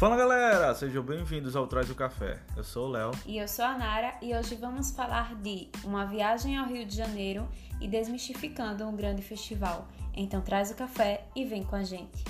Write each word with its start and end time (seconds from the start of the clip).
Fala 0.00 0.16
galera, 0.16 0.74
sejam 0.74 1.02
bem-vindos 1.02 1.54
ao 1.54 1.66
Traz 1.66 1.90
o 1.90 1.94
Café. 1.94 2.40
Eu 2.56 2.64
sou 2.64 2.88
o 2.88 2.90
Léo. 2.90 3.10
E 3.26 3.36
eu 3.36 3.46
sou 3.46 3.66
a 3.66 3.76
Nara 3.76 4.14
e 4.22 4.34
hoje 4.34 4.54
vamos 4.54 4.90
falar 4.92 5.34
de 5.34 5.68
uma 5.84 6.06
viagem 6.06 6.56
ao 6.56 6.66
Rio 6.66 6.86
de 6.86 6.96
Janeiro 6.96 7.46
e 7.78 7.86
desmistificando 7.86 8.88
um 8.88 8.96
grande 8.96 9.20
festival. 9.20 9.86
Então 10.16 10.40
traz 10.40 10.70
o 10.70 10.74
café 10.74 11.26
e 11.36 11.44
vem 11.44 11.62
com 11.62 11.76
a 11.76 11.82
gente. 11.82 12.24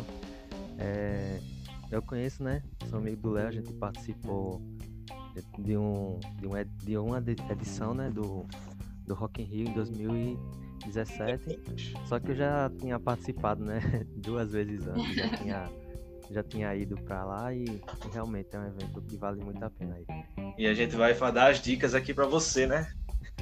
É, 0.79 1.39
eu 1.91 2.01
conheço, 2.03 2.43
né? 2.43 2.63
Sou 2.89 2.99
amigo 2.99 3.17
do 3.21 3.31
Léo, 3.31 3.49
a 3.49 3.53
gente 3.53 3.73
participou 3.75 4.61
de, 5.59 5.77
um, 5.77 6.19
de, 6.39 6.47
um, 6.47 6.53
de 6.85 6.97
uma 6.99 7.19
edi- 7.19 7.37
edição 7.51 7.95
né? 7.95 8.11
do, 8.11 8.47
do 9.07 9.15
Rock 9.15 9.43
in 9.43 9.45
Rio 9.47 9.69
em 9.69 9.73
2017. 9.75 11.61
Só 12.07 12.19
que 12.21 12.33
eu 12.33 12.35
já 12.37 12.71
tinha 12.79 12.99
participado, 12.99 13.65
né? 13.65 13.81
Duas 14.17 14.53
vezes 14.53 14.87
antes, 14.87 15.15
já 15.15 15.29
tinha, 15.37 15.71
já 16.33 16.43
tinha 16.43 16.75
ido 16.75 16.97
pra 16.97 17.25
lá 17.25 17.55
e, 17.55 17.65
realmente 18.13 18.49
é 18.55 18.59
um 18.59 18.67
evento 18.67 19.03
que 19.03 19.17
vale 19.17 19.43
muito 19.43 19.63
a 19.63 19.71
pena 19.71 19.97
aí. 19.97 20.07
E 20.57 20.67
a 20.67 20.75
gente 20.75 20.97
vai 20.97 21.15
dar 21.33 21.51
as 21.51 21.61
dicas 21.61 21.95
aqui 21.95 22.15
para 22.15 22.27
você, 22.27 22.67
né? 22.67 22.91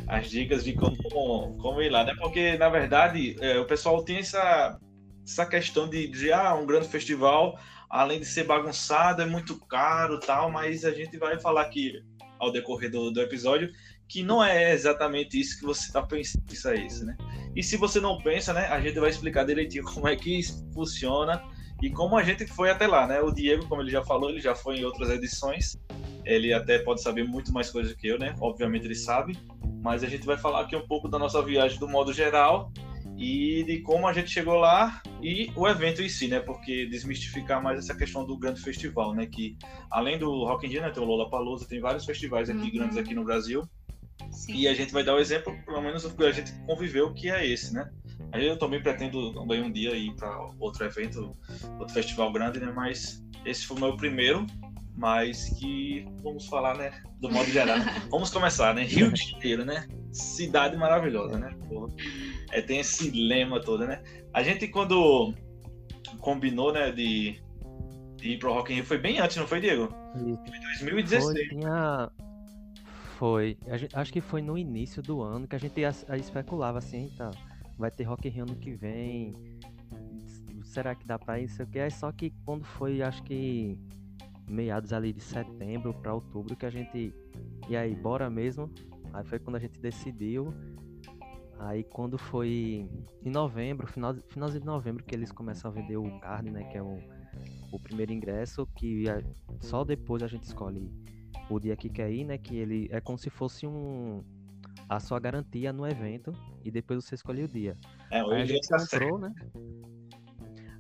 As 0.07 0.29
dicas 0.29 0.65
de 0.65 0.75
como, 0.75 1.57
como 1.59 1.81
ir 1.81 1.91
lá, 1.91 2.05
né? 2.05 2.15
Porque, 2.19 2.57
na 2.57 2.69
verdade, 2.69 3.37
é, 3.41 3.59
o 3.59 3.67
pessoal 3.67 4.03
tem 4.03 4.19
essa, 4.19 4.79
essa 5.27 5.47
questão 5.47 5.89
de, 5.89 6.09
de, 6.09 6.33
ah, 6.33 6.55
um 6.55 6.67
grande 6.67 6.89
festival, 6.89 7.59
além 7.89 8.21
de 8.21 8.27
ser 8.27 8.45
bagunçado, 8.45 9.23
é 9.23 9.27
muito 9.27 9.59
caro 9.67 10.19
tal, 10.21 10.51
mas 10.51 10.85
a 10.85 10.91
gente 10.91 11.17
vai 11.17 11.39
falar 11.39 11.63
aqui, 11.63 12.03
ao 12.39 12.51
decorrer 12.51 12.91
do, 12.91 13.11
do 13.11 13.21
episódio, 13.21 13.71
que 14.09 14.23
não 14.23 14.43
é 14.43 14.73
exatamente 14.73 15.39
isso 15.39 15.59
que 15.59 15.65
você 15.65 15.87
está 15.87 16.03
pensando 16.03 16.43
isso 16.51 16.69
é 16.69 16.75
isso, 16.75 17.05
né? 17.05 17.17
E 17.55 17.63
se 17.63 17.77
você 17.77 18.01
não 18.01 18.21
pensa, 18.21 18.53
né, 18.53 18.67
a 18.67 18.81
gente 18.81 18.99
vai 18.99 19.11
explicar 19.11 19.45
direitinho 19.45 19.85
como 19.95 20.09
é 20.09 20.17
que 20.17 20.41
funciona 20.75 21.41
e 21.83 21.91
como 21.91 22.17
a 22.17 22.23
gente 22.23 22.47
foi 22.47 22.71
até 22.71 22.87
lá, 22.87 23.07
né? 23.07 23.21
O 23.21 23.31
Diego, 23.31 23.67
como 23.67 23.83
ele 23.83 23.91
já 23.91 24.03
falou, 24.03 24.31
ele 24.31 24.41
já 24.41 24.55
foi 24.55 24.77
em 24.79 24.85
outras 24.85 25.11
edições, 25.11 25.77
ele 26.25 26.53
até 26.53 26.79
pode 26.79 27.03
saber 27.03 27.25
muito 27.25 27.53
mais 27.53 27.71
coisas 27.71 27.95
que 27.95 28.07
eu, 28.07 28.19
né? 28.19 28.35
Obviamente 28.41 28.85
ele 28.85 28.95
sabe, 28.95 29.39
mas 29.83 30.05
a 30.05 30.09
gente 30.09 30.27
vai 30.27 30.37
falar 30.37 30.61
aqui 30.61 30.77
um 30.77 30.87
pouco 30.87 31.09
da 31.09 31.19
nossa 31.19 31.43
viagem 31.43 31.79
do 31.79 31.89
modo 31.89 32.13
geral 32.13 32.71
e 33.17 33.65
de 33.65 33.81
como 33.81 34.07
a 34.07 34.13
gente 34.13 34.31
chegou 34.31 34.55
lá 34.57 35.03
e 35.23 35.51
o 35.57 35.67
evento 35.69 36.03
em 36.03 36.09
si, 36.09 36.29
né? 36.29 36.41
Porque 36.41 36.87
desmistificar 36.87 37.63
mais 37.63 37.79
essa 37.79 37.95
questão 37.95 38.25
do 38.25 38.39
grande 38.39 38.61
festival, 38.61 39.15
né? 39.15 39.27
Que 39.27 39.57
além 39.91 40.19
do 40.19 40.31
Rock 40.45 40.67
in 40.67 40.71
Rio, 40.71 40.83
né? 40.83 40.91
Tem 40.91 41.03
o 41.03 41.07
Lollapalooza, 41.07 41.67
tem 41.69 41.81
vários 41.81 42.05
festivais 42.05 42.49
aqui 42.49 42.67
Uhum. 42.67 42.73
grandes 42.73 42.97
aqui 42.97 43.15
no 43.15 43.25
Brasil 43.25 43.63
Sim. 44.31 44.55
e 44.55 44.69
a 44.69 44.75
gente 44.75 44.93
vai 44.93 45.05
dar 45.05 45.15
o 45.15 45.19
exemplo, 45.19 45.57
pelo 45.65 45.81
menos 45.81 46.05
o 46.05 46.15
que 46.15 46.25
a 46.25 46.33
gente 46.33 46.53
conviveu, 46.67 47.13
que 47.13 47.31
é 47.31 47.47
esse, 47.47 47.75
né? 47.75 47.91
Aí 48.33 48.47
eu 48.47 48.59
também 48.59 48.83
pretendo 48.83 49.33
também 49.33 49.63
um 49.63 49.73
dia 49.73 49.95
ir 49.95 50.15
para 50.15 50.31
outro 50.59 50.85
evento, 50.85 51.37
outro 51.79 51.95
festival 51.95 52.33
grande, 52.33 52.61
né? 52.61 52.73
Mas 52.75 53.25
esse 53.45 53.67
foi 53.67 53.77
o 53.77 53.81
meu 53.81 53.97
primeiro, 53.97 54.47
mas 54.97 55.49
que 55.59 56.07
vamos 56.23 56.47
falar, 56.47 56.77
né? 56.77 57.03
Do 57.21 57.31
modo 57.31 57.51
geral. 57.51 57.79
vamos 58.11 58.31
começar, 58.31 58.75
né? 58.75 58.85
Rio 58.85 59.13
de 59.13 59.31
Janeiro, 59.31 59.65
né? 59.65 59.89
Cidade 60.13 60.77
maravilhosa, 60.77 61.39
né? 61.39 61.57
Pô, 61.69 61.89
é, 62.53 62.61
tem 62.61 62.81
esse 62.81 63.11
lema 63.11 63.61
todo, 63.61 63.87
né? 63.87 64.03
A 64.33 64.43
gente 64.43 64.69
quando 64.69 65.35
combinou, 66.21 66.73
né? 66.73 66.93
De, 66.93 67.41
de 68.17 68.31
ir 68.31 68.39
pro 68.39 68.53
Rock 68.53 68.73
in 68.73 68.77
Rio 68.77 68.85
foi 68.85 68.99
bem 68.99 69.19
antes, 69.19 69.37
não 69.37 69.47
foi, 69.47 69.61
Diego? 69.61 69.89
Foi 70.13 70.61
2016. 70.79 71.23
Foi, 71.23 71.49
tinha. 71.49 72.11
Foi. 73.21 73.59
A 73.67 73.77
gente- 73.77 73.95
acho 73.95 74.11
que 74.11 74.21
foi 74.23 74.41
no 74.41 74.57
início 74.57 75.03
do 75.03 75.21
ano 75.21 75.47
que 75.47 75.55
a 75.55 75.59
gente 75.59 75.85
as- 75.85 76.09
a- 76.09 76.17
especulava 76.17 76.79
assim, 76.79 77.13
tá? 77.19 77.31
Vai 77.77 77.91
ter 77.91 78.05
Rock 78.05 78.27
in 78.27 78.31
Rio 78.31 78.45
ano 78.45 78.57
que 78.57 78.73
vem. 78.73 79.35
Será 80.63 80.95
que 80.95 81.07
dá 81.07 81.19
pra 81.19 81.39
ir? 81.39 81.47
Sei 81.51 81.67
o 81.67 81.69
que. 81.69 81.79
Aí 81.81 81.91
só 81.91 82.11
que 82.13 82.31
quando 82.47 82.65
foi, 82.65 83.03
acho 83.03 83.23
que 83.23 83.79
meados 84.49 84.95
ali 84.95 85.13
de 85.13 85.21
setembro 85.21 85.93
pra 85.93 86.15
outubro 86.15 86.57
que 86.57 86.65
a 86.65 86.71
gente. 86.71 87.13
E 87.69 87.77
aí, 87.77 87.95
bora 87.95 88.31
mesmo? 88.31 88.71
Aí 89.13 89.23
foi 89.23 89.39
quando 89.39 89.57
a 89.57 89.59
gente 89.59 89.79
decidiu. 89.79 90.55
Aí 91.59 91.85
quando 91.85 92.17
foi 92.17 92.89
em 93.23 93.31
novembro, 93.31 93.87
final, 93.87 94.15
finalzinho 94.31 94.61
de 94.63 94.67
novembro, 94.67 95.05
que 95.05 95.15
eles 95.15 95.31
começam 95.31 95.71
a 95.71 95.75
vender 95.75 95.99
o 95.99 96.19
card, 96.21 96.51
né? 96.51 96.65
Que 96.65 96.79
é 96.79 96.83
o, 96.83 96.99
o 97.71 97.79
primeiro 97.79 98.15
ingresso, 98.15 98.67
que 98.75 99.07
a- 99.11 99.23
só 99.61 99.85
depois 99.85 100.23
a 100.23 100.27
gente 100.27 100.45
escolhe 100.45 100.91
o 101.51 101.59
dia 101.59 101.77
que 101.77 101.91
quer 101.91 102.11
ir, 102.11 102.25
né? 102.25 102.39
Que 102.39 102.57
ele 102.57 102.89
é 102.91 103.01
como 103.01 103.19
se 103.19 103.29
fosse 103.29 103.67
um 103.67 104.23
a 104.89 104.99
sua 104.99 105.21
garantia 105.21 105.73
no 105.73 105.87
evento 105.87 106.33
e 106.65 106.71
depois 106.71 107.05
você 107.05 107.15
escolhe 107.15 107.45
o 107.45 107.49
dia. 107.49 107.77
É, 108.11 108.21
Aí 108.21 108.43
a 108.43 108.45
gente 108.45 108.69
tá 108.69 108.79
certo. 108.79 109.09
comprou, 109.09 109.19
né? 109.21 109.35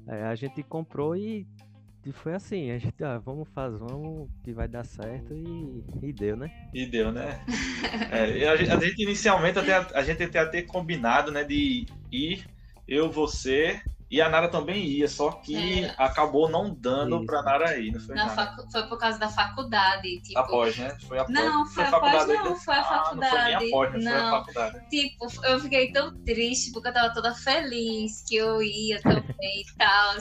É, 0.08 0.22
a 0.24 0.34
gente 0.34 0.62
comprou 0.64 1.16
e, 1.16 1.46
e 2.04 2.10
foi 2.10 2.34
assim, 2.34 2.70
a 2.72 2.78
gente, 2.78 3.04
ah, 3.04 3.18
vamos 3.18 3.48
fazer, 3.50 3.78
vamos 3.78 4.28
que 4.42 4.52
vai 4.52 4.66
dar 4.66 4.84
certo 4.84 5.32
e, 5.32 5.84
e 6.02 6.12
deu, 6.12 6.36
né? 6.36 6.50
E 6.74 6.86
deu, 6.86 7.12
né? 7.12 7.44
É, 8.12 8.48
a, 8.48 8.56
gente, 8.56 8.70
a 8.70 8.76
gente 8.76 9.02
inicialmente 9.02 9.58
até, 9.58 9.74
a 9.74 10.02
gente 10.02 10.22
até 10.22 10.44
ter 10.46 10.62
combinado, 10.62 11.30
né, 11.30 11.44
de 11.44 11.86
ir, 12.10 12.44
eu, 12.86 13.10
você 13.10 13.80
e 14.10 14.20
a 14.20 14.28
Nara 14.28 14.48
também 14.48 14.84
ia, 14.84 15.06
só 15.08 15.30
que 15.32 15.84
É. 15.84 15.94
acabou 15.96 16.48
não 16.50 16.74
dando 16.74 17.16
Isso. 17.18 17.26
pra 17.26 17.42
Nara 17.42 17.78
ir, 17.78 17.92
não 17.92 18.00
foi 18.00 18.14
Na 18.14 18.28
facu- 18.30 18.70
Foi 18.70 18.82
por 18.88 18.98
causa 18.98 19.18
da 19.18 19.28
faculdade, 19.28 20.20
tipo. 20.22 20.38
Após, 20.38 20.76
né? 20.76 20.96
Foi 21.06 21.18
após. 21.18 21.34
Não, 21.34 21.66
foi 21.66 21.84
após, 21.84 22.00
faculdade 22.00 22.32
não, 22.32 22.46
ainda? 22.46 22.56
foi 22.60 22.74
a 22.74 22.80
Ah, 22.80 22.82
não 22.90 23.04
foi 23.04 23.14
nem 23.14 23.30
faculdade. 23.30 23.66
após, 23.68 23.92
né? 23.92 24.00
Foi 24.00 24.12
a 24.12 24.22
Não. 24.22 24.30
faculdade. 24.30 24.88
Tipo, 24.90 25.26
eu 25.46 25.60
fiquei 25.60 25.92
tão 25.92 26.24
triste 26.24 26.72
porque 26.72 26.88
eu 26.88 26.92
tava 26.94 27.14
toda 27.14 27.34
feliz 27.34 28.24
que 28.28 28.36
eu 28.36 28.60
ia 28.62 29.00
também 29.02 29.60
e 29.60 29.76
tal. 29.78 30.14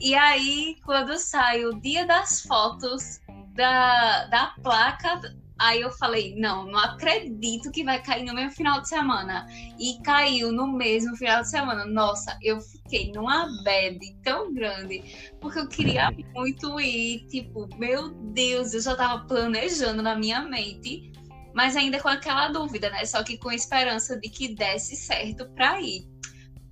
E 0.00 0.14
aí, 0.14 0.76
quando 0.84 1.18
sai 1.18 1.64
o 1.64 1.78
dia 1.80 2.06
das 2.06 2.40
fotos 2.42 3.20
da, 3.54 4.26
da 4.26 4.46
placa, 4.62 5.20
aí 5.58 5.80
eu 5.80 5.90
falei, 5.90 6.34
não, 6.36 6.66
não 6.66 6.78
acredito 6.78 7.70
que 7.70 7.84
vai 7.84 8.02
cair 8.02 8.24
no 8.24 8.34
mesmo 8.34 8.52
final 8.52 8.80
de 8.80 8.88
semana. 8.88 9.46
E 9.78 10.00
caiu 10.02 10.52
no 10.52 10.66
mesmo 10.66 11.16
final 11.16 11.42
de 11.42 11.50
semana. 11.50 11.84
Nossa, 11.86 12.38
eu 12.42 12.60
fiquei 12.60 13.12
numa 13.12 13.46
bad 13.64 13.98
tão 14.22 14.52
grande, 14.52 15.02
porque 15.40 15.58
eu 15.58 15.68
queria 15.68 16.10
muito 16.34 16.78
ir. 16.80 17.26
Tipo, 17.28 17.68
meu 17.76 18.10
Deus, 18.32 18.74
eu 18.74 18.80
já 18.80 18.94
tava 18.94 19.24
planejando 19.26 20.02
na 20.02 20.14
minha 20.16 20.42
mente 20.42 21.12
mas 21.54 21.74
ainda 21.74 21.98
com 21.98 22.08
aquela 22.08 22.48
dúvida, 22.48 22.90
né? 22.90 23.06
Só 23.06 23.24
que 23.24 23.38
com 23.38 23.50
esperança 23.50 24.20
de 24.20 24.28
que 24.28 24.54
desse 24.54 24.94
certo 24.94 25.48
pra 25.54 25.80
ir. 25.80 26.06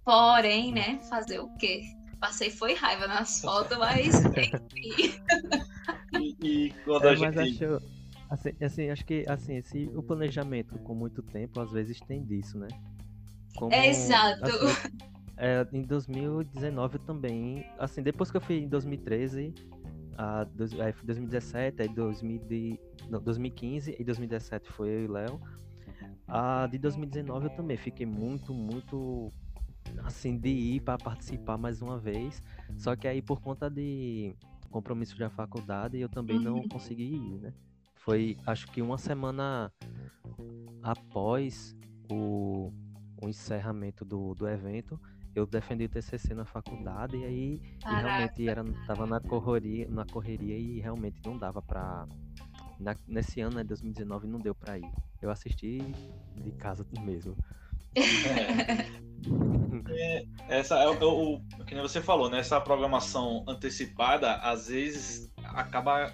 Porém, 0.04 0.72
né? 0.74 1.00
Fazer 1.08 1.38
o 1.40 1.48
quê? 1.56 1.80
Passei 2.20 2.50
foi 2.50 2.74
raiva 2.74 3.06
nas 3.06 3.40
fotos, 3.40 3.78
mas 3.78 4.14
enfim. 4.36 5.18
E, 6.12 6.36
e 6.42 6.74
quando 6.84 7.08
a 7.08 7.12
É, 7.12 7.16
mas 7.16 7.34
gente. 7.34 7.64
acho, 7.64 7.82
assim, 8.30 8.50
assim, 8.60 8.90
acho 8.90 9.04
que 9.04 9.24
assim, 9.28 9.56
esse, 9.56 9.90
o 9.94 10.02
planejamento 10.02 10.78
com 10.80 10.94
muito 10.94 11.22
tempo 11.22 11.60
às 11.60 11.70
vezes 11.72 12.00
tem 12.00 12.24
disso, 12.24 12.58
né? 12.58 12.68
Como, 13.56 13.74
É 13.74 13.88
exato. 13.88 14.42
assim, 14.42 14.76
é, 15.36 15.66
em 15.72 15.82
2019 15.82 16.96
eu 16.96 17.00
também 17.00 17.64
assim, 17.78 18.02
depois 18.02 18.30
que 18.30 18.36
eu 18.36 18.40
fui 18.40 18.56
em 18.58 18.68
2013, 18.68 19.54
a, 20.16 20.44
dois, 20.44 20.78
aí 20.80 20.92
2017, 21.02 21.82
aí 21.82 21.88
2000 21.88 22.38
de, 22.48 22.78
não, 23.08 23.20
2015 23.20 23.94
e 23.98 24.04
2017 24.04 24.68
foi 24.70 24.88
eu 24.88 25.04
e 25.04 25.08
Léo. 25.08 25.40
A 26.26 26.66
de 26.66 26.78
2019 26.78 27.46
eu 27.46 27.50
também 27.50 27.76
fiquei 27.76 28.06
muito, 28.06 28.52
muito 28.54 29.30
assim 30.04 30.36
de 30.36 30.48
ir 30.48 30.80
para 30.80 30.98
participar 30.98 31.58
mais 31.58 31.82
uma 31.82 31.98
vez. 31.98 32.42
Só 32.76 32.96
que 32.96 33.06
aí 33.06 33.20
por 33.22 33.40
conta 33.40 33.68
de 33.70 34.34
compromisso 34.70 35.16
da 35.18 35.30
faculdade 35.30 35.98
eu 35.98 36.08
também 36.08 36.38
não 36.38 36.56
Uhum. 36.56 36.68
consegui 36.68 37.04
ir, 37.14 37.38
né? 37.40 37.52
Foi 38.04 38.36
acho 38.46 38.66
que 38.70 38.82
uma 38.82 38.98
semana 38.98 39.72
após 40.82 41.74
o, 42.10 42.70
o 43.22 43.28
encerramento 43.28 44.04
do, 44.04 44.34
do 44.34 44.46
evento, 44.46 45.00
eu 45.34 45.46
defendi 45.46 45.84
o 45.84 45.88
TCC 45.88 46.34
na 46.34 46.44
faculdade 46.44 47.16
e 47.16 47.24
aí 47.24 47.62
e 47.90 47.94
realmente 47.94 48.46
era 48.46 48.62
tava 48.86 49.06
na 49.06 49.20
correria, 49.20 49.88
na 49.88 50.04
correria 50.04 50.54
e 50.56 50.80
realmente 50.80 51.18
não 51.24 51.38
dava 51.38 51.62
pra 51.62 52.06
na- 52.78 52.94
nesse 53.08 53.40
ano, 53.40 53.56
né, 53.56 53.64
2019, 53.64 54.26
não 54.26 54.38
deu 54.38 54.54
pra 54.54 54.78
ir. 54.78 54.90
Eu 55.22 55.30
assisti 55.30 55.78
de 56.36 56.52
casa 56.52 56.86
mesmo. 57.00 57.34
Essa 60.48 60.76
é 60.76 60.88
o, 60.88 60.92
o, 61.02 61.36
o 61.36 61.64
que 61.64 61.74
nem 61.74 61.82
você 61.82 62.02
falou, 62.02 62.28
né? 62.28 62.38
Essa 62.40 62.60
programação 62.60 63.44
antecipada 63.48 64.34
às 64.36 64.68
vezes 64.68 65.30
acaba 65.42 66.12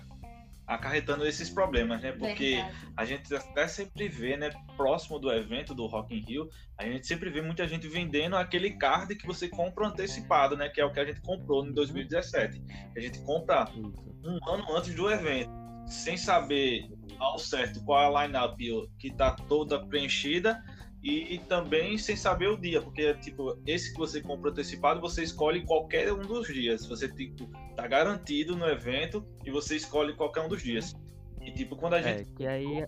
acarretando 0.71 1.27
esses 1.27 1.51
problemas, 1.51 2.01
né? 2.01 2.13
Porque 2.13 2.55
Verdade. 2.55 2.93
a 2.97 3.05
gente 3.05 3.35
até 3.35 3.67
sempre 3.67 4.09
vê, 4.09 4.37
né, 4.37 4.51
próximo 4.77 5.19
do 5.19 5.31
evento 5.33 5.75
do 5.75 5.87
Rock 5.87 6.15
in 6.15 6.21
Rio, 6.21 6.49
a 6.79 6.85
gente 6.85 7.09
sempre 7.09 7.29
vê 7.29 7.43
muita 7.43 7.67
gente 7.67 7.89
vendendo 7.89 8.37
aquele 8.37 8.71
card 8.71 9.17
que 9.17 9.27
você 9.27 9.49
compra 9.49 9.89
antecipado, 9.89 10.57
né, 10.57 10.69
que 10.69 10.81
é 10.81 10.85
o 10.85 10.93
que 10.93 11.01
a 11.01 11.05
gente 11.05 11.21
comprou 11.23 11.67
em 11.67 11.73
2017. 11.73 12.63
A 12.97 13.01
gente 13.01 13.19
compra 13.25 13.69
um 14.25 14.39
ano 14.49 14.77
antes 14.77 14.95
do 14.95 15.11
evento, 15.11 15.51
sem 15.89 16.17
saber 16.17 16.89
ao 17.19 17.37
certo 17.37 17.85
qual 17.85 18.01
é 18.01 18.07
a 18.07 18.27
lineup 18.27 18.57
que 18.97 19.09
está 19.09 19.33
toda 19.33 19.85
preenchida 19.87 20.63
e, 21.03 21.39
também 21.49 21.97
sem 21.97 22.15
saber 22.15 22.49
o 22.49 22.57
dia, 22.57 22.83
porque 22.83 23.15
tipo 23.15 23.59
esse 23.67 23.93
que 23.93 23.99
você 23.99 24.21
compra 24.21 24.51
antecipado 24.51 25.01
você 25.01 25.23
escolhe 25.23 25.65
qualquer 25.65 26.13
um 26.13 26.21
dos 26.21 26.47
dias, 26.47 26.87
você 26.87 27.09
tipo 27.09 27.49
tá 27.75 27.87
garantido 27.87 28.55
no 28.57 28.67
evento 28.67 29.25
e 29.45 29.51
você 29.51 29.77
escolhe 29.77 30.15
qualquer 30.15 30.43
um 30.43 30.49
dos 30.49 30.63
dias. 30.63 30.95
E 31.41 31.51
tipo 31.53 31.75
quando 31.77 31.95
a 31.95 32.01
É, 32.01 32.19
gente 32.19 32.31
que 32.35 32.47
aí 32.47 32.87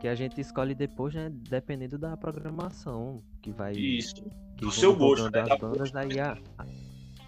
que 0.00 0.06
a 0.06 0.14
gente 0.14 0.40
escolhe 0.40 0.74
depois, 0.74 1.14
né, 1.14 1.28
dependendo 1.32 1.98
da 1.98 2.16
programação 2.16 3.22
que 3.42 3.50
vai 3.50 3.72
isso 3.72 4.14
que 4.56 4.64
do 4.64 4.70
seu 4.70 4.94
gosto, 4.94 5.30
né, 5.30 5.40
as 5.42 5.48
da 5.48 5.56
bandas, 5.56 5.94
aí 5.96 6.20
a- 6.20 6.36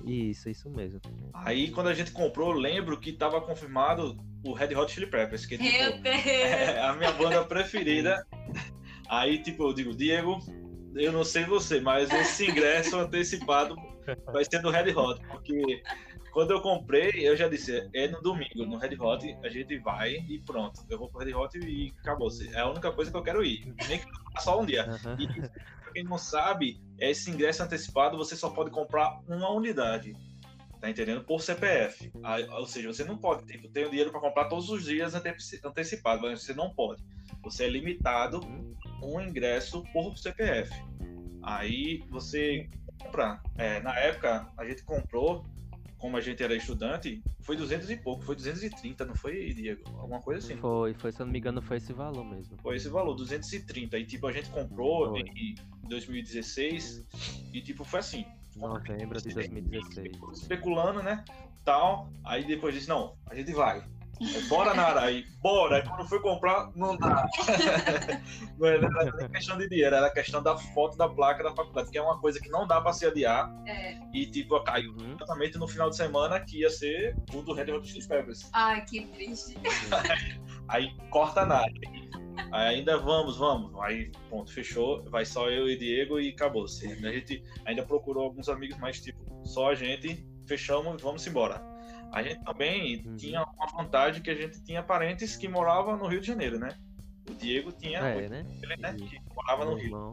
Isso, 0.04 0.48
isso 0.48 0.68
mesmo. 0.70 1.00
Aí 1.32 1.70
quando 1.70 1.88
a 1.88 1.94
gente 1.94 2.12
comprou, 2.12 2.50
eu 2.52 2.58
lembro 2.58 2.98
que 2.98 3.12
tava 3.12 3.40
confirmado 3.40 4.16
o 4.44 4.52
Red 4.52 4.74
Hot 4.74 4.92
Chili 4.92 5.06
Peppers, 5.06 5.46
que 5.46 5.56
tipo, 5.58 5.78
Meu 5.78 5.92
Deus! 5.98 6.26
é 6.26 6.80
a 6.82 6.94
minha 6.94 7.12
banda 7.12 7.44
preferida. 7.44 8.26
Aí, 9.10 9.42
tipo, 9.42 9.64
eu 9.64 9.74
digo, 9.74 9.94
Diego, 9.94 10.38
eu 10.94 11.10
não 11.12 11.24
sei 11.24 11.44
você, 11.44 11.80
mas 11.80 12.10
esse 12.12 12.48
ingresso 12.48 12.96
antecipado 12.96 13.74
vai 14.32 14.44
ser 14.44 14.62
do 14.62 14.70
Red 14.70 14.92
Hot, 14.94 15.20
porque 15.26 15.82
quando 16.32 16.52
eu 16.52 16.60
comprei, 16.60 17.10
eu 17.16 17.36
já 17.36 17.48
disse, 17.48 17.88
é 17.92 18.06
no 18.08 18.22
domingo, 18.22 18.64
no 18.64 18.76
Red 18.76 18.96
Hot, 19.00 19.36
a 19.42 19.48
gente 19.48 19.76
vai 19.78 20.12
e 20.12 20.40
pronto. 20.46 20.80
Eu 20.88 20.98
vou 20.98 21.08
pro 21.10 21.24
Red 21.24 21.34
Hot 21.34 21.58
e 21.58 21.92
acabou. 22.00 22.28
É 22.54 22.60
a 22.60 22.70
única 22.70 22.92
coisa 22.92 23.10
que 23.10 23.16
eu 23.16 23.22
quero 23.22 23.44
ir. 23.44 23.74
Nem 23.88 23.98
que 23.98 24.06
eu 24.06 24.40
só 24.40 24.60
um 24.60 24.64
dia. 24.64 24.86
E 25.18 25.26
pra 25.26 25.92
quem 25.92 26.04
não 26.04 26.16
sabe, 26.16 26.80
esse 26.98 27.30
ingresso 27.30 27.64
antecipado 27.64 28.16
você 28.16 28.36
só 28.36 28.48
pode 28.50 28.70
comprar 28.70 29.18
uma 29.26 29.50
unidade. 29.50 30.14
Tá 30.80 30.88
entendendo? 30.88 31.22
Por 31.24 31.42
CPF. 31.42 32.10
Aí, 32.22 32.48
ou 32.48 32.64
seja, 32.64 32.92
você 32.92 33.04
não 33.04 33.18
pode 33.18 33.44
tipo, 33.44 33.68
ter 33.68 33.86
o 33.86 33.90
dinheiro 33.90 34.10
para 34.10 34.20
comprar 34.20 34.44
todos 34.46 34.70
os 34.70 34.84
dias 34.84 35.14
ante- 35.14 35.34
antecipado, 35.64 36.22
mas 36.22 36.42
você 36.42 36.54
não 36.54 36.72
pode. 36.72 37.02
Você 37.42 37.64
é 37.64 37.68
limitado 37.68 38.40
um 39.02 39.20
ingresso 39.20 39.82
por 39.92 40.16
CPF. 40.16 40.72
Aí 41.42 42.02
você 42.10 42.68
compra. 42.98 43.40
é, 43.56 43.80
na 43.80 43.96
época, 43.98 44.46
a 44.56 44.64
gente 44.64 44.84
comprou, 44.84 45.44
como 45.98 46.16
a 46.16 46.20
gente 46.20 46.42
era 46.42 46.54
estudante, 46.54 47.22
foi 47.40 47.56
200 47.56 47.90
e 47.90 47.96
pouco, 47.96 48.22
foi 48.22 48.36
230, 48.36 49.04
não 49.04 49.14
foi, 49.14 49.52
Diego? 49.52 49.82
Alguma 49.98 50.20
coisa 50.20 50.44
assim. 50.44 50.56
Foi, 50.60 50.94
foi, 50.94 51.12
se 51.12 51.20
eu 51.20 51.26
não 51.26 51.32
me 51.32 51.38
engano, 51.38 51.60
foi 51.60 51.78
esse 51.78 51.92
valor 51.92 52.24
mesmo. 52.24 52.56
Foi 52.62 52.76
esse 52.76 52.88
valor, 52.88 53.14
230. 53.14 53.98
E 53.98 54.06
tipo, 54.06 54.26
a 54.26 54.32
gente 54.32 54.48
comprou 54.50 55.10
Foi. 55.10 55.20
em 55.20 55.54
2016 55.88 57.06
e 57.52 57.60
tipo, 57.60 57.84
foi 57.84 58.00
assim. 58.00 58.24
Novembro 58.56 59.20
de 59.20 59.32
2016. 59.34 60.12
Especulando, 60.32 61.02
né? 61.02 61.24
Tal. 61.64 62.10
Aí 62.24 62.46
depois 62.46 62.74
disse, 62.74 62.88
não, 62.88 63.16
a 63.26 63.34
gente 63.34 63.52
vai. 63.52 63.84
Bora, 64.48 64.74
Nara, 64.74 65.00
aí, 65.02 65.24
bora. 65.42 65.76
Aí 65.76 65.82
quando 65.82 66.06
foi 66.06 66.20
comprar, 66.20 66.70
não 66.76 66.96
dá. 66.96 67.26
não 68.58 68.66
era 68.68 69.28
questão 69.28 69.56
de 69.56 69.68
dinheiro, 69.68 69.96
era 69.96 70.10
questão 70.10 70.42
da 70.42 70.56
foto 70.56 70.96
da 70.98 71.08
placa 71.08 71.42
da 71.42 71.54
faculdade, 71.54 71.90
que 71.90 71.96
é 71.96 72.02
uma 72.02 72.20
coisa 72.20 72.38
que 72.38 72.50
não 72.50 72.66
dá 72.66 72.80
pra 72.80 72.92
se 72.92 73.06
adiar. 73.06 73.50
É. 73.66 73.98
E 74.12 74.26
tipo, 74.26 74.60
caiu 74.62 74.90
Uhum. 74.92 75.14
exatamente 75.14 75.56
no 75.56 75.66
final 75.68 75.88
de 75.88 75.96
semana 75.96 76.40
que 76.40 76.60
ia 76.60 76.70
ser 76.70 77.16
o 77.32 77.40
do 77.42 77.52
Red 77.54 77.70
Hot 77.72 77.86
Chili 77.88 78.06
Peppers. 78.06 78.50
Ai, 78.52 78.84
que 78.84 79.06
triste. 79.06 79.56
Aí 80.68 80.94
corta 81.10 81.46
nada. 81.46 81.70
Aí 82.52 82.76
ainda 82.76 82.98
vamos, 82.98 83.36
vamos. 83.38 83.72
Aí, 83.82 84.10
ponto, 84.28 84.52
fechou. 84.52 85.02
Vai 85.10 85.24
só 85.24 85.48
eu 85.50 85.68
e 85.68 85.76
Diego 85.76 86.20
e 86.20 86.28
acabou. 86.30 86.66
-se. 86.68 86.86
A 86.86 87.12
gente 87.12 87.42
ainda 87.64 87.82
procurou 87.84 88.24
alguns 88.24 88.48
amigos, 88.48 88.76
mas 88.78 89.00
tipo, 89.00 89.20
só 89.44 89.70
a 89.70 89.74
gente, 89.74 90.26
fechamos 90.46 91.00
e 91.00 91.02
vamos 91.02 91.26
embora. 91.26 91.62
A 92.12 92.22
gente 92.22 92.42
também 92.44 93.02
Uhum. 93.06 93.16
tinha 93.16 93.42
uma 93.42 93.66
vantagem 93.76 94.22
que 94.22 94.30
a 94.30 94.34
gente 94.34 94.62
tinha 94.64 94.82
parentes 94.82 95.36
que 95.36 95.48
moravam 95.48 95.96
no 95.96 96.06
Rio 96.06 96.20
de 96.20 96.26
Janeiro, 96.26 96.58
né? 96.58 96.70
O 97.28 97.34
Diego 97.34 97.70
tinha 97.72 97.98
É, 98.00 98.28
né? 98.28 98.46
ele, 98.62 98.76
né? 98.80 98.96
E- 98.98 99.04
Que 99.04 99.20
morava 99.34 99.64
no 99.64 99.74
Rio. 99.76 100.12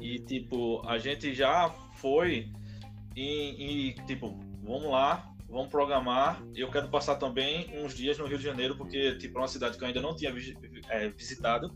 E 0.00 0.18
tipo, 0.20 0.82
a 0.86 0.98
gente 0.98 1.34
já 1.34 1.68
foi 1.94 2.50
e, 3.14 3.90
e, 3.90 3.94
tipo, 4.06 4.38
vamos 4.62 4.90
lá, 4.90 5.30
vamos 5.48 5.68
programar. 5.68 6.42
Eu 6.54 6.70
quero 6.70 6.88
passar 6.88 7.16
também 7.16 7.66
uns 7.78 7.94
dias 7.94 8.18
no 8.18 8.26
Rio 8.26 8.38
de 8.38 8.44
Janeiro, 8.44 8.76
porque 8.76 9.16
tipo, 9.16 9.38
é 9.38 9.40
uma 9.42 9.48
cidade 9.48 9.76
que 9.78 9.84
eu 9.84 9.88
ainda 9.88 10.00
não 10.02 10.14
tinha 10.14 10.32
é, 10.88 11.08
visitado. 11.08 11.74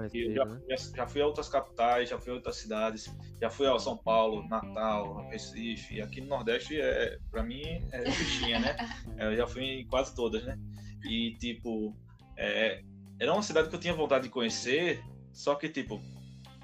Porque 0.00 0.18
eu 0.18 0.34
já, 0.34 0.46
Conhecido, 0.46 0.96
já, 0.96 1.06
fui 1.06 1.20
a 1.20 1.26
outras 1.26 1.48
capitais, 1.48 2.08
já 2.08 2.18
fui 2.18 2.32
a 2.32 2.36
outras 2.36 2.56
cidades, 2.56 3.14
já 3.40 3.50
fui 3.50 3.66
a 3.66 3.78
São 3.78 3.96
Paulo, 3.96 4.48
Natal, 4.48 5.28
Recife. 5.28 6.00
Aqui 6.00 6.20
no 6.20 6.28
Nordeste, 6.28 6.80
é, 6.80 7.18
pra 7.30 7.42
mim, 7.42 7.62
é 7.92 8.10
fichinha, 8.10 8.58
né? 8.58 8.76
É, 9.18 9.26
Eu 9.26 9.36
já 9.36 9.46
fui 9.46 9.62
em 9.62 9.86
quase 9.86 10.14
todas, 10.14 10.42
né? 10.44 10.58
E, 11.04 11.36
tipo, 11.38 11.94
é, 12.36 12.82
era 13.18 13.32
uma 13.32 13.42
cidade 13.42 13.68
que 13.68 13.74
eu 13.74 13.80
tinha 13.80 13.92
vontade 13.92 14.24
de 14.24 14.30
conhecer, 14.30 15.04
só 15.32 15.54
que, 15.54 15.68
tipo, 15.68 16.00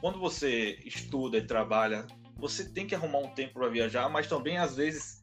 quando 0.01 0.19
você 0.19 0.79
estuda 0.85 1.37
e 1.37 1.43
trabalha, 1.43 2.07
você 2.37 2.73
tem 2.73 2.87
que 2.87 2.95
arrumar 2.95 3.19
um 3.19 3.35
tempo 3.35 3.55
para 3.55 3.69
viajar, 3.69 4.09
mas 4.09 4.27
também, 4.27 4.57
às 4.57 4.77
vezes, 4.77 5.23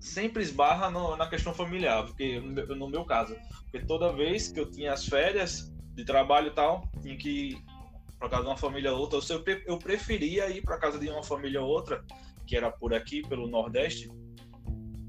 sempre 0.00 0.42
esbarra 0.42 0.90
no- 0.90 1.16
na 1.16 1.28
questão 1.28 1.52
familiar, 1.52 2.04
porque 2.04 2.40
no 2.40 2.88
meu 2.88 3.04
caso, 3.04 3.36
porque 3.62 3.80
toda 3.84 4.12
vez 4.12 4.50
que 4.50 4.60
eu 4.60 4.70
tinha 4.70 4.92
as 4.92 5.06
férias 5.06 5.72
de 5.98 6.04
trabalho 6.04 6.46
e 6.46 6.50
tal, 6.52 6.88
tinha 7.02 7.16
que 7.16 7.60
para 8.18 8.28
casa 8.28 8.42
de 8.44 8.48
uma 8.48 8.56
família 8.56 8.92
ou 8.92 9.00
outra, 9.00 9.18
eu, 9.32 9.42
pre- 9.42 9.64
eu 9.66 9.78
preferia 9.78 10.48
ir 10.48 10.62
para 10.62 10.78
casa 10.78 10.98
de 10.98 11.08
uma 11.10 11.22
família 11.24 11.60
ou 11.60 11.68
outra, 11.68 12.04
que 12.46 12.56
era 12.56 12.70
por 12.70 12.94
aqui, 12.94 13.20
pelo 13.22 13.48
Nordeste, 13.48 14.08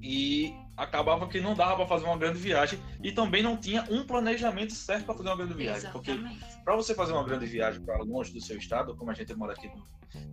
e 0.02 0.52
acabava 0.80 1.28
que 1.28 1.42
não 1.42 1.54
dava 1.54 1.76
para 1.76 1.88
fazer 1.88 2.06
uma 2.06 2.18
grande 2.18 2.40
viagem 2.40 2.80
e 3.04 3.12
também 3.12 3.44
não 3.44 3.58
tinha 3.58 3.86
um 3.90 4.06
planejamento 4.06 4.74
certo 4.74 5.06
para 5.06 5.16
fazer 5.16 5.30
uma 5.30 5.36
grande 5.36 5.54
viagem, 5.54 5.92
porque 5.92 6.12
Exatamente. 6.12 6.64
para 6.64 6.76
você 6.76 6.96
fazer 6.96 7.12
uma 7.12 7.24
grande 7.24 7.46
viagem 7.46 7.82
para 7.84 7.98
longe 7.98 8.32
do 8.32 8.42
seu 8.42 8.58
estado, 8.58 8.96
como 8.96 9.12
a 9.12 9.14
gente 9.14 9.34
mora 9.36 9.54
aqui 9.54 9.68
no, 9.68 9.84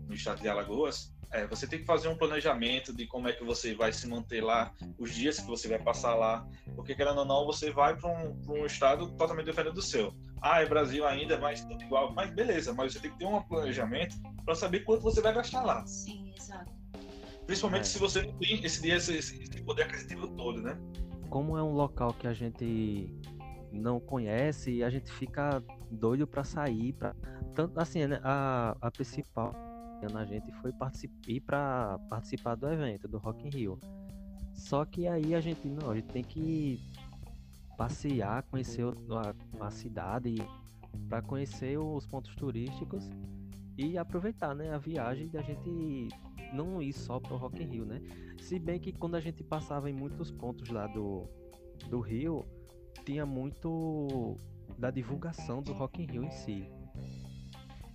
no 0.06 0.14
estado 0.14 0.40
de 0.40 0.48
Alagoas, 0.48 1.12
é, 1.32 1.46
você 1.46 1.66
tem 1.66 1.80
que 1.80 1.84
fazer 1.84 2.06
um 2.08 2.16
planejamento 2.16 2.94
de 2.94 3.06
como 3.08 3.28
é 3.28 3.32
que 3.32 3.42
você 3.42 3.74
vai 3.74 3.92
se 3.92 4.06
manter 4.06 4.42
lá, 4.42 4.72
os 4.98 5.12
dias 5.12 5.40
que 5.40 5.46
você 5.46 5.66
vai 5.66 5.80
passar 5.80 6.14
lá, 6.14 6.46
porque 6.76 6.94
querendo 6.94 7.18
ou 7.18 7.24
não, 7.24 7.44
você 7.44 7.70
vai 7.70 7.96
para 7.96 8.08
um, 8.08 8.40
pra 8.40 8.54
um 8.54 8.64
estado 8.64 9.10
totalmente 9.16 9.46
diferente 9.46 9.74
do 9.74 9.82
seu. 9.82 10.14
Ah, 10.40 10.62
é 10.62 10.66
Brasil 10.66 11.04
ainda, 11.04 11.38
mas 11.38 11.64
tudo 11.64 11.82
igual. 11.82 12.12
Mas 12.12 12.32
beleza, 12.32 12.72
mas 12.72 12.92
você 12.92 13.00
tem 13.00 13.10
que 13.10 13.18
ter 13.18 13.24
um 13.26 13.42
planejamento 13.42 14.16
para 14.44 14.54
saber 14.54 14.80
quanto 14.80 15.02
você 15.02 15.20
vai 15.20 15.34
gastar 15.34 15.64
lá. 15.64 15.84
Sim, 15.86 16.32
exato. 16.38 16.75
Principalmente 17.46 17.82
É. 17.82 17.84
se 17.84 17.98
você 17.98 18.22
não 18.22 18.32
tem 18.38 18.64
esse 18.64 18.88
esse, 18.88 19.16
esse 19.16 19.62
poder 19.62 19.84
aquisitivo 19.84 20.28
todo, 20.28 20.60
né? 20.60 20.78
Como 21.30 21.56
é 21.56 21.62
um 21.62 21.72
local 21.72 22.12
que 22.14 22.26
a 22.26 22.32
gente 22.32 23.12
não 23.72 24.00
conhece, 24.00 24.82
a 24.82 24.90
gente 24.90 25.12
fica 25.12 25.62
doido 25.90 26.26
pra 26.26 26.44
sair, 26.44 26.92
para 26.92 27.14
tanto 27.54 27.78
assim, 27.80 28.06
né, 28.06 28.20
a, 28.22 28.76
a 28.80 28.90
principal 28.90 29.54
na 30.12 30.24
gente 30.24 30.52
foi 30.60 30.72
participar 30.72 31.16
para 31.46 31.98
participar 32.10 32.54
do 32.54 32.68
evento 32.68 33.08
do 33.08 33.18
Rock 33.18 33.46
in 33.46 33.50
Rio. 33.50 33.78
Só 34.52 34.84
que 34.84 35.08
aí 35.08 35.34
a 35.34 35.40
gente 35.40 35.66
não, 35.66 35.90
a 35.90 35.94
gente 35.94 36.08
tem 36.08 36.22
que 36.22 36.80
passear, 37.76 38.42
conhecer 38.44 38.84
a, 38.84 39.66
a 39.66 39.70
cidade 39.70 40.36
para 41.08 41.22
conhecer 41.22 41.78
os 41.78 42.06
pontos 42.06 42.34
turísticos 42.36 43.08
e 43.76 43.98
aproveitar, 43.98 44.54
né, 44.54 44.72
a 44.74 44.78
viagem 44.78 45.28
da 45.28 45.42
gente 45.42 46.08
não 46.52 46.82
ir 46.82 46.92
só 46.92 47.18
pro 47.20 47.36
Rock 47.36 47.62
in 47.62 47.66
Rio, 47.66 47.84
né? 47.84 48.00
Se 48.40 48.58
bem 48.58 48.78
que 48.78 48.92
quando 48.92 49.14
a 49.14 49.20
gente 49.20 49.42
passava 49.42 49.88
em 49.90 49.92
muitos 49.92 50.30
pontos 50.30 50.68
lá 50.68 50.86
do, 50.86 51.28
do 51.88 52.00
Rio, 52.00 52.44
tinha 53.04 53.24
muito 53.24 54.36
da 54.78 54.90
divulgação 54.90 55.62
do 55.62 55.72
Rock 55.72 56.02
in 56.02 56.06
Rio 56.06 56.24
em 56.24 56.30
si. 56.30 56.68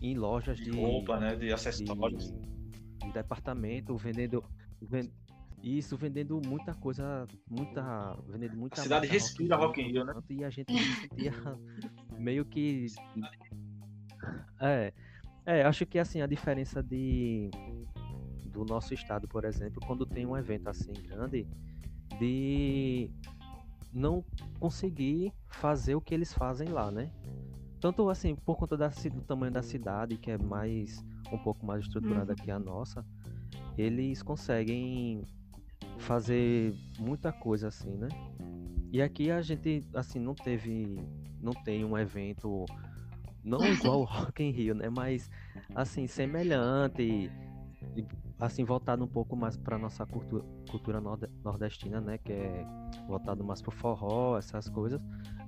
Em 0.02 0.16
lojas 0.16 0.58
de, 0.58 0.72
De 0.72 0.80
roupa, 0.80 1.20
né? 1.20 1.36
De 1.36 1.52
acessórios. 1.54 2.32
de, 2.32 3.08
de 3.08 3.14
departamento, 3.14 3.96
vendendo, 3.98 4.44
ven- 4.82 5.12
isso, 5.62 5.96
vendendo 5.96 6.42
muita 6.44 6.74
coisa, 6.74 7.28
muita, 7.50 8.16
vendendo 8.28 8.58
muita 8.58 8.82
A 8.82 8.84
cidade 8.84 9.08
marca 9.08 9.14
respira 9.14 9.56
Rock 9.56 9.80
in 9.82 9.92
Rio, 9.92 10.06
né? 10.06 10.14
E 10.30 10.44
a 10.44 10.50
gente 10.50 10.74
se 10.74 11.02
sentia 11.02 11.32
meio 12.18 12.44
que 12.46 12.88
é, 14.60 14.94
é, 15.46 15.64
acho 15.64 15.86
que 15.86 16.00
assim 16.00 16.22
a 16.22 16.28
diferença 16.28 16.82
de 16.82 17.50
do 18.52 18.66
nosso 18.66 18.94
estado, 18.94 19.28
por 19.28 19.46
exemplo, 19.46 19.82
quando 19.86 20.06
tem 20.06 20.26
um 20.26 20.38
evento 20.38 20.68
assim 20.70 20.92
grande, 20.94 21.48
de 22.20 23.10
não 23.94 24.24
conseguir 24.60 25.34
fazer 25.48 25.96
o 25.96 26.02
que 26.02 26.14
eles 26.14 26.34
fazem 26.34 26.70
lá, 26.70 26.92
né? 26.92 27.12
Tanto 27.80 28.10
assim, 28.10 28.36
por 28.36 28.58
conta 28.58 28.78
da, 28.78 28.88
do 28.88 29.22
tamanho 29.22 29.52
da 29.52 29.64
cidade, 29.64 30.18
que 30.18 30.30
é 30.32 30.38
mais 30.38 31.04
um 31.32 31.38
pouco 31.38 31.66
mais 31.66 31.86
estruturada 31.86 32.34
Uhum. 32.34 32.36
que 32.36 32.52
a 32.52 32.60
nossa, 32.60 33.06
eles 33.78 34.22
conseguem 34.22 35.24
fazer 35.98 36.74
muita 37.00 37.32
coisa 37.32 37.70
assim, 37.70 37.98
né? 37.98 38.08
E 38.92 39.02
aqui 39.02 39.32
a 39.32 39.42
gente 39.42 39.88
assim 39.94 40.20
não 40.20 40.36
teve, 40.36 41.00
não 41.42 41.54
tem 41.54 41.84
um 41.86 41.98
evento 41.98 42.66
não 43.44 43.60
igual 43.72 44.02
o 44.02 44.04
Rock 44.04 44.44
in 44.44 44.52
Rio, 44.52 44.76
né? 44.76 44.90
Mas 44.90 45.30
assim 45.74 46.08
semelhante, 46.08 47.32
assim 48.42 48.64
voltado 48.64 49.04
um 49.04 49.08
pouco 49.08 49.36
mais 49.36 49.56
para 49.56 49.78
nossa 49.78 50.06
cultura, 50.06 50.44
cultura 50.70 51.00
norde- 51.00 51.30
nordestina, 51.44 52.02
né? 52.02 52.18
Que 52.18 52.34
é 52.34 52.66
voltado 53.08 53.44
mais 53.44 53.62
pro 53.62 53.72
forró, 53.72 54.38
essas 54.38 54.68
coisas. 54.68 55.00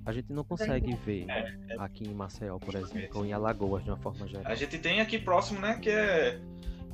A 0.06 0.12
gente 0.12 0.32
não 0.32 0.44
consegue 0.44 0.94
ver 0.94 1.26
É, 1.28 1.76
aqui 1.78 2.04
em 2.04 2.14
Maceió, 2.14 2.58
por 2.58 2.74
exemplo, 2.76 3.18
ou 3.18 3.26
em 3.26 3.32
Alagoas 3.32 3.82
de 3.82 3.90
uma 3.90 3.96
forma 3.98 4.26
geral. 4.28 4.50
A 4.50 4.54
gente 4.54 4.78
tem 4.78 5.00
aqui 5.00 5.18
próximo, 5.18 5.60
né, 5.60 5.78
que 5.78 5.90
é 5.90 6.38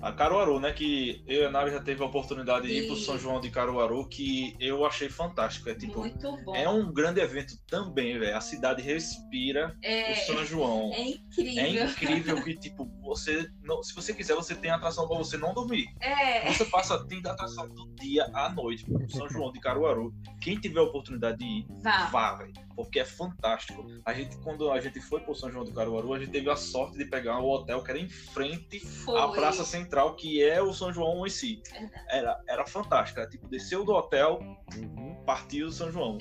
a 0.03 0.13
Caruaru, 0.13 0.61
né, 0.61 0.73
que 0.73 1.23
eu 1.27 1.43
e 1.43 1.45
a 1.47 1.51
Nave 1.51 1.71
já 1.71 1.81
teve 1.81 2.03
a 2.03 2.07
oportunidade 2.07 2.67
de 2.67 2.73
ir 2.75 2.87
pro 2.87 2.97
Isso. 2.97 3.07
São 3.07 3.19
João 3.19 3.41
de 3.41 3.51
Caruaru, 3.51 4.09
que 4.09 4.55
eu 4.61 4.85
achei 4.85 5.09
fantástico. 5.09 5.69
É 5.69 5.75
tipo, 5.75 6.01
Muito 6.01 6.37
bom. 6.45 6.55
é 6.55 6.69
um 6.69 6.93
grande 6.93 7.21
evento 7.21 7.55
também, 7.67 8.19
velho. 8.19 8.37
A 8.37 8.41
cidade 8.41 8.83
respira 8.83 9.77
É, 9.83 10.13
o 10.13 10.17
São 10.17 10.45
João. 10.45 10.91
é 10.95 11.09
incrível. 11.09 11.63
É 11.63 11.85
incrível 11.87 12.43
que, 12.43 12.55
tipo, 12.57 12.87
você. 13.03 13.49
Não, 13.63 13.83
se 13.83 13.95
você 13.95 14.13
quiser, 14.15 14.35
você 14.35 14.55
tem 14.55 14.71
atração 14.71 15.07
pra 15.09 15.17
você 15.19 15.37
não 15.37 15.53
dormir. 15.55 15.87
É, 16.01 16.51
Você 16.53 16.65
passa, 16.65 17.05
tem 17.07 17.19
atração 17.27 17.69
do 17.69 17.89
dia 17.97 18.25
à 18.35 18.49
noite, 18.49 18.85
pro 18.85 19.11
São 19.11 19.29
João 19.29 19.53
de 19.53 19.61
Caruaru. 19.61 20.13
Quem 20.41 20.57
tiver 20.59 20.81
a 20.81 20.85
oportunidade 20.85 21.39
de 21.39 21.45
ir, 21.45 21.67
vá. 21.83 22.07
vá, 22.07 22.35
velho. 22.37 22.53
Porque 22.75 22.99
é 23.01 23.05
fantástico. 23.05 23.87
A 24.07 24.13
gente, 24.15 24.37
quando 24.39 24.71
a 24.71 24.81
gente 24.81 25.01
foi 25.01 25.21
pro 25.21 25.35
São 25.35 25.51
João 25.51 25.65
de 25.65 25.73
Caruaru, 25.73 26.15
a 26.15 26.19
gente 26.19 26.31
teve 26.31 26.49
a 26.51 26.57
sorte 26.57 26.97
de 26.97 27.05
pegar 27.05 27.39
o 27.41 27.49
hotel 27.51 27.83
que 27.83 27.91
era 27.91 27.99
em 28.01 28.09
frente 28.09 28.81
Foi. 28.81 29.21
à 29.21 29.29
Praça 29.29 29.65
Central, 29.65 29.90
que 30.17 30.43
é 30.43 30.63
o 30.63 30.73
São 30.73 30.93
João 30.93 31.27
em 31.27 31.31
si. 31.31 31.63
Era, 32.09 32.41
era 32.49 32.67
fantástico. 32.67 33.21
Era, 33.21 33.29
tipo, 33.29 33.49
desceu 33.49 33.85
do 33.85 33.93
hotel, 33.93 34.39
Uhum. 34.77 35.17
partiu 35.27 35.67
do 35.67 35.73
São 35.73 35.91
João. 35.91 36.17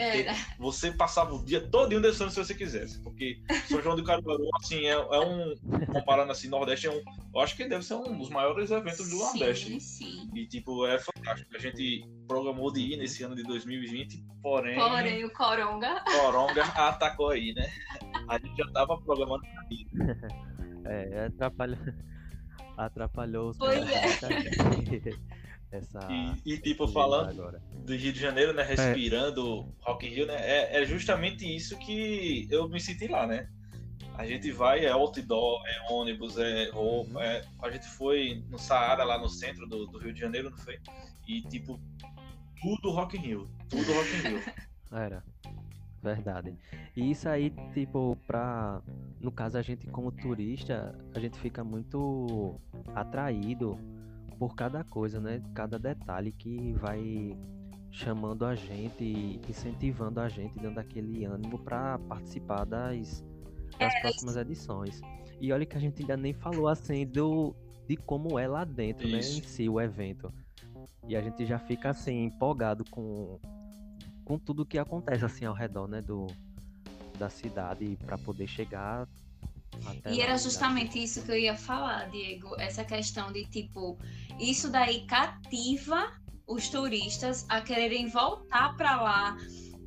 Você 0.57 0.91
passava 0.91 1.33
o 1.35 1.45
dia 1.45 1.61
todinho 1.69 2.01
descendo 2.01 2.31
se 2.31 2.43
você 2.43 2.53
quisesse. 2.55 3.01
Porque 3.03 3.41
São 3.67 3.81
João 3.81 3.95
de 3.95 4.03
Caruaru, 4.03 4.49
assim, 4.61 4.85
é, 4.85 4.91
é 4.91 5.19
um. 5.19 5.55
Comparando 5.93 6.31
assim, 6.31 6.47
Nordeste 6.49 6.87
é 6.87 6.91
um. 6.91 7.01
Eu 7.33 7.41
acho 7.41 7.55
que 7.55 7.67
deve 7.67 7.83
ser 7.85 7.93
um 7.93 8.17
dos 8.17 8.29
maiores 8.29 8.71
eventos 8.71 9.09
do 9.09 9.17
Nordeste. 9.17 9.79
Sim, 9.79 9.79
sim. 9.79 10.29
E, 10.33 10.47
tipo, 10.47 10.85
é 10.87 10.97
fantástico. 10.99 11.55
A 11.55 11.59
gente 11.59 12.03
programou 12.27 12.71
de 12.71 12.81
ir 12.93 12.97
nesse 12.97 13.23
ano 13.23 13.35
de 13.35 13.43
2020, 13.43 14.23
porém, 14.41 14.75
Porém, 14.75 15.23
o 15.25 15.31
Coronga. 15.31 16.03
Coronga 16.05 16.63
atacou 16.75 17.29
aí, 17.29 17.53
né? 17.53 17.69
A 18.27 18.37
gente 18.39 18.57
já 18.57 18.67
tava 18.71 18.99
programando. 19.01 19.43
É, 20.85 21.25
atrapalhou, 21.25 21.77
atrapalhou 22.85 23.49
os 23.49 23.57
Pois 23.57 23.77
é. 23.89 25.19
Essa 25.71 26.07
E, 26.09 26.53
e, 26.53 26.57
tipo, 26.57 26.87
falando 26.87 27.29
agora. 27.29 27.61
do 27.85 27.95
Rio 27.95 28.11
de 28.11 28.19
Janeiro, 28.19 28.53
né? 28.53 28.63
Respirando 28.63 29.71
Rock 29.81 30.07
in 30.07 30.09
Rio, 30.09 30.25
né? 30.25 30.35
É, 30.35 30.81
é 30.81 30.85
justamente 30.85 31.45
isso 31.45 31.77
que 31.77 32.47
eu 32.49 32.67
me 32.67 32.79
senti 32.79 33.07
lá, 33.07 33.27
né? 33.27 33.47
A 34.15 34.25
gente 34.25 34.51
vai, 34.51 34.83
é 34.83 34.89
outdoor, 34.91 35.61
é 35.67 35.93
ônibus, 35.93 36.37
é 36.37 36.69
roupa. 36.71 37.23
é- 37.23 37.45
a 37.61 37.69
gente 37.69 37.85
foi 37.85 38.43
no 38.49 38.57
Saara, 38.57 39.03
lá 39.03 39.17
no 39.19 39.29
centro 39.29 39.67
do, 39.67 39.85
do 39.85 39.99
Rio 39.99 40.11
de 40.13 40.19
Janeiro, 40.19 40.49
não 40.49 40.57
foi? 40.57 40.79
E, 41.27 41.41
tipo, 41.43 41.79
tudo 42.59 42.89
Rock 42.89 43.15
in 43.17 43.21
Rio. 43.21 43.49
Tudo 43.69 43.93
Rock 43.93 44.09
in 44.15 44.19
Rio. 44.29 44.43
Era. 44.91 45.23
Verdade. 46.01 46.55
E 46.95 47.11
isso 47.11 47.27
aí, 47.27 47.51
tipo, 47.73 48.17
pra. 48.25 48.81
No 49.19 49.31
caso, 49.31 49.57
a 49.57 49.61
gente 49.61 49.87
como 49.87 50.11
turista, 50.11 50.97
a 51.13 51.19
gente 51.19 51.37
fica 51.39 51.63
muito 51.63 52.55
atraído 52.95 53.77
por 54.37 54.55
cada 54.55 54.83
coisa, 54.83 55.19
né? 55.19 55.41
Cada 55.53 55.77
detalhe 55.77 56.31
que 56.31 56.73
vai 56.73 57.37
chamando 57.91 58.45
a 58.45 58.55
gente, 58.55 59.41
incentivando 59.47 60.21
a 60.21 60.29
gente, 60.29 60.57
dando 60.59 60.79
aquele 60.79 61.25
ânimo 61.25 61.59
pra 61.59 61.99
participar 61.99 62.63
das, 62.63 63.23
das 63.77 63.99
próximas 64.01 64.37
edições. 64.37 65.01
E 65.41 65.51
olha 65.51 65.65
que 65.65 65.75
a 65.75 65.79
gente 65.79 66.01
ainda 66.01 66.15
nem 66.15 66.33
falou 66.33 66.67
assim 66.67 67.05
do 67.05 67.55
de 67.87 67.97
como 67.97 68.37
é 68.37 68.47
lá 68.47 68.63
dentro, 68.63 69.07
né? 69.07 69.19
Isso. 69.19 69.39
Em 69.39 69.43
si, 69.43 69.69
o 69.69 69.81
evento. 69.81 70.31
E 71.07 71.15
a 71.15 71.21
gente 71.21 71.45
já 71.45 71.57
fica 71.57 71.89
assim, 71.89 72.25
empolgado 72.25 72.85
com 72.91 73.39
com 74.29 74.37
tudo 74.37 74.63
que 74.63 74.77
acontece 74.77 75.25
assim 75.25 75.45
ao 75.45 75.55
redor, 75.55 75.87
né, 75.87 76.03
do 76.03 76.27
da 77.17 77.31
cidade 77.31 77.97
para 78.05 78.15
poder 78.15 78.47
chegar 78.47 79.07
até 79.83 80.13
E 80.13 80.21
era 80.21 80.33
né? 80.33 80.37
justamente 80.37 81.01
isso 81.01 81.23
que 81.23 81.31
eu 81.31 81.37
ia 81.37 81.55
falar, 81.57 82.07
Diego. 82.11 82.55
Essa 82.59 82.85
questão 82.85 83.31
de, 83.33 83.43
tipo, 83.45 83.97
isso 84.39 84.69
daí 84.69 85.05
cativa 85.07 86.13
os 86.47 86.69
turistas 86.69 87.45
a 87.49 87.59
quererem 87.59 88.07
voltar 88.07 88.77
para 88.77 89.01
lá. 89.01 89.35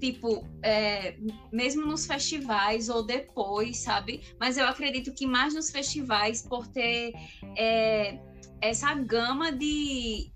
Tipo, 0.01 0.45
é, 0.63 1.17
mesmo 1.53 1.87
nos 1.87 2.05
festivais 2.05 2.89
ou 2.89 3.07
depois, 3.07 3.79
sabe? 3.79 4.23
Mas 4.41 4.59
eu 4.59 4.67
acredito 4.67 5.15
que 5.15 5.25
mais 5.25 5.55
nos 5.55 5.71
festivais, 5.71 6.43
por 6.43 6.67
ter 6.67 7.13
é, 7.57 8.19
essa 8.61 8.93
gama 8.95 9.53
de. 9.53 10.33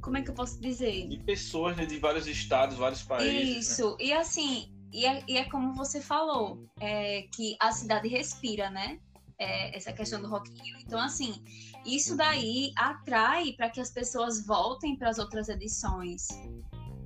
Como 0.00 0.16
é 0.16 0.22
que 0.22 0.30
eu 0.30 0.34
posso 0.34 0.60
dizer? 0.60 1.06
E 1.10 1.18
pessoas 1.24 1.76
né, 1.76 1.84
de 1.84 1.98
vários 1.98 2.26
estados, 2.26 2.76
vários 2.76 3.02
países. 3.02 3.34
né? 3.34 3.60
Isso, 3.60 3.96
e 4.00 4.12
assim, 4.12 4.72
e 4.92 5.04
é, 5.04 5.22
e 5.28 5.36
é 5.36 5.44
como 5.44 5.74
você 5.74 6.00
falou, 6.00 6.66
é, 6.80 7.22
que 7.34 7.56
a 7.60 7.72
cidade 7.72 8.08
respira, 8.08 8.70
né? 8.70 8.98
É, 9.38 9.76
essa 9.76 9.92
questão 9.92 10.20
do 10.20 10.28
Rock 10.28 10.50
in 10.50 10.62
Rio. 10.62 10.76
Então, 10.80 10.98
assim, 10.98 11.44
isso 11.86 12.16
daí 12.16 12.72
atrai 12.76 13.52
para 13.52 13.70
que 13.70 13.80
as 13.80 13.90
pessoas 13.90 14.44
voltem 14.44 14.96
para 14.96 15.10
as 15.10 15.18
outras 15.18 15.48
edições. 15.48 16.26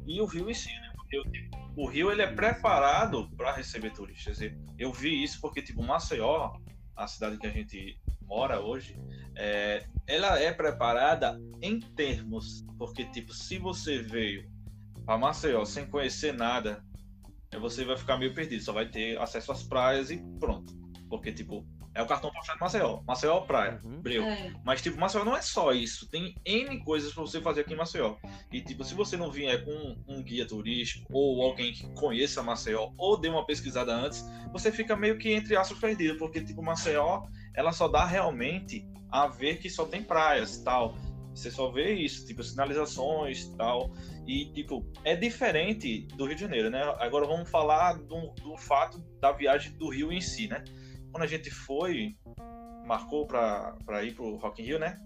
e 0.07 0.21
o 0.21 0.25
Rio 0.25 0.49
em 0.49 0.55
si, 0.55 0.73
né? 0.73 0.93
Porque 0.97 1.19
o, 1.19 1.83
o 1.83 1.87
Rio 1.87 2.11
ele 2.11 2.23
é 2.23 2.33
preparado 2.33 3.29
para 3.37 3.53
receber 3.53 3.93
turistas. 3.93 4.41
Eu, 4.41 4.53
eu 4.79 4.93
vi 4.93 5.23
isso 5.23 5.41
porque 5.41 5.61
tipo 5.61 5.83
Maceió, 5.83 6.53
a 6.97 7.07
cidade 7.07 7.37
que 7.39 7.47
a 7.47 7.51
gente 7.51 7.99
mora 8.33 8.61
hoje, 8.61 8.99
é, 9.37 9.85
ela 10.07 10.39
é 10.41 10.51
preparada 10.53 11.39
em 11.61 11.79
termos, 11.79 12.65
porque 12.79 13.05
tipo 13.05 13.35
se 13.35 13.59
você 13.59 13.99
veio 13.99 14.51
para 15.05 15.19
Maceió 15.19 15.65
sem 15.67 15.87
conhecer 15.87 16.33
nada, 16.33 16.83
você 17.61 17.85
vai 17.85 17.97
ficar 17.97 18.17
meio 18.17 18.33
perdido, 18.35 18.63
só 18.63 18.73
vai 18.73 18.89
ter 18.89 19.21
acesso 19.21 19.53
às 19.53 19.63
praias 19.63 20.11
e 20.11 20.17
pronto, 20.41 20.73
porque 21.11 21.31
tipo 21.31 21.67
é 21.95 22.01
o 22.03 22.07
cartão 22.07 22.31
postal 22.31 22.55
de 22.55 22.61
Maceió, 22.63 23.03
Maceió 23.07 23.41
praia, 23.43 23.79
Uhum. 23.85 24.01
breu. 24.01 24.25
É, 24.25 24.51
Mas, 24.65 24.81
tipo, 24.81 24.99
Maceió 24.99 25.27
não 25.27 25.37
é 25.37 25.43
só 25.43 25.73
isso. 25.73 26.09
Tem 26.09 26.39
N 26.43 26.83
coisas 26.83 27.13
pra 27.13 27.21
você 27.23 27.39
fazer 27.39 27.61
aqui 27.61 27.75
em 27.75 27.77
Maceió. 27.77 28.17
E, 28.51 28.63
tipo, 28.63 28.83
se 28.83 28.95
você 28.95 29.15
não 29.15 29.31
vier 29.31 29.63
com 29.63 29.95
um 30.09 30.23
guia 30.23 30.47
turístico 30.47 31.07
ou 31.13 31.43
alguém 31.43 31.71
que 31.71 31.93
conheça 31.93 32.43
Maceió 32.43 32.93
ou 32.97 33.21
dê 33.21 33.29
uma 33.29 33.45
pesquisada 33.45 33.93
antes, 33.95 34.25
você 34.51 34.73
fica 34.73 34.97
meio 34.97 35.19
que 35.19 35.31
entre 35.35 35.55
aspas 35.55 35.79
perdido. 35.79 36.17
Porque, 36.17 36.43
tipo, 36.43 36.63
Maceió, 36.63 37.25
ela 37.55 37.73
só 37.73 37.89
dá 37.89 38.05
realmente 38.05 38.87
a 39.11 39.27
ver 39.27 39.59
que 39.59 39.69
só 39.69 39.85
tem 39.85 40.03
praias 40.03 40.59
tal. 40.59 40.97
Você 41.35 41.51
só 41.51 41.71
vê 41.71 41.95
isso, 41.95 42.27
tipo, 42.27 42.43
sinalizações 42.43 43.49
tal. 43.57 43.91
E, 44.27 44.47
tipo, 44.53 44.87
é 45.05 45.17
diferente 45.17 46.07
do 46.15 46.27
Rio 46.27 46.35
de 46.35 46.43
Janeiro, 46.43 46.71
né? 46.71 46.83
Agora 46.99 47.27
vamos 47.27 47.49
falar 47.49 47.95
do, 47.95 48.33
do 48.43 48.57
fato 48.57 48.99
da 49.21 49.33
viagem 49.33 49.73
do 49.73 49.89
Rio 49.89 50.13
em 50.13 50.21
si, 50.21 50.47
né? 50.49 50.63
Quando 51.11 51.25
a 51.25 51.27
gente 51.27 51.51
foi, 51.51 52.17
marcou 52.87 53.27
para 53.27 54.05
ir 54.05 54.15
pro 54.15 54.37
Rock 54.37 54.63
in 54.63 54.67
Rio, 54.67 54.79
né? 54.79 54.99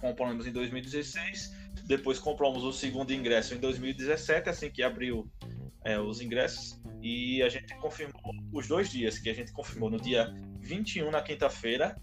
Compramos 0.00 0.46
em 0.46 0.52
2016, 0.52 1.54
depois 1.84 2.18
compramos 2.18 2.64
o 2.64 2.72
segundo 2.72 3.12
ingresso 3.12 3.54
em 3.54 3.58
2017, 3.58 4.48
assim 4.48 4.70
que 4.70 4.82
abriu 4.82 5.30
é, 5.84 5.98
os 5.98 6.20
ingressos, 6.20 6.77
e 7.02 7.42
a 7.42 7.48
gente 7.48 7.74
confirmou 7.76 8.32
os 8.52 8.66
dois 8.66 8.90
dias, 8.90 9.18
que 9.18 9.28
a 9.28 9.34
gente 9.34 9.52
confirmou 9.52 9.90
no 9.90 10.00
dia 10.00 10.32
21, 10.60 11.10
na 11.10 11.22
quinta-feira, 11.22 11.96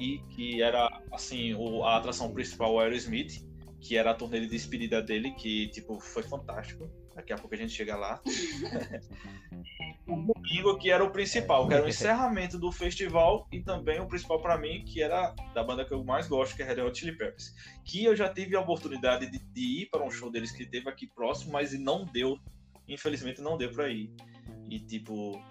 e 0.00 0.18
que 0.30 0.62
era, 0.62 0.88
assim, 1.12 1.54
o, 1.54 1.84
a 1.84 1.96
atração 1.96 2.32
principal, 2.32 2.74
o 2.74 2.80
Aerosmith, 2.80 3.46
que 3.80 3.96
era 3.96 4.10
a 4.10 4.14
turnê 4.14 4.40
de 4.40 4.48
despedida 4.48 5.02
dele, 5.02 5.32
que, 5.32 5.68
tipo, 5.68 5.98
foi 6.00 6.22
fantástico. 6.22 6.90
Daqui 7.14 7.32
a 7.32 7.36
pouco 7.36 7.54
a 7.54 7.58
gente 7.58 7.72
chega 7.72 7.96
lá. 7.96 8.20
o 10.06 10.32
domingo, 10.32 10.78
que 10.78 10.90
era 10.90 11.04
o 11.04 11.10
principal, 11.10 11.66
que 11.66 11.74
era 11.74 11.84
o 11.84 11.88
encerramento 11.88 12.58
do 12.58 12.70
festival 12.70 13.46
e 13.52 13.60
também 13.60 14.00
o 14.00 14.06
principal 14.06 14.40
para 14.40 14.56
mim, 14.56 14.84
que 14.84 15.02
era 15.02 15.34
da 15.52 15.62
banda 15.62 15.84
que 15.84 15.92
eu 15.92 16.02
mais 16.04 16.28
gosto, 16.28 16.56
que 16.56 16.62
é 16.62 16.64
Red 16.64 16.80
Hot 16.80 16.98
Chili 16.98 17.16
Peppers. 17.16 17.52
Que 17.84 18.04
eu 18.04 18.14
já 18.14 18.32
tive 18.32 18.56
a 18.56 18.60
oportunidade 18.60 19.30
de, 19.30 19.38
de 19.38 19.82
ir 19.82 19.86
para 19.90 20.04
um 20.04 20.10
show 20.10 20.30
deles 20.30 20.52
que 20.52 20.64
teve 20.64 20.88
aqui 20.88 21.06
próximo, 21.06 21.52
mas 21.52 21.72
não 21.78 22.04
deu. 22.04 22.38
Infelizmente 22.88 23.40
não 23.40 23.56
deu 23.56 23.70
para 23.70 23.88
ir. 23.88 24.10
E, 24.68 24.80
tipo, 24.80 25.42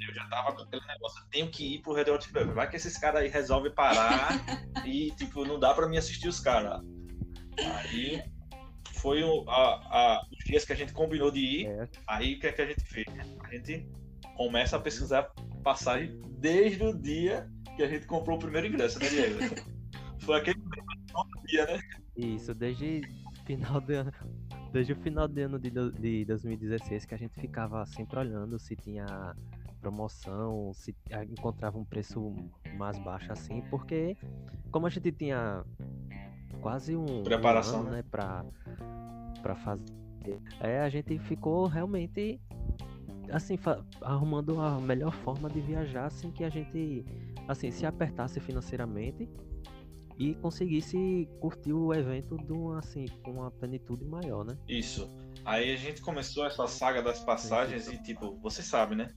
eu 0.00 0.14
já 0.14 0.26
tava 0.28 0.54
com 0.54 0.62
aquele 0.62 0.86
negócio, 0.86 1.22
tenho 1.30 1.50
que 1.50 1.74
ir 1.74 1.82
pro 1.82 1.92
Red 1.92 2.10
Hot 2.10 2.24
Chili 2.24 2.34
Peppers. 2.34 2.54
Vai 2.54 2.68
que 2.68 2.76
esses 2.76 2.96
caras 2.98 3.22
aí 3.22 3.28
resolvem 3.28 3.72
parar 3.72 4.42
e, 4.84 5.10
tipo, 5.12 5.44
não 5.44 5.58
dá 5.58 5.74
para 5.74 5.88
mim 5.88 5.96
assistir 5.96 6.28
os 6.28 6.40
caras. 6.40 6.80
Aí 7.58 8.22
foi 8.94 9.22
o, 9.22 9.48
a, 9.48 9.74
a, 9.90 10.26
os 10.30 10.44
dias 10.44 10.64
que 10.64 10.72
a 10.72 10.76
gente 10.76 10.92
combinou 10.92 11.30
de 11.30 11.40
ir. 11.40 11.66
É. 11.66 11.88
Aí 12.06 12.34
o 12.34 12.40
que 12.40 12.46
é 12.46 12.52
que 12.52 12.62
a 12.62 12.66
gente 12.66 12.84
fez? 12.84 13.06
A 13.40 13.48
gente 13.50 13.86
começa 14.36 14.76
a 14.76 14.80
pesquisar 14.80 15.32
passagem 15.62 16.20
desde 16.38 16.82
o 16.84 16.96
dia 16.96 17.48
que 17.76 17.82
a 17.82 17.88
gente 17.88 18.06
comprou 18.06 18.36
o 18.36 18.40
primeiro 18.40 18.66
ingresso, 18.66 18.98
né, 18.98 19.08
Diego? 19.08 19.38
foi 20.20 20.38
aquele 20.38 20.60
dia, 21.46 21.66
né? 21.66 21.80
Isso, 22.16 22.54
desde 22.54 23.02
final 23.44 23.80
de 23.80 23.94
ano. 23.94 24.12
Desde 24.72 24.94
o 24.94 24.96
final 24.96 25.28
de 25.28 25.42
ano 25.42 25.58
de, 25.58 25.70
de 25.70 26.24
2016 26.24 27.04
que 27.04 27.14
a 27.14 27.18
gente 27.18 27.38
ficava 27.38 27.84
sempre 27.84 28.18
olhando 28.18 28.58
se 28.58 28.74
tinha 28.74 29.36
promoção, 29.80 30.72
se 30.72 30.94
encontrava 31.30 31.76
um 31.76 31.84
preço 31.84 32.34
mais 32.78 32.98
baixo 32.98 33.32
assim, 33.32 33.62
porque 33.68 34.16
como 34.70 34.86
a 34.86 34.90
gente 34.90 35.12
tinha 35.12 35.64
quase 36.62 36.96
um 36.96 37.22
preparação, 37.22 37.80
um 37.80 37.82
ano, 37.82 37.90
né, 37.90 38.04
para 38.10 38.44
para 39.42 39.56
fazer. 39.56 39.84
É, 40.60 40.80
a 40.80 40.88
gente 40.88 41.18
ficou 41.18 41.66
realmente 41.66 42.40
assim 43.30 43.58
arrumando 44.00 44.60
a 44.60 44.80
melhor 44.80 45.12
forma 45.12 45.50
de 45.50 45.60
viajar 45.60 46.06
assim 46.06 46.30
que 46.30 46.44
a 46.44 46.48
gente 46.48 47.04
assim 47.48 47.70
se 47.70 47.84
apertasse 47.84 48.38
financeiramente 48.40 49.28
e 50.18 50.34
conseguisse 50.34 51.28
curtir 51.40 51.72
o 51.72 51.92
evento 51.92 52.36
de 52.36 52.52
um, 52.52 52.72
assim 52.72 53.06
com 53.22 53.32
uma 53.32 53.50
plenitude 53.50 54.04
maior, 54.04 54.44
né? 54.44 54.56
Isso. 54.68 55.08
Aí 55.44 55.72
a 55.72 55.76
gente 55.76 56.00
começou 56.00 56.46
essa 56.46 56.66
saga 56.66 57.02
das 57.02 57.20
passagens 57.20 57.88
e 57.88 57.96
tipo, 58.02 58.38
você 58.40 58.62
sabe, 58.62 58.94
né? 58.94 59.10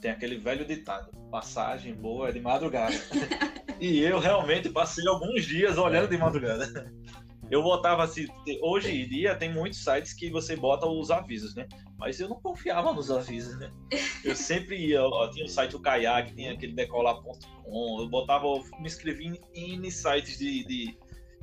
Tem 0.00 0.10
aquele 0.10 0.38
velho 0.38 0.64
ditado: 0.66 1.10
passagem 1.30 1.94
boa 1.94 2.28
é 2.28 2.32
de 2.32 2.40
madrugada. 2.40 2.94
E 3.78 3.98
eu 3.98 4.18
realmente 4.18 4.70
passei 4.70 5.06
alguns 5.06 5.44
dias 5.44 5.76
olhando 5.76 6.08
de 6.08 6.16
madrugada. 6.16 6.90
Eu 7.50 7.62
botava 7.62 8.02
assim, 8.02 8.26
hoje 8.60 9.02
em 9.02 9.08
dia 9.08 9.36
tem 9.36 9.52
muitos 9.52 9.82
sites 9.82 10.12
que 10.12 10.30
você 10.30 10.56
bota 10.56 10.86
os 10.86 11.10
avisos, 11.10 11.54
né? 11.54 11.68
Mas 11.96 12.18
eu 12.18 12.28
não 12.28 12.40
confiava 12.40 12.92
nos 12.92 13.10
avisos, 13.10 13.58
né? 13.58 13.72
Eu 14.24 14.34
sempre 14.36 14.76
ia, 14.76 15.02
ó, 15.02 15.30
tinha 15.30 15.44
o 15.44 15.48
site 15.48 15.76
o 15.76 15.80
Kayak, 15.80 16.34
tinha 16.34 16.52
aquele 16.52 16.74
decolar.com, 16.74 18.00
eu 18.00 18.08
botava, 18.08 18.46
eu 18.46 18.64
me 18.80 18.86
inscrevi 18.86 19.40
em 19.54 19.74
N 19.74 19.90
sites 19.90 20.38
de, 20.38 20.64
de, 20.64 20.98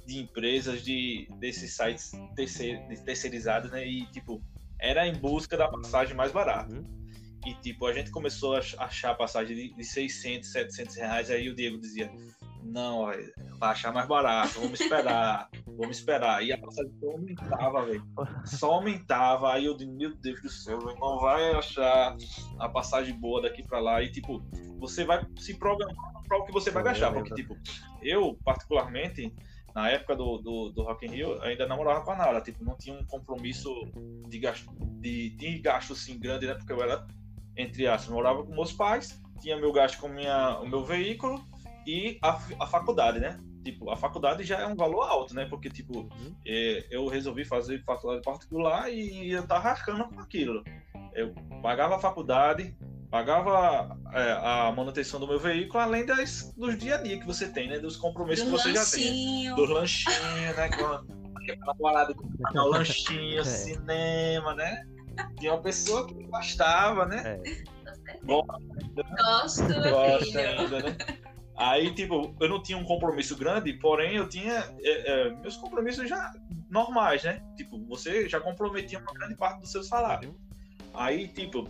de, 0.06 0.20
empresas, 0.20 0.84
de, 0.84 1.30
desses 1.40 1.74
sites 1.74 2.12
terceir, 2.36 2.86
terceirizados, 3.06 3.72
né? 3.72 3.88
E 3.88 4.06
tipo, 4.08 4.44
era 4.80 5.08
em 5.08 5.14
busca 5.14 5.56
da 5.56 5.70
passagem 5.70 6.16
mais 6.16 6.32
barata. 6.32 6.76
Uhum. 6.76 7.04
E, 7.46 7.54
tipo, 7.56 7.86
a 7.86 7.94
gente 7.94 8.10
começou 8.10 8.56
a 8.56 8.60
achar 8.60 9.12
a 9.12 9.16
passagem 9.16 9.56
de, 9.56 9.74
de 9.76 9.84
600, 9.84 10.50
700 10.50 10.96
reais. 10.96 11.30
Aí 11.30 11.50
o 11.50 11.56
Diego 11.56 11.78
dizia: 11.78 12.10
Não, 12.64 13.06
vai 13.60 13.72
achar 13.72 13.94
mais 13.94 14.08
barato, 14.08 14.60
vamos 14.60 14.80
esperar, 14.80 15.50
vamos 15.78 15.98
esperar. 15.98 16.44
E 16.44 16.52
a 16.52 16.58
passagem 16.58 16.92
só 17.00 17.12
aumentava, 17.12 17.86
velho. 17.86 18.08
Só 18.46 18.72
aumentava. 18.74 19.54
Aí 19.54 19.66
eu 19.66 19.76
disse: 19.76 19.92
Meu 19.92 20.16
Deus 20.16 20.42
do 20.42 20.50
céu, 20.50 20.80
não 20.80 21.20
vai 21.20 21.52
achar 21.54 22.16
a 22.60 22.70
passagem 22.70 23.20
boa 23.20 23.42
daqui 23.42 23.64
pra 23.64 23.80
lá. 23.80 24.02
E, 24.02 24.12
tipo, 24.12 24.44
você 24.80 25.04
vai 25.04 25.26
se 25.38 25.56
programar 25.56 25.96
para 26.28 26.38
o 26.38 26.46
que 26.46 26.52
você 26.52 26.72
vai 26.72 26.84
gastar. 26.84 27.12
Porque, 27.12 27.34
tipo, 27.34 27.58
eu, 28.02 28.38
particularmente 28.44 29.34
na 29.76 29.90
época 29.90 30.16
do, 30.16 30.38
do, 30.38 30.70
do 30.70 30.84
Rock 30.84 31.08
in 31.08 31.10
Rio, 31.10 31.42
ainda 31.42 31.66
não 31.66 31.78
morava 31.78 32.06
com 32.06 32.12
a 32.12 32.16
Nara, 32.16 32.42
tipo, 32.42 32.64
não 32.64 32.78
tinha 32.78 32.96
um 32.96 33.04
compromisso 33.06 33.74
de 34.28 34.38
gasto, 34.38 34.72
de, 35.00 35.32
de 35.32 35.58
gasto 35.58 35.94
assim 35.94 36.20
grande, 36.20 36.46
né, 36.46 36.54
porque 36.54 36.72
eu 36.72 36.80
era 36.84 37.08
entre 37.56 37.88
aspas, 37.88 38.14
morava 38.14 38.44
com 38.44 38.54
meus 38.54 38.72
pais, 38.72 39.22
tinha 39.40 39.58
meu 39.58 39.72
gasto 39.72 40.00
com 40.00 40.08
minha, 40.08 40.60
o 40.60 40.68
meu 40.68 40.84
veículo 40.84 41.44
e 41.86 42.18
a, 42.22 42.40
a 42.60 42.68
faculdade, 42.68 43.20
né? 43.20 43.40
Tipo, 43.64 43.90
a 43.90 43.96
faculdade 43.96 44.44
já 44.44 44.60
é 44.60 44.68
um 44.68 44.76
valor 44.76 45.04
alto, 45.04 45.34
né? 45.34 45.46
Porque, 45.46 45.70
tipo, 45.70 46.00
uhum. 46.00 46.36
é, 46.46 46.86
eu 46.92 47.08
resolvi 47.08 47.46
fazer 47.46 47.84
faculdade 47.84 48.22
particular 48.22 48.92
e 48.92 49.32
eu 49.32 49.48
tava 49.48 49.70
arcando 49.70 50.04
com 50.10 50.20
aquilo. 50.20 50.64
Eu 51.14 51.34
pagava 51.62 51.96
a 51.96 52.00
faculdade, 52.00 52.76
pagava 53.10 53.98
é, 54.12 54.32
a 54.34 54.74
manutenção 54.76 55.20
do 55.20 55.28
meu 55.28 55.40
veículo, 55.40 55.80
além 55.80 56.06
das, 56.06 56.54
dos 56.58 56.78
dia 56.78 56.96
a 56.96 57.02
dia 57.02 57.20
que 57.20 57.26
você 57.26 57.48
tem, 57.48 57.70
né? 57.70 57.80
Dos 57.80 57.96
compromissos 57.96 58.46
do 58.46 58.52
que 58.52 58.62
você 58.62 58.74
lanchinho. 58.74 59.46
já 59.46 59.56
tem. 59.56 59.56
Dos 59.56 59.70
lanchinhos, 59.70 60.58
né? 60.58 60.70
Com 60.70 60.86
aquela 61.38 61.76
parada 61.76 62.14
com 62.14 62.28
o 62.60 62.68
lanchinho, 62.68 63.40
é. 63.40 63.46
cinema, 63.46 64.54
né? 64.56 64.84
Tinha 65.40 65.54
uma 65.54 65.62
pessoa 65.62 66.06
que 66.06 66.16
gostava, 66.26 67.06
né? 67.06 67.40
É. 67.46 67.64
Gosto, 68.24 69.64
Gosta 69.68 70.40
ainda, 70.40 70.80
né? 70.82 70.98
Aí, 71.56 71.94
tipo, 71.94 72.36
eu 72.40 72.50
não 72.50 72.62
tinha 72.62 72.78
um 72.78 72.84
compromisso 72.84 73.38
grande, 73.38 73.74
porém 73.74 74.16
eu 74.16 74.28
tinha 74.28 74.74
é, 74.82 75.12
é, 75.12 75.30
meus 75.36 75.56
compromissos 75.56 76.10
já 76.10 76.34
normais, 76.70 77.24
né? 77.24 77.44
Tipo, 77.56 77.78
você 77.86 78.28
já 78.28 78.40
comprometia 78.40 79.00
uma 79.00 79.14
grande 79.14 79.36
parte 79.36 79.60
do 79.60 79.68
seu 79.68 79.84
salário. 79.84 80.36
Aí, 80.94 81.28
tipo, 81.28 81.68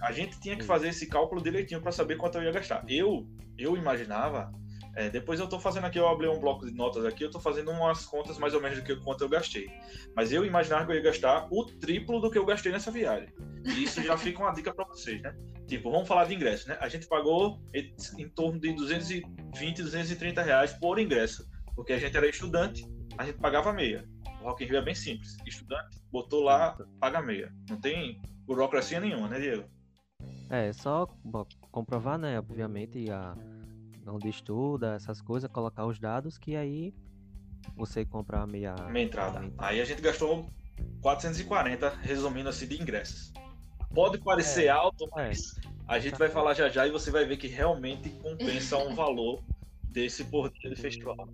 a 0.00 0.12
gente 0.12 0.38
tinha 0.40 0.56
que 0.56 0.64
fazer 0.64 0.88
esse 0.88 1.08
cálculo 1.08 1.42
direitinho 1.42 1.80
para 1.80 1.90
saber 1.90 2.16
quanto 2.16 2.38
eu 2.38 2.44
ia 2.44 2.52
gastar. 2.52 2.84
Eu, 2.88 3.26
eu 3.58 3.76
imaginava 3.76 4.52
é, 4.96 5.10
depois 5.10 5.38
eu 5.38 5.44
estou 5.44 5.60
fazendo 5.60 5.84
aqui, 5.84 5.98
eu 5.98 6.08
abri 6.08 6.26
um 6.26 6.40
bloco 6.40 6.64
de 6.64 6.72
notas 6.72 7.04
aqui, 7.04 7.22
eu 7.22 7.26
estou 7.26 7.40
fazendo 7.40 7.70
umas 7.70 8.06
contas 8.06 8.38
mais 8.38 8.54
ou 8.54 8.62
menos 8.62 8.78
do 8.78 8.84
que 8.84 8.96
quanto 8.96 9.22
eu 9.22 9.28
gastei. 9.28 9.68
Mas 10.16 10.32
eu 10.32 10.42
imaginava 10.42 10.86
que 10.86 10.92
eu 10.92 10.96
ia 10.96 11.02
gastar 11.02 11.46
o 11.50 11.66
triplo 11.66 12.18
do 12.18 12.30
que 12.30 12.38
eu 12.38 12.46
gastei 12.46 12.72
nessa 12.72 12.90
viagem. 12.90 13.28
E 13.62 13.84
isso 13.84 14.02
já 14.02 14.16
fica 14.16 14.40
uma 14.40 14.52
dica 14.52 14.72
para 14.74 14.86
vocês, 14.86 15.20
né? 15.20 15.36
Tipo, 15.68 15.90
vamos 15.90 16.08
falar 16.08 16.24
de 16.24 16.34
ingresso, 16.34 16.66
né? 16.68 16.78
A 16.80 16.88
gente 16.88 17.06
pagou 17.06 17.60
em 17.74 18.28
torno 18.30 18.58
de 18.58 18.72
220, 18.72 19.82
230 19.82 20.42
reais 20.42 20.72
por 20.72 20.98
ingresso. 20.98 21.46
Porque 21.74 21.92
a 21.92 21.98
gente 21.98 22.16
era 22.16 22.26
estudante, 22.26 22.82
a 23.18 23.26
gente 23.26 23.36
pagava 23.38 23.74
meia. 23.74 24.08
O 24.40 24.44
Rock 24.44 24.64
in 24.64 24.68
Rio 24.68 24.78
é 24.78 24.82
bem 24.82 24.94
simples. 24.94 25.36
Estudante, 25.46 26.00
botou 26.10 26.42
lá, 26.42 26.74
paga 26.98 27.20
meia. 27.20 27.52
Não 27.68 27.78
tem 27.78 28.22
burocracia 28.46 28.98
nenhuma, 28.98 29.28
né, 29.28 29.40
Diego? 29.40 29.64
É, 30.48 30.72
só 30.72 31.06
comprovar, 31.70 32.18
né, 32.18 32.38
obviamente, 32.38 33.10
a 33.10 33.36
onde 34.06 34.28
estuda, 34.28 34.94
essas 34.94 35.20
coisas, 35.20 35.50
colocar 35.50 35.86
os 35.86 35.98
dados 35.98 36.38
que 36.38 36.56
aí 36.56 36.94
você 37.74 38.04
compra 38.04 38.40
a 38.40 38.46
meia, 38.46 38.74
meia 38.90 39.04
entrada. 39.04 39.40
Meia 39.40 39.48
entrada. 39.48 39.54
Aí 39.58 39.80
a 39.80 39.84
gente 39.84 40.00
gastou 40.00 40.46
440, 41.02 41.88
resumindo 42.02 42.48
assim, 42.48 42.66
de 42.66 42.80
ingressos. 42.80 43.32
Pode 43.94 44.18
parecer 44.18 44.66
é, 44.66 44.68
alto, 44.68 45.08
mas 45.14 45.56
é. 45.64 45.68
a 45.88 45.98
gente 45.98 46.18
vai 46.18 46.28
falar 46.28 46.54
já 46.54 46.68
já 46.68 46.86
e 46.86 46.90
você 46.90 47.10
vai 47.10 47.24
ver 47.24 47.36
que 47.36 47.46
realmente 47.46 48.10
compensa 48.10 48.76
um 48.76 48.94
valor 48.96 49.42
desse 49.84 50.24
por 50.24 50.50
dia 50.50 50.70
de 50.70 50.76
festival. 50.76 51.28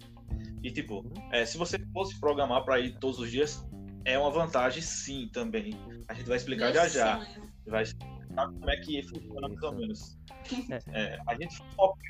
E 0.63 0.71
tipo, 0.71 1.05
é, 1.33 1.45
se 1.45 1.59
você 1.59 1.79
fosse 1.93 2.19
programar 2.21 2.65
para 2.65 2.79
ir 2.79 2.97
todos 2.99 3.19
os 3.19 3.31
dias, 3.31 3.67
é 4.05 4.19
uma 4.19 4.31
vantagem 4.31 4.83
sim 4.83 5.29
também. 5.33 5.75
A 6.09 6.15
gente 6.15 6.27
vai 6.27 6.37
explicar 6.37 6.67
Meu 6.67 6.75
já 6.75 6.89
já. 6.89 7.27
Vai 7.67 7.83
explicar 7.83 8.47
como 8.47 8.71
é 8.71 8.77
que 8.77 9.03
funciona 9.03 9.49
mais 9.49 9.63
ou 9.63 9.73
menos. 9.73 10.19
É. 10.71 10.81
é, 10.93 11.19
a 11.29 11.35
gente 11.37 11.57
foca 11.77 12.03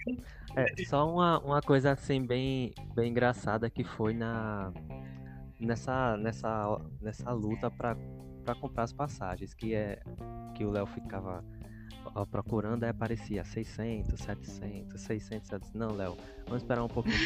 é, 0.57 0.67
só 0.87 1.09
uma, 1.11 1.39
uma 1.41 1.61
coisa 1.61 1.93
assim 1.93 2.25
bem, 2.25 2.73
bem 2.95 3.11
engraçada 3.11 3.71
que 3.71 3.85
foi 3.85 4.15
na 4.15 4.73
nessa 5.61 6.17
nessa 6.17 6.81
nessa 7.01 7.31
luta 7.33 7.71
para 7.71 7.97
comprar 8.61 8.85
as 8.85 8.93
passagens, 8.93 9.55
que 9.55 9.75
é 9.75 10.01
que 10.55 10.65
o 10.65 10.71
Léo 10.71 10.87
ficava 10.87 11.45
procurando, 12.31 12.85
aí 12.85 12.91
aparecia 12.91 13.45
600, 13.45 14.21
700, 14.21 15.01
600, 15.01 15.49
700. 15.49 15.73
Não, 15.75 15.93
Léo, 15.93 16.17
vamos 16.47 16.63
esperar 16.63 16.83
um 16.85 16.89
pouquinho. 16.89 17.17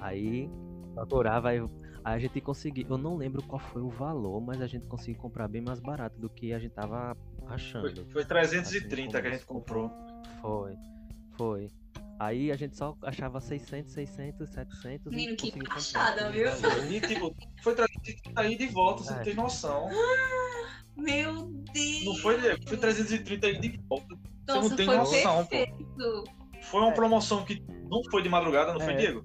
aí 0.00 0.50
procurava, 0.94 1.50
aí, 1.50 1.60
aí 1.60 1.68
a 2.04 2.18
gente 2.18 2.40
conseguiu. 2.40 2.86
Eu 2.90 2.98
não 2.98 3.16
lembro 3.16 3.42
qual 3.42 3.58
foi 3.58 3.82
o 3.82 3.88
valor, 3.88 4.40
mas 4.40 4.60
a 4.60 4.66
gente 4.66 4.86
conseguiu 4.86 5.20
comprar 5.20 5.48
bem 5.48 5.62
mais 5.62 5.80
barato 5.80 6.18
do 6.18 6.28
que 6.28 6.52
a 6.52 6.58
gente 6.58 6.72
tava 6.72 7.16
achando. 7.46 7.94
Foi, 7.94 8.04
foi 8.12 8.24
330 8.24 9.18
assim, 9.18 9.22
que 9.22 9.28
a 9.28 9.30
gente 9.30 9.46
comprou. 9.46 9.90
Foi. 10.40 10.76
Foi. 11.42 11.68
Aí 12.20 12.52
a 12.52 12.56
gente 12.56 12.76
só 12.76 12.96
achava 13.02 13.40
600, 13.40 13.92
600, 13.92 14.48
700. 14.48 15.12
Menino, 15.12 15.36
que 15.36 15.52
achada, 15.68 16.30
viu? 16.30 16.46
E 16.88 17.00
tipo, 17.00 17.34
foi 17.60 17.74
330 17.74 18.44
ida 18.44 18.62
e 18.62 18.66
volta, 18.68 19.02
você 19.02 19.12
é. 19.12 19.16
não 19.16 19.22
tem 19.24 19.34
noção. 19.34 19.88
Meu 20.96 21.46
Deus! 21.72 22.04
Não 22.04 22.16
foi, 22.18 22.38
foi 22.64 22.76
330 22.76 23.48
ida 23.48 23.66
e 23.66 23.80
volta. 23.88 24.16
Nossa, 24.46 24.60
você 24.60 24.68
não 24.68 24.76
tem 24.76 24.86
noção, 24.86 25.46
perfeito. 25.46 25.84
pô. 25.96 26.24
Foi 26.62 26.80
uma 26.80 26.90
é. 26.90 26.94
promoção 26.94 27.44
que 27.44 27.60
não 27.90 28.04
foi 28.08 28.22
de 28.22 28.28
madrugada, 28.28 28.72
não 28.72 28.80
é. 28.80 28.84
foi, 28.84 28.94
Diego? 28.94 29.24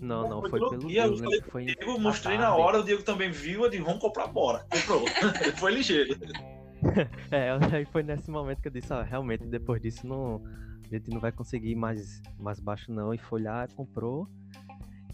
Não, 0.00 0.28
não, 0.28 0.40
Foi 0.42 0.50
foi 0.50 0.60
pelo 0.60 0.78
dia, 0.78 1.08
Diego, 1.08 1.14
eu 1.14 1.30
né? 1.30 1.40
falei 1.50 1.74
Foi 1.82 1.94
à 1.94 1.98
mostrei 1.98 2.36
na 2.36 2.48
tarde. 2.48 2.60
hora, 2.60 2.80
o 2.80 2.84
Diego 2.84 3.02
também 3.02 3.30
viu, 3.30 3.64
eu 3.64 3.70
disse, 3.70 3.82
vamos 3.82 4.00
comprar, 4.00 4.26
bora. 4.26 4.66
Comprou. 4.70 5.04
Foi 5.58 5.72
ligeiro. 5.72 6.14
É, 7.30 7.50
aí 7.72 7.84
foi 7.84 8.02
nesse 8.02 8.28
momento 8.28 8.60
que 8.60 8.66
eu 8.66 8.72
disse, 8.72 8.92
ó, 8.92 9.02
realmente, 9.02 9.46
depois 9.46 9.80
disso 9.80 10.04
não, 10.04 10.42
a 10.96 10.98
gente 10.98 11.10
não 11.10 11.20
vai 11.20 11.32
conseguir 11.32 11.70
ir 11.70 11.76
mais, 11.76 12.20
mais 12.38 12.60
baixo 12.60 12.92
não. 12.92 13.12
E 13.14 13.18
foi 13.18 13.42
lá, 13.42 13.66
comprou. 13.68 14.28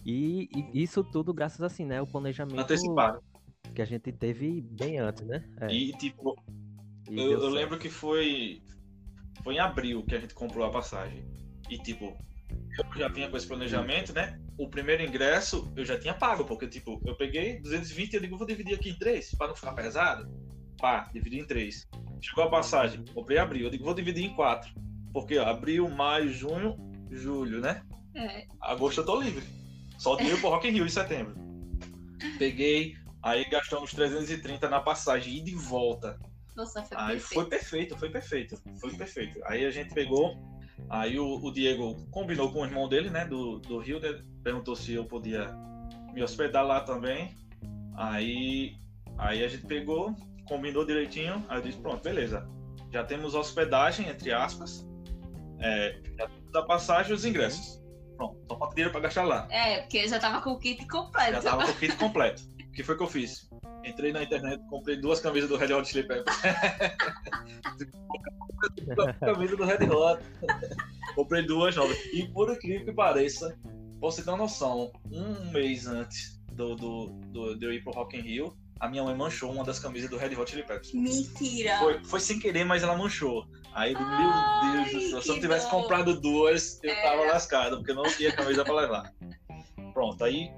E, 0.05 0.49
e 0.53 0.83
isso 0.83 1.05
tudo 1.05 1.33
graças 1.35 1.61
assim, 1.61 1.85
né? 1.85 2.01
O 2.01 2.07
planejamento 2.07 2.61
Antecipado. 2.61 3.23
que 3.75 3.83
a 3.83 3.85
gente 3.85 4.11
teve 4.13 4.61
bem 4.61 4.99
antes, 4.99 5.25
né? 5.27 5.45
É, 5.61 5.73
E, 5.73 5.93
tipo, 5.93 6.35
e 7.11 7.19
eu, 7.19 7.33
eu 7.43 7.49
lembro 7.49 7.79
que 7.79 7.89
foi. 7.89 8.63
Foi 9.43 9.55
em 9.55 9.59
abril 9.59 10.05
que 10.05 10.15
a 10.15 10.21
gente 10.21 10.35
comprou 10.35 10.67
a 10.67 10.71
passagem. 10.71 11.25
E, 11.71 11.79
tipo, 11.79 12.17
eu 12.79 12.99
já 12.99 13.09
vinha 13.09 13.29
com 13.31 13.37
esse 13.37 13.47
planejamento, 13.47 14.13
né? 14.13 14.41
O 14.59 14.69
primeiro 14.69 15.03
ingresso 15.03 15.71
eu 15.77 15.85
já 15.85 15.99
tinha 15.99 16.15
pago, 16.15 16.45
porque, 16.45 16.67
tipo, 16.67 17.01
eu 17.07 17.17
peguei 17.17 17.61
220 17.61 18.13
e 18.13 18.17
eu 18.17 18.21
digo, 18.21 18.37
vou 18.37 18.47
dividir 18.47 18.75
aqui 18.75 18.91
em 18.91 18.99
três, 18.99 19.35
pra 19.37 19.49
não 19.49 19.55
ficar 19.55 19.73
pesado. 19.73 20.29
Pá, 20.79 21.09
dividi 21.13 21.39
em 21.39 21.47
três. 21.47 21.89
Chegou 22.21 22.45
a 22.45 22.51
passagem, 22.51 23.05
comprei 23.15 23.39
em 23.39 23.41
abril, 23.41 23.65
eu 23.65 23.71
digo, 23.71 23.85
vou 23.85 23.95
dividir 23.95 24.25
em 24.25 24.35
quatro. 24.35 24.73
Porque, 25.13 25.39
ó, 25.39 25.49
abril, 25.49 25.89
maio, 25.89 26.29
junho, 26.29 26.77
julho, 27.11 27.61
né? 27.61 27.83
É. 28.15 28.47
Agosto 28.61 29.01
eu 29.01 29.07
tô 29.07 29.21
livre. 29.21 29.45
Só 29.99 30.17
dinheiro 30.17 30.41
pro 30.41 30.51
Rock 30.51 30.69
in 30.69 30.73
Rio 30.73 30.87
em 30.87 30.91
setembro. 30.91 31.35
Peguei, 32.39 32.95
aí 33.23 33.49
gastamos 33.49 33.93
330 33.93 34.69
na 34.69 34.81
passagem, 34.81 35.39
ida 35.39 35.51
e 35.51 35.53
de 35.53 35.59
volta. 35.59 36.19
Nossa, 36.57 36.83
foi 36.83 36.97
Aí 36.97 37.07
perfeito. 37.13 37.35
foi 37.35 37.49
perfeito, 37.49 37.97
foi 37.97 38.11
perfeito, 38.11 38.63
foi 38.81 38.97
perfeito. 38.97 39.41
Aí 39.45 39.65
a 39.65 39.71
gente 39.71 39.95
pegou, 39.95 40.37
aí 40.91 41.19
o, 41.19 41.37
o 41.37 41.53
Diego 41.53 41.95
combinou 42.11 42.53
com 42.53 42.63
o 42.63 42.65
irmão 42.65 42.89
dele, 42.89 43.11
né, 43.11 43.25
do, 43.25 43.61
do 43.61 43.79
Rio, 43.79 44.01
né, 44.01 44.21
perguntou 44.43 44.75
se 44.75 44.93
eu 44.93 45.05
podia 45.05 45.55
me 46.13 46.23
hospedar 46.23 46.67
lá 46.67 46.81
também. 46.81 47.33
Aí, 47.97 48.77
aí 49.17 49.45
a 49.45 49.49
gente 49.49 49.67
pegou, 49.67 50.15
combinou 50.47 50.85
direitinho, 50.85 51.45
aí 51.49 51.59
eu 51.59 51.63
disse, 51.63 51.79
pronto, 51.79 52.03
beleza. 52.03 52.49
Já 52.91 53.05
temos 53.05 53.35
hospedagem, 53.35 54.09
entre 54.09 54.33
aspas, 54.33 54.88
é, 55.61 56.01
já 56.19 56.27
temos 56.29 56.55
a 56.55 56.63
passagem 56.63 57.13
e 57.13 57.15
os 57.15 57.25
ingressos. 57.25 57.79
Pronto, 58.17 58.37
só 58.49 58.59
falta 58.59 58.75
dinheiro 58.75 58.91
pra 58.93 59.01
gastar 59.01 59.25
lá. 59.25 59.47
É, 59.51 59.83
porque 59.83 60.09
já 60.09 60.19
tava 60.19 60.41
com 60.41 60.51
o 60.51 60.59
kit 60.59 60.87
completo. 60.89 61.33
Já 61.35 61.43
tava 61.43 61.65
com 61.67 61.71
o 61.71 61.75
kit 61.77 61.97
completo. 61.97 62.43
O 62.69 62.73
que 62.73 62.83
foi 62.83 62.97
que 62.97 63.03
eu 63.03 63.07
fiz? 63.09 63.49
Entrei 63.85 64.13
na 64.13 64.23
internet, 64.25 64.61
comprei 64.69 64.97
duas 64.97 65.21
camisas 65.21 65.49
do 65.49 65.57
Red 65.57 65.73
Hot 65.73 65.89
Chili 65.89 66.07
Peppers. 66.07 66.37
Duas 68.97 69.17
camisas 69.19 69.57
do 69.57 69.65
Red 69.65 69.85
Hot. 69.89 70.23
comprei 71.15 71.43
duas 71.47 71.77
novas. 71.77 71.97
E 72.13 72.27
por 72.29 72.51
incrível 72.53 72.87
que 72.87 72.93
pareça, 72.93 73.57
pra 73.63 73.71
você 74.01 74.23
ter 74.23 74.31
uma 74.31 74.39
noção, 74.39 74.91
um 75.11 75.51
mês 75.53 75.87
antes 75.87 76.41
do, 76.53 76.75
do, 76.75 77.07
do- 77.33 77.57
de 77.59 77.65
eu 77.67 77.73
ir 77.73 77.83
pro 77.85 77.93
Rock 77.93 78.17
in 78.17 78.21
Rio, 78.23 78.57
a 78.81 78.89
minha 78.89 79.03
mãe 79.03 79.15
manchou 79.15 79.51
uma 79.53 79.65
das 79.65 79.79
camisas 79.79 80.09
do 80.11 80.17
Red 80.17 80.35
Hot 80.37 80.51
Chili 80.51 80.63
Peppers. 80.63 80.93
Mentira. 80.93 81.79
Foi, 81.79 82.05
foi 82.05 82.21
sem 82.21 82.39
querer, 82.39 82.65
mas 82.65 82.83
ela 82.83 82.97
manchou. 82.97 83.47
Aí, 83.75 83.95
Ai, 83.97 84.73
meu 84.73 84.85
Deus 84.85 84.93
do 85.05 85.11
céu, 85.11 85.23
se 85.23 85.29
eu 85.29 85.35
não 85.35 85.41
tivesse 85.41 85.69
comprado 85.71 86.21
duas, 86.21 86.81
eu 86.83 86.91
É. 86.91 87.03
tava 87.03 87.23
lascado, 87.27 87.77
porque 87.77 87.91
eu 87.91 87.97
não 87.97 88.05
tinha 88.05 88.35
camisa 88.35 88.65
pra 88.65 88.75
levar. 88.75 89.13
Pronto, 89.93 90.23
aí, 90.25 90.51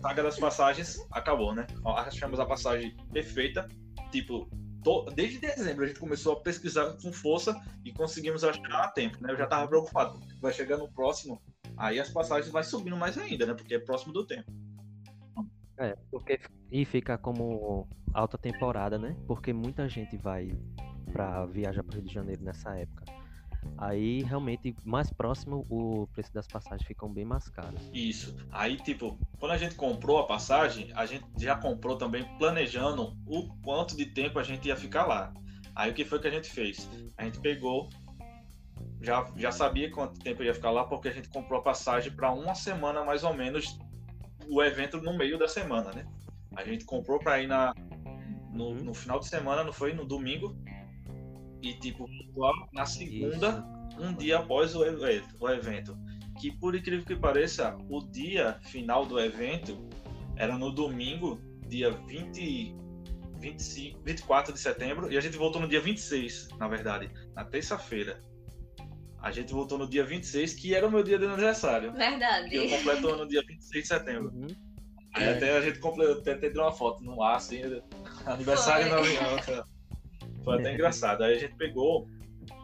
saga 0.00 0.22
das 0.22 0.38
passagens, 0.38 0.98
acabou, 1.10 1.54
né? 1.54 1.66
Achamos 1.84 2.40
a 2.40 2.46
passagem 2.46 2.96
perfeita. 3.12 3.68
Tipo, 4.10 4.48
desde 5.14 5.38
dezembro 5.38 5.84
a 5.84 5.88
gente 5.88 6.00
começou 6.00 6.32
a 6.34 6.40
pesquisar 6.40 6.96
com 7.02 7.12
força 7.12 7.54
e 7.84 7.92
conseguimos 7.92 8.42
achar 8.44 8.82
a 8.82 8.88
tempo, 8.88 9.18
né? 9.20 9.32
Eu 9.32 9.36
já 9.36 9.46
tava 9.46 9.66
preocupado, 9.68 10.18
vai 10.40 10.52
chegar 10.52 10.78
no 10.78 10.90
próximo, 10.90 11.40
aí 11.76 12.00
as 12.00 12.08
passagens 12.10 12.50
vai 12.50 12.64
subindo 12.64 12.96
mais 12.96 13.18
ainda, 13.18 13.44
né? 13.46 13.54
Porque 13.54 13.74
é 13.74 13.78
próximo 13.78 14.12
do 14.12 14.26
tempo. 14.26 14.50
É, 15.78 15.96
porque 16.10 16.40
e 16.70 16.84
fica 16.84 17.16
como 17.16 17.88
alta 18.12 18.36
temporada, 18.36 18.98
né? 18.98 19.16
Porque 19.26 19.52
muita 19.52 19.88
gente 19.88 20.16
vai 20.16 20.52
pra 21.12 21.46
viajar 21.46 21.82
pro 21.82 21.96
Rio 21.96 22.04
de 22.04 22.12
Janeiro 22.12 22.42
nessa 22.42 22.76
época. 22.76 23.04
Aí 23.76 24.22
realmente 24.22 24.74
mais 24.84 25.10
próximo 25.10 25.66
o 25.68 26.06
preço 26.08 26.32
das 26.32 26.46
passagens 26.46 26.86
ficam 26.86 27.12
bem 27.12 27.24
mais 27.24 27.48
caros. 27.48 27.90
Isso. 27.92 28.36
Aí, 28.50 28.76
tipo, 28.76 29.18
quando 29.38 29.52
a 29.52 29.58
gente 29.58 29.74
comprou 29.74 30.18
a 30.18 30.26
passagem, 30.26 30.90
a 30.94 31.06
gente 31.06 31.24
já 31.38 31.56
comprou 31.56 31.96
também 31.96 32.24
planejando 32.38 33.16
o 33.26 33.48
quanto 33.62 33.96
de 33.96 34.06
tempo 34.06 34.38
a 34.38 34.42
gente 34.42 34.68
ia 34.68 34.76
ficar 34.76 35.06
lá. 35.06 35.32
Aí 35.74 35.90
o 35.90 35.94
que 35.94 36.04
foi 36.04 36.18
que 36.18 36.26
a 36.28 36.30
gente 36.30 36.50
fez? 36.50 36.88
A 37.16 37.24
gente 37.24 37.40
pegou, 37.40 37.88
já, 39.00 39.30
já 39.36 39.52
sabia 39.52 39.90
quanto 39.90 40.18
tempo 40.20 40.42
ia 40.42 40.54
ficar 40.54 40.70
lá, 40.70 40.84
porque 40.84 41.08
a 41.08 41.12
gente 41.12 41.28
comprou 41.28 41.60
a 41.60 41.62
passagem 41.62 42.12
para 42.12 42.32
uma 42.32 42.54
semana 42.54 43.04
mais 43.04 43.22
ou 43.22 43.34
menos, 43.34 43.78
o 44.48 44.62
evento 44.62 45.00
no 45.00 45.16
meio 45.16 45.38
da 45.38 45.48
semana, 45.48 45.92
né? 45.92 46.06
A 46.56 46.64
gente 46.64 46.84
comprou 46.84 47.18
para 47.18 47.40
ir 47.40 47.46
na, 47.46 47.74
no, 48.52 48.68
Uhum. 48.68 48.84
no 48.84 48.94
final 48.94 49.20
de 49.20 49.28
semana, 49.28 49.62
não 49.62 49.72
foi? 49.72 49.92
No 49.92 50.04
domingo. 50.04 50.56
E, 51.62 51.74
tipo, 51.74 52.08
na 52.72 52.86
segunda 52.86 53.64
um 53.98 54.14
dia 54.14 54.38
após 54.38 54.74
o 54.74 54.84
evento, 54.84 55.34
o 55.40 55.48
evento. 55.48 55.98
Que 56.40 56.52
por 56.52 56.74
incrível 56.74 57.04
que 57.04 57.16
pareça, 57.16 57.76
o 57.90 58.00
dia 58.00 58.58
final 58.62 59.04
do 59.04 59.18
evento 59.18 59.88
era 60.36 60.56
no 60.56 60.70
domingo, 60.70 61.40
dia 61.66 61.90
20, 61.90 62.76
25, 63.40 64.00
24 64.04 64.52
de 64.52 64.60
setembro, 64.60 65.12
e 65.12 65.18
a 65.18 65.20
gente 65.20 65.36
voltou 65.36 65.60
no 65.60 65.66
dia 65.68 65.80
26, 65.80 66.48
na 66.58 66.68
verdade, 66.68 67.10
na 67.34 67.44
terça-feira. 67.44 68.20
A 69.20 69.30
gente 69.30 69.52
voltou 69.52 69.76
no 69.78 69.88
dia 69.88 70.04
26, 70.04 70.54
que 70.54 70.74
era 70.74 70.86
o 70.86 70.90
meu 70.90 71.02
dia 71.02 71.18
de 71.18 71.24
aniversário. 71.26 71.92
Verdade. 71.92 72.50
Que 72.50 72.56
eu 72.56 72.68
completo 72.68 73.16
no 73.16 73.26
dia 73.26 73.42
26 73.46 73.82
de 73.82 73.88
setembro. 73.88 74.30
Uhum. 74.34 74.46
Aí 75.14 75.24
É. 75.24 75.30
até 75.36 75.56
a 75.56 75.60
gente 75.60 75.78
completou, 75.80 76.18
até, 76.20 76.32
até 76.32 76.48
tirou 76.48 76.64
uma 76.64 76.72
foto 76.72 77.02
no 77.02 77.22
ar, 77.22 77.36
assim, 77.36 77.60
aniversário 78.26 78.86
Foi. 78.88 78.94
no 78.94 78.98
avião. 78.98 79.64
Foi 80.44 80.58
até 80.60 80.74
engraçado. 80.74 81.24
Aí 81.24 81.34
a 81.34 81.38
gente 81.38 81.56
pegou, 81.56 82.06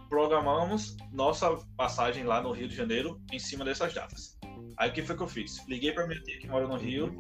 programamos 0.09 0.97
nossa 1.13 1.57
passagem 1.77 2.25
lá 2.25 2.41
no 2.41 2.53
Rio 2.53 2.69
de 2.69 2.77
Janeiro 2.77 3.21
em 3.33 3.39
cima 3.39 3.65
dessas 3.65 3.93
datas. 3.93 4.39
Aí 4.77 4.91
o 4.91 4.93
que 4.93 5.03
foi 5.03 5.17
que 5.17 5.23
eu 5.23 5.29
fiz? 5.29 5.67
Liguei 5.67 5.93
pra 5.93 6.07
minha 6.07 6.21
tia 6.23 6.39
que 6.39 6.47
mora 6.47 6.69
no 6.69 6.77
Rio, 6.77 7.13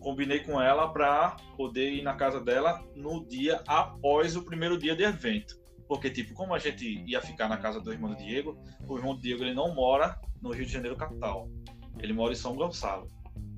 combinei 0.00 0.40
com 0.40 0.60
ela 0.60 0.92
pra 0.92 1.36
poder 1.56 1.92
ir 1.92 2.02
na 2.02 2.14
casa 2.14 2.40
dela 2.40 2.84
no 2.94 3.26
dia 3.26 3.62
após 3.66 4.36
o 4.36 4.42
primeiro 4.42 4.76
dia 4.76 4.94
de 4.96 5.04
evento. 5.04 5.61
Porque, 5.92 6.08
tipo, 6.08 6.32
como 6.32 6.54
a 6.54 6.58
gente 6.58 7.04
ia 7.06 7.20
ficar 7.20 7.50
na 7.50 7.58
casa 7.58 7.78
do 7.78 7.92
irmão 7.92 8.10
do 8.12 8.16
Diego, 8.16 8.58
o 8.88 8.96
irmão 8.96 9.14
do 9.14 9.20
Diego 9.20 9.44
ele 9.44 9.52
não 9.52 9.74
mora 9.74 10.18
no 10.40 10.50
Rio 10.50 10.64
de 10.64 10.72
Janeiro 10.72 10.96
capital. 10.96 11.50
Ele 11.98 12.14
mora 12.14 12.32
em 12.32 12.36
São 12.36 12.56
Gonçalo. 12.56 13.08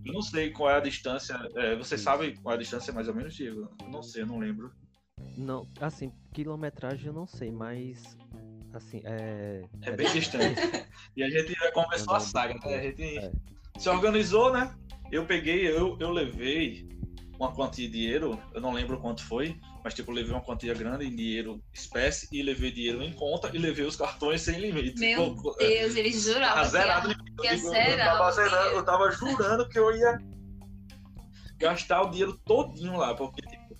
Eu 0.04 0.12
não 0.12 0.20
sei 0.20 0.50
qual 0.50 0.68
é 0.68 0.74
a 0.74 0.80
distância. 0.80 1.38
é, 1.54 1.76
você 1.76 1.96
sabe 1.96 2.36
qual 2.42 2.52
é 2.52 2.56
a 2.56 2.60
distância 2.60 2.92
mais 2.92 3.06
ou 3.06 3.14
menos, 3.14 3.34
Diego? 3.36 3.68
Eu 3.80 3.88
não 3.88 4.02
sei, 4.02 4.22
eu 4.22 4.26
não 4.26 4.38
lembro. 4.38 4.72
Não, 5.36 5.64
assim, 5.80 6.10
quilometragem 6.32 7.06
eu 7.06 7.12
não 7.12 7.26
sei, 7.26 7.52
mas 7.52 8.18
assim, 8.72 9.00
é. 9.04 9.62
É 9.82 9.92
bem 9.92 10.10
distante. 10.12 10.60
E 11.16 11.22
a 11.22 11.30
gente 11.30 11.52
já 11.52 11.70
começou 11.70 12.14
a 12.16 12.20
saga, 12.20 12.54
né? 12.66 12.74
A 12.74 12.82
gente 12.82 13.16
É. 13.16 13.30
se 13.78 13.88
organizou, 13.88 14.52
né? 14.52 14.74
Eu 15.12 15.24
peguei, 15.24 15.68
eu, 15.70 15.96
eu 16.00 16.10
levei 16.10 16.88
uma 17.38 17.52
quantia 17.52 17.86
de 17.86 17.92
dinheiro, 17.92 18.40
eu 18.54 18.60
não 18.60 18.72
lembro 18.72 18.98
quanto 19.00 19.24
foi, 19.24 19.58
mas 19.82 19.92
tipo, 19.94 20.12
levei 20.12 20.32
uma 20.32 20.40
quantia 20.40 20.72
grande 20.74 21.04
em 21.06 21.14
dinheiro 21.14 21.62
espécie 21.72 22.28
e 22.32 22.42
levei 22.42 22.70
dinheiro 22.70 23.02
em 23.02 23.12
conta 23.12 23.50
e 23.52 23.58
levei 23.58 23.84
os 23.84 23.96
cartões 23.96 24.40
sem 24.42 24.58
limite. 24.60 24.98
Meu 25.00 25.34
Pô, 25.34 25.54
Deus, 25.56 25.96
eles 25.96 26.22
juravam. 26.22 26.62
Que 26.64 26.70
zerado 26.70 27.08
ia- 27.08 27.14
o 27.14 27.18
limite. 27.18 27.36
que 27.40 27.46
ia 27.46 27.54
Eu, 27.54 28.04
tava 28.04 28.40
eu 28.72 28.84
tava 28.84 29.10
jurando 29.10 29.68
que 29.68 29.78
eu 29.78 29.96
ia 29.96 30.18
gastar 31.58 32.02
o 32.02 32.10
dinheiro 32.10 32.38
todinho 32.44 32.96
lá, 32.96 33.14
porque 33.14 33.42
tipo, 33.42 33.76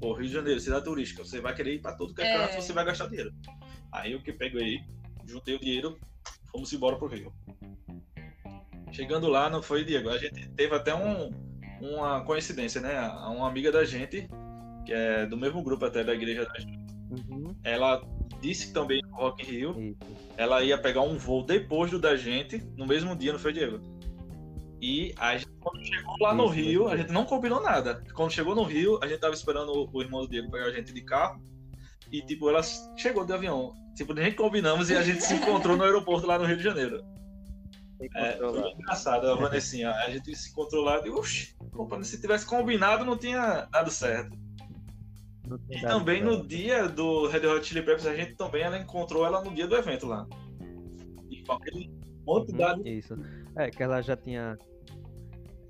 pô, 0.00 0.14
Rio 0.14 0.26
de 0.26 0.32
Janeiro, 0.32 0.60
cidade 0.60 0.84
turística, 0.84 1.24
você 1.24 1.40
vai 1.40 1.54
querer 1.54 1.74
ir 1.74 1.82
pra 1.82 1.92
todo 1.94 2.14
que 2.14 2.22
é 2.22 2.26
É. 2.26 2.38
canto, 2.48 2.62
você 2.62 2.72
vai 2.72 2.84
gastar 2.84 3.06
dinheiro. 3.08 3.30
Aí 3.92 4.12
eu 4.12 4.22
que 4.22 4.32
peguei, 4.32 4.80
juntei 5.26 5.54
o 5.54 5.60
dinheiro, 5.60 5.98
fomos 6.50 6.72
embora 6.72 6.96
pro 6.96 7.06
Rio. 7.08 7.32
Chegando 8.92 9.28
lá, 9.28 9.50
não 9.50 9.62
foi, 9.62 9.84
Diego? 9.84 10.08
A 10.08 10.18
gente 10.18 10.48
teve 10.50 10.74
até 10.74 10.94
um, 10.94 11.30
uma 11.80 12.22
coincidência, 12.22 12.80
né? 12.80 13.00
Uma 13.28 13.48
amiga 13.48 13.70
da 13.70 13.84
gente, 13.84 14.28
que 14.84 14.92
é 14.92 15.26
do 15.26 15.36
mesmo 15.36 15.62
grupo 15.62 15.84
até 15.84 16.02
da 16.02 16.14
igreja 16.14 16.44
da 16.44 16.58
gente, 16.58 16.84
Uhum. 17.10 17.54
ela 17.62 18.02
disse 18.40 18.68
que 18.68 18.72
também 18.72 19.00
no 19.02 19.16
Rock 19.16 19.42
in 19.42 19.50
Rio, 19.50 19.80
Isso. 19.80 19.96
ela 20.36 20.62
ia 20.62 20.76
pegar 20.76 21.02
um 21.02 21.16
voo 21.16 21.44
depois 21.44 21.90
do 21.90 21.98
da 21.98 22.16
gente, 22.16 22.58
no 22.76 22.86
mesmo 22.86 23.14
dia, 23.14 23.32
não 23.32 23.38
foi, 23.38 23.52
Diego? 23.52 23.80
E 24.80 25.14
a 25.18 25.36
gente, 25.36 25.50
quando 25.60 25.84
chegou 25.84 26.16
lá 26.20 26.34
no 26.34 26.44
Isso, 26.44 26.52
Rio, 26.52 26.80
mesmo 26.80 26.88
a 26.88 26.96
gente 26.96 27.12
não 27.12 27.24
combinou 27.24 27.62
nada. 27.62 28.04
Quando 28.14 28.32
chegou 28.32 28.54
no 28.54 28.64
Rio, 28.64 28.98
a 29.02 29.06
gente 29.06 29.20
tava 29.20 29.34
esperando 29.34 29.88
o, 29.90 30.02
irmão 30.02 30.22
do 30.22 30.28
Diego 30.28 30.50
pegar 30.50 30.66
a 30.66 30.72
gente 30.72 30.92
de 30.92 31.00
carro. 31.02 31.42
E, 32.12 32.20
tipo, 32.22 32.48
ela 32.50 32.60
chegou 32.96 33.24
de 33.24 33.32
avião. 33.32 33.72
Tipo, 33.94 34.12
nem 34.12 34.32
combinamos 34.32 34.90
e 34.90 34.96
a 34.96 35.02
gente 35.02 35.22
se 35.22 35.34
encontrou 35.36 35.76
no 35.76 35.84
aeroporto 35.84 36.26
lá 36.26 36.38
no 36.38 36.44
Rio 36.44 36.56
de 36.56 36.62
Janeiro. 36.62 37.02
É, 38.14 38.36
foi 38.36 38.72
engraçado, 38.72 39.26
a 39.26 39.34
Vanessinha. 39.36 39.90
A 39.90 40.10
gente 40.10 40.34
se 40.36 40.50
encontrou 40.50 40.84
lá 40.84 41.00
e, 41.06 41.08
opa, 41.08 41.26
se 42.02 42.20
tivesse 42.20 42.46
combinado, 42.46 43.04
não 43.04 43.16
tinha 43.16 43.66
dado 43.70 43.90
certo. 43.90 44.36
E 45.70 45.80
também 45.82 46.22
certo. 46.22 46.38
no 46.38 46.46
dia 46.46 46.88
do 46.88 47.26
Red 47.28 47.46
Hot 47.46 47.66
Chili 47.66 47.80
Peppers, 47.82 48.06
a 48.06 48.14
gente 48.16 48.34
também 48.34 48.62
ela 48.62 48.78
encontrou 48.78 49.26
ela 49.26 49.42
no 49.42 49.54
dia 49.54 49.66
do 49.66 49.76
evento 49.76 50.06
lá. 50.06 50.26
E 51.30 51.44
aquele 51.48 51.90
monte 52.26 52.52
de 52.52 52.58
dado. 52.58 52.86
Isso. 52.88 53.14
É, 53.56 53.70
que 53.70 53.82
ela 53.82 54.00
já 54.00 54.16
tinha. 54.16 54.56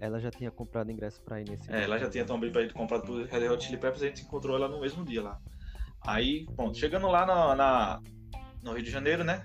ela 0.01 0.21
já 0.21 0.31
tinha 0.31 0.51
comprado 0.51 0.91
ingresso 0.93 1.21
pra 1.25 1.41
ir 1.41 1.49
nesse. 1.49 1.71
É, 1.73 1.83
ela 1.85 1.99
já 1.99 2.09
tinha 2.09 2.25
também 2.25 2.53
pra 2.53 2.63
ir 2.63 2.73
comprado 2.73 3.05
por 3.05 3.25
Red 3.27 3.49
Hot 3.49 3.65
Chili 3.65 3.77
Peppers, 3.79 4.03
a 4.03 4.07
gente 4.07 4.23
encontrou 4.23 4.57
ela 4.57 4.69
no 4.69 4.81
mesmo 4.81 5.05
dia 5.05 5.23
lá. 5.23 5.39
Aí, 6.07 6.47
pronto, 6.55 6.79
chegando 6.79 7.09
lá 7.09 7.27
na, 7.27 7.57
na- 7.57 8.01
no 8.63 8.73
Rio 8.75 8.83
de 8.83 8.91
Janeiro, 8.91 9.25
né? 9.25 9.43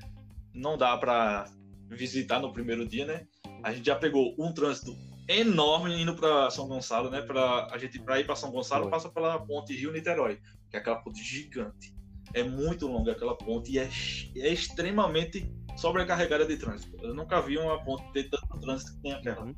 Não 0.53 0.77
dá 0.77 0.95
pra 0.97 1.45
visitar 1.87 2.39
no 2.39 2.53
primeiro 2.53 2.87
dia, 2.87 3.05
né? 3.05 3.25
A 3.63 3.71
gente 3.73 3.85
já 3.87 3.95
pegou 3.95 4.35
um 4.37 4.53
trânsito 4.53 4.95
enorme 5.37 5.93
indo 6.01 6.15
pra 6.15 6.49
São 6.49 6.67
Gonçalo, 6.67 7.09
né? 7.09 7.21
Pra, 7.21 7.67
a 7.71 7.77
gente, 7.77 7.99
pra 7.99 8.19
ir 8.19 8.25
pra 8.25 8.35
São 8.35 8.51
Gonçalo, 8.51 8.83
Foi. 8.83 8.91
passa 8.91 9.09
pela 9.09 9.39
ponte 9.39 9.75
Rio-Niterói, 9.75 10.39
que 10.69 10.75
é 10.75 10.79
aquela 10.79 10.97
ponte 10.97 11.23
gigante. 11.23 11.93
É 12.33 12.43
muito 12.43 12.87
longa 12.87 13.11
aquela 13.11 13.35
ponte 13.35 13.71
e 13.71 13.79
é, 13.79 13.89
é 14.37 14.49
extremamente 14.53 15.51
sobrecarregada 15.77 16.45
de 16.45 16.57
trânsito. 16.57 16.97
Eu 17.03 17.13
nunca 17.13 17.41
vi 17.41 17.57
uma 17.57 17.83
ponte 17.83 18.11
ter 18.11 18.29
tanto 18.29 18.59
trânsito 18.59 18.93
que 18.93 19.01
tem 19.01 19.13
aquela. 19.13 19.45
Uhum. 19.45 19.55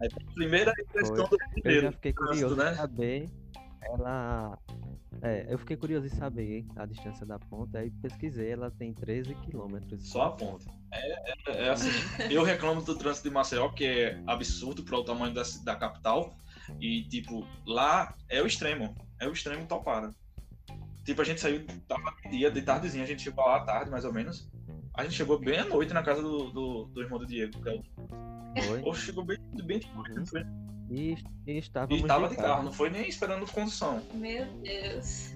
Aí, 0.00 0.08
a 0.08 0.34
primeira 0.34 0.72
impressão 0.78 1.14
do 1.14 1.22
Eu 1.22 1.28
já 1.30 1.48
primeiro 1.62 1.92
fiquei 1.92 2.12
trânsito, 2.12 2.48
curioso 2.48 2.56
né? 2.56 2.72
em 2.72 2.76
saber. 2.76 3.43
Ela. 3.84 4.58
É, 5.22 5.46
eu 5.48 5.58
fiquei 5.58 5.76
curioso 5.76 6.06
em 6.06 6.10
saber 6.10 6.66
a 6.76 6.84
distância 6.84 7.24
da 7.24 7.38
ponte, 7.38 7.76
aí 7.76 7.90
pesquisei, 7.90 8.50
ela 8.50 8.70
tem 8.70 8.92
13 8.92 9.34
quilômetros. 9.36 10.08
Só 10.08 10.24
a 10.24 10.30
ponte. 10.32 10.66
É, 10.92 11.66
é 11.66 11.70
assim, 11.70 11.88
eu 12.30 12.42
reclamo 12.42 12.82
do 12.82 12.94
trânsito 12.96 13.28
de 13.28 13.34
Maceió, 13.34 13.68
que 13.70 13.86
é 13.86 14.22
absurdo 14.26 14.82
para 14.82 14.98
o 14.98 15.04
tamanho 15.04 15.32
da, 15.32 15.42
da 15.64 15.76
capital. 15.76 16.34
E, 16.80 17.04
tipo, 17.04 17.46
lá 17.66 18.14
é 18.28 18.42
o 18.42 18.46
extremo. 18.46 18.94
É 19.20 19.28
o 19.28 19.32
extremo 19.32 19.66
topara. 19.66 20.10
Tipo, 21.04 21.20
a 21.20 21.24
gente 21.24 21.40
saiu, 21.40 21.64
tava 21.86 22.14
dia, 22.30 22.50
de 22.50 22.62
tardezinha, 22.62 23.04
a 23.04 23.06
gente 23.06 23.22
chegou 23.22 23.44
lá 23.44 23.56
à 23.56 23.64
tarde, 23.64 23.90
mais 23.90 24.04
ou 24.04 24.12
menos. 24.12 24.50
A 24.94 25.02
gente 25.02 25.14
chegou 25.16 25.38
bem 25.38 25.58
à 25.58 25.64
noite 25.64 25.92
na 25.92 26.02
casa 26.02 26.22
do, 26.22 26.50
do, 26.50 26.84
do 26.86 27.02
irmão 27.02 27.18
do 27.18 27.26
Diego. 27.26 27.60
Que 27.62 27.68
é 27.68 27.72
o... 27.74 28.62
Foi. 28.62 28.82
Ou 28.82 28.94
chegou 28.94 29.24
bem, 29.24 29.38
bem 29.64 29.80
de 29.80 29.92
noite, 29.92 30.10
Uhum. 30.10 30.18
não 30.18 30.26
foi? 30.26 30.42
E, 30.90 31.16
e 31.46 31.58
estávamos 31.58 32.04
E 32.04 32.06
tava 32.06 32.28
de 32.28 32.36
carro, 32.36 32.62
não 32.62 32.72
foi 32.72 32.90
nem 32.90 33.08
esperando 33.08 33.50
condução. 33.50 34.00
Meu 34.14 34.46
Deus. 34.62 35.34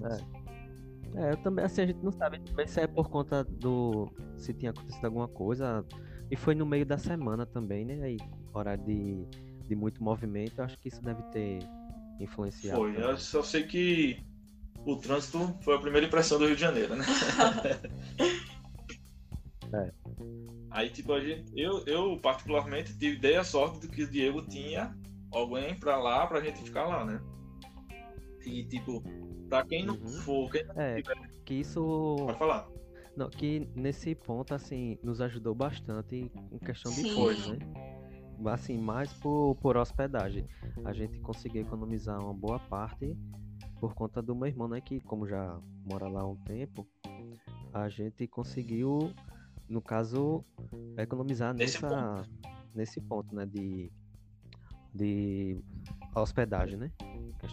É, 1.15 1.31
eu 1.31 1.37
também, 1.37 1.65
assim, 1.65 1.81
a 1.81 1.85
gente 1.87 2.01
não 2.03 2.11
sabe 2.11 2.39
também 2.39 2.67
se 2.67 2.79
é 2.79 2.87
por 2.87 3.09
conta 3.09 3.43
do. 3.43 4.09
se 4.37 4.53
tinha 4.53 4.71
acontecido 4.71 5.05
alguma 5.05 5.27
coisa. 5.27 5.83
E 6.31 6.35
foi 6.35 6.53
no 6.53 6.65
meio 6.65 6.85
da 6.85 6.97
semana 6.97 7.45
também, 7.45 7.83
né? 7.83 7.99
Aí, 8.01 8.17
horário 8.53 8.83
de, 8.85 9.25
de 9.67 9.75
muito 9.75 10.01
movimento, 10.03 10.59
eu 10.59 10.65
acho 10.65 10.77
que 10.77 10.87
isso 10.87 11.01
deve 11.01 11.23
ter 11.31 11.59
influenciado. 12.19 12.77
Foi. 12.79 12.93
também. 12.93 13.09
Eu 13.09 13.17
só 13.17 13.41
sei 13.41 13.63
que 13.63 14.23
o 14.85 14.95
trânsito 14.97 15.57
foi 15.61 15.75
a 15.75 15.79
primeira 15.79 16.05
impressão 16.05 16.37
do 16.37 16.45
Rio 16.45 16.55
de 16.55 16.61
Janeiro, 16.61 16.95
né? 16.95 17.03
É. 19.73 19.91
Aí, 20.71 20.89
tipo, 20.89 21.13
a 21.13 21.19
gente, 21.19 21.51
eu, 21.55 21.83
eu 21.85 22.17
particularmente 22.19 22.97
tive, 22.97 23.17
dei 23.17 23.35
a 23.35 23.43
sorte 23.43 23.79
de 23.79 23.87
que 23.87 24.03
o 24.03 24.09
Diego 24.09 24.41
tinha 24.47 24.95
alguém 25.31 25.75
pra 25.79 25.97
lá, 25.97 26.25
pra 26.27 26.41
gente 26.41 26.63
ficar 26.63 26.85
lá, 26.87 27.05
né? 27.05 27.21
E, 28.45 28.63
tipo, 28.65 29.03
pra 29.49 29.63
quem 29.65 29.85
não 29.85 29.95
Uhum. 29.95 30.09
for, 30.21 30.51
quem 30.51 30.63
não 30.65 30.75
É, 30.75 30.95
tiver, 31.01 31.15
que 31.45 31.53
isso. 31.55 32.15
pode 32.25 32.37
falar. 32.39 32.69
Não, 33.15 33.29
que 33.29 33.67
nesse 33.75 34.15
ponto, 34.15 34.53
assim, 34.53 34.97
nos 35.03 35.19
ajudou 35.19 35.53
bastante 35.53 36.31
em 36.51 36.57
questão 36.59 36.91
de 36.93 37.03
custo, 37.13 37.49
né? 37.49 37.59
Assim, 38.45 38.77
mais 38.77 39.11
por, 39.13 39.55
por 39.55 39.75
hospedagem. 39.75 40.47
A 40.85 40.93
gente 40.93 41.19
conseguiu 41.19 41.61
economizar 41.63 42.17
uma 42.23 42.33
boa 42.33 42.59
parte 42.59 43.17
por 43.81 43.93
conta 43.93 44.21
do 44.21 44.33
meu 44.33 44.47
irmão, 44.47 44.67
né? 44.69 44.79
Que 44.79 45.01
como 45.01 45.27
já 45.27 45.59
mora 45.85 46.07
lá 46.07 46.21
há 46.21 46.27
um 46.27 46.37
tempo, 46.37 46.87
a 47.73 47.89
gente 47.89 48.25
conseguiu, 48.27 49.11
no 49.69 49.81
caso, 49.81 50.43
economizar 50.97 51.53
Nesse 51.53 51.81
nessa, 51.81 52.27
nesse 52.73 53.01
ponto, 53.01 53.33
né? 53.35 53.45
De, 53.45 53.91
de 54.93 55.61
hospedagem, 56.15 56.77
né? 56.77 56.91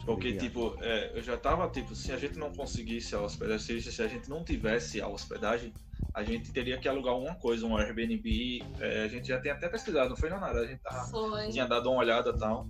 Porque, 0.05 0.37
tipo, 0.37 0.76
é, 0.81 1.16
eu 1.16 1.22
já 1.22 1.37
tava, 1.37 1.68
tipo, 1.68 1.94
se 1.94 2.11
a 2.12 2.16
gente 2.16 2.38
não 2.38 2.52
conseguisse 2.52 3.14
a 3.14 3.20
hospedagem, 3.20 3.81
se 3.81 3.92
se 3.92 4.02
a 4.02 4.09
gente 4.09 4.29
não 4.29 4.42
tivesse 4.42 5.00
a 5.00 5.07
hospedagem, 5.07 5.72
a 6.12 6.24
gente 6.24 6.50
teria 6.50 6.79
que 6.79 6.88
alugar 6.88 7.12
alguma 7.12 7.35
coisa, 7.37 7.66
um 7.66 7.76
Airbnb. 7.76 8.62
é, 8.81 9.05
a 9.05 9.09
gente 9.09 9.29
já 9.29 9.38
tem 9.38 9.52
até 9.52 9.68
pesquisado, 9.68 10.11
não 10.11 10.16
foi 10.16 10.31
não 10.31 10.40
nada, 10.40 10.61
a 10.61 10.66
gente 10.66 10.81
tava 10.81 11.07
Foi. 11.09 11.50
tinha 11.50 11.66
dado 11.66 11.90
uma 11.90 12.00
olhada 12.00 12.31
e 12.31 12.38
tal. 12.38 12.66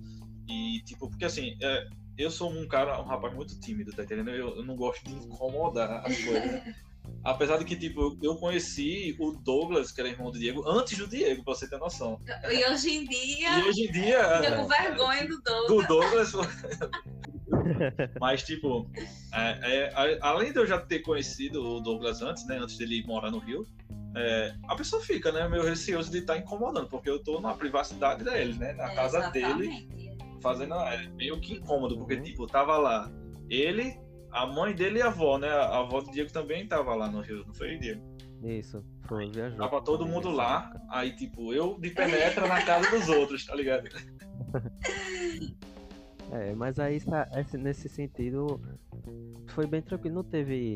E, 0.49 0.83
tipo, 0.85 1.09
porque 1.09 1.25
assim, 1.25 1.57
é, 1.63 1.87
eu 2.19 2.31
sou 2.31 2.51
um 2.51 2.67
cara, 2.67 3.01
um 3.01 3.05
rapaz 3.05 3.35
muito 3.35 3.59
tímido, 3.61 3.93
tá 3.93 4.03
entendendo? 4.03 4.31
Eu, 4.31 4.57
eu 4.57 4.65
não 4.65 4.77
gosto 4.77 5.05
de 5.05 5.15
incomodar 5.15 6.05
as 6.05 6.25
coisas. 6.25 6.63
Apesar 7.25 7.59
de 7.59 7.65
que, 7.65 7.75
tipo, 7.77 8.01
eu- 8.01 8.19
eu 8.23 8.37
conheci 8.37 9.17
o 9.19 9.33
Douglas, 9.33 9.91
que 9.91 10.01
era 10.01 10.09
irmão 10.09 10.31
do 10.31 10.39
Diego, 10.39 10.63
antes 10.69 10.97
do 10.97 11.09
Diego, 11.09 11.43
pra 11.45 11.55
você 11.55 11.69
ter 11.69 11.79
noção. 11.79 12.21
E 12.51 12.65
hoje 12.71 12.91
em 12.91 13.05
dia, 13.05 13.59
E 13.59 13.63
hoje 13.69 13.83
em 13.89 13.91
dia. 13.93 14.41
fica 14.43 14.57
com 14.57 14.67
vergonha 14.69 15.27
do 15.27 15.37
do 15.37 15.87
Douglas. 15.87 16.33
Douglas. 16.33 16.57
Mas, 18.21 18.43
tipo, 18.43 18.89
é, 19.33 19.89
é, 19.93 20.19
além 20.23 20.53
de 20.53 20.59
eu 20.59 20.67
já 20.67 20.79
ter 20.81 21.01
conhecido 21.01 21.61
o 21.63 21.81
Douglas 21.81 22.23
antes, 22.23 22.47
né? 22.47 22.59
Antes 22.59 22.77
dele 22.79 23.03
morar 23.07 23.31
no 23.31 23.39
Rio, 23.39 23.67
é, 24.15 24.55
a 24.69 24.75
pessoa 24.77 25.03
fica, 25.03 25.33
né? 25.33 25.49
Meio 25.49 25.65
receoso 25.65 26.11
de 26.11 26.19
estar 26.19 26.37
incomodando, 26.39 26.89
porque 26.89 27.11
eu 27.11 27.23
tô 27.23 27.41
na 27.41 27.55
privacidade 27.55 28.25
dele, 28.25 28.55
né? 28.55 28.73
Na 28.75 28.95
casa 28.95 29.31
dele 29.31 29.89
fazendo 30.41 30.75
é 30.75 31.09
meio 31.17 31.41
que 31.41 31.55
incômodo, 31.55 31.97
porque 31.99 32.15
Uhum. 32.15 32.23
tipo, 32.23 32.47
tava 32.47 32.77
lá 32.79 33.11
ele, 33.51 33.99
a 34.37 34.47
mãe 34.47 34.75
dele 34.75 34.99
e 34.99 35.03
a 35.03 35.07
avó, 35.07 35.39
né? 35.39 35.49
A 35.49 35.79
avó 35.79 36.03
do 36.03 36.11
Diego 36.11 36.31
também 36.31 36.69
tava 36.69 36.95
lá 36.95 37.11
no 37.11 37.23
Rio, 37.23 37.43
não 37.47 37.55
foi, 37.55 37.79
Diego? 37.79 38.03
Isso, 38.45 38.85
foi, 39.09 39.31
viajou. 39.31 39.59
Tava 39.59 39.81
todo 39.83 40.07
mundo 40.07 40.31
lá, 40.31 40.71
aí 40.91 41.17
tipo, 41.17 41.55
eu 41.55 41.79
de 41.81 41.89
penetra 41.91 42.47
na 42.47 42.63
casa 42.63 42.91
dos 42.91 43.09
outros, 43.09 43.47
tá 43.47 43.55
ligado? 43.55 43.89
É, 46.33 46.53
mas 46.57 46.77
aí 46.81 47.01
nesse 47.55 47.89
sentido 47.89 48.61
foi 49.51 49.65
bem 49.65 49.81
tranquilo, 49.81 50.17
não 50.17 50.25
teve 50.25 50.75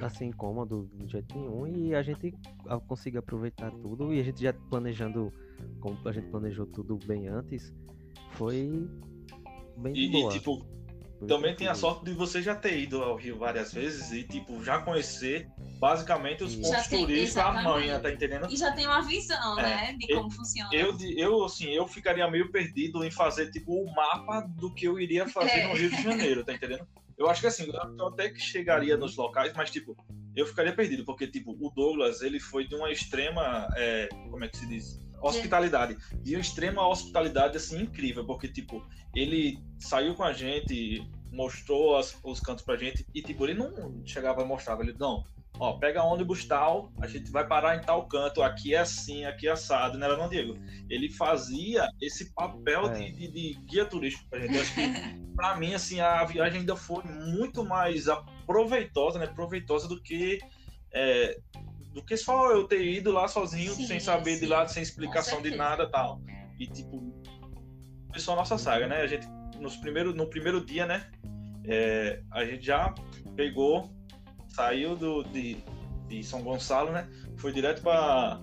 assim 0.00 0.26
incômodo 0.26 0.90
de 0.92 1.06
jeito 1.06 1.38
nenhum 1.38 1.68
e 1.68 1.94
a 1.94 2.02
gente 2.02 2.34
ah, 2.66 2.80
conseguiu 2.80 3.20
aproveitar 3.20 3.70
tudo 3.70 4.12
e 4.12 4.18
a 4.18 4.24
gente 4.24 4.42
já 4.42 4.52
planejando, 4.52 5.32
como 5.78 5.96
a 6.04 6.12
gente 6.12 6.26
planejou 6.30 6.66
tudo 6.66 6.98
bem 7.06 7.28
antes, 7.28 7.72
foi 8.32 8.88
bem 9.76 9.94
E, 9.94 10.06
e, 10.06 10.10
boa. 10.10 10.32
tipo, 10.32 10.58
Foi 10.58 10.79
também 11.26 11.54
tem 11.54 11.68
a 11.68 11.74
sorte 11.74 12.04
de 12.04 12.12
você 12.12 12.40
já 12.42 12.54
ter 12.54 12.78
ido 12.78 13.02
ao 13.02 13.16
Rio 13.16 13.38
várias 13.38 13.72
vezes 13.72 14.10
e 14.12 14.22
tipo, 14.22 14.62
já 14.64 14.80
conhecer 14.80 15.48
basicamente 15.78 16.44
os 16.44 16.54
pontos 16.56 16.86
tem, 16.88 17.00
turísticos, 17.00 17.36
a 17.36 17.40
exatamente. 17.40 17.64
manha, 17.68 18.00
tá 18.00 18.10
entendendo? 18.12 18.46
E 18.50 18.56
já 18.56 18.70
tem 18.72 18.86
uma 18.86 19.00
visão, 19.02 19.58
É, 19.58 19.62
né? 19.62 19.92
De 19.98 20.06
eu- 20.12 20.18
como 20.18 20.30
funciona. 20.30 20.68
Eu, 20.72 20.96
eu, 21.16 21.44
assim, 21.44 21.70
eu 21.70 21.86
ficaria 21.86 22.28
meio 22.30 22.50
perdido 22.52 23.02
em 23.04 23.10
fazer, 23.10 23.50
tipo, 23.50 23.72
o 23.72 23.94
mapa 23.94 24.40
do 24.42 24.72
que 24.74 24.84
eu 24.86 24.98
iria 24.98 25.26
fazer 25.28 25.60
É. 25.60 25.68
no 25.68 25.74
Rio 25.74 25.90
de 25.90 26.02
Janeiro, 26.02 26.44
tá 26.44 26.52
entendendo? 26.52 26.86
Eu 27.16 27.28
acho 27.28 27.40
que, 27.42 27.46
assim, 27.46 27.70
eu 27.98 28.06
até 28.08 28.30
que 28.30 28.40
chegaria 28.40 28.96
nos 28.96 29.14
locais, 29.16 29.52
mas, 29.54 29.70
tipo, 29.70 29.94
eu 30.34 30.46
ficaria 30.46 30.72
perdido, 30.74 31.04
porque, 31.04 31.26
tipo, 31.26 31.52
o 31.52 31.70
Douglas, 31.70 32.22
ele 32.22 32.40
foi 32.40 32.66
de 32.66 32.74
uma 32.74 32.90
extrema, 32.90 33.68
é, 33.76 34.08
como 34.30 34.42
é 34.44 34.48
que 34.48 34.56
se 34.56 34.66
diz? 34.66 34.98
Hospitalidade. 35.20 35.96
De 36.22 36.34
extrema 36.38 36.86
hospitalidade, 36.86 37.56
assim, 37.56 37.82
incrível, 37.82 38.24
porque, 38.26 38.48
tipo, 38.48 38.84
ele 39.14 39.58
saiu 39.78 40.14
com 40.14 40.22
a 40.22 40.32
gente, 40.32 41.02
mostrou 41.32 41.96
as- 41.96 42.18
os 42.24 42.40
cantos 42.40 42.64
pra 42.64 42.76
gente, 42.76 43.06
e, 43.14 43.22
tipo, 43.22 43.44
ele 43.44 43.54
não 43.54 44.02
chegava 44.06 44.42
e 44.42 44.44
mostrava, 44.44 44.82
ele, 44.82 44.94
não, 44.98 45.24
ó, 45.58 45.78
pega 45.78 46.02
ônibus 46.02 46.44
tal, 46.44 46.92
a 47.00 47.06
gente 47.06 47.30
vai 47.30 47.46
parar 47.46 47.76
em 47.76 47.80
tal 47.80 48.06
canto, 48.08 48.42
aqui 48.42 48.74
é 48.74 48.78
assim, 48.78 49.24
aqui 49.24 49.46
é 49.46 49.50
assado, 49.50 49.98
não 49.98 50.06
era 50.06 50.16
não, 50.16 50.28
Diego? 50.28 50.58
Ele 50.88 51.10
fazia 51.10 51.88
esse 52.00 52.32
papel 52.34 52.86
É. 52.86 52.94
de, 52.94 53.12
de- 53.12 53.28
de 53.30 53.54
guia 53.66 53.84
turístico 53.84 54.28
pra 54.28 54.40
gente. 54.40 54.54
Eu 54.54 54.60
acho 54.62 54.74
que, 54.74 55.34
pra 55.36 55.56
mim, 55.56 55.74
assim, 55.74 56.00
a 56.00 56.24
viagem 56.24 56.60
ainda 56.60 56.76
foi 56.76 57.02
muito 57.04 57.64
mais 57.64 58.06
proveitosa, 58.46 59.18
né, 59.18 59.26
proveitosa 59.26 59.86
do 59.86 60.00
que... 60.02 60.38
é, 60.92 61.38
do 61.92 62.04
que 62.04 62.16
só 62.16 62.52
eu 62.52 62.64
ter 62.68 62.84
ido 62.84 63.10
lá 63.10 63.26
sozinho, 63.26 63.74
Sim, 63.74 63.86
sem 63.86 64.00
saber 64.00 64.34
de 64.34 64.40
sim. 64.40 64.46
lado, 64.46 64.70
sem 64.70 64.82
explicação 64.82 65.42
de 65.42 65.56
nada 65.56 65.90
tal. 65.90 66.20
E, 66.58 66.66
tipo, 66.66 67.12
só 68.16 68.34
a 68.34 68.36
nossa 68.36 68.58
saga, 68.58 68.86
né? 68.86 69.02
A 69.02 69.06
gente, 69.06 69.26
nos 69.58 69.76
primeiro, 69.76 70.14
no 70.14 70.28
primeiro 70.28 70.64
dia, 70.64 70.86
né? 70.86 71.10
é, 71.64 72.20
a 72.30 72.44
gente 72.44 72.64
já 72.64 72.94
pegou, 73.36 73.90
saiu 74.48 74.96
do, 74.96 75.22
de, 75.24 75.62
de 76.08 76.22
São 76.22 76.42
Gonçalo, 76.42 76.92
né? 76.92 77.08
Foi 77.36 77.52
direto 77.52 77.82
para 77.82 78.40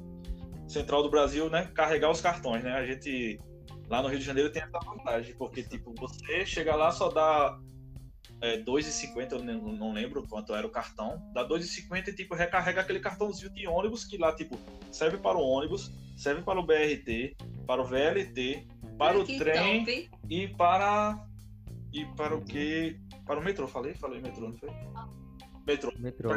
Central 0.68 1.04
do 1.04 1.10
Brasil, 1.10 1.50
né? 1.50 1.70
Carregar 1.74 2.12
os 2.12 2.22
cartões, 2.22 2.64
né? 2.64 2.72
A 2.74 2.86
gente 2.86 3.40
lá 3.90 4.02
no 4.02 4.10
Rio 4.10 4.20
de 4.20 4.26
Janeiro 4.26 4.52
tem 4.52 4.62
essa 4.62 4.80
vantagem, 4.80 5.36
porque 5.36 5.64
tipo, 5.64 5.94
você 5.98 6.46
chega 6.46 6.76
lá 6.76 6.92
só 6.92 7.10
dá 7.10 7.60
é, 8.42 8.62
2,50, 8.62 9.32
eu 9.32 9.44
não, 9.44 9.74
não 9.74 9.94
lembro 9.94 10.26
quanto 10.28 10.54
era 10.54 10.66
o 10.66 10.70
cartão, 10.70 11.22
dá 11.34 11.48
2,50 11.48 12.10
e 12.10 12.14
tipo, 12.14 12.36
recarrega 12.36 12.82
aquele 12.82 13.00
cartãozinho 13.00 13.50
de 13.52 13.68
ônibus 13.68 14.04
que 14.06 14.18
lá, 14.18 14.36
tipo, 14.36 14.58
serve 14.92 15.18
para 15.18 15.38
o 15.38 15.42
ônibus, 15.42 15.92
serve 16.16 16.42
para 16.44 16.60
o 16.60 16.66
BRT, 16.66 17.36
para 17.66 17.82
o 17.82 17.86
VLT, 17.86 18.68
para 18.98 19.20
o 19.20 19.26
Que 19.26 19.38
trem 19.38 19.86
top. 19.86 20.10
e 20.30 20.48
para 20.48 21.28
e 21.94 22.06
para 22.16 22.36
o 22.36 22.42
que 22.44 23.00
para 23.26 23.40
o 23.40 23.44
metrô 23.44 23.68
falei 23.68 23.94
falei 23.94 24.22
metrô 24.22 24.50
não 24.50 24.58
foi 24.58 24.70
metrô 25.66 25.92
Metrô. 25.98 26.32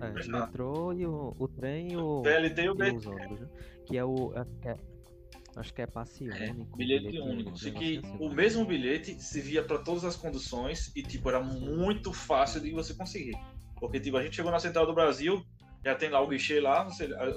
É, 0.00 0.28
metrô 0.28 0.92
e 0.92 1.06
o, 1.06 1.34
o 1.38 1.48
trem 1.48 1.92
e 1.92 1.96
o, 1.96 2.22
VLT 2.22 2.62
e 2.62 2.68
o 2.68 2.74
BRT 2.74 3.08
né? 3.08 3.48
Que 3.86 3.96
é 3.98 4.04
o. 4.04 4.32
É, 4.34 4.70
é- 4.70 4.93
Acho 5.56 5.72
que 5.72 5.82
é 5.82 5.86
passe 5.86 6.28
É, 6.30 6.50
único. 6.50 6.76
bilhete 6.76 7.18
único. 7.18 7.56
Só 7.56 7.68
um 7.68 7.74
que 7.74 7.98
assim, 7.98 8.16
o 8.18 8.28
né? 8.28 8.34
mesmo 8.34 8.64
bilhete 8.64 9.20
servia 9.22 9.62
para 9.62 9.78
todas 9.78 10.04
as 10.04 10.16
conduções 10.16 10.90
e, 10.94 11.02
tipo, 11.02 11.28
era 11.28 11.40
muito 11.40 12.12
fácil 12.12 12.60
de 12.60 12.70
você 12.72 12.94
conseguir. 12.94 13.36
Porque, 13.78 14.00
tipo, 14.00 14.16
a 14.16 14.22
gente 14.22 14.36
chegou 14.36 14.50
na 14.50 14.58
Central 14.58 14.86
do 14.86 14.94
Brasil, 14.94 15.44
já 15.84 15.94
tem 15.94 16.08
lá 16.08 16.20
o 16.20 16.28
guichê 16.28 16.60
lá. 16.60 16.88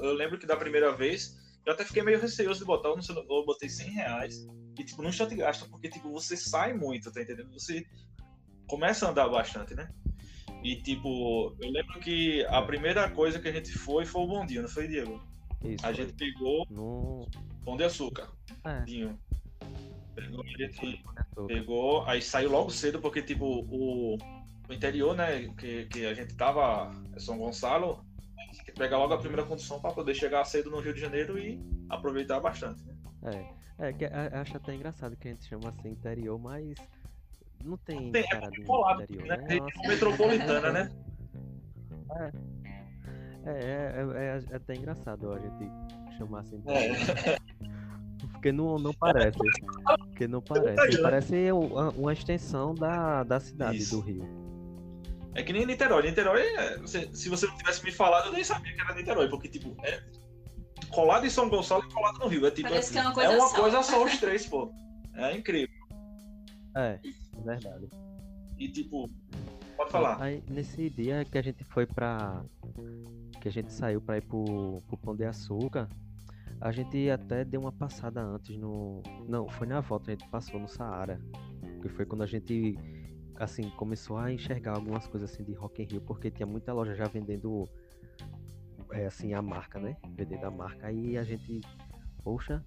Eu 0.02 0.14
lembro 0.14 0.38
que 0.38 0.46
da 0.46 0.56
primeira 0.56 0.96
vez, 0.96 1.38
eu 1.66 1.74
até 1.74 1.84
fiquei 1.84 2.02
meio 2.02 2.20
receoso 2.20 2.60
de 2.60 2.66
botar, 2.66 2.90
eu, 2.90 3.02
sei, 3.02 3.16
eu 3.16 3.46
botei 3.46 3.70
100 3.70 3.92
reais. 3.92 4.48
E, 4.80 4.84
tipo, 4.84 5.02
não 5.02 5.10
instante 5.10 5.36
gasta, 5.36 5.68
porque, 5.70 5.90
tipo, 5.90 6.12
você 6.12 6.38
sai 6.38 6.74
muito, 6.74 7.12
tá 7.12 7.22
entendendo? 7.22 7.52
Você 7.52 7.86
começa 8.68 9.08
a 9.08 9.12
andar 9.12 9.28
bastante, 9.28 9.76
né? 9.76 9.90
E, 10.64 10.76
tipo, 10.78 11.56
eu 11.62 11.70
lembro 11.70 12.00
que 12.00 12.46
a 12.46 12.62
primeira 12.62 13.10
coisa 13.10 13.40
que 13.40 13.48
a 13.48 13.52
gente 13.52 13.72
foi 13.72 14.06
foi 14.06 14.22
o 14.22 14.28
bondinho, 14.28 14.62
não 14.62 14.70
foi, 14.70 14.88
Diego? 14.88 15.22
Isso. 15.64 15.86
A 15.86 15.92
gente 15.92 16.14
pegou 16.14 16.66
No. 16.70 17.28
Pão 17.68 17.76
de 17.76 17.84
açúcar, 17.84 18.32
É, 18.64 18.80
bondinho. 18.80 19.20
Pegou 20.16 20.42
açúcar. 20.42 21.28
Pegou, 21.46 22.06
aí 22.06 22.22
saiu 22.22 22.50
logo 22.50 22.70
cedo, 22.70 23.02
porque, 23.02 23.22
tipo, 23.22 23.46
o, 23.46 24.16
o 24.16 24.74
interior, 24.74 25.14
né, 25.14 25.54
que, 25.56 25.86
que 25.88 26.06
a 26.06 26.14
gente 26.14 26.34
tava, 26.36 26.90
é 27.14 27.20
São 27.20 27.38
Gonçalo, 27.38 28.06
tinha 28.54 28.64
que 28.64 28.72
pegar 28.72 28.98
logo 28.98 29.14
a 29.14 29.18
primeira 29.18 29.46
condução 29.46 29.82
para 29.82 29.94
poder 29.94 30.16
chegar 30.16 30.46
cedo 30.46 30.72
no 30.72 30.80
Rio 30.80 30.94
de 30.94 31.02
Janeiro 31.02 31.38
e 31.38 31.60
aproveitar 31.90 32.40
bastante, 32.40 32.82
né? 32.86 32.96
É, 33.80 33.90
é 33.90 33.94
que 33.94 34.06
a- 34.06 34.42
acho 34.42 34.56
até 34.56 34.74
engraçado 34.74 35.18
que 35.18 35.28
a 35.28 35.32
gente 35.32 35.46
chama 35.46 35.70
assim 35.70 35.90
interior, 35.90 36.40
mas 36.40 36.74
não 37.62 37.78
tem, 37.78 38.14
Tem, 38.14 38.24
é 38.24 38.28
cara 38.28 38.50
de 38.50 38.64
colado, 38.64 39.04
interior, 39.04 39.28
né? 39.28 39.36
né? 39.36 39.44
Região 39.44 39.60
Nossa, 39.60 39.88
metropolitana, 39.90 40.72
né? 40.72 40.90
É, 42.16 42.57
é, 43.50 43.94
é- 44.16 44.44
é 44.52 44.56
até 44.56 44.76
engraçado 44.76 45.32
a 45.32 45.40
gente 45.40 45.70
chamar 46.18 46.42
assim. 46.42 46.62
É. 46.68 47.38
Porque 48.32 48.52
não, 48.52 48.78
não 48.78 48.94
parece. 48.94 49.38
Porque 50.00 50.28
não 50.28 50.42
parece. 50.42 51.02
Parece 51.02 51.52
uma, 51.52 51.90
uma 51.92 52.14
extensão 52.14 52.74
da, 52.74 53.24
da 53.24 53.40
cidade 53.40 53.78
Isso. 53.78 53.96
do 53.98 54.02
Rio. 54.02 54.28
É 55.36 55.44
que 55.44 55.54
nem 55.54 55.66
Niterói. 55.66 56.04
Niterói, 56.04 56.42
é, 56.42 56.80
se 56.86 57.30
você 57.30 57.46
não 57.46 57.56
tivesse 57.58 57.84
me 57.84 57.92
falado, 57.92 58.28
eu 58.28 58.34
nem 58.34 58.44
sabia 58.44 58.74
que 58.74 58.82
era 58.82 58.96
Niterói, 58.96 59.30
porque, 59.30 59.48
tipo, 59.48 59.76
é 59.84 60.02
colado 60.90 61.26
em 61.26 61.30
São 61.30 61.48
Gonçalo 61.48 61.84
e 61.88 61.94
colado 61.94 62.18
no 62.20 62.28
Rio. 62.28 62.46
É 62.48 62.52
tipo, 62.52 62.68
Parece 62.70 62.92
que 62.92 62.98
é 62.98 63.02
uma 63.02 63.12
é 63.12 63.14
coisa 63.14 63.36
uma 63.38 63.48
só. 63.48 63.56
coisa 63.62 63.84
só 63.84 64.04
os 64.04 64.18
três, 64.18 64.46
pô. 64.48 64.72
É 65.16 65.36
incrível. 65.38 65.76
É, 66.76 67.00
verdade. 67.46 67.88
E, 68.58 68.68
tipo, 68.68 69.10
pode 69.76 69.92
falar. 69.92 70.22
Aí, 70.22 70.44
nesse 70.50 70.90
dia 70.90 71.24
que 71.26 71.38
a 71.38 71.42
gente 71.42 71.64
foi 71.66 71.86
pra. 71.86 72.44
Que 73.48 73.50
a 73.50 73.62
gente 73.62 73.72
saiu 73.72 74.02
pra 74.02 74.18
ir 74.18 74.24
pro, 74.24 74.84
pro 74.88 74.98
Pão 74.98 75.16
de 75.16 75.24
Açúcar, 75.24 75.88
a 76.60 76.70
gente 76.70 77.10
até 77.10 77.46
deu 77.46 77.62
uma 77.62 77.72
passada 77.72 78.22
antes 78.22 78.58
no. 78.58 79.02
Não, 79.26 79.48
foi 79.48 79.66
na 79.66 79.80
volta, 79.80 80.12
a 80.12 80.16
gente 80.16 80.28
passou 80.28 80.60
no 80.60 80.68
Saara. 80.68 81.18
Que 81.82 81.88
foi 81.88 82.06
quando 82.06 82.24
a 82.24 82.26
gente 82.26 82.78
assim, 83.36 83.70
começou 83.78 84.18
a 84.18 84.34
enxergar 84.34 84.76
algumas 84.76 85.08
coisas 85.08 85.32
assim 85.32 85.46
de 85.46 85.54
Rock 85.54 85.82
in 85.82 85.86
Rio, 85.86 86.02
porque 86.02 86.30
tinha 86.30 86.46
muita 86.46 86.74
loja 86.74 86.94
já 86.94 87.06
vendendo 87.06 87.64
é, 88.92 89.06
assim, 89.06 89.34
a 89.34 89.42
marca, 89.42 89.80
né? 89.80 89.96
Vendendo 90.10 90.44
a 90.44 90.52
marca. 90.52 90.88
Aí 90.88 91.18
a 91.18 91.24
gente. 91.24 91.62
Poxa, 92.26 92.62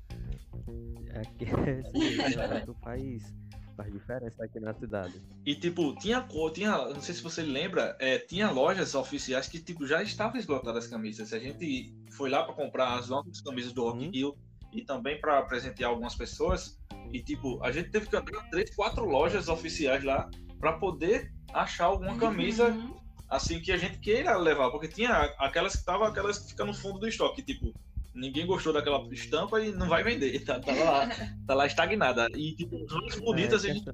é 1.10 1.20
que 1.36 1.44
esse 2.64 2.74
faz, 2.80 3.34
faz 3.80 3.92
diferença 3.92 4.44
aqui 4.44 4.60
na 4.60 4.74
cidade. 4.74 5.14
E 5.46 5.54
tipo, 5.54 5.94
tinha 5.96 6.20
cor, 6.20 6.52
tinha, 6.52 6.76
não 6.76 7.00
sei 7.00 7.14
se 7.14 7.22
você 7.22 7.42
lembra, 7.42 7.96
é, 7.98 8.18
tinha 8.18 8.50
lojas 8.50 8.94
oficiais 8.94 9.48
que 9.48 9.58
tipo 9.58 9.86
já 9.86 10.02
estavam 10.02 10.38
esgotadas 10.38 10.84
as 10.84 10.90
camisas. 10.90 11.32
A 11.32 11.38
gente 11.38 11.94
foi 12.10 12.28
lá 12.28 12.42
para 12.44 12.54
comprar 12.54 12.98
as 12.98 13.08
novas 13.08 13.40
camisas 13.40 13.72
do 13.72 13.82
Rock 13.84 14.04
Uhum. 14.04 14.10
Rio 14.10 14.36
e 14.72 14.84
também 14.84 15.20
para 15.20 15.42
presentear 15.42 15.90
algumas 15.90 16.14
pessoas. 16.14 16.78
E 17.12 17.22
tipo, 17.22 17.58
a 17.64 17.72
gente 17.72 17.90
teve 17.90 18.06
que 18.06 18.16
andar 18.16 18.32
em 18.32 18.50
três, 18.50 18.74
quatro 18.74 19.04
lojas 19.04 19.48
oficiais 19.48 20.04
lá 20.04 20.28
para 20.58 20.74
poder 20.74 21.32
achar 21.52 21.86
alguma 21.86 22.16
camisa 22.18 22.68
Uhum. 22.68 22.94
assim 23.28 23.60
que 23.60 23.72
a 23.72 23.76
gente 23.76 23.98
queira 23.98 24.36
levar, 24.36 24.70
porque 24.70 24.86
tinha 24.88 25.12
aquelas 25.38 25.72
que 25.72 25.78
estavam 25.78 26.06
aquelas 26.06 26.38
que 26.38 26.48
ficam 26.50 26.66
no 26.66 26.74
fundo 26.74 26.98
do 27.00 27.08
estoque, 27.08 27.42
tipo, 27.42 27.72
ninguém 28.14 28.46
gostou 28.46 28.72
daquela 28.72 29.06
estampa 29.12 29.60
e 29.60 29.72
não 29.72 29.88
vai 29.88 30.02
vender, 30.02 30.44
tá, 30.44 30.58
tá 30.60 30.72
lá, 30.72 31.08
tá 31.46 31.54
lá 31.54 31.66
estagnada. 31.66 32.28
E 32.34 32.54
tipo, 32.54 32.84
as 32.84 32.92
mais 32.92 33.20
bonitas 33.20 33.64
É, 33.64 33.70
a 33.70 33.74
gente 33.74 33.90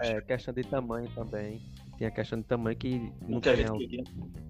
É, 0.00 0.20
questão 0.20 0.54
de 0.54 0.64
tamanho 0.64 1.08
também. 1.14 1.60
Tinha 1.96 2.10
questão 2.10 2.38
de 2.38 2.44
tamanho 2.44 2.76
que 2.76 3.12
não 3.28 3.40
que 3.40 3.48
a 3.48 3.72
o 3.72 3.78
queria. 3.78 4.04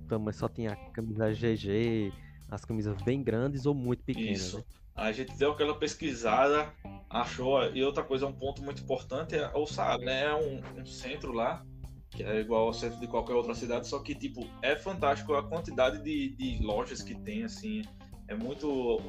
tamanho, 0.09 0.35
só 0.35 0.49
tinha 0.49 0.75
camisa 0.93 1.31
GG, 1.33 2.13
as 2.51 2.65
camisas 2.65 3.01
bem 3.03 3.23
grandes 3.23 3.67
ou 3.67 3.75
muito 3.75 4.03
pequenas. 4.03 4.41
Isso. 4.41 4.59
né? 4.59 4.65
A 4.97 5.11
gente 5.11 5.37
deu 5.37 5.51
aquela 5.51 5.75
pesquisada, 5.75 6.73
achou. 7.11 7.65
E 7.75 7.83
outra 7.83 8.05
coisa, 8.05 8.27
um 8.27 8.33
ponto 8.33 8.63
muito 8.63 8.83
importante 8.83 9.35
é 9.35 9.51
o 9.55 9.67
Saara, 9.67 10.03
né? 10.05 10.25
É 10.27 10.35
um, 10.35 10.63
um 10.81 10.87
centro 10.87 11.33
lá, 11.33 11.67
que 12.11 12.23
é 12.23 12.41
igual 12.41 12.67
ao 12.67 12.73
centro 12.73 13.01
de 13.01 13.09
qualquer 13.09 13.35
outra 13.35 13.55
cidade, 13.57 13.89
só 13.89 13.99
que, 13.99 14.15
tipo, 14.15 14.49
é 14.63 14.77
fantástico 14.77 15.35
a 15.35 15.43
quantidade 15.43 16.03
de, 16.03 16.37
de 16.37 16.63
lojas 16.65 17.03
que 17.03 17.15
tem, 17.15 17.43
assim. 17.43 17.83
É 18.29 18.35
muito. 18.35 19.01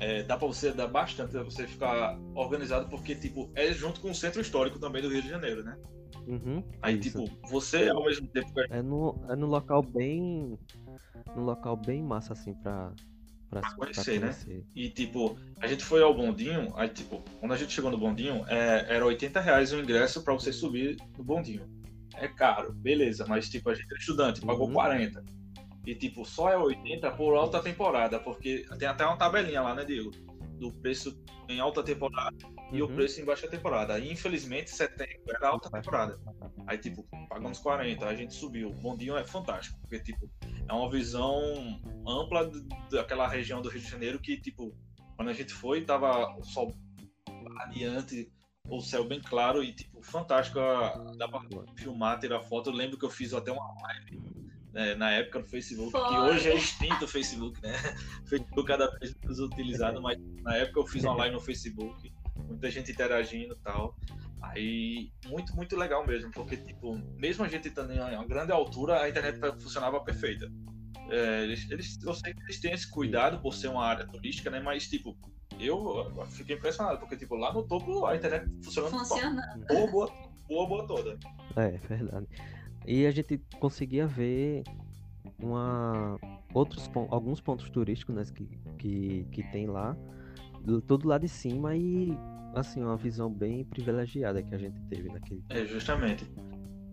é, 0.00 0.22
dá 0.22 0.36
pra 0.36 0.46
você 0.48 0.72
dar 0.72 0.86
bastante, 0.88 1.30
pra 1.30 1.42
você 1.42 1.66
ficar 1.66 2.18
organizado, 2.34 2.88
porque, 2.88 3.14
tipo, 3.14 3.50
é 3.54 3.72
junto 3.72 4.00
com 4.00 4.10
o 4.10 4.14
centro 4.14 4.40
histórico 4.40 4.78
também 4.78 5.00
do 5.02 5.08
Rio 5.08 5.22
de 5.22 5.28
Janeiro, 5.28 5.62
né? 5.62 5.76
Uhum, 6.26 6.62
Aí, 6.80 6.98
isso. 6.98 7.22
tipo, 7.22 7.48
você 7.48 7.88
ao 7.88 8.04
mesmo 8.04 8.26
tempo 8.28 8.52
que 8.52 8.60
É 8.70 8.82
no, 8.82 9.18
é 9.28 9.34
no 9.36 9.46
local 9.46 9.82
bem. 9.82 10.58
No 11.34 11.42
local 11.42 11.76
bem 11.76 12.02
massa, 12.02 12.32
assim, 12.32 12.54
pra. 12.54 12.92
Pra, 13.50 13.60
pra 13.60 13.70
conhecer, 13.74 14.18
né? 14.18 14.28
conhecer. 14.28 14.64
E 14.74 14.88
tipo, 14.88 15.36
a 15.60 15.66
gente 15.66 15.84
foi 15.84 16.02
ao 16.02 16.14
bondinho, 16.14 16.72
aí 16.74 16.88
tipo, 16.88 17.22
quando 17.38 17.52
a 17.52 17.56
gente 17.56 17.72
chegou 17.72 17.90
no 17.90 17.98
bondinho, 17.98 18.44
é, 18.48 18.86
era 18.88 19.04
80 19.04 19.40
reais 19.40 19.72
o 19.72 19.78
ingresso 19.78 20.22
pra 20.22 20.32
você 20.32 20.50
subir 20.52 20.96
no 21.18 21.22
bondinho. 21.24 21.62
É 22.14 22.28
caro, 22.28 22.72
beleza, 22.72 23.26
mas 23.28 23.50
tipo, 23.50 23.68
a 23.68 23.74
gente 23.74 23.86
era 23.90 23.98
estudante, 23.98 24.40
pagou 24.40 24.68
Uhum. 24.68 24.72
40. 24.74 25.22
E 25.86 25.94
tipo, 25.94 26.24
só 26.24 26.48
é 26.48 26.56
80 26.56 27.10
por 27.12 27.34
alta 27.36 27.60
temporada, 27.60 28.20
porque 28.20 28.64
tem 28.78 28.86
até 28.88 29.04
uma 29.04 29.16
tabelinha 29.16 29.60
lá, 29.62 29.74
né, 29.74 29.84
Diego? 29.84 30.10
Do 30.58 30.70
preço 30.80 31.20
em 31.48 31.58
alta 31.58 31.82
temporada 31.82 32.36
e 32.70 32.80
o 32.80 32.86
Uhum. 32.86 32.94
preço 32.94 33.20
em 33.20 33.24
baixa 33.24 33.48
temporada. 33.48 33.94
Aí, 33.94 34.10
infelizmente, 34.10 34.70
setembro 34.70 35.24
era 35.28 35.48
alta 35.48 35.68
temporada. 35.68 36.18
Aí, 36.68 36.78
tipo, 36.78 37.04
pagamos 37.28 37.58
40, 37.58 38.06
a 38.06 38.14
gente 38.14 38.32
subiu. 38.32 38.70
O 38.70 38.74
bondinho 38.74 39.16
é 39.16 39.24
fantástico, 39.24 39.76
porque, 39.80 39.98
tipo, 39.98 40.30
é 40.68 40.72
uma 40.72 40.88
visão 40.88 41.36
ampla 42.06 42.48
daquela 42.90 43.26
região 43.26 43.60
do 43.60 43.68
Rio 43.68 43.80
de 43.80 43.90
Janeiro 43.90 44.20
que, 44.20 44.40
tipo, 44.40 44.72
quando 45.16 45.30
a 45.30 45.32
gente 45.34 45.52
foi, 45.52 45.84
tava 45.84 46.32
o 46.38 46.44
sol 46.44 46.72
radiante, 47.58 48.30
o 48.68 48.80
céu 48.80 49.04
bem 49.04 49.20
claro 49.20 49.62
e, 49.64 49.72
tipo, 49.72 50.00
fantástico. 50.00 50.60
Dá 51.18 51.28
pra 51.28 51.40
filmar, 51.76 52.20
tirar 52.20 52.40
foto. 52.40 52.70
Eu 52.70 52.74
lembro 52.74 52.96
que 52.96 53.04
eu 53.04 53.10
fiz 53.10 53.34
até 53.34 53.50
uma 53.50 53.74
live 53.82 54.22
né, 54.72 54.94
na 54.94 55.10
época 55.10 55.40
no 55.40 55.44
Facebook, 55.46 55.92
que 55.92 56.16
hoje 56.16 56.48
é 56.48 56.54
extinto 56.54 57.04
o 57.04 57.08
Facebook, 57.08 57.60
né? 57.62 57.74
O 58.24 58.26
Facebook 58.28 58.66
cada 58.66 58.90
vez 58.98 59.14
menos 59.22 59.38
utilizado, 59.38 60.00
mas 60.00 60.18
na 60.42 60.56
época 60.56 60.80
eu 60.80 60.86
fiz 60.86 61.04
uma 61.04 61.14
live 61.14 61.34
no 61.34 61.40
Facebook, 61.40 62.12
muita 62.48 62.70
gente 62.70 62.90
interagindo 62.90 63.54
e 63.54 63.58
tal. 63.62 63.96
Aí, 64.42 65.12
muito, 65.26 65.54
muito 65.54 65.76
legal 65.76 66.06
mesmo, 66.06 66.30
porque, 66.32 66.56
tipo, 66.56 66.96
mesmo 67.16 67.44
a 67.44 67.48
gente 67.48 67.68
estando 67.68 67.92
em 67.92 67.98
uma 68.00 68.26
grande 68.26 68.50
altura, 68.50 69.02
a 69.02 69.08
internet 69.08 69.38
funcionava 69.62 70.00
perfeita. 70.00 70.50
É, 71.10 71.44
eles, 71.44 71.70
eles, 71.70 71.98
eu 72.02 72.14
sei 72.14 72.34
que 72.34 72.42
eles 72.42 72.60
têm 72.60 72.72
esse 72.72 72.90
cuidado 72.90 73.40
por 73.40 73.54
ser 73.54 73.68
uma 73.68 73.84
área 73.84 74.06
turística, 74.06 74.50
né? 74.50 74.60
Mas, 74.60 74.88
tipo, 74.88 75.16
eu 75.60 76.26
fiquei 76.30 76.56
impressionado, 76.56 76.98
porque, 76.98 77.16
tipo, 77.16 77.36
lá 77.36 77.52
no 77.52 77.62
topo 77.62 78.04
a 78.06 78.16
internet 78.16 78.50
funcionando 78.64 78.98
Funcionando. 78.98 79.66
boa, 79.68 79.90
boa, 79.90 80.12
boa, 80.48 80.68
boa 80.68 80.86
toda. 80.86 81.18
É, 81.56 81.76
verdade. 81.86 82.26
E 82.86 83.06
a 83.06 83.10
gente 83.10 83.38
conseguia 83.60 84.06
ver 84.06 84.64
uma, 85.40 86.18
outros, 86.52 86.90
alguns 87.10 87.40
pontos 87.40 87.68
turísticos 87.70 88.14
né, 88.14 88.22
que, 88.34 88.48
que, 88.78 89.26
que 89.30 89.42
tem 89.50 89.66
lá, 89.66 89.96
do- 90.64 90.80
tudo 90.82 91.08
lá 91.08 91.18
de 91.18 91.28
cima 91.28 91.76
e 91.76 92.16
assim, 92.54 92.82
uma 92.82 92.96
visão 92.96 93.30
bem 93.30 93.64
privilegiada 93.64 94.42
que 94.42 94.54
a 94.54 94.58
gente 94.58 94.78
teve 94.82 95.08
naquele 95.08 95.42
É, 95.48 95.64
justamente. 95.64 96.26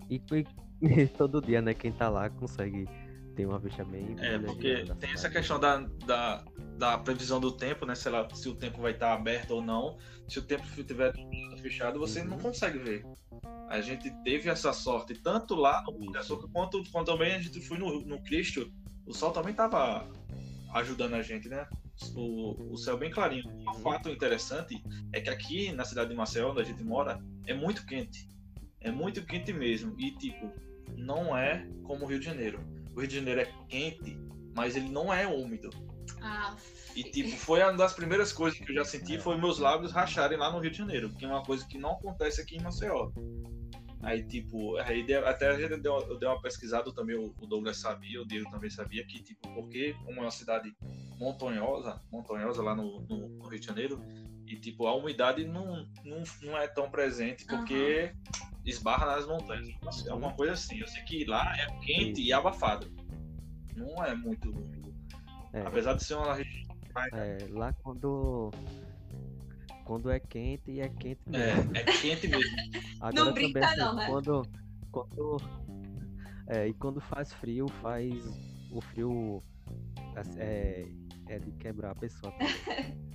E, 0.09 0.15
e- 0.31 0.45
e 1.03 1.07
todo 1.07 1.41
dia, 1.41 1.61
né, 1.61 1.73
quem 1.73 1.91
tá 1.91 2.07
lá 2.09 2.29
consegue 2.29 2.87
ter 3.39 3.45
uma 3.45 3.59
bem 3.59 3.71
É, 4.19 4.37
privilegiada 4.37 4.39
porque 4.47 4.85
tem 4.99 5.11
essa 5.13 5.29
questão 5.29 5.59
da, 5.59 5.77
da, 6.05 6.43
da 6.77 6.97
previsão 6.97 7.39
do 7.39 7.51
tempo, 7.55 7.85
né? 7.85 7.95
Sei 7.95 8.11
lá, 8.11 8.27
se 8.33 8.49
o 8.49 8.55
tempo 8.55 8.81
vai 8.81 8.91
estar 8.91 9.13
aberto 9.13 9.51
ou 9.51 9.61
não. 9.61 9.97
Se 10.27 10.39
o 10.39 10.41
tempo 10.41 10.63
estiver 10.77 11.13
fechado, 11.61 11.99
você 11.99 12.21
não 12.23 12.35
Uhum. 12.35 12.43
consegue 12.43 12.77
ver. 12.79 13.05
A 13.69 13.79
gente 13.81 14.11
teve 14.23 14.49
essa 14.49 14.73
sorte, 14.73 15.13
tanto 15.13 15.55
lá 15.55 15.83
no 15.83 16.17
Açúcar, 16.17 16.47
quanto, 16.51 16.83
quanto 16.91 17.11
também 17.11 17.33
a 17.35 17.39
gente 17.39 17.61
foi 17.61 17.77
no, 17.77 18.01
no 18.01 18.21
Cristo. 18.23 18.69
O 19.05 19.13
sol 19.13 19.31
também 19.31 19.51
estava 19.51 20.09
ajudando 20.73 21.13
a 21.13 21.21
gente, 21.21 21.47
né? 21.47 21.65
O, 22.15 22.73
o 22.73 22.77
céu 22.77 22.97
bem 22.97 23.09
clarinho. 23.11 23.43
Um 23.69 23.73
fato 23.75 24.09
interessante 24.09 24.83
é 25.13 25.21
que 25.21 25.29
aqui 25.29 25.71
na 25.71 25.85
cidade 25.85 26.09
de 26.09 26.15
Maceió, 26.15 26.51
onde 26.51 26.61
a 26.61 26.63
gente 26.63 26.83
mora, 26.83 27.19
é 27.45 27.53
muito 27.53 27.85
quente. 27.85 28.27
É 28.81 28.91
muito 28.91 29.25
quente 29.25 29.53
mesmo. 29.53 29.95
E, 29.99 30.11
tipo, 30.11 30.51
não 30.97 31.37
é 31.37 31.67
como 31.83 32.05
o 32.05 32.07
Rio 32.07 32.19
de 32.19 32.25
Janeiro. 32.25 32.59
O 32.99 33.01
Rio 33.01 33.07
de 33.07 33.15
Janeiro 33.15 33.39
é 33.39 33.45
quente, 33.69 34.17
mas 34.53 34.75
ele 34.75 34.89
não 34.89 35.13
é 35.13 35.25
úmido. 35.25 35.69
Ah, 36.21 36.53
E 36.93 37.01
tipo, 37.01 37.29
foi 37.37 37.61
uma 37.63 37.71
das 37.71 37.93
primeiras 37.93 38.33
coisas 38.33 38.59
que 38.59 38.69
eu 38.69 38.75
já 38.75 38.83
senti 38.83 39.17
foi 39.17 39.37
meus 39.37 39.57
lábios 39.57 39.93
racharem 39.93 40.37
lá 40.37 40.51
no 40.51 40.59
Rio 40.59 40.69
de 40.69 40.79
Janeiro, 40.79 41.09
que 41.15 41.23
é 41.23 41.27
uma 41.29 41.41
coisa 41.41 41.65
que 41.65 41.77
não 41.77 41.91
acontece 41.91 42.41
aqui 42.41 42.57
em 42.57 42.61
Maceió. 42.61 43.09
Aí, 44.03 44.21
tipo, 44.23 44.75
aí 44.79 45.05
deu- 45.05 45.25
até 45.25 45.47
a 45.47 45.57
gente 45.57 45.79
deu, 45.79 45.97
eu 46.09 46.19
dei 46.19 46.27
uma 46.27 46.41
pesquisada 46.41 46.91
também, 46.93 47.15
o 47.15 47.47
Douglas 47.47 47.77
sabia, 47.77 48.21
o 48.21 48.27
Diego 48.27 48.51
também 48.51 48.69
sabia, 48.69 49.05
que, 49.05 49.23
tipo, 49.23 49.47
porque 49.53 49.93
como 50.05 50.19
é 50.19 50.21
uma 50.23 50.31
cidade 50.31 50.75
montanhosa, 51.17 52.01
montanhosa 52.11 52.61
lá 52.61 52.75
no, 52.75 52.99
no- 53.07 53.29
no 53.29 53.47
Rio 53.47 53.59
de 53.61 53.65
Janeiro, 53.65 54.01
e, 54.45 54.57
tipo, 54.57 54.87
a 54.87 54.95
umidade 54.95 55.45
não, 55.45 55.87
não, 56.03 56.23
não 56.41 56.57
é 56.57 56.67
tão 56.67 56.89
presente, 56.91 57.45
porque 57.45 58.13
esbarra 58.69 59.05
nas 59.05 59.27
montanhas. 59.27 59.75
É 60.07 60.13
uma 60.13 60.33
coisa 60.33 60.53
assim. 60.53 60.79
Eu 60.79 60.87
sei 60.87 61.01
que 61.03 61.25
lá 61.25 61.53
é 61.57 61.67
quente 61.85 62.21
e 62.21 62.31
abafado. 62.31 62.91
Não 63.75 64.03
é 64.03 64.15
muito. 64.15 64.53
É, 65.53 65.61
Apesar 65.61 65.93
de 65.93 66.03
ser 66.03 66.15
uma 66.15 66.35
região. 66.35 66.75
é, 67.13 67.37
lá 67.49 67.73
quando. 67.73 68.51
Quando 69.85 70.11
é 70.11 70.19
quente, 70.19 70.79
é 70.79 70.87
quente 70.87 71.21
mesmo. 71.25 71.75
É, 71.75 71.79
é 71.79 71.83
quente 71.83 72.27
mesmo. 72.27 72.55
Agora 73.01 73.25
Não 73.25 73.33
brinca 73.33 73.59
também, 73.59 73.69
assim, 73.69 73.79
não, 73.79 73.95
né? 73.95 74.07
Quando, 74.07 74.47
quando, 74.91 75.37
é, 76.47 76.67
e 76.67 76.73
quando 76.75 77.01
faz 77.01 77.33
frio, 77.33 77.67
faz 77.81 78.13
o 78.71 78.79
frio 78.81 79.43
assim, 80.15 80.39
é, 80.39 80.85
é 81.27 81.39
de 81.39 81.51
quebrar 81.53 81.91
a 81.91 81.95
pessoa. 81.95 82.31
também. 82.33 83.09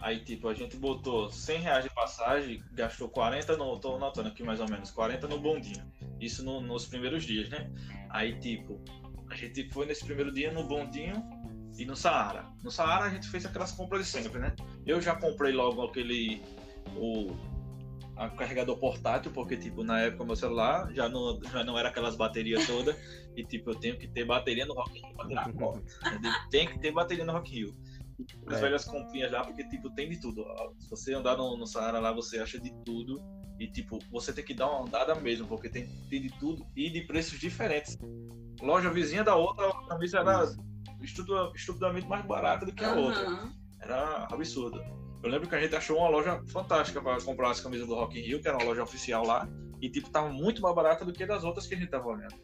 Aí, 0.00 0.18
tipo, 0.24 0.48
a 0.48 0.54
gente 0.54 0.76
botou 0.76 1.30
100 1.30 1.60
reais 1.60 1.84
de 1.84 1.90
passagem, 2.02 2.62
gastou 2.72 3.08
40 3.08 3.56
no. 3.56 3.78
Tô 3.78 3.98
notando 3.98 4.28
aqui 4.28 4.42
mais 4.42 4.60
ou 4.60 4.68
menos, 4.68 4.90
40 4.90 5.26
no 5.28 5.38
bondinho. 5.38 5.84
Isso 6.20 6.44
no- 6.44 6.60
nos 6.60 6.86
primeiros 6.86 7.24
dias, 7.24 7.48
né? 7.48 7.70
Aí, 8.10 8.38
tipo, 8.38 8.80
a 9.30 9.34
gente 9.36 9.68
foi 9.70 9.86
nesse 9.86 10.04
primeiro 10.04 10.32
dia 10.32 10.52
no 10.52 10.64
bondinho 10.64 11.22
e 11.78 11.84
no 11.84 11.96
Saara. 11.96 12.46
No 12.62 12.70
Saara 12.70 13.04
a 13.06 13.10
gente 13.10 13.28
fez 13.28 13.46
aquelas 13.46 13.72
compras 13.72 14.04
de 14.04 14.10
sempre, 14.10 14.38
né? 14.40 14.54
Eu 14.86 15.00
já 15.00 15.14
comprei 15.16 15.52
logo 15.52 15.82
aquele. 15.82 16.42
O, 16.96 17.34
a 18.14 18.28
carregador 18.28 18.76
portátil, 18.76 19.32
porque, 19.32 19.56
tipo, 19.56 19.82
na 19.82 20.00
época 20.00 20.24
meu 20.24 20.36
celular 20.36 20.92
já 20.92 21.08
não, 21.08 21.40
já 21.50 21.64
não 21.64 21.78
era 21.78 21.88
aquelas 21.88 22.14
baterias 22.14 22.66
todas. 22.66 22.94
E, 23.34 23.42
tipo, 23.42 23.70
eu 23.70 23.74
tenho 23.74 23.98
que 23.98 24.06
ter 24.06 24.24
bateria 24.26 24.66
no 24.66 24.74
Rock 24.74 25.00
Rio 25.00 25.14
pra 25.16 25.26
tirar 25.26 25.52
foto. 25.54 25.82
entendeu? 26.06 26.30
Tem 26.50 26.66
que 26.68 26.78
ter 26.78 26.92
bateria 26.92 27.24
no 27.24 27.32
Rock 27.32 27.50
Rio. 27.50 27.74
As 28.46 28.58
É. 28.58 28.60
velhas 28.60 28.84
comprinhas 28.84 29.30
lá, 29.32 29.44
porque, 29.44 29.64
tipo, 29.68 29.90
tem 29.90 30.08
de 30.08 30.20
tudo. 30.20 30.44
Se 30.78 30.88
você 30.90 31.14
andar 31.14 31.36
no, 31.36 31.56
no 31.56 31.66
Saara 31.66 31.98
lá, 31.98 32.12
você 32.12 32.38
acha 32.38 32.58
de 32.60 32.70
tudo. 32.84 33.20
E, 33.58 33.68
tipo, 33.70 33.98
você 34.10 34.32
tem 34.32 34.44
que 34.44 34.54
dar 34.54 34.68
uma 34.70 34.86
andada 34.86 35.14
mesmo, 35.14 35.46
porque 35.46 35.68
tem, 35.68 35.86
tem 36.08 36.20
de 36.22 36.30
tudo 36.38 36.66
e 36.74 36.90
de 36.90 37.02
preços 37.02 37.38
diferentes. 37.38 37.96
Loja 38.60 38.90
vizinha 38.90 39.22
da 39.22 39.36
outra, 39.36 39.68
a 39.68 39.86
camisa 39.88 40.18
era 40.20 40.44
estupidamente 41.54 42.08
mais 42.08 42.24
barata 42.26 42.66
do 42.66 42.72
que 42.74 42.84
a 42.84 42.92
outra. 42.92 43.26
aham. 43.26 43.52
Era 43.80 44.24
absurdo. 44.30 44.80
Eu 45.22 45.28
lembro 45.30 45.48
que 45.48 45.54
a 45.54 45.60
gente 45.60 45.74
achou 45.76 45.98
uma 45.98 46.08
loja 46.08 46.40
fantástica 46.48 47.00
para 47.00 47.20
comprar 47.22 47.50
as 47.50 47.60
camisas 47.60 47.86
do 47.86 47.94
Rock 47.94 48.18
in 48.18 48.22
Rio, 48.22 48.40
que 48.40 48.48
era 48.48 48.56
uma 48.56 48.64
loja 48.66 48.82
oficial 48.82 49.24
lá, 49.24 49.48
e 49.80 49.88
tipo 49.88 50.10
tava 50.10 50.28
muito 50.30 50.60
mais 50.62 50.74
barata 50.74 51.04
do 51.04 51.12
que 51.12 51.24
das 51.26 51.44
outras 51.44 51.66
que 51.66 51.74
a 51.74 51.78
gente 51.78 51.90
tava 51.90 52.06
olhando. 52.08 52.34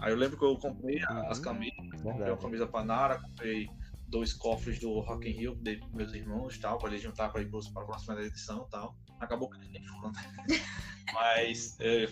Aí 0.00 0.12
eu 0.12 0.16
lembro 0.16 0.36
que 0.38 0.44
eu 0.44 0.56
comprei 0.58 1.00
a- 1.02 1.28
as 1.30 1.38
Uhum. 1.38 1.44
camisas, 1.44 2.02
comprei 2.02 2.28
uma 2.30 2.36
camisa 2.38 2.66
Panara, 2.66 3.20
comprei 3.20 3.68
dois 4.12 4.32
cofres 4.34 4.78
do 4.78 5.00
Rock 5.00 5.28
in 5.28 5.32
Rio, 5.32 5.56
pros 5.56 5.92
meus 5.92 6.12
irmãos 6.12 6.58
tal, 6.58 6.78
para 6.78 6.90
eles 6.90 7.02
juntar 7.02 7.30
para 7.30 7.40
ir 7.40 7.50
pros- 7.50 7.68
pra 7.70 7.84
próxima 7.84 8.20
edição 8.20 8.68
tal. 8.70 8.94
Acabou 9.18 9.48
que 9.50 9.58
nem 9.58 9.82
foram, 9.86 10.12
né? 10.12 10.22
Mas 11.14 11.74
é, 11.80 12.04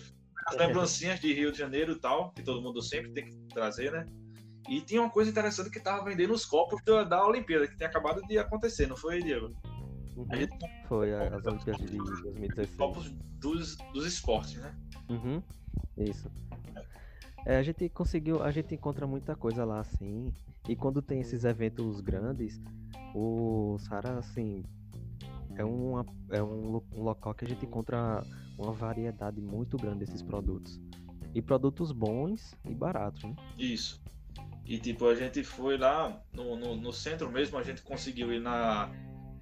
as 0.47 0.57
lembrancinhas 0.57 1.19
de 1.19 1.31
Rio 1.33 1.51
de 1.51 1.59
Janeiro 1.59 1.97
tal, 1.99 2.31
que 2.33 2.41
todo 2.43 2.61
mundo 2.61 2.81
sempre 2.81 3.11
tem 3.13 3.25
que 3.25 3.35
trazer, 3.53 3.91
né? 3.91 4.05
E 4.67 4.81
tinha 4.81 5.01
uma 5.01 5.09
coisa 5.09 5.29
interessante 5.29 5.69
que 5.69 5.79
tava 5.79 6.03
vendendo 6.03 6.33
os 6.33 6.45
copos 6.45 6.81
da, 6.83 7.03
da 7.03 7.25
Olimpíada, 7.25 7.67
que 7.67 7.75
tinha 7.77 7.87
acabado 7.89 8.21
de 8.23 8.37
acontecer, 8.37 8.87
não 8.87 8.97
foi, 8.97 9.21
Diego? 9.21 9.55
Uhum. 10.17 10.25
A 10.29 10.35
gente 10.35 10.57
Foi 10.87 11.13
a- 11.13 11.35
as 11.35 11.45
Olimpíadas 11.45 11.81
de 11.81 11.97
2016. 11.97 12.75
copos 12.77 13.11
dos, 13.39 13.75
dos 13.93 14.05
esportes, 14.05 14.55
né? 14.61 14.75
Uhum, 15.09 15.41
isso. 15.97 16.29
É, 17.45 17.57
a 17.57 17.63
gente 17.63 17.87
conseguiu, 17.89 18.41
a 18.43 18.51
gente 18.51 18.73
encontra 18.75 19.05
muita 19.07 19.35
coisa 19.35 19.63
lá 19.65 19.79
assim. 19.79 20.31
E 20.67 20.75
quando 20.75 21.01
tem 21.01 21.19
esses 21.19 21.43
eventos 21.43 22.01
grandes, 22.01 22.61
o 23.13 23.77
Sara 23.79 24.19
assim 24.19 24.63
é, 25.57 25.63
uma, 25.63 26.05
é 26.29 26.41
um, 26.41 26.81
um 26.93 27.03
local 27.03 27.33
que 27.33 27.45
a 27.45 27.47
gente 27.47 27.65
encontra 27.65 28.23
uma 28.57 28.71
variedade 28.71 29.41
muito 29.41 29.77
grande 29.77 29.99
desses 29.99 30.21
produtos. 30.21 30.79
E 31.33 31.41
produtos 31.41 31.91
bons 31.91 32.55
e 32.65 32.73
baratos, 32.73 33.23
né? 33.23 33.35
Isso. 33.57 34.01
E 34.65 34.77
tipo, 34.77 35.07
a 35.07 35.15
gente 35.15 35.43
foi 35.43 35.77
lá 35.77 36.21
no, 36.33 36.55
no, 36.55 36.75
no 36.75 36.93
centro 36.93 37.29
mesmo, 37.31 37.57
a 37.57 37.63
gente 37.63 37.81
conseguiu 37.81 38.31
ir 38.31 38.39
na, 38.39 38.89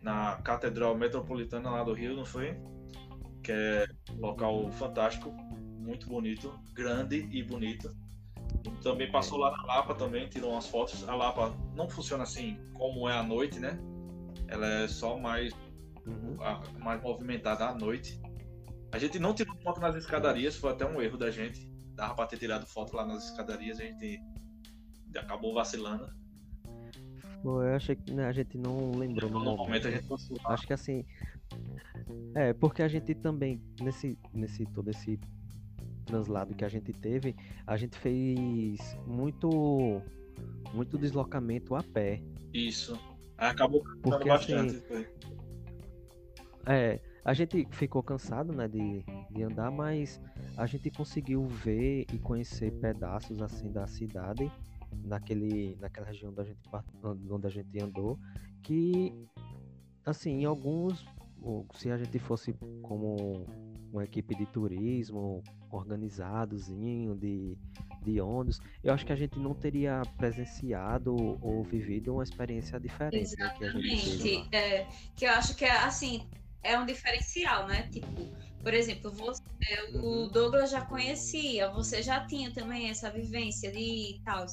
na 0.02 0.38
Catedral 0.38 0.98
Metropolitana 0.98 1.70
lá 1.70 1.84
do 1.84 1.94
Rio, 1.94 2.16
não 2.16 2.26
foi? 2.26 2.58
Que 3.44 3.52
é 3.52 3.86
um 4.12 4.22
local 4.22 4.72
fantástico, 4.72 5.32
muito 5.32 6.08
bonito, 6.08 6.58
grande 6.74 7.28
e 7.32 7.44
bonito. 7.44 7.96
Também 8.82 9.12
passou 9.12 9.38
lá 9.38 9.52
na 9.52 9.64
Lapa 9.64 9.94
também, 9.96 10.28
tirou 10.30 10.52
umas 10.52 10.68
fotos. 10.68 11.08
A 11.08 11.16
Lapa 11.16 11.54
não 11.76 11.90
funciona 11.90 12.24
assim 12.24 12.58
como 12.74 13.08
é 13.10 13.14
à 13.18 13.24
noite, 13.24 13.60
né? 13.60 13.78
Ela 14.48 14.66
é 14.84 14.88
só 14.88 15.18
mais, 15.18 15.54
Uhum. 16.06 16.38
a- 16.42 16.62
mais 16.80 17.02
movimentada 17.02 17.66
à 17.66 17.74
noite. 17.76 18.20
A 18.92 18.98
gente 18.98 19.20
não 19.20 19.34
tirou 19.34 19.56
foto 19.58 19.80
nas 19.80 19.96
escadarias, 19.96 20.56
foi 20.56 20.72
até 20.72 20.86
um 20.86 21.02
erro 21.02 21.18
da 21.18 21.30
gente. 21.30 21.70
Dava 21.94 22.16
pra 22.16 22.26
ter 22.26 22.38
tirado 22.38 22.66
foto 22.66 22.96
lá 22.96 23.06
nas 23.06 23.26
escadarias, 23.30 23.80
a 23.80 23.84
gente 23.84 24.20
acabou 25.16 25.54
vacilando. 25.54 26.08
Pô, 27.44 27.62
Eu 27.64 27.76
achei 27.76 27.96
que 27.96 28.12
né, 28.14 28.26
a 28.26 28.32
gente 28.32 28.58
não 28.58 28.92
lembrou 28.92 29.30
no 29.30 29.40
No 29.40 29.46
momento. 29.46 29.60
momento 29.68 29.88
a 29.88 29.92
gente. 29.92 30.08
Acho 30.46 30.68
que 30.68 30.74
assim. 30.74 31.06
É, 32.36 32.54
porque 32.54 32.82
a 32.82 32.88
gente 32.88 33.14
também, 33.16 33.62
nesse, 33.82 34.18
nesse 34.34 34.66
todo 34.68 34.90
esse 34.90 35.20
translado 36.10 36.56
que 36.56 36.66
a 36.66 36.70
gente 36.70 36.92
teve, 36.92 37.36
a 37.66 37.78
gente 37.78 37.98
fez 37.98 38.80
muito 39.06 40.02
muito 40.74 40.98
deslocamento 40.98 41.76
a 41.76 41.84
pé. 41.84 42.22
Isso. 42.54 43.00
Acabou 43.38 43.84
Porque, 44.02 44.28
bastante. 44.28 44.78
assim. 44.78 45.06
É, 46.66 47.00
a 47.24 47.34
gente 47.34 47.68
ficou 47.72 48.04
cansado, 48.04 48.54
né, 48.54 48.68
de, 48.68 49.04
de 49.32 49.44
andar, 49.44 49.72
mas 49.72 50.22
a 50.58 50.66
gente 50.66 50.90
conseguiu 50.92 51.46
ver 51.46 52.06
e 52.14 52.20
conhecer 52.20 52.72
pedaços 52.80 53.42
assim 53.42 53.72
da 53.72 53.88
cidade 53.88 54.52
naquele 55.04 55.78
naquela 55.80 56.08
região 56.08 56.32
onde 56.32 56.42
a 56.42 56.44
gente 56.44 56.60
onde 57.30 57.48
a 57.48 57.50
gente 57.50 57.80
andou, 57.82 58.20
que 58.64 59.14
assim, 60.06 60.42
em 60.42 60.46
alguns 60.46 61.06
se 61.74 61.92
a 61.92 61.98
gente 61.98 62.20
fosse 62.20 62.54
como 62.82 63.46
uma 63.92 64.04
equipe 64.04 64.36
de 64.36 64.46
turismo 64.46 65.44
organizadozinho 65.72 67.16
de 67.16 67.58
de 68.02 68.22
ônibus, 68.22 68.60
eu 68.84 68.94
acho 68.94 69.06
que 69.06 69.12
a 69.12 69.16
gente 69.16 69.38
não 69.38 69.54
teria 69.54 70.02
presenciado 70.18 71.16
ou 71.42 71.64
vivido 71.64 72.14
uma 72.14 72.24
experiência 72.24 72.80
diferente, 72.80 73.36
né, 73.38 73.50
que. 73.58 73.64
Exatamente. 73.66 74.56
É, 74.56 74.88
que 75.16 75.26
eu 75.26 75.32
acho 75.32 75.56
que 75.56 75.66
é 75.66 75.72
assim, 75.72 76.28
é 76.64 76.78
um 76.78 76.86
diferencial, 76.86 77.68
né? 77.68 77.84
Tipo, 77.92 78.08
por 78.62 78.74
exemplo, 78.74 79.12
você, 79.12 79.42
o 79.94 80.24
Uhum. 80.24 80.28
Douglas 80.30 80.72
já 80.72 80.82
conhecia, 80.82 81.70
você 81.72 82.02
já 82.02 82.26
tinha 82.26 82.52
também 82.54 82.90
essa 82.90 83.10
vivência 83.10 83.72
de 83.72 84.22
tal. 84.24 84.46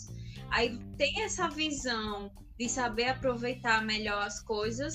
Aí 0.50 0.78
tem 0.96 1.22
essa 1.22 1.48
visão 1.48 2.30
de 2.58 2.68
saber 2.68 3.08
aproveitar 3.08 3.84
melhor 3.84 4.22
as 4.22 4.40
coisas 4.40 4.94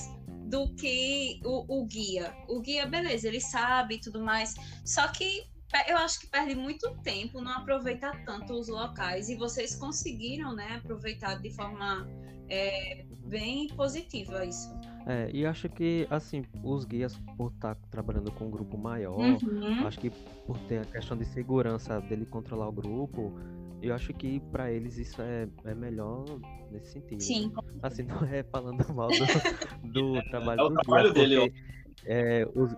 do 0.50 0.74
que 0.76 1.40
o, 1.46 1.82
o 1.82 1.86
guia. 1.86 2.36
O 2.48 2.60
guia, 2.62 2.86
beleza, 2.86 3.28
ele 3.28 3.42
sabe 3.42 3.96
e 3.96 4.00
tudo 4.00 4.22
mais. 4.22 4.56
Só 4.86 5.08
que 5.08 5.46
eu 5.88 5.98
acho 5.98 6.20
que 6.20 6.28
perde 6.28 6.56
muito 6.56 6.94
tempo, 7.02 7.42
não 7.42 7.52
aproveita 7.54 8.12
tanto 8.26 8.54
os 8.54 8.68
locais. 8.68 9.30
E 9.30 9.36
vocês 9.36 9.76
conseguiram, 9.76 10.54
né, 10.54 10.76
aproveitar 10.76 11.36
de 11.42 11.50
forma 11.52 12.08
é, 12.50 13.06
bem 13.26 13.68
positiva 13.70 14.46
isso. 14.46 14.70
É, 15.08 15.30
e 15.34 15.46
acho 15.46 15.68
que, 15.68 16.06
assim, 16.10 16.44
os 16.64 16.86
guias, 16.86 17.18
por 17.38 17.52
estar 17.52 17.76
trabalhando 17.90 18.32
com 18.32 18.46
um 18.46 18.52
grupo 18.52 18.78
maior, 18.78 19.18
Uhum. 19.18 19.86
acho 19.86 20.00
que 20.00 20.12
por 20.46 20.58
ter 20.68 20.80
a 20.80 20.86
questão 20.86 21.18
de 21.18 21.26
segurança 21.26 22.00
dele 22.02 22.26
controlar 22.26 22.68
o 22.68 22.72
grupo, 22.72 23.34
eu 23.82 23.96
acho 23.96 24.14
que 24.14 24.40
para 24.52 24.72
eles 24.72 24.98
isso 24.98 25.22
é, 25.22 25.48
é 25.66 25.74
melhor 25.74 26.24
nesse 26.72 26.92
sentido. 26.92 27.22
Sim, 27.22 27.52
Assim, 27.82 28.04
não 28.04 28.24
é 28.24 28.44
falando 28.44 28.94
mal 28.94 29.10
do, 29.10 29.92
do 29.92 30.22
trabalho 30.30 30.62
é 30.62 30.70
do 30.70 30.76
trabalho 30.76 31.14
guia, 31.14 31.28
dele, 31.28 31.36
porque, 31.40 31.64
é, 32.06 32.48
os, 32.54 32.76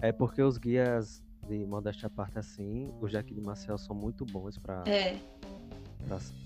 é 0.00 0.12
porque 0.12 0.42
os 0.42 0.56
guias, 0.56 1.22
de 1.46 1.66
modéstia 1.66 2.06
à 2.06 2.10
parte, 2.10 2.38
assim, 2.38 2.90
os 3.02 3.12
daqui 3.12 3.34
de 3.34 3.40
Marcel 3.42 3.76
são 3.76 3.94
muito 3.94 4.24
bons 4.24 4.56
para 4.56 4.82
é. 4.86 5.18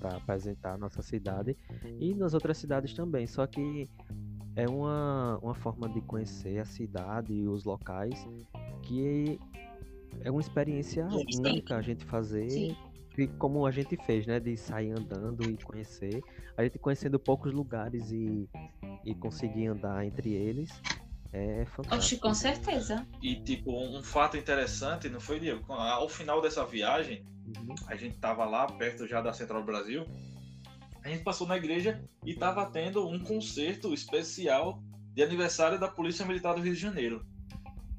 para 0.01 0.17
apresentar 0.17 0.73
a 0.73 0.79
nossa 0.79 1.03
cidade 1.03 1.57
e 2.01 2.15
nas 2.15 2.35
outras 2.35 2.59
cidades 2.59 2.93
também. 2.95 3.27
Só 3.29 3.47
que 3.47 3.89
é 4.57 4.69
uma, 4.69 5.39
uma 5.43 5.55
forma 5.55 5.89
de 5.89 6.01
conhecer 6.01 6.59
a 6.59 6.65
cidade 6.65 7.33
e 7.33 7.49
os 7.49 7.65
locais 7.65 8.27
que 8.83 9.39
é 10.21 10.31
uma 10.31 10.41
experiência 10.41 11.09
Sim. 11.11 11.27
única 11.41 11.77
a 11.77 11.83
gente 11.83 12.05
fazer 12.05 12.49
Sim. 12.49 12.77
que 13.15 13.27
como 13.27 13.67
a 13.67 13.71
gente 13.71 13.97
fez, 14.05 14.27
né? 14.27 14.39
De 14.39 14.57
sair 14.57 14.93
andando 14.93 15.51
e 15.51 15.57
conhecer. 15.57 16.23
A 16.57 16.63
gente 16.63 16.79
conhecendo 16.79 17.19
poucos 17.19 17.53
lugares 17.53 18.11
e, 18.11 18.49
e 19.05 19.15
conseguir 19.15 19.67
andar 19.67 20.05
entre 20.07 20.33
eles. 20.33 20.71
É 21.33 21.65
fantástico. 21.65 21.97
Oxe, 21.97 22.19
com 22.19 22.33
certeza. 22.35 23.05
E, 23.21 23.35
tipo, 23.43 23.73
um 23.73 24.03
fato 24.05 24.37
interessante, 24.37 25.09
não 25.09 25.19
foi, 25.19 25.41
Diego? 25.41 25.73
Ao 25.73 26.09
final 26.09 26.41
dessa 26.41 26.65
viagem, 26.65 27.27
Uhum. 27.45 27.75
a 27.89 27.97
gente 27.97 28.17
tava 28.19 28.45
lá 28.45 28.67
perto 28.67 29.07
já 29.07 29.21
da 29.21 29.33
Central 29.33 29.61
do 29.61 29.67
Brasil. 29.67 30.07
A 31.05 31.09
gente 31.11 31.23
passou 31.23 31.47
na 31.47 31.57
igreja 31.57 32.03
e 32.25 32.35
tava 32.35 32.65
tendo 32.71 33.07
um 33.07 33.19
concerto 33.23 33.93
especial 33.93 34.83
de 35.13 35.23
aniversário 35.23 35.79
da 35.79 35.87
Polícia 35.87 36.25
Militar 36.25 36.55
do 36.55 36.63
Rio 36.63 36.75
de 36.75 36.81
Janeiro. 36.81 37.25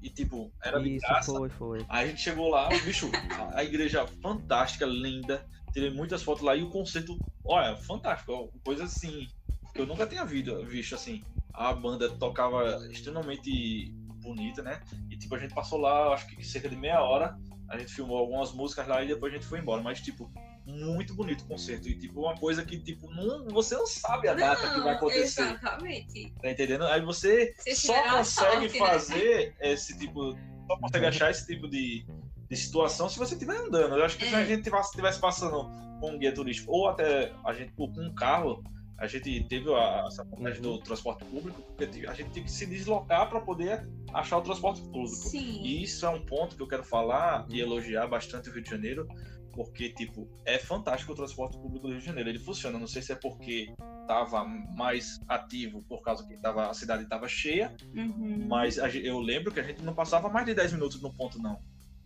E, 0.02 0.10
tipo, 0.10 0.52
era 0.64 0.80
de 0.80 0.96
Isso, 0.96 1.06
graça. 1.08 1.32
foi, 1.32 1.50
foi. 1.50 1.86
Aí 1.88 2.06
a 2.06 2.08
gente 2.10 2.22
chegou 2.22 2.50
lá, 2.50 2.68
bicho, 2.84 3.10
a- 3.40 3.60
a 3.60 3.64
igreja 3.64 4.06
fantástica, 4.22 4.86
linda. 4.86 5.46
Tirei 5.72 5.92
muitas 5.92 6.24
fotos 6.24 6.44
lá 6.44 6.56
e 6.56 6.64
o 6.64 6.70
concerto, 6.70 7.22
olha, 7.44 7.76
fantástico. 7.78 8.32
ó, 8.34 8.48
Coisa 8.64 8.86
assim, 8.86 9.28
que 9.74 9.82
eu 9.82 9.86
nunca 9.86 10.08
tinha 10.08 10.26
visto, 10.26 10.66
visto 10.66 10.96
assim. 10.96 11.24
A 11.54 11.74
banda 11.74 12.10
tocava 12.18 12.88
extremamente 12.92 13.92
bonita, 14.22 14.62
né? 14.64 14.80
E 15.12 15.18
tipo, 15.18 15.36
a 15.36 15.40
gente 15.40 15.54
passou 15.54 15.80
lá, 15.80 16.14
acho 16.14 16.28
que 16.28 16.44
cerca 16.44 16.68
de 16.68 16.76
meia 16.76 17.02
hora. 17.04 17.38
A 17.70 17.78
gente 17.78 17.94
filmou 17.94 18.18
algumas 18.18 18.52
músicas 18.52 18.88
lá 18.88 19.04
e 19.04 19.08
depois 19.08 19.32
a 19.32 19.36
gente 19.38 19.48
foi 19.48 19.60
embora. 19.60 19.82
Mas, 19.82 20.02
tipo, 20.02 20.32
muito 20.66 21.14
bonito 21.14 21.42
o 21.44 21.48
concerto. 21.48 21.88
E, 21.88 21.98
tipo, 21.98 22.22
uma 22.22 22.36
coisa 22.38 22.64
que, 22.66 22.80
tipo, 22.80 23.10
não, 23.12 23.48
você 23.50 23.76
não 23.76 23.86
sabe 23.86 24.28
a 24.28 24.34
data 24.34 24.74
que 24.74 24.80
vai 24.82 24.96
acontecer. 24.96 25.42
Exatamente. 25.42 26.34
Tá 26.42 26.50
entendendo? 26.52 26.86
Aí 26.86 27.02
você 27.02 27.54
só 27.76 27.94
tiveram 27.94 28.16
a 28.16 28.18
consegue 28.20 28.70
sorte, 28.70 28.80
né? 28.80 28.88
fazer 28.88 29.56
esse 29.62 29.98
tipo. 29.98 30.36
Só 30.68 30.78
consegue 30.80 31.06
achar 31.06 31.30
esse 31.32 31.46
tipo 31.46 31.68
de, 31.70 32.06
de 32.50 32.56
situação 32.58 33.08
se 33.08 33.18
você 33.20 33.36
estiver 33.36 33.56
andando. 33.58 33.96
Eu 33.96 34.04
acho 34.04 34.18
que 34.18 34.26
se 34.28 34.34
a 34.36 34.42
É. 34.42 34.46
gente 34.46 34.64
tivesse, 34.64 34.92
tivesse 34.94 35.20
passando 35.20 35.70
com 36.00 36.12
um 36.12 36.18
guia 36.18 36.34
turístico 36.34 36.72
ou 36.72 36.88
até 36.90 37.32
a 37.46 37.54
gente 37.54 37.72
com 37.74 37.86
um 37.86 38.14
carro, 38.16 38.64
a 38.98 39.06
gente 39.08 39.44
teve 39.48 39.72
a, 39.74 40.06
essa 40.08 40.24
vantagem 40.24 40.64
Uhum. 40.66 40.78
do 40.78 40.80
transporte 40.80 41.24
público, 41.26 41.62
porque 41.62 42.08
a 42.08 42.14
gente 42.14 42.32
tem 42.32 42.44
que 42.44 42.52
se 42.52 42.66
deslocar 42.66 43.30
para 43.30 43.42
poder 43.42 43.88
achar 44.14 44.38
o 44.38 44.42
transporte 44.42 44.82
público. 44.82 45.08
Sim. 45.16 45.62
E 45.62 45.84
isso 45.84 46.06
é 46.06 46.10
um 46.10 46.26
ponto 46.26 46.56
que 46.56 46.62
eu 46.64 46.68
quero 46.68 46.84
falar 46.84 47.46
e 47.50 47.60
elogiar 47.60 48.08
bastante 48.08 48.50
o 48.50 48.54
Rio 48.54 48.64
de 48.64 48.70
Janeiro, 48.70 49.08
porque, 49.56 49.90
tipo, 49.90 50.28
é 50.46 50.58
fantástico 50.60 51.14
o 51.14 51.16
transporte 51.16 51.58
público 51.58 51.88
do 51.88 51.92
Rio 51.94 52.00
de 52.02 52.06
Janeiro. 52.06 52.30
Ele 52.30 52.40
funciona, 52.40 52.78
não 52.78 52.88
sei 52.88 53.02
se 53.02 53.12
é 53.12 53.16
porque 53.16 53.74
estava 54.02 54.44
mais 54.44 55.20
ativo 55.28 55.82
por 55.84 56.02
causa 56.04 56.28
que 56.28 56.36
tava, 56.38 56.70
a 56.70 56.74
cidade 56.74 57.04
estava 57.04 57.28
cheia, 57.28 57.76
Uhum. 57.96 58.46
mas 58.48 58.78
a 58.78 58.90
eu 58.90 59.20
lembro 59.20 59.52
que 59.52 59.60
a 59.60 59.64
gente 59.64 59.82
não 59.82 59.94
passava 59.96 60.30
mais 60.30 60.46
de 60.46 60.54
10 60.54 60.74
minutos 60.74 61.02
no 61.02 61.12
ponto, 61.14 61.42
não. 61.42 61.60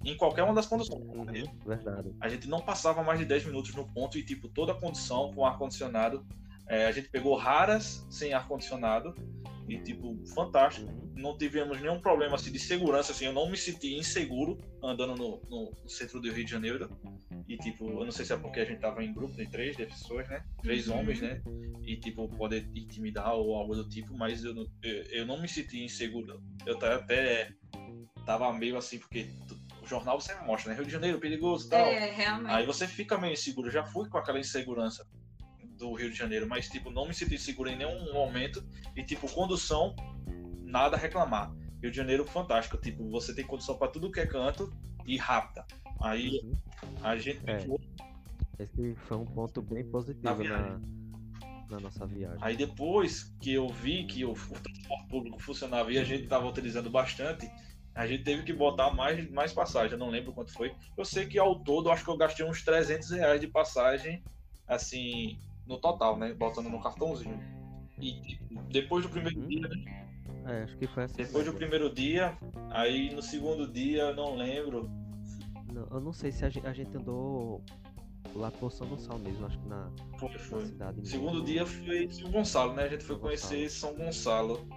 Em 0.05 0.15
qualquer 0.15 0.43
uma 0.43 0.53
das 0.53 0.65
condições. 0.65 1.03
Uhum, 1.03 1.25
verdade. 1.65 2.15
A 2.21 2.29
gente 2.29 2.47
não 2.47 2.61
passava 2.61 3.03
mais 3.03 3.19
de 3.19 3.25
10 3.25 3.45
minutos 3.47 3.73
no 3.75 3.85
ponto 3.91 4.17
e, 4.17 4.23
tipo, 4.23 4.47
toda 4.47 4.71
a 4.71 4.75
condição 4.79 5.33
com 5.33 5.45
ar-condicionado. 5.45 6.25
É, 6.67 6.85
a 6.85 6.91
gente 6.91 7.09
pegou 7.09 7.35
raras 7.35 8.05
sem 8.09 8.31
ar-condicionado 8.33 9.13
e, 9.69 9.77
tipo, 9.83 10.17
fantástico 10.33 10.87
Uhum. 10.87 11.13
não 11.15 11.37
tivemos 11.37 11.79
nenhum 11.81 11.99
problema 12.01 12.35
assim, 12.35 12.51
de 12.51 12.59
segurança, 12.59 13.11
assim, 13.11 13.25
eu 13.25 13.33
não 13.33 13.49
me 13.49 13.57
senti 13.57 13.93
inseguro 13.95 14.57
andando 14.83 15.15
no, 15.15 15.41
no- 15.49 15.73
centro 15.87 16.19
do 16.19 16.31
Rio 16.31 16.43
de 16.45 16.51
Janeiro. 16.51 16.89
E 17.47 17.57
tipo, 17.57 17.89
eu 17.89 18.05
não 18.05 18.11
sei 18.11 18.25
se 18.25 18.33
é 18.33 18.37
porque 18.37 18.59
a 18.59 18.65
gente 18.65 18.79
tava 18.79 19.03
em 19.03 19.13
grupo 19.13 19.35
de 19.35 19.47
três 19.49 19.75
de 19.75 19.85
pessoas, 19.85 20.27
né? 20.29 20.43
Três 20.61 20.87
Uhum. 20.87 20.99
homens, 20.99 21.19
né? 21.21 21.41
E 21.85 21.97
tipo, 21.97 22.27
poder 22.37 22.67
intimidar 22.75 23.33
ou 23.35 23.55
algo 23.55 23.75
do 23.75 23.87
tipo, 23.89 24.15
mas 24.15 24.43
eu 24.43 24.53
não, 24.53 24.67
eu, 24.83 25.03
eu 25.11 25.25
não 25.25 25.41
me 25.41 25.47
senti 25.47 25.83
inseguro. 25.83 26.41
Eu 26.65 26.77
até 26.77 27.51
tava 28.25 28.51
meio 28.53 28.77
assim, 28.77 28.99
porque 28.99 29.27
o 29.81 29.85
jornal 29.87 30.19
sempre 30.21 30.45
mostra, 30.45 30.69
né? 30.71 30.77
Rio 30.77 30.85
de 30.85 30.91
Janeiro, 30.91 31.19
perigoso 31.19 31.67
e 31.67 31.69
tal. 31.69 31.87
É, 31.87 32.11
realmente. 32.11 32.51
Aí 32.53 32.65
você 32.65 32.87
fica 32.87 33.17
meio 33.17 33.33
inseguro. 33.33 33.67
Eu 33.67 33.71
já 33.73 33.83
fui 33.83 34.07
com 34.09 34.17
aquela 34.17 34.39
insegurança 34.39 35.05
do 35.79 35.93
Rio 35.93 36.11
de 36.11 36.17
Janeiro, 36.17 36.47
mas 36.47 36.67
tipo, 36.69 36.91
não 36.91 37.07
me 37.07 37.13
senti 37.13 37.37
seguro 37.37 37.69
em 37.69 37.77
nenhum 37.77 38.13
momento. 38.13 38.63
E 38.95 39.03
tipo, 39.03 39.27
condução, 39.31 39.95
nada 40.61 40.95
a 40.97 40.99
reclamar. 40.99 41.51
Rio 41.81 41.89
de 41.89 41.95
Janeiro, 41.97 42.25
fantástico. 42.25 42.77
Tipo, 42.77 43.09
você 43.09 43.33
tem 43.33 43.45
condução 43.47 43.77
para 43.77 43.87
tudo 43.87 44.11
que 44.11 44.19
é 44.19 44.25
canto 44.25 44.71
e 45.07 45.17
rápida. 45.17 45.65
Aí 46.01 46.39
Uhum. 46.43 46.53
a 47.01 47.17
gente 47.17 47.41
É. 47.49 47.65
Esse 48.59 48.93
foi 49.07 49.17
um 49.17 49.25
ponto 49.25 49.61
bem 49.61 49.85
positivo 49.85 50.43
na, 50.43 50.79
na 51.69 51.79
nossa 51.79 52.05
viagem. 52.05 52.39
Aí 52.41 52.57
depois 52.57 53.33
que 53.41 53.53
eu 53.53 53.69
vi 53.69 54.03
que 54.03 54.25
o, 54.25 54.31
o 54.31 54.35
transporte 54.35 55.07
público 55.09 55.39
funcionava 55.39 55.91
e 55.93 55.97
a 55.97 56.03
gente 56.03 56.23
estava 56.23 56.45
utilizando 56.45 56.89
bastante, 56.89 57.49
a 57.95 58.05
gente 58.05 58.23
teve 58.25 58.43
que 58.43 58.51
botar 58.51 58.91
mais, 58.93 59.29
mais 59.31 59.53
passagem. 59.53 59.93
Eu 59.93 59.97
não 59.97 60.09
lembro 60.09 60.33
quanto 60.33 60.51
foi. 60.51 60.75
Eu 60.97 61.05
sei 61.05 61.25
que 61.25 61.39
ao 61.39 61.63
todo, 61.63 61.89
acho 61.89 62.03
que 62.03 62.09
eu 62.09 62.17
gastei 62.17 62.45
uns 62.45 62.61
300 62.61 63.11
reais 63.11 63.39
de 63.39 63.47
passagem, 63.47 64.21
assim, 64.67 65.39
no 65.69 65.77
total, 65.77 66.17
né? 66.17 66.33
Botando 66.33 66.67
no 66.67 66.81
cartãozinho. 66.81 67.39
E 68.01 68.37
depois 68.69 69.03
do 69.03 69.09
primeiro 69.09 69.39
Uhum. 69.39 69.47
dia, 69.47 69.67
né? 69.69 70.09
É, 70.45 70.63
acho 70.63 70.75
que 70.77 70.87
foi 70.87 71.03
assim. 71.03 71.15
depois 71.17 71.45
do 71.45 71.53
primeiro 71.53 71.93
dia, 71.93 72.35
aí 72.71 73.13
no 73.13 73.21
segundo 73.21 73.67
dia, 73.71 74.03
eu 74.03 74.15
não 74.15 74.35
lembro. 74.35 74.89
Não, 75.71 75.85
eu 75.91 75.99
não 76.01 76.11
sei 76.11 76.31
se 76.31 76.43
a 76.43 76.49
gente, 76.49 76.65
a 76.65 76.73
gente 76.73 76.95
andou 76.97 77.61
lá 78.33 78.49
por 78.49 78.71
São 78.71 78.87
Gonçalo 78.87 79.19
mesmo, 79.19 79.45
acho 79.45 79.59
que 79.59 79.67
na, 79.67 79.91
Foi, 80.17 80.29
na 80.31 80.39
foi. 80.39 80.65
cidade. 80.65 80.97
mesmo. 80.97 81.05
Segundo 81.11 81.43
dia 81.43 81.65
foi 81.65 82.09
São 82.09 82.31
Gonçalo, 82.31 82.73
né? 82.73 82.83
A 82.83 82.87
gente 82.87 83.03
foi 83.03 83.15
São 83.15 83.21
conhecer 83.23 83.69
São 83.69 83.93
Gonçalo. 83.95 84.67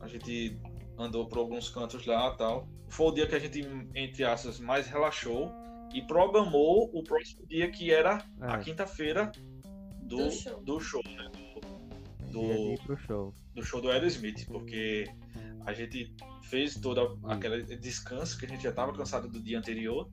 A 0.00 0.06
gente 0.06 0.60
andou 0.98 1.26
por 1.26 1.38
alguns 1.38 1.70
cantos 1.70 2.04
lá 2.04 2.34
tal. 2.36 2.68
Foi 2.88 3.06
o 3.06 3.12
dia 3.12 3.26
que 3.26 3.34
a 3.34 3.38
gente, 3.38 3.60
entre 3.94 4.24
aspas, 4.24 4.58
mais 4.60 4.86
relaxou 4.88 5.50
e 5.94 6.02
programou 6.02 6.90
o 6.92 7.02
próximo 7.02 7.46
dia, 7.46 7.70
que 7.70 7.90
era 7.92 8.22
a 8.40 8.56
É, 8.56 8.58
quinta-feira 8.58 9.30
do, 10.10 10.16
Do 10.16 10.30
show. 10.30 10.60
do 10.62 10.80
show, 10.80 11.02
né? 11.06 11.30
Do, 12.32 12.74
pro 12.84 12.96
show. 12.96 13.34
do 13.54 13.62
show 13.62 13.80
do 13.80 13.90
Aerosmith, 13.90 14.46
porque 14.46 15.04
a 15.64 15.72
gente 15.72 16.14
fez 16.42 16.74
toda 16.74 17.02
aquele 17.24 17.62
descanso 17.76 18.38
que 18.38 18.44
a 18.46 18.48
gente 18.48 18.62
já 18.62 18.70
estava 18.70 18.92
cansado 18.92 19.28
do 19.28 19.40
dia 19.40 19.58
anterior 19.58 20.10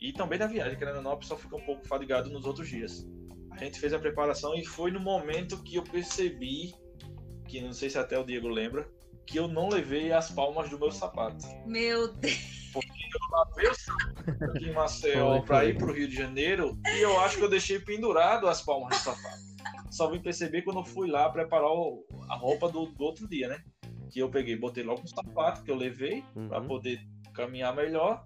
e 0.00 0.12
também 0.12 0.38
da 0.38 0.46
viagem, 0.46 0.78
querendo 0.78 0.96
ou 0.96 1.02
não, 1.02 1.12
a 1.12 1.16
pessoa 1.16 1.38
fica 1.38 1.56
um 1.56 1.60
pouco 1.60 1.86
fadigado 1.86 2.30
nos 2.30 2.44
outros 2.44 2.68
dias. 2.68 3.06
A 3.50 3.56
gente 3.56 3.80
fez 3.80 3.92
a 3.92 3.98
preparação 3.98 4.54
e 4.54 4.64
foi 4.64 4.90
no 4.90 5.00
momento 5.00 5.62
que 5.62 5.76
eu 5.76 5.82
percebi, 5.82 6.74
que 7.46 7.60
não 7.60 7.72
sei 7.72 7.90
se 7.90 7.98
até 7.98 8.18
o 8.18 8.24
Diego 8.24 8.48
lembra, 8.48 8.88
que 9.26 9.38
eu 9.38 9.48
não 9.48 9.68
levei 9.68 10.12
as 10.12 10.30
palmas 10.30 10.70
do 10.70 10.78
meu 10.78 10.92
sapato. 10.92 11.44
Meu 11.66 12.12
Deus. 12.14 12.57
Eu 12.78 13.74
sapato 13.74 14.50
aqui 14.50 14.66
em 14.68 14.72
Maceió 14.72 15.40
para 15.42 15.64
ir 15.64 15.76
para 15.76 15.90
o 15.90 15.92
Rio 15.92 16.08
de 16.08 16.14
Janeiro 16.16 16.78
e 16.94 17.00
eu 17.02 17.18
acho 17.20 17.36
que 17.38 17.44
eu 17.44 17.48
deixei 17.50 17.78
pendurado 17.78 18.46
as 18.46 18.62
palmas 18.62 18.90
do 18.90 19.02
sapato. 19.04 19.38
Só 19.90 20.10
vim 20.10 20.20
perceber 20.20 20.62
quando 20.62 20.80
eu 20.80 20.84
fui 20.84 21.08
lá 21.10 21.28
preparar 21.30 21.70
o- 21.70 22.04
a 22.28 22.36
roupa 22.36 22.68
do, 22.70 22.86
do 22.86 23.04
outro 23.04 23.26
dia, 23.28 23.48
né? 23.48 23.62
Que 24.12 24.20
eu 24.20 24.28
peguei, 24.30 24.56
botei 24.56 24.84
logo 24.84 25.02
um 25.02 25.06
sapato 25.06 25.62
que 25.64 25.70
eu 25.70 25.76
levei 25.76 26.22
para 26.48 26.60
Uhum. 26.60 26.66
poder 26.68 27.00
caminhar 27.34 27.74
melhor 27.74 28.24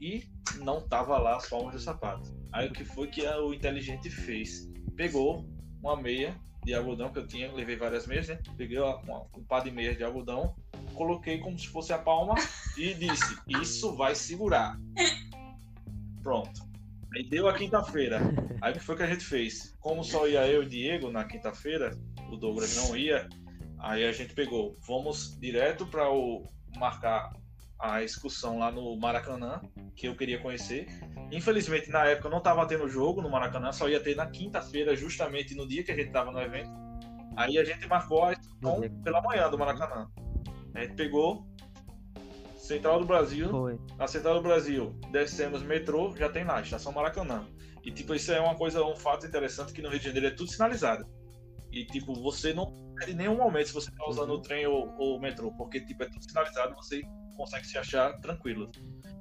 e 0.00 0.24
não 0.56 0.80
tava 0.80 1.18
lá 1.18 1.36
as 1.36 1.48
palmas 1.48 1.74
do 1.74 1.80
sapato. 1.80 2.30
Aí 2.52 2.68
o 2.68 2.72
que 2.72 2.84
foi 2.84 3.06
que 3.08 3.26
a- 3.26 3.40
o 3.40 3.52
inteligente 3.54 4.08
fez? 4.10 4.68
Pegou 4.96 5.46
uma 5.82 5.96
meia 5.96 6.34
de 6.64 6.74
algodão 6.74 7.10
que 7.10 7.18
eu 7.18 7.26
tinha, 7.26 7.50
levei 7.52 7.76
várias 7.76 8.06
meias, 8.06 8.28
né? 8.28 8.38
Peguei 8.56 8.78
uma- 8.78 8.96
uma- 9.02 9.26
um 9.36 9.44
par 9.44 9.62
de 9.62 9.70
meias 9.70 9.96
de 9.96 10.04
algodão, 10.04 10.54
coloquei 11.00 11.38
como 11.38 11.58
se 11.58 11.66
fosse 11.68 11.94
a 11.94 11.98
palma 11.98 12.34
e 12.76 12.92
disse: 12.92 13.34
Isso 13.48 13.96
vai 13.96 14.14
segurar. 14.14 14.78
Pronto. 16.22 16.68
Aí 17.14 17.26
deu 17.26 17.48
a 17.48 17.54
quinta-feira. 17.54 18.20
Aí 18.60 18.72
o 18.72 18.74
que 18.74 18.84
foi 18.84 18.96
que 18.96 19.02
a 19.02 19.06
gente 19.06 19.24
fez? 19.24 19.74
Como 19.80 20.04
só 20.04 20.28
ia 20.28 20.46
eu 20.46 20.62
e 20.62 20.66
o 20.66 20.68
Diego 20.68 21.10
na 21.10 21.24
quinta-feira, 21.24 21.98
o 22.30 22.36
Douglas 22.36 22.76
não 22.76 22.94
ia, 22.94 23.26
aí 23.78 24.04
a 24.04 24.12
gente 24.12 24.34
pegou, 24.34 24.76
vamos 24.86 25.40
direto 25.40 25.86
para 25.86 26.12
o 26.12 26.46
marcar 26.76 27.32
a 27.78 28.02
excursão 28.04 28.58
lá 28.58 28.70
no 28.70 28.94
Maracanã, 28.98 29.62
que 29.96 30.06
eu 30.06 30.14
queria 30.14 30.38
conhecer. 30.38 30.86
Infelizmente, 31.32 31.88
na 31.88 32.04
época 32.04 32.28
não 32.28 32.38
estava 32.38 32.66
tendo 32.66 32.86
jogo 32.86 33.22
no 33.22 33.30
Maracanã, 33.30 33.72
só 33.72 33.88
ia 33.88 33.98
ter 33.98 34.14
na 34.14 34.26
quinta-feira, 34.26 34.94
justamente 34.94 35.54
no 35.54 35.66
dia 35.66 35.82
que 35.82 35.90
a 35.90 35.96
gente 35.96 36.08
estava 36.08 36.30
no 36.30 36.40
evento. 36.40 36.70
Aí 37.36 37.56
a 37.56 37.64
gente 37.64 37.88
marcou 37.88 38.22
a 38.24 38.32
excursão 38.32 38.82
pela 39.02 39.22
manhã 39.22 39.48
do 39.48 39.58
Maracanã. 39.58 40.06
A 40.74 40.80
gente 40.82 40.94
pegou 40.94 41.46
Central 42.56 43.00
do 43.00 43.06
Brasil, 43.06 43.50
Foi. 43.50 43.78
na 43.98 44.06
Central 44.06 44.34
do 44.36 44.42
Brasil, 44.42 44.94
descemos 45.10 45.62
metrô, 45.62 46.14
já 46.16 46.28
tem 46.28 46.44
lá, 46.44 46.60
Estação 46.60 46.92
Maracanã. 46.92 47.46
E 47.82 47.90
tipo, 47.90 48.14
isso 48.14 48.30
é 48.32 48.40
uma 48.40 48.54
coisa, 48.54 48.84
um 48.84 48.94
fato 48.94 49.26
interessante 49.26 49.72
que 49.72 49.82
no 49.82 49.88
Rio 49.88 49.98
de 49.98 50.04
Janeiro 50.04 50.26
é 50.28 50.30
tudo 50.30 50.50
sinalizado. 50.50 51.04
E 51.72 51.84
tipo, 51.86 52.14
você 52.14 52.52
não 52.52 52.72
perde 52.96 53.14
nenhum 53.14 53.36
momento 53.36 53.68
se 53.68 53.74
você 53.74 53.90
tá 53.90 54.06
usando 54.08 54.30
Uhum. 54.30 54.36
o 54.36 54.42
trem 54.42 54.66
ou, 54.66 54.94
ou 54.98 55.16
o 55.16 55.20
metrô, 55.20 55.50
porque 55.52 55.80
tipo, 55.80 56.02
é 56.02 56.06
tudo 56.06 56.22
sinalizado, 56.22 56.74
você 56.74 57.00
consegue 57.36 57.66
se 57.66 57.78
achar 57.78 58.20
tranquilo. 58.20 58.70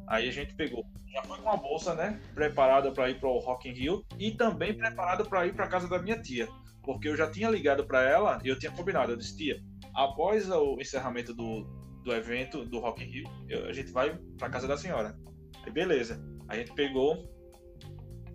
Aí 0.08 0.28
a 0.28 0.32
gente 0.32 0.54
pegou, 0.56 0.86
já 1.14 1.24
foi 1.24 1.38
com 1.38 1.50
a 1.50 1.56
bolsa, 1.56 1.94
né, 1.96 2.20
preparada 2.34 2.92
para 2.92 3.10
ir 3.10 3.20
para 3.20 3.30
o 3.30 3.40
Rock 3.40 3.70
in 3.70 3.74
Rio 3.74 4.04
e 4.18 4.32
também 4.32 4.74
preparada 4.76 5.24
para 5.24 5.46
ir 5.48 5.54
para 5.56 5.68
casa 5.68 5.88
da 5.88 6.00
minha 6.00 6.20
tia, 6.22 6.48
porque 6.84 7.08
eu 7.08 7.16
já 7.16 7.30
tinha 7.30 7.50
ligado 7.50 7.86
para 7.86 8.02
ela 8.04 8.40
e 8.44 8.50
eu 8.50 8.58
tinha 8.60 8.72
combinado, 8.72 9.12
eu 9.14 9.16
disse, 9.18 9.38
tia, 9.38 9.64
após 10.04 10.50
o 10.50 10.78
encerramento 10.80 11.34
do, 11.34 11.64
do 12.04 12.14
evento 12.14 12.64
do 12.66 12.80
Rock 12.80 13.04
in 13.04 13.08
Rio, 13.08 13.24
eu- 13.50 13.66
a 13.68 13.74
gente 13.74 13.92
vai 13.92 14.18
para 14.38 14.50
casa 14.50 14.68
da 14.68 14.78
senhora. 14.78 15.18
Aí 15.66 15.72
beleza. 15.72 16.24
A 16.48 16.56
gente 16.56 16.74
pegou, 16.74 17.30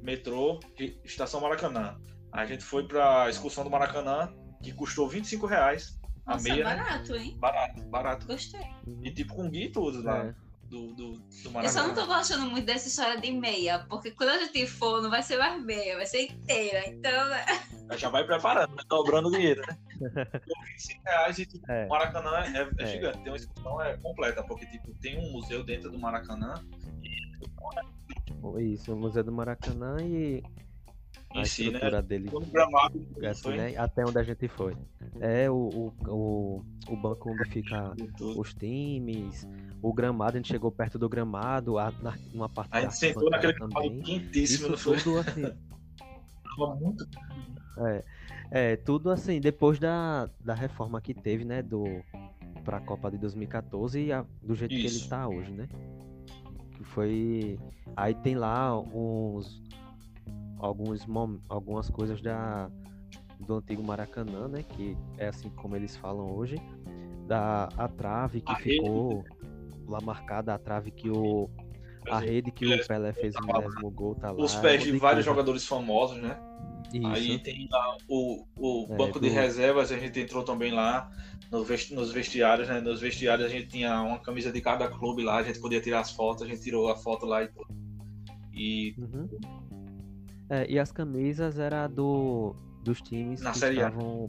metrô, 0.02 0.60
estação 1.04 1.40
Maracanã. 1.40 1.96
A 2.32 2.44
gente 2.44 2.64
foi 2.64 2.86
pra 2.86 3.28
excursão 3.30 3.64
do 3.64 3.70
Maracanã, 3.70 4.32
que 4.62 4.72
custou 4.72 5.08
25 5.08 5.46
reais 5.46 5.98
a 6.26 6.32
Nossa, 6.32 6.48
meia. 6.48 6.64
né? 6.64 6.76
barato, 6.76 7.14
hein? 7.16 7.36
Barato, 7.38 7.82
barato. 7.84 8.26
Gostei. 8.26 8.60
E 9.02 9.10
tipo 9.12 9.34
com 9.34 9.48
guia 9.50 9.66
e 9.66 9.72
tudo 9.72 10.02
lá. 10.02 10.26
É. 10.26 10.34
Do, 10.64 10.88
do, 10.94 11.12
do 11.12 11.20
Eu 11.44 11.50
Maracanã. 11.52 11.68
só 11.82 11.86
não 11.86 11.94
tô 11.94 12.06
gostando 12.06 12.50
muito 12.50 12.64
dessa 12.64 12.88
história 12.88 13.20
de 13.20 13.30
meia, 13.30 13.86
porque 13.88 14.10
quando 14.10 14.30
a 14.30 14.38
gente 14.38 14.66
for, 14.66 15.00
não 15.02 15.10
vai 15.10 15.22
ser 15.22 15.38
mais 15.38 15.62
meia, 15.62 15.96
vai 15.96 16.06
ser 16.06 16.22
inteira. 16.22 16.88
Então, 16.88 17.28
né? 17.28 17.44
Já 17.96 18.08
vai 18.08 18.24
preparando, 18.24 18.74
né? 18.74 18.82
dobrando 18.88 19.28
o 19.28 19.30
dinheiro, 19.30 19.62
né? 19.68 19.76
Por 20.44 20.66
25 20.66 21.02
reais 21.04 21.38
e 21.38 21.46
tipo, 21.46 21.70
É. 21.70 21.86
o 21.86 21.88
Maracanã 21.88 22.30
é, 22.40 22.82
é 22.82 22.82
É. 22.82 22.86
gigante, 22.86 23.18
tem 23.18 23.30
uma 23.32 23.36
excursão 23.36 23.80
é 23.82 23.96
completa, 23.96 24.42
porque 24.42 24.66
tipo, 24.66 24.92
tem 24.94 25.18
um 25.18 25.32
museu 25.32 25.62
dentro 25.64 25.90
do 25.90 25.98
Maracanã 25.98 26.54
Isso, 28.60 28.92
o 28.92 28.96
Museu 28.96 29.24
do 29.24 29.32
Maracanã 29.32 29.96
e 30.02 30.42
a 31.34 31.40
em 31.40 31.44
si, 31.44 31.62
né? 31.64 31.72
estrutura 31.74 32.02
dele, 32.02 32.30
No 32.30 32.40
gramado 32.40 33.06
assim, 33.28 33.56
né? 33.56 33.76
Até 33.76 34.04
onde 34.04 34.18
a 34.18 34.22
gente 34.22 34.46
foi. 34.48 34.76
É 35.20 35.50
o, 35.50 35.54
o, 35.54 35.94
o, 36.08 36.64
o 36.88 36.96
banco 36.96 37.32
onde 37.32 37.44
fica 37.50 37.94
e 37.96 38.22
os 38.22 38.54
times, 38.54 39.46
o 39.82 39.92
gramado, 39.92 40.36
a 40.36 40.40
gente 40.40 40.48
chegou 40.48 40.70
perto 40.70 40.98
do 40.98 41.08
gramado, 41.08 41.78
a, 41.78 41.90
na, 42.02 42.14
uma 42.32 42.48
parte 42.48 42.68
A 42.72 42.82
gente 42.82 42.96
sentou 42.96 43.28
naquele 43.30 43.54
também. 43.54 44.00
quentíssimo, 44.02 44.74
Isso 44.74 44.94
tudo 45.02 45.18
assim, 45.18 45.42
Tava 46.56 46.74
muito 46.76 47.04
é, 47.78 48.04
é, 48.54 48.76
tudo 48.76 49.10
assim, 49.10 49.40
depois 49.40 49.80
da, 49.80 50.30
da 50.40 50.54
reforma 50.54 51.00
que 51.00 51.12
teve, 51.12 51.44
né, 51.44 51.60
do 51.60 51.84
pra 52.64 52.80
Copa 52.80 53.10
de 53.10 53.18
2014 53.18 54.00
e 54.00 54.12
a- 54.12 54.24
do 54.40 54.54
jeito 54.54 54.70
que 54.70 54.80
ele 54.80 54.86
Isso. 54.86 55.08
tá 55.10 55.26
hoje, 55.28 55.50
né? 55.50 55.68
Que 56.76 56.84
foi 56.84 57.58
aí 57.96 58.14
tem 58.14 58.36
lá 58.36 58.78
uns 58.80 59.60
alguns 60.58 61.04
algumas 61.48 61.90
coisas 61.90 62.22
da 62.22 62.70
do 63.40 63.56
antigo 63.56 63.82
Maracanã, 63.82 64.46
né, 64.48 64.62
que 64.62 64.96
é 65.18 65.28
assim 65.28 65.50
como 65.50 65.74
eles 65.76 65.96
falam 65.96 66.32
hoje, 66.34 66.56
da 67.26 67.68
a 67.76 67.88
trave 67.88 68.40
que 68.40 68.52
A 68.52 68.54
rede. 68.54 68.76
ficou 68.76 69.24
lá 69.86 70.00
marcada, 70.00 70.54
a 70.54 70.58
trave 70.58 70.90
que 70.90 71.10
o 71.10 71.50
a 72.08 72.18
rede 72.20 72.50
que 72.50 72.66
o 72.66 72.86
Pelé 72.86 73.12
fez 73.12 73.34
o 73.34 73.42
milésimo 73.44 73.90
gol 73.90 74.14
tá 74.14 74.30
lá. 74.30 74.42
Os 74.42 74.54
é 74.54 74.60
pés 74.60 74.80
monte 74.80 74.92
de 74.92 74.98
vários 74.98 75.24
coisa. 75.24 75.30
jogadores 75.30 75.66
famosos, 75.66 76.16
né? 76.18 76.36
Isso. 76.98 77.06
Aí 77.08 77.38
tem 77.38 77.68
lá 77.70 77.96
o, 78.08 78.44
o 78.56 78.86
É, 78.92 78.96
banco 78.96 79.18
de 79.20 79.28
reservas, 79.28 79.90
a 79.90 79.98
gente 79.98 80.20
entrou 80.20 80.44
também 80.44 80.72
lá 80.72 81.10
no 81.50 81.64
vesti- 81.64 81.94
nos 81.94 82.12
vestiários, 82.12 82.68
né? 82.68 82.80
Nos 82.80 83.00
vestiários 83.00 83.46
a 83.46 83.50
gente 83.50 83.68
tinha 83.68 84.00
uma 84.02 84.18
camisa 84.18 84.52
de 84.52 84.60
cada 84.60 84.88
clube 84.88 85.22
lá, 85.22 85.38
a 85.38 85.42
gente 85.42 85.58
podia 85.60 85.80
tirar 85.80 86.00
as 86.00 86.10
fotos, 86.12 86.42
a 86.42 86.46
gente 86.46 86.60
tirou 86.62 86.88
a 86.90 86.96
foto 86.96 87.26
lá 87.26 87.42
e 87.42 87.48
tudo. 87.48 87.66
E 88.52 88.94
Uhum. 88.98 89.28
É, 90.50 90.70
e 90.70 90.78
as 90.78 90.92
camisas 90.92 91.58
era 91.58 91.86
do 91.86 92.54
dos 92.84 93.00
times 93.00 93.40
Na 93.40 93.52
que 93.52 93.58
Série 93.58 93.82
A. 93.82 93.88
estavam 93.88 94.28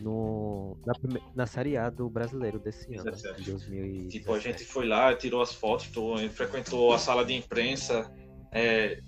no 0.00 0.76
na, 0.86 0.94
prime- 0.94 1.22
na 1.34 1.46
Série 1.46 1.76
A 1.76 1.90
do 1.90 2.08
brasileiro 2.08 2.58
desse 2.58 2.94
ano, 2.94 3.10
Exato. 3.10 3.42
de 3.42 3.50
2017. 3.50 4.08
tipo, 4.08 4.32
a 4.32 4.38
gente 4.38 4.64
foi 4.64 4.86
lá, 4.86 5.14
tirou 5.14 5.42
as 5.42 5.52
fotos, 5.52 5.88
tô- 5.88 6.14
a 6.14 6.28
frequentou 6.28 6.92
a 6.92 6.98
sala 6.98 7.24
de 7.24 7.34
imprensa, 7.34 8.10
é, 8.52 9.00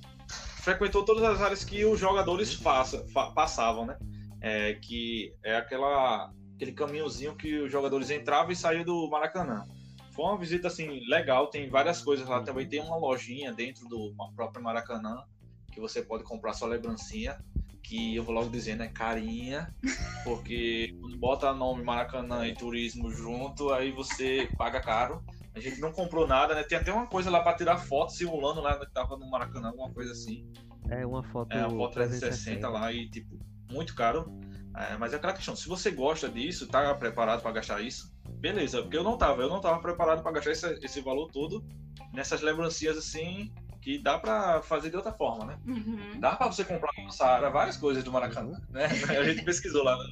frequentou 0.63 1.05
todas 1.05 1.23
as 1.25 1.41
áreas 1.41 1.65
que 1.65 1.85
os 1.85 1.99
jogadores 1.99 2.55
passa- 2.57 3.05
fa- 3.13 3.31
passavam, 3.31 3.87
né? 3.87 3.99
É, 4.41 4.75
que 4.75 5.35
é 5.43 5.57
aquela, 5.57 6.33
aquele 6.55 6.73
caminhozinho 6.73 7.35
que 7.37 7.59
os 7.59 7.73
jogadores 7.73 8.11
entravam 8.11 8.53
e 8.53 8.57
saíam 8.57 8.85
do 8.85 9.09
Maracanã. 9.11 9.67
Foi 10.13 10.25
uma 10.25 10.39
visita 10.39 10.69
assim 10.69 11.01
legal, 11.09 11.49
tem 11.49 11.69
várias 11.69 12.03
coisas 12.03 12.27
lá 12.29 12.43
também. 12.43 12.69
Tem 12.69 12.81
uma 12.81 12.97
lojinha 12.97 13.53
dentro 13.53 13.89
do 13.89 14.15
próprio 14.35 14.63
Maracanã 14.63 15.25
que 15.73 15.81
você 15.81 16.03
pode 16.03 16.25
comprar 16.25 16.53
sua 16.53 16.69
lembrancinha. 16.69 17.41
Que 17.83 18.17
eu 18.17 18.23
vou 18.23 18.35
logo 18.35 18.51
dizendo, 18.51 18.83
é 18.83 18.89
carinha, 18.89 19.73
porque 20.25 20.95
quando 21.01 21.17
bota 21.17 21.55
nome 21.55 21.83
Maracanã 21.83 22.47
e 22.47 22.55
turismo 22.55 23.11
junto, 23.11 23.73
aí 23.73 23.91
você 23.91 24.51
paga 24.59 24.81
caro. 24.81 25.23
A 25.59 25.61
gente 25.61 25.81
não 25.81 25.93
comprou 25.93 26.27
nada, 26.27 26.55
né? 26.55 26.63
Tem 26.63 26.79
até 26.79 26.93
uma 26.93 27.07
coisa 27.07 27.31
lá 27.31 27.43
para 27.43 27.57
tirar 27.57 27.77
foto 27.77 28.13
simulando 28.13 28.61
lá 28.61 28.79
que 28.79 28.93
tava 28.93 29.17
no 29.17 29.29
Maracanã, 29.29 29.69
alguma 29.69 29.93
coisa 29.93 30.13
assim. 30.13 30.51
É 30.91 31.05
uma 31.05 31.23
foto, 31.23 31.53
É, 31.53 31.61
a 31.61 31.69
foto 31.69 31.95
360 31.95 32.67
360 32.67 32.69
lá 32.69 32.93
e, 32.93 33.09
tipo, 33.11 33.39
muito 33.71 33.95
caro. 33.95 34.33
É, 34.77 34.97
mas 34.97 35.13
é 35.13 35.17
aquela 35.17 35.33
questão, 35.33 35.57
se 35.57 35.69
você 35.69 35.91
gosta 35.91 36.29
disso, 36.29 36.69
tá 36.69 36.95
preparado 36.95 37.43
para 37.43 37.51
gastar 37.53 37.81
isso, 37.81 38.15
beleza. 38.39 38.81
Porque 38.81 38.97
eu 38.97 39.03
não 39.03 39.19
tava, 39.19 39.43
eu 39.43 39.49
não 39.49 39.61
tava 39.61 39.81
preparado 39.81 40.23
para 40.23 40.33
gastar 40.33 40.53
esse, 40.53 40.79
esse 40.85 41.01
valor 41.01 41.31
todo 41.33 41.65
nessas 42.13 42.41
lembrancinhas 42.41 42.97
assim, 42.97 43.53
que 43.81 43.99
dá 43.99 44.19
para 44.19 44.63
fazer 44.63 44.91
de 44.91 44.97
outra 44.97 45.13
forma, 45.13 45.47
né? 45.47 45.59
Uhum. 45.67 46.21
Dá 46.21 46.37
para 46.37 46.47
você 46.47 46.65
comprar 46.65 46.93
no 47.03 47.11
Saara 47.11 47.51
várias 47.51 47.77
coisas 47.77 48.05
do 48.05 48.13
Maracanã, 48.13 48.61
né? 48.71 48.87
A 49.19 49.25
gente 49.25 49.45
pesquisou 49.45 49.83
lá 49.83 49.97
no 49.97 50.05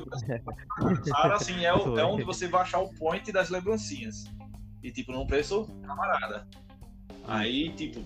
Saara, 1.08 1.34
assim, 1.36 1.64
é, 1.64 1.72
o- 1.74 1.98
é 1.98 2.04
onde 2.04 2.22
você 2.24 2.48
vai 2.48 2.62
achar 2.62 2.80
o 2.80 2.92
point 2.94 3.30
das 3.32 3.50
lembrancinhas. 3.50 4.24
E, 4.82 4.90
tipo, 4.92 5.12
num 5.12 5.26
preço 5.26 5.66
camarada. 5.82 6.46
Aí, 7.26 7.70
tipo, 7.74 8.00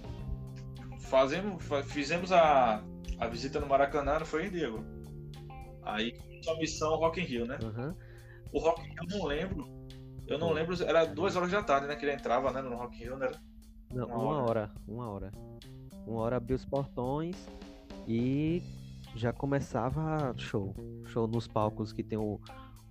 fazemos, 1.00 1.64
fa- 1.64 1.82
fizemos 1.82 2.30
a, 2.32 2.82
a 3.18 3.26
visita 3.26 3.58
no 3.60 3.66
Maracanã, 3.66 4.18
não 4.18 4.26
foi, 4.26 4.48
Diego? 4.48 4.84
Aí, 5.82 6.14
sua 6.42 6.56
missão 6.58 6.96
Rock 6.96 7.20
in 7.20 7.24
Rio, 7.24 7.46
né? 7.46 7.58
Aham. 7.62 7.96
O 8.52 8.60
Rock 8.60 8.80
in 8.82 8.84
Rio 8.90 8.96
eu 9.10 9.18
não 9.18 9.26
lembro. 9.26 9.78
Eu 10.26 10.38
não 10.38 10.52
lembro, 10.52 10.76
era 10.84 11.04
duas 11.06 11.34
horas 11.36 11.50
da 11.50 11.62
tarde, 11.62 11.86
né? 11.86 11.96
Que 11.96 12.04
ele 12.04 12.12
entrava, 12.14 12.52
né? 12.52 12.60
No 12.62 12.76
Rock 12.76 12.96
in 12.96 13.04
Rio, 13.04 13.16
né? 13.16 13.30
Não, 13.92 14.06
Uma 14.06 14.16
uma, 14.16 14.26
hora. 14.42 14.42
hora. 14.42 14.72
uma 14.86 15.10
hora. 15.10 15.32
Uma 16.06 16.20
hora 16.20 16.36
abriu 16.36 16.56
os 16.56 16.64
portões 16.64 17.36
e 18.06 18.62
já 19.18 19.32
começava 19.32 20.32
show. 20.36 20.74
Show 21.06 21.26
nos 21.26 21.46
palcos 21.48 21.92
que 21.92 22.02
tem 22.02 22.18
o, 22.18 22.40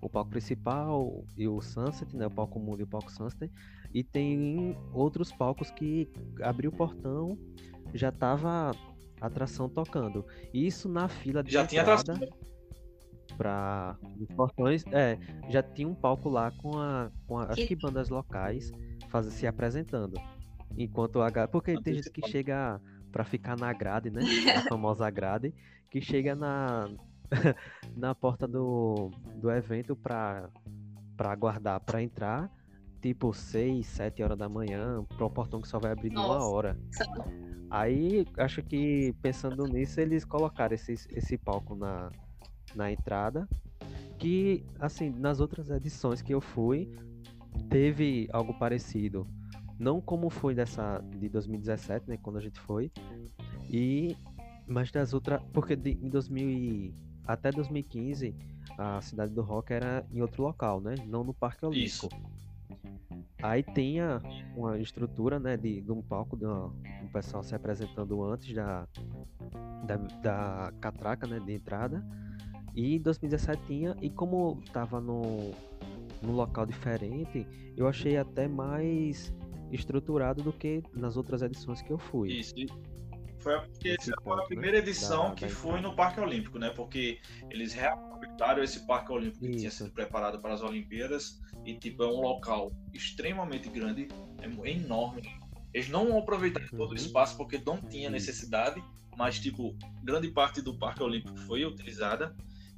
o 0.00 0.08
palco 0.08 0.30
principal 0.30 1.24
e 1.36 1.48
o 1.48 1.60
Sunset, 1.60 2.14
né? 2.16 2.26
O 2.26 2.30
palco 2.30 2.58
mundo 2.60 2.80
e 2.80 2.84
o 2.84 2.86
palco 2.86 3.10
Sunset. 3.10 3.50
E 3.92 4.04
tem 4.04 4.76
outros 4.92 5.32
palcos 5.32 5.70
que 5.70 6.10
abriu 6.42 6.70
o 6.70 6.76
portão, 6.76 7.36
já 7.94 8.12
tava 8.12 8.72
a 9.20 9.26
atração 9.26 9.68
tocando. 9.68 10.24
Isso 10.52 10.88
na 10.88 11.08
fila 11.08 11.42
de 11.42 11.50
Já 11.52 11.66
tinha 11.66 11.80
entrada 11.82 12.00
atração. 12.12 12.28
para 13.36 13.96
os 14.20 14.28
portões. 14.36 14.84
É, 14.92 15.18
já 15.48 15.62
tinha 15.62 15.88
um 15.88 15.94
palco 15.94 16.28
lá 16.28 16.50
com 16.50 16.78
a, 16.78 17.10
com 17.26 17.38
a 17.38 17.44
acho 17.44 17.66
Que- 17.66 17.74
bandas 17.76 18.08
locais 18.10 18.70
faz, 19.08 19.26
se 19.26 19.46
apresentando. 19.46 20.14
Enquanto 20.76 21.20
a. 21.22 21.48
Porque 21.48 21.80
tem 21.80 21.94
gente 21.94 22.10
que 22.10 22.28
chega 22.28 22.80
pra 23.10 23.24
ficar 23.24 23.56
na 23.56 23.72
grade, 23.72 24.10
né? 24.10 24.20
A 24.56 24.68
famosa 24.68 25.08
grade, 25.10 25.54
que 25.90 26.00
chega 26.00 26.34
na, 26.34 26.88
na 27.96 28.14
porta 28.14 28.46
do, 28.46 29.10
do 29.36 29.50
evento 29.50 29.96
pra, 29.96 30.48
pra 31.16 31.32
aguardar 31.32 31.80
pra 31.80 32.02
entrar, 32.02 32.50
tipo 33.00 33.32
6, 33.32 33.86
7 33.86 34.22
horas 34.22 34.38
da 34.38 34.48
manhã, 34.48 35.04
pra 35.16 35.26
um 35.26 35.30
portão 35.30 35.60
que 35.60 35.68
só 35.68 35.78
vai 35.78 35.92
abrir 35.92 36.12
em 36.12 36.16
uma 36.16 36.28
Nossa. 36.28 36.46
hora. 36.46 36.78
Aí, 37.70 38.26
acho 38.38 38.62
que 38.62 39.14
pensando 39.20 39.66
nisso, 39.66 40.00
eles 40.00 40.24
colocaram 40.24 40.74
esse, 40.74 40.92
esse 41.10 41.36
palco 41.36 41.74
na, 41.74 42.10
na 42.74 42.90
entrada. 42.90 43.48
Que, 44.18 44.64
assim, 44.80 45.10
nas 45.10 45.38
outras 45.38 45.70
edições 45.70 46.20
que 46.22 46.34
eu 46.34 46.40
fui, 46.40 46.92
teve 47.68 48.28
algo 48.32 48.58
parecido. 48.58 49.26
Não 49.78 50.00
como 50.00 50.28
foi 50.28 50.54
dessa 50.54 50.98
de 51.18 51.28
2017, 51.28 52.08
né, 52.08 52.18
quando 52.20 52.36
a 52.36 52.40
gente 52.40 52.58
foi. 52.60 52.90
E 53.70 54.16
mas 54.66 54.90
das 54.90 55.14
outras, 55.14 55.40
porque 55.52 55.74
de, 55.74 55.92
em 55.92 56.08
2000 56.10 56.50
e, 56.50 56.94
até 57.26 57.50
2015 57.50 58.34
a 58.76 59.00
cidade 59.00 59.32
do 59.32 59.42
Rock 59.42 59.72
era 59.72 60.06
em 60.12 60.20
outro 60.20 60.42
local, 60.42 60.80
né, 60.80 60.94
não 61.06 61.24
no 61.24 61.32
Parque. 61.34 61.64
Olímpico. 61.64 62.08
Aí 63.42 63.62
tinha 63.62 64.20
uma 64.56 64.78
estrutura, 64.78 65.38
né, 65.38 65.56
de, 65.56 65.80
de 65.80 65.92
um 65.92 66.02
palco, 66.02 66.36
de 66.36 66.44
uma- 66.44 66.66
um 67.02 67.08
pessoal 67.12 67.42
se 67.42 67.54
apresentando 67.54 68.22
antes 68.24 68.52
da, 68.54 68.86
da, 69.86 69.96
da 70.22 70.72
catraca, 70.80 71.26
né, 71.26 71.38
de 71.40 71.52
entrada. 71.54 72.04
E 72.74 72.96
em 72.96 73.00
2017 73.00 73.62
tinha, 73.66 73.96
e 74.02 74.10
como 74.10 74.60
tava 74.72 75.00
no, 75.00 75.52
num 76.22 76.32
local 76.32 76.66
diferente, 76.66 77.46
eu 77.76 77.86
achei 77.88 78.16
até 78.16 78.46
mais 78.48 79.32
estruturado 79.72 80.42
do 80.42 80.52
que 80.52 80.82
nas 80.94 81.16
outras 81.16 81.42
edições 81.42 81.82
que 81.82 81.90
eu 81.90 81.98
fui. 81.98 82.32
Isso. 82.32 82.54
Foi 83.38 83.54
a, 83.54 83.60
porque 83.60 83.90
essa 83.90 84.02
foi 84.04 84.12
a 84.14 84.20
ponto, 84.22 84.36
né? 84.40 84.46
primeira 84.48 84.78
edição 84.78 85.28
Da- 85.28 85.34
que 85.36 85.46
da 85.46 85.50
foi 85.52 85.80
no 85.80 85.94
Parque 85.94 86.18
Olímpico, 86.20 86.58
né? 86.58 86.70
Porque 86.70 87.20
eles 87.50 87.72
reaproveitaram 87.72 88.62
esse 88.64 88.84
Parque 88.86 89.12
Olímpico 89.12 89.44
que 89.44 89.50
tinha 89.56 89.68
Isso. 89.68 89.78
sido 89.84 89.92
preparado 89.92 90.40
para 90.40 90.54
as 90.54 90.60
Olimpíadas 90.62 91.40
e 91.64 91.74
tipo 91.74 92.02
é 92.02 92.06
um 92.08 92.20
local 92.20 92.72
extremamente 92.92 93.68
grande, 93.68 94.08
é 94.42 94.68
é 94.68 94.72
enorme. 94.72 95.22
Eles 95.72 95.88
não 95.88 96.18
aproveitaram 96.18 96.66
todo 96.70 96.80
Uhum. 96.88 96.92
o 96.92 96.94
espaço 96.96 97.36
porque 97.36 97.62
não 97.64 97.80
tinha 97.80 98.04
Isso. 98.04 98.10
necessidade, 98.10 98.82
mas 99.16 99.38
tipo 99.38 99.76
grande 100.02 100.28
parte 100.32 100.60
do 100.60 100.76
Parque 100.76 101.02
Olímpico 101.02 101.36
foi 101.40 101.64
utilizada 101.64 102.34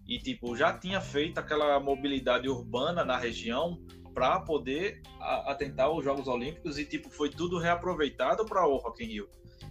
e 0.07 0.19
tipo 0.19 0.55
já 0.57 0.77
tinha 0.77 1.01
feito 1.01 1.39
aquela 1.39 1.81
mobilidade 1.81 2.49
urbana 2.51 3.03
na 3.03 3.17
região 3.17 3.79
para 4.15 4.41
poder 4.41 5.03
a- 5.21 5.53
atentar 5.53 5.91
os 5.91 6.05
Jogos 6.05 6.27
Olímpicos 6.29 6.79
e 6.79 6.85
tipo 6.85 7.11
foi 7.11 7.31
tudo 7.31 7.59
reaproveitado 7.59 8.45
para 8.45 8.67
o 8.67 8.77
Rock 8.77 9.05
in 9.05 9.09
Rio. 9.09 9.29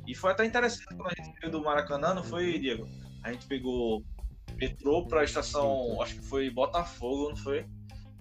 E 0.07 0.15
foi 0.15 0.31
até 0.31 0.45
interessante 0.45 0.87
quando 0.95 1.07
a 1.07 1.23
gente 1.23 1.39
veio 1.39 1.51
do 1.51 1.63
Maracanã, 1.63 2.13
não 2.13 2.23
foi, 2.23 2.57
Diego? 2.57 2.87
A 3.23 3.31
gente 3.31 3.45
pegou 3.47 4.03
metrô 4.55 5.05
pra 5.05 5.23
estação, 5.23 6.01
acho 6.01 6.15
que 6.15 6.25
foi 6.25 6.49
Botafogo, 6.49 7.29
não 7.29 7.35
foi? 7.35 7.65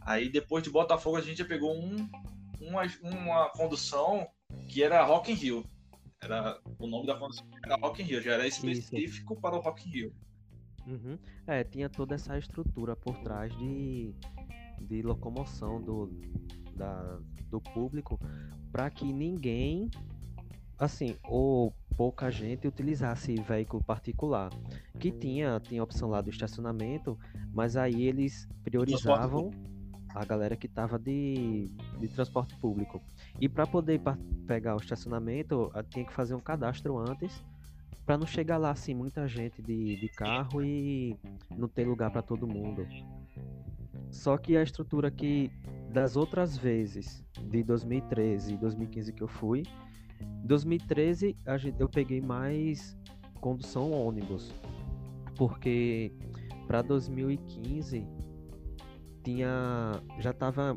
Aí 0.03 0.29
depois 0.29 0.63
de 0.63 0.71
Botafogo 0.71 1.17
a 1.17 1.21
gente 1.21 1.45
pegou 1.45 1.75
um, 1.75 2.09
uma, 2.61 2.83
uma 3.03 3.51
condução 3.51 4.27
que 4.69 4.83
era 4.83 5.05
Rock 5.05 5.31
in 5.33 5.35
Rio. 5.35 5.65
Era, 6.21 6.59
o 6.79 6.87
nome 6.87 7.07
da 7.07 7.15
condução 7.17 7.47
era 7.65 7.77
Rock 7.77 8.03
in 8.03 8.07
Rio, 8.07 8.23
já 8.23 8.33
era 8.35 8.47
específico 8.47 9.35
Isso. 9.35 9.41
para 9.41 9.57
o 9.57 9.61
Rock 9.61 9.89
in 9.89 9.93
Rio. 9.93 10.15
Uhum. 10.87 11.19
É, 11.47 11.63
tinha 11.63 11.89
toda 11.89 12.15
essa 12.15 12.37
estrutura 12.39 12.97
por 12.97 13.19
trás 13.19 13.55
de, 13.59 14.15
de 14.81 15.03
locomoção 15.03 15.81
do, 15.81 16.11
da, 16.75 17.19
do 17.51 17.61
público 17.61 18.19
para 18.71 18.91
que 18.91 19.13
ninguém, 19.13 19.91
assim, 20.79 21.17
ou 21.25 21.75
pouca 21.97 22.31
gente 22.31 22.69
utilizasse 22.69 23.35
veículo 23.37 23.83
particular. 23.83 24.51
Que 25.01 25.11
tinha, 25.11 25.59
tinha 25.61 25.81
a 25.81 25.85
opção 25.85 26.09
lá 26.09 26.21
do 26.21 26.31
estacionamento, 26.31 27.19
mas 27.53 27.77
aí 27.77 28.03
eles 28.03 28.49
priorizavam 28.63 29.51
a 30.15 30.25
galera 30.25 30.57
que 30.57 30.67
estava 30.67 30.99
de, 30.99 31.71
de 31.99 32.09
transporte 32.09 32.57
público. 32.57 33.03
E 33.41 33.49
para 33.49 33.67
poder 33.67 34.01
pegar 34.47 34.75
o 34.75 34.79
estacionamento, 34.79 35.71
tinha 35.91 36.05
que 36.05 36.13
fazer 36.13 36.35
um 36.35 36.41
cadastro 36.41 36.99
antes, 36.99 37.45
para 38.07 38.17
não 38.17 38.27
chegar 38.27 38.57
lá 38.57 38.71
assim 38.71 38.95
muita 38.95 39.29
gente 39.29 39.61
de, 39.61 40.01
de 40.01 40.09
carro 40.09 40.63
e 40.65 41.17
não 41.51 41.69
ter 41.69 41.87
lugar 41.87 42.11
para 42.11 42.23
todo 42.23 42.47
mundo. 42.47 42.87
Só 44.11 44.37
que 44.37 44.57
a 44.57 44.63
estrutura 44.63 45.11
que 45.11 45.51
das 45.93 46.17
outras 46.17 46.57
vezes, 46.57 47.25
de 47.51 47.63
2013 47.63 48.55
e 48.55 48.57
2015 48.57 49.13
que 49.13 49.23
eu 49.23 49.29
fui, 49.29 49.63
2013 50.45 51.37
a 51.47 51.57
gente, 51.57 51.81
eu 51.81 51.89
peguei 51.89 52.21
mais 52.21 52.97
condução 53.41 53.93
ônibus, 53.93 54.53
porque 55.37 56.13
para 56.67 56.83
2015 56.83 58.07
tinha 59.23 60.03
já 60.19 60.31
estava 60.31 60.77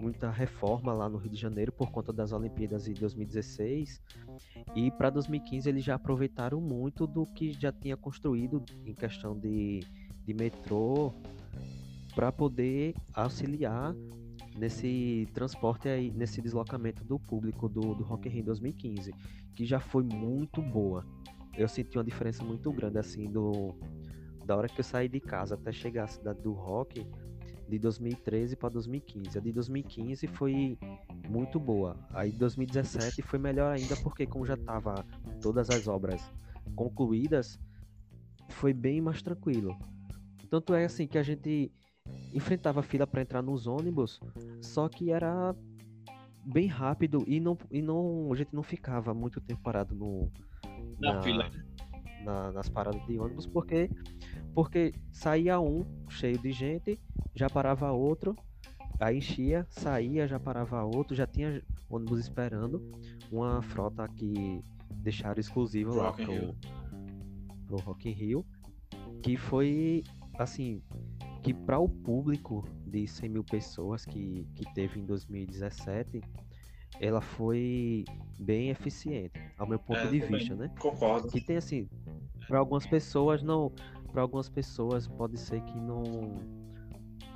muita 0.00 0.30
reforma 0.30 0.92
lá 0.92 1.08
no 1.08 1.16
Rio 1.16 1.30
de 1.30 1.40
Janeiro 1.40 1.72
por 1.72 1.90
conta 1.90 2.12
das 2.12 2.32
Olimpíadas 2.32 2.84
de 2.84 2.94
2016 2.94 4.02
e 4.74 4.90
para 4.90 5.10
2015 5.10 5.68
eles 5.68 5.84
já 5.84 5.94
aproveitaram 5.94 6.60
muito 6.60 7.06
do 7.06 7.24
que 7.26 7.52
já 7.52 7.72
tinha 7.72 7.96
construído 7.96 8.62
em 8.84 8.94
questão 8.94 9.38
de, 9.38 9.80
de 10.24 10.34
metrô 10.34 11.14
para 12.14 12.30
poder 12.30 12.94
auxiliar 13.12 13.94
nesse 14.56 15.28
transporte 15.34 15.88
aí, 15.88 16.10
nesse 16.12 16.40
deslocamento 16.40 17.04
do 17.04 17.18
público 17.18 17.68
do, 17.68 17.94
do 17.94 18.04
Rock 18.04 18.28
in 18.28 18.32
Rio 18.32 18.44
2015, 18.44 19.12
que 19.54 19.64
já 19.64 19.80
foi 19.80 20.02
muito 20.02 20.62
boa. 20.62 21.04
Eu 21.56 21.68
senti 21.68 21.98
uma 21.98 22.04
diferença 22.04 22.44
muito 22.44 22.72
grande 22.72 22.98
assim 22.98 23.30
do 23.30 23.74
da 24.44 24.56
hora 24.56 24.68
que 24.68 24.78
eu 24.78 24.84
saí 24.84 25.08
de 25.08 25.20
casa 25.20 25.54
até 25.54 25.72
chegar 25.72 26.04
à 26.04 26.06
cidade 26.06 26.42
do 26.42 26.52
Rock, 26.52 27.06
de 27.66 27.78
2013 27.78 28.56
para 28.56 28.68
2015. 28.68 29.38
A 29.38 29.40
de 29.40 29.52
2015 29.52 30.26
foi 30.26 30.78
muito 31.28 31.58
boa. 31.58 31.96
Aí 32.10 32.30
2017 32.30 33.22
foi 33.22 33.38
melhor 33.38 33.72
ainda 33.72 33.96
porque 33.96 34.26
como 34.26 34.44
já 34.44 34.56
tava 34.56 35.04
todas 35.40 35.70
as 35.70 35.88
obras 35.88 36.20
concluídas, 36.76 37.58
foi 38.50 38.74
bem 38.74 39.00
mais 39.00 39.22
tranquilo. 39.22 39.76
Tanto 40.50 40.74
é 40.74 40.84
assim 40.84 41.06
que 41.06 41.16
a 41.16 41.22
gente 41.22 41.72
enfrentava 42.32 42.82
fila 42.82 43.06
para 43.06 43.22
entrar 43.22 43.42
nos 43.42 43.66
ônibus, 43.66 44.20
só 44.60 44.88
que 44.88 45.10
era 45.10 45.54
bem 46.44 46.66
rápido 46.66 47.24
e 47.26 47.40
não, 47.40 47.56
e 47.70 47.80
não 47.80 48.30
a 48.32 48.36
gente 48.36 48.54
não 48.54 48.62
ficava 48.62 49.14
muito 49.14 49.40
tempo 49.40 49.62
parado 49.62 49.94
no 49.94 50.30
na, 51.00 51.14
na 51.14 51.22
fila 51.22 51.50
na, 52.22 52.52
nas 52.52 52.68
paradas 52.68 53.02
de 53.06 53.18
ônibus 53.18 53.46
porque 53.46 53.88
porque 54.54 54.92
saía 55.10 55.58
um 55.58 55.86
cheio 56.10 56.38
de 56.38 56.52
gente 56.52 57.00
já 57.34 57.50
parava 57.50 57.90
outro, 57.90 58.36
aí 59.00 59.18
enchia, 59.18 59.66
saía, 59.68 60.28
já 60.28 60.38
parava 60.38 60.82
outro, 60.84 61.14
já 61.14 61.26
tinha 61.26 61.62
ônibus 61.90 62.20
esperando, 62.20 62.80
uma 63.30 63.60
frota 63.60 64.08
que 64.08 64.62
deixaram 64.90 65.40
exclusiva 65.40 65.92
lá 65.92 66.10
Rock 66.10 66.24
pro, 66.24 66.56
pro 67.66 67.76
Rock 67.78 68.08
in 68.08 68.12
Rio, 68.12 68.46
que 69.22 69.36
foi, 69.36 70.04
assim, 70.38 70.80
que 71.44 71.52
para 71.52 71.78
o 71.78 71.86
público 71.86 72.66
de 72.86 73.06
100 73.06 73.28
mil 73.28 73.44
pessoas 73.44 74.06
que, 74.06 74.48
que 74.54 74.64
teve 74.72 74.98
em 74.98 75.04
2017, 75.04 76.22
ela 76.98 77.20
foi 77.20 78.04
bem 78.38 78.70
eficiente, 78.70 79.38
ao 79.58 79.68
meu 79.68 79.78
ponto 79.78 80.00
é, 80.00 80.06
de 80.06 80.20
vista, 80.20 80.54
né? 80.54 80.72
Concordo. 80.80 81.28
Que 81.28 81.42
tem 81.42 81.58
assim, 81.58 81.86
para 82.48 82.58
algumas 82.58 82.86
pessoas 82.86 83.42
não, 83.42 83.70
para 84.10 84.22
algumas 84.22 84.48
pessoas 84.48 85.06
pode 85.06 85.38
ser 85.38 85.60
que 85.64 85.78
não 85.78 86.02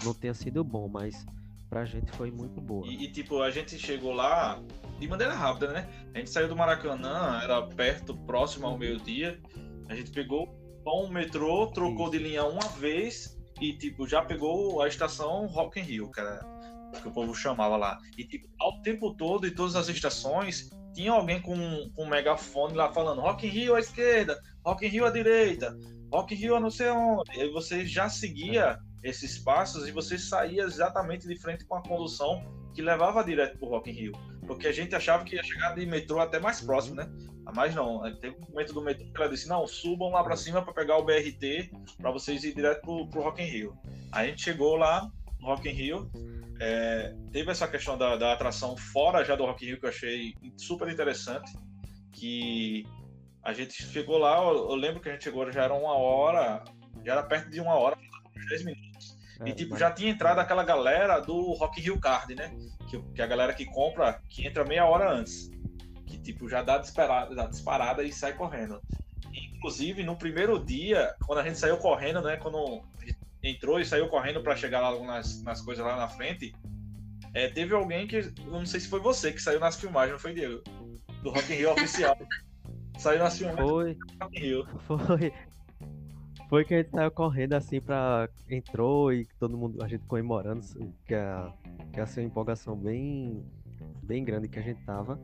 não 0.03 0.15
tenha 0.15 0.33
sido 0.33 0.65
bom, 0.65 0.89
mas 0.89 1.27
pra 1.69 1.85
gente 1.85 2.11
foi 2.13 2.31
muito 2.31 2.63
boa. 2.63 2.87
E, 2.87 3.05
e, 3.05 3.13
tipo, 3.13 3.43
a 3.43 3.51
gente 3.51 3.79
chegou 3.79 4.15
lá 4.15 4.63
de 4.99 5.07
maneira 5.07 5.35
rápida, 5.35 5.71
né? 5.71 5.89
A 6.15 6.19
gente 6.19 6.31
saiu 6.31 6.49
do 6.49 6.57
Maracanã, 6.57 7.41
era 7.43 7.61
perto, 7.67 8.17
próximo 8.17 8.67
ao 8.67 8.79
meio-dia. 8.79 9.39
A 9.87 9.95
gente 9.95 10.11
pegou 10.13 10.49
um 10.87 11.09
metrô, 11.09 11.67
trocou 11.67 12.05
Isso. 12.05 12.13
de 12.13 12.19
linha 12.19 12.45
uma 12.47 12.67
vez 12.79 13.38
e, 13.61 13.73
tipo, 13.73 14.07
já 14.07 14.23
pegou 14.23 14.83
a 14.83 14.89
estação 14.89 15.47
Rock 15.47 15.81
in 15.81 15.83
Rio, 15.83 16.11
cara, 16.11 16.41
que 17.03 17.09
o 17.09 17.11
povo 17.11 17.35
chamava 17.35 17.77
lá. 17.77 17.99
E, 18.17 18.25
tipo, 18.25 18.49
ao 18.59 18.81
tempo 18.83 19.15
todo, 19.15 19.47
em 19.47 19.55
todas 19.55 19.77
as 19.77 19.89
estações, 19.89 20.71
tinha 20.95 21.13
alguém 21.13 21.41
com, 21.41 21.57
com 21.95 22.05
um 22.05 22.09
megafone 22.09 22.75
lá 22.75 22.93
falando 22.93 23.21
Rock 23.21 23.47
in 23.47 23.51
Rio 23.51 23.75
à 23.75 23.81
esquerda, 23.81 24.41
Rock 24.65 24.87
in 24.87 24.89
Rio 24.89 25.07
à 25.07 25.11
direita, 25.11 25.77
Rock 26.13 26.35
in 26.35 26.39
Rio 26.39 26.57
a 26.57 26.61
não 26.61 26.71
sei 26.71 26.89
onde. 26.91 27.39
E 27.39 27.51
você 27.51 27.85
já 27.85 28.09
seguia 28.09 28.79
esses 29.03 29.39
passos 29.39 29.87
e 29.87 29.93
você 29.93 30.19
saía 30.19 30.63
exatamente 30.65 31.27
de 31.27 31.39
frente 31.39 31.65
com 31.65 31.77
a 31.77 31.83
condução 31.83 32.43
que 32.75 32.83
levava 32.83 33.25
direto 33.25 33.59
pro 33.59 33.69
Rock 33.69 33.91
in 33.91 33.95
Rio. 33.95 34.13
Porque 34.47 34.67
a 34.67 34.73
gente 34.73 34.95
achava 34.95 35.25
que 35.25 35.37
ia 35.37 35.43
chegar 35.43 35.75
de 35.75 35.85
metrô 35.85 36.21
até 36.21 36.39
mais 36.39 36.61
próximo, 36.61 36.97
né? 36.97 37.09
Mas 37.55 37.75
não, 37.75 38.03
teve 38.21 38.37
um 38.37 38.51
momento 38.51 38.73
do 38.73 38.83
metrô 38.83 39.07
que 39.07 39.17
ela 39.17 39.31
disse, 39.31 39.49
não, 39.49 39.67
subam 39.67 40.11
lá 40.11 40.23
para 40.23 40.37
cima 40.37 40.63
para 40.63 40.73
pegar 40.73 40.99
o 40.99 41.05
BRT 41.05 41.71
para 41.97 42.11
vocês 42.11 42.45
ir 42.45 42.55
direto 42.55 42.83
pro, 42.83 43.09
pro 43.09 43.23
Rock 43.23 43.43
in 43.43 43.47
Rio. 43.47 43.79
A 44.13 44.25
gente 44.25 44.43
chegou 44.43 44.77
lá 44.77 45.11
no 45.41 45.47
Rock 45.47 45.69
in 45.69 45.73
Rio, 45.73 46.11
é, 46.61 47.15
teve 47.33 47.51
essa 47.51 47.67
questão 47.69 47.97
da, 47.97 48.17
da, 48.17 48.33
atração 48.33 48.77
fora 48.77 49.25
já 49.25 49.37
do 49.37 49.47
Rock 49.47 49.65
in 49.65 49.69
Rio 49.69 49.81
que 49.81 49.87
eu 49.87 49.91
achei 49.91 50.35
super 50.57 50.89
interessante, 50.89 51.53
que 52.13 52.85
a 53.43 53.53
gente 53.53 53.83
chegou 53.83 54.19
lá, 54.19 54.37
eu, 54.43 54.71
eu 54.71 54.75
lembro 54.75 55.01
que 55.01 55.09
a 55.09 55.13
gente 55.13 55.25
chegou 55.25 55.51
já 55.51 55.65
era 55.65 55.75
uma 55.75 55.95
hora, 55.95 56.63
já 57.05 57.13
era 57.13 57.23
perto 57.23 57.49
de 57.51 57.61
uma 57.61 57.75
hora, 57.75 57.97
10 58.49 58.65
minutos. 58.65 59.19
É, 59.41 59.49
e 59.49 59.53
tipo, 59.53 59.71
mas... 59.71 59.81
já 59.81 59.91
tinha 59.91 60.11
entrado 60.11 60.39
aquela 60.39 60.65
galera 60.65 61.21
do 61.21 61.53
Rock 61.53 61.81
Hill 61.81 62.01
Card, 62.01 62.35
né? 62.35 62.55
Que, 62.89 63.01
que 63.15 63.23
a 63.23 63.27
galera 63.27 63.55
que 63.55 63.65
compra, 63.67 64.21
que 64.29 64.47
entra 64.47 64.65
meia 64.65 64.85
hora 64.85 65.11
antes. 65.13 65.51
Que 66.09 66.19
tipo, 66.19 66.49
já 66.49 66.63
dá 66.63 66.79
disparada, 66.79 67.35
dá 67.35 67.47
disparada 67.47 68.03
e 68.03 68.13
sai 68.13 68.35
correndo. 68.35 68.81
Inclusive, 69.55 70.03
no 70.05 70.17
primeiro 70.17 70.59
dia, 70.65 71.15
quando 71.27 71.41
a 71.41 71.43
gente 71.43 71.59
saiu 71.59 71.77
correndo, 71.79 72.23
né? 72.23 72.37
Quando 72.37 72.83
entrou 73.43 73.79
e 73.79 73.85
saiu 73.85 74.09
correndo 74.09 74.43
para 74.43 74.57
chegar 74.57 74.81
lá 74.81 74.99
nas, 75.05 75.43
nas 75.43 75.61
coisas 75.61 75.85
lá 75.85 75.97
na 75.97 76.09
frente, 76.09 76.55
é, 77.35 77.49
teve 77.49 77.75
alguém 77.75 78.07
que. 78.07 78.33
Não 78.47 78.65
sei 78.65 78.81
se 78.81 78.89
foi 78.89 79.01
você 79.01 79.33
que 79.33 79.43
saiu 79.43 79.61
nas 79.61 79.77
filmagens, 79.77 80.13
não 80.13 80.19
foi 80.19 80.35
Diego? 80.35 80.63
Do 81.23 81.31
Rock 81.31 81.53
in 81.53 81.57
Rio 81.57 81.73
oficial. 81.73 82.17
saiu 82.99 83.19
nas 83.19 83.37
filmagens 83.37 83.69
foi, 83.69 83.95
do 83.95 84.25
Rock 84.25 84.39
in 84.39 84.41
Rio. 84.41 84.67
Foi. 84.81 85.33
Foi 86.49 86.65
que 86.65 86.75
a 86.75 86.79
gente 86.79 86.91
saiu 86.91 87.11
correndo 87.11 87.53
assim 87.53 87.81
pra. 87.81 88.29
Entrou 88.49 89.13
e 89.13 89.27
todo 89.39 89.59
mundo, 89.59 89.83
a 89.83 89.89
gente 89.89 90.05
comemorando, 90.07 90.63
que 91.05 91.15
a, 91.15 91.53
que 91.93 92.01
a 92.01 92.05
uma 92.05 92.23
empolgação 92.23 92.75
bem, 92.75 93.45
bem 94.03 94.25
grande 94.25 94.49
que 94.49 94.59
a 94.59 94.63
gente 94.63 94.83
tava. 94.85 95.21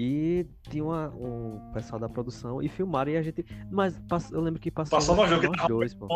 E 0.00 0.46
tinha 0.70 0.84
uma, 0.84 1.08
um 1.08 1.72
pessoal 1.72 1.98
da 1.98 2.08
produção 2.08 2.62
e 2.62 2.68
filmaram 2.68 3.10
e 3.10 3.16
a 3.16 3.22
gente. 3.22 3.44
Mas 3.68 4.00
eu 4.30 4.40
lembro 4.40 4.60
que 4.60 4.70
passou, 4.70 4.96
passou 4.96 5.16
nós, 5.16 5.28
nós 5.28 5.66
dois, 5.66 5.92
pô. 5.92 6.06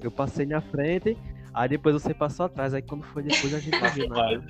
Eu 0.00 0.10
passei 0.10 0.44
na 0.44 0.60
frente, 0.60 1.16
aí 1.54 1.68
depois 1.68 1.94
você 1.94 2.12
passou 2.12 2.46
atrás. 2.46 2.74
Aí 2.74 2.82
quando 2.82 3.04
foi 3.04 3.22
depois 3.22 3.54
a 3.54 3.60
gente 3.60 3.78
viu 3.94 4.08
na, 4.08 4.40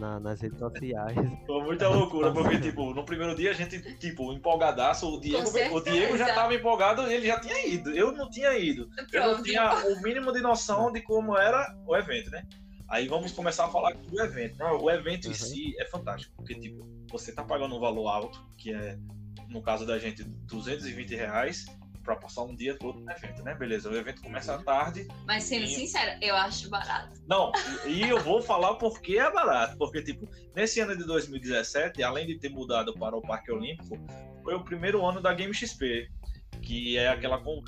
na, 0.00 0.18
nas 0.18 0.40
redes 0.40 0.58
sociais. 0.58 1.14
Foi 1.46 1.62
muita 1.62 1.86
loucura, 1.88 2.32
porque, 2.32 2.58
tipo, 2.58 2.94
no 2.94 3.04
primeiro 3.04 3.34
dia 3.36 3.50
a 3.50 3.54
gente, 3.54 3.78
tipo, 3.98 4.32
empolgadaço, 4.32 5.06
o 5.06 5.20
Diego, 5.20 5.46
o 5.72 5.80
Diego 5.80 6.16
já 6.16 6.34
tava 6.34 6.54
empolgado 6.54 7.02
e 7.02 7.12
ele 7.12 7.26
já 7.26 7.38
tinha 7.38 7.66
ido. 7.66 7.90
Eu 7.90 8.12
não 8.12 8.30
tinha 8.30 8.56
ido. 8.58 8.88
Eu 9.12 9.36
não 9.36 9.42
tinha 9.42 9.86
o 9.88 10.02
mínimo 10.02 10.32
de 10.32 10.40
noção 10.40 10.90
de 10.90 11.02
como 11.02 11.36
era 11.36 11.76
o 11.86 11.94
evento, 11.94 12.30
né? 12.30 12.44
Aí 12.94 13.08
vamos 13.08 13.32
começar 13.32 13.64
a 13.64 13.68
falar 13.68 13.92
do 13.94 14.20
evento. 14.22 14.62
O 14.62 14.88
evento 14.88 15.24
uhum. 15.24 15.32
em 15.32 15.34
si 15.34 15.74
é 15.80 15.84
fantástico, 15.84 16.32
porque, 16.36 16.54
tipo, 16.54 16.88
você 17.10 17.32
tá 17.32 17.42
pagando 17.42 17.74
um 17.74 17.80
valor 17.80 18.06
alto, 18.06 18.40
que 18.56 18.72
é, 18.72 18.96
no 19.48 19.60
caso 19.60 19.84
da 19.84 19.98
gente, 19.98 20.22
220 20.22 21.12
reais, 21.16 21.66
pra 22.04 22.14
passar 22.14 22.42
um 22.42 22.54
dia 22.54 22.78
todo 22.78 23.00
no 23.00 23.10
evento, 23.10 23.42
né? 23.42 23.52
Beleza, 23.52 23.90
o 23.90 23.96
evento 23.96 24.22
começa 24.22 24.54
à 24.54 24.62
tarde. 24.62 25.08
Mas 25.26 25.42
sendo 25.42 25.64
E- 25.64 25.74
sincera, 25.74 26.16
eu 26.22 26.36
acho 26.36 26.70
barato. 26.70 27.20
Não, 27.26 27.50
e 27.84 28.00
eu 28.02 28.20
vou 28.22 28.40
falar 28.40 28.76
porque 28.76 29.18
é 29.18 29.28
barato. 29.28 29.76
Porque, 29.76 30.00
tipo, 30.00 30.30
nesse 30.54 30.78
ano 30.78 30.96
de 30.96 31.04
2017, 31.04 32.00
além 32.00 32.28
de 32.28 32.38
ter 32.38 32.48
mudado 32.48 32.94
para 32.94 33.16
o 33.16 33.20
Parque 33.20 33.50
Olímpico, 33.50 33.98
foi 34.44 34.54
o 34.54 34.62
primeiro 34.62 35.04
ano 35.04 35.20
da 35.20 35.34
Game 35.34 35.52
XP, 35.52 36.08
que 36.62 36.96
é 36.96 37.08
aquela, 37.08 37.42
con- 37.42 37.64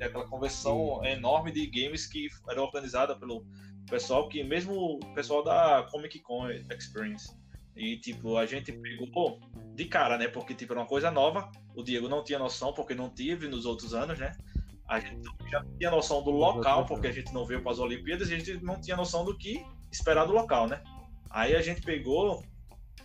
é 0.00 0.04
aquela 0.06 0.26
convenção 0.26 1.04
enorme 1.04 1.52
de 1.52 1.64
games 1.66 2.08
que 2.08 2.26
era 2.48 2.60
organizada 2.60 3.14
pelo 3.16 3.46
pessoal 3.88 4.28
que, 4.28 4.42
mesmo 4.44 4.74
o 4.74 4.98
pessoal 5.14 5.42
da 5.42 5.86
Comic 5.90 6.20
Con 6.20 6.50
Experience. 6.50 7.36
E, 7.76 7.96
tipo, 7.98 8.36
a 8.36 8.44
gente 8.44 8.72
pegou 8.72 9.40
de 9.74 9.84
cara, 9.84 10.18
né? 10.18 10.26
Porque, 10.26 10.54
tipo, 10.54 10.72
era 10.72 10.80
uma 10.80 10.88
coisa 10.88 11.10
nova. 11.10 11.50
O 11.76 11.82
Diego 11.82 12.08
não 12.08 12.24
tinha 12.24 12.38
noção, 12.38 12.72
porque 12.72 12.94
não 12.94 13.08
tive 13.08 13.46
nos 13.48 13.64
outros 13.64 13.94
anos, 13.94 14.18
né? 14.18 14.36
A 14.88 14.98
gente 14.98 15.22
já 15.48 15.64
tinha 15.78 15.90
noção 15.90 16.22
do 16.22 16.30
local, 16.30 16.86
porque 16.86 17.06
a 17.06 17.12
gente 17.12 17.32
não 17.32 17.46
veio 17.46 17.62
para 17.62 17.72
as 17.72 17.78
Olimpíadas, 17.78 18.30
e 18.30 18.34
a 18.34 18.38
gente 18.38 18.64
não 18.64 18.80
tinha 18.80 18.96
noção 18.96 19.24
do 19.24 19.36
que 19.36 19.64
esperar 19.92 20.24
do 20.24 20.32
local, 20.32 20.66
né? 20.66 20.82
Aí 21.30 21.54
a 21.54 21.62
gente 21.62 21.82
pegou, 21.82 22.42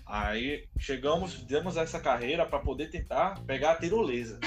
aí 0.06 0.68
chegamos, 0.80 1.44
demos 1.44 1.78
essa 1.78 2.00
carreira 2.00 2.46
para 2.46 2.60
poder 2.60 2.90
tentar 2.90 3.44
pegar 3.46 3.72
a 3.72 3.76
tirolesa. 3.76 4.40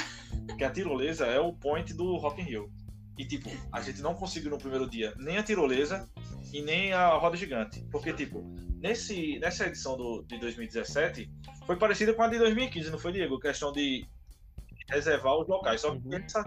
Que 0.58 0.64
a 0.64 0.70
tirolesa 0.70 1.26
é 1.26 1.38
o 1.38 1.52
point 1.52 1.92
do 1.94 2.16
Rock 2.16 2.40
in 2.40 2.44
Rio. 2.44 2.72
E 3.18 3.24
tipo, 3.24 3.50
a 3.72 3.80
gente 3.80 4.00
não 4.02 4.14
conseguiu 4.14 4.50
no 4.50 4.58
primeiro 4.58 4.88
dia 4.88 5.14
nem 5.16 5.38
a 5.38 5.42
tirolesa 5.42 6.08
e 6.52 6.62
nem 6.62 6.92
a 6.92 7.08
roda 7.14 7.36
gigante. 7.36 7.84
Porque, 7.90 8.12
tipo, 8.12 8.42
nesse, 8.80 9.38
nessa 9.38 9.66
edição 9.66 9.96
do, 9.96 10.22
de 10.26 10.38
2017 10.38 11.30
foi 11.66 11.76
parecida 11.76 12.12
com 12.14 12.22
a 12.22 12.28
de 12.28 12.38
2015, 12.38 12.90
não 12.90 12.98
foi, 12.98 13.12
Diego? 13.12 13.38
Questão 13.38 13.72
de 13.72 14.06
reservar 14.88 15.36
os 15.36 15.48
locais. 15.48 15.80
Só 15.80 15.90
que 15.90 15.98
Uhum. 16.06 16.14
essa 16.14 16.44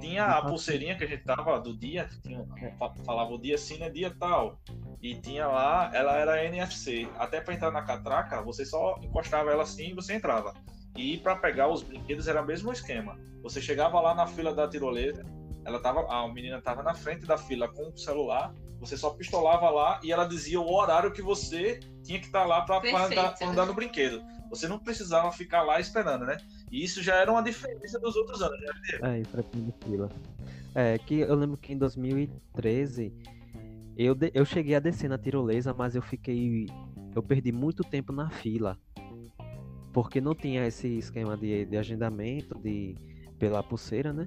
tinha 0.00 0.24
a 0.24 0.42
pulseirinha 0.44 0.96
que 0.96 1.04
a 1.04 1.06
gente 1.06 1.24
tava 1.24 1.58
do 1.60 1.76
dia, 1.76 2.08
tinha, 2.22 2.44
fa- 2.78 2.94
falava 3.04 3.32
o 3.32 3.38
dia 3.40 3.54
assim, 3.54 3.78
né? 3.78 3.90
Dia 3.90 4.14
tal. 4.18 4.58
E 5.02 5.14
tinha 5.14 5.46
lá, 5.46 5.90
ela 5.94 6.16
era 6.16 6.44
NFC. 6.44 7.08
Até 7.16 7.40
para 7.40 7.54
entrar 7.54 7.70
na 7.70 7.82
catraca, 7.82 8.42
você 8.42 8.64
só 8.64 8.98
encostava 9.02 9.50
ela 9.50 9.62
assim 9.62 9.90
e 9.90 9.94
você 9.94 10.14
entrava. 10.14 10.52
E 10.96 11.18
para 11.18 11.36
pegar 11.36 11.68
os 11.68 11.82
brinquedos 11.82 12.28
era 12.28 12.42
o 12.42 12.46
mesmo 12.46 12.70
esquema. 12.72 13.18
Você 13.42 13.60
chegava 13.62 13.98
lá 14.00 14.14
na 14.14 14.26
fila 14.26 14.54
da 14.54 14.68
tirolesa, 14.68 15.24
ela 15.64 15.80
tava, 15.80 16.00
a 16.12 16.28
menina 16.32 16.60
tava 16.60 16.82
na 16.82 16.94
frente 16.94 17.24
da 17.24 17.38
fila 17.38 17.68
com 17.72 17.88
o 17.88 17.96
celular, 17.96 18.52
você 18.80 18.96
só 18.96 19.10
pistolava 19.10 19.68
lá 19.70 20.00
e 20.02 20.10
ela 20.10 20.24
dizia 20.24 20.58
o 20.60 20.72
horário 20.72 21.12
que 21.12 21.20
você 21.22 21.78
tinha 22.02 22.18
que 22.18 22.26
estar 22.26 22.44
lá 22.46 22.62
para 22.62 22.78
andar, 23.06 23.34
andar 23.42 23.66
no 23.66 23.74
brinquedo. 23.74 24.22
Você 24.48 24.66
não 24.66 24.78
precisava 24.78 25.30
ficar 25.30 25.62
lá 25.62 25.78
esperando, 25.78 26.24
né? 26.24 26.38
E 26.72 26.82
isso 26.82 27.02
já 27.02 27.14
era 27.16 27.30
uma 27.30 27.42
diferença 27.42 28.00
dos 28.00 28.16
outros 28.16 28.42
anos, 28.42 28.58
né? 28.60 29.20
É, 29.20 29.22
pra 29.30 29.42
de 29.42 29.74
fila. 29.84 30.08
É, 30.74 30.98
que 30.98 31.20
eu 31.20 31.34
lembro 31.34 31.56
que 31.56 31.72
em 31.72 31.78
2013 31.78 33.12
eu, 33.96 34.14
de- 34.14 34.30
eu 34.34 34.44
cheguei 34.44 34.74
a 34.74 34.80
descer 34.80 35.08
na 35.08 35.18
tirolesa, 35.18 35.74
mas 35.76 35.94
eu 35.94 36.02
fiquei. 36.02 36.66
Eu 37.14 37.22
perdi 37.22 37.52
muito 37.52 37.84
tempo 37.84 38.12
na 38.12 38.30
fila. 38.30 38.78
Porque 39.92 40.20
não 40.20 40.34
tinha 40.34 40.66
esse 40.66 40.86
esquema 40.98 41.36
de, 41.36 41.64
de 41.66 41.76
agendamento 41.76 42.56
de, 42.58 42.94
pela 43.38 43.62
pulseira, 43.62 44.12
né? 44.12 44.26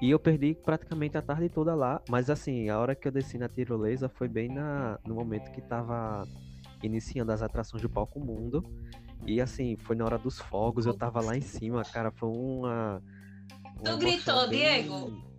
E 0.00 0.10
eu 0.10 0.18
perdi 0.18 0.54
praticamente 0.54 1.16
a 1.18 1.22
tarde 1.22 1.48
toda 1.48 1.74
lá. 1.74 2.00
Mas 2.08 2.30
assim, 2.30 2.68
a 2.68 2.78
hora 2.78 2.94
que 2.94 3.06
eu 3.06 3.12
desci 3.12 3.36
na 3.36 3.48
tirolesa 3.48 4.08
foi 4.08 4.28
bem 4.28 4.48
na, 4.48 4.98
no 5.06 5.14
momento 5.14 5.50
que 5.52 5.60
tava 5.60 6.26
iniciando 6.82 7.32
as 7.32 7.42
atrações 7.42 7.82
do 7.82 7.88
Palco 7.90 8.18
Mundo. 8.18 8.64
E 9.26 9.40
assim, 9.40 9.76
foi 9.76 9.94
na 9.94 10.04
hora 10.06 10.18
dos 10.18 10.38
fogos, 10.38 10.86
eu 10.86 10.94
tava 10.94 11.20
lá 11.20 11.36
em 11.36 11.42
cima, 11.42 11.84
cara, 11.84 12.10
foi 12.10 12.30
uma. 12.30 13.02
Tu 13.84 13.90
uma 13.90 13.98
gritou, 13.98 14.34
emoção 14.34 14.48
bem- 14.48 14.58
Diego? 14.58 15.30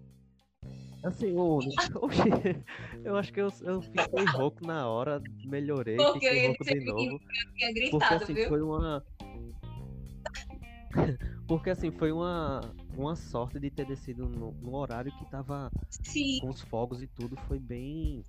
Assim, 1.03 1.35
oxi, 1.35 1.71
eu 3.03 3.17
acho 3.17 3.33
que 3.33 3.41
eu, 3.41 3.47
eu 3.63 3.81
fiquei 3.81 4.25
rouco 4.25 4.63
na 4.63 4.87
hora, 4.87 5.19
melhorei, 5.43 5.95
Porque 5.97 6.17
eu 6.17 6.21
fiquei 6.21 6.45
rouco 6.45 6.63
de 6.63 6.79
novo. 6.81 7.19
tinha 7.57 7.67
Porque 7.71 7.73
gritado, 7.73 8.23
assim, 8.23 8.33
viu? 8.35 8.47
foi 8.47 8.61
uma. 8.61 9.03
Porque 11.47 11.69
assim, 11.71 11.89
foi 11.91 12.11
uma, 12.11 12.61
uma 13.01 13.15
sorte 13.15 13.59
de 13.59 13.69
ter 13.69 13.85
descido 13.85 14.27
no, 14.27 14.51
no 14.51 14.75
horário 14.75 15.11
que 15.17 15.25
tava 15.29 15.71
Sim, 15.89 16.39
com 16.39 16.49
os 16.49 16.61
fogos 16.61 17.01
e 17.01 17.07
tudo, 17.07 17.35
foi 17.47 17.59
bem. 17.59 18.23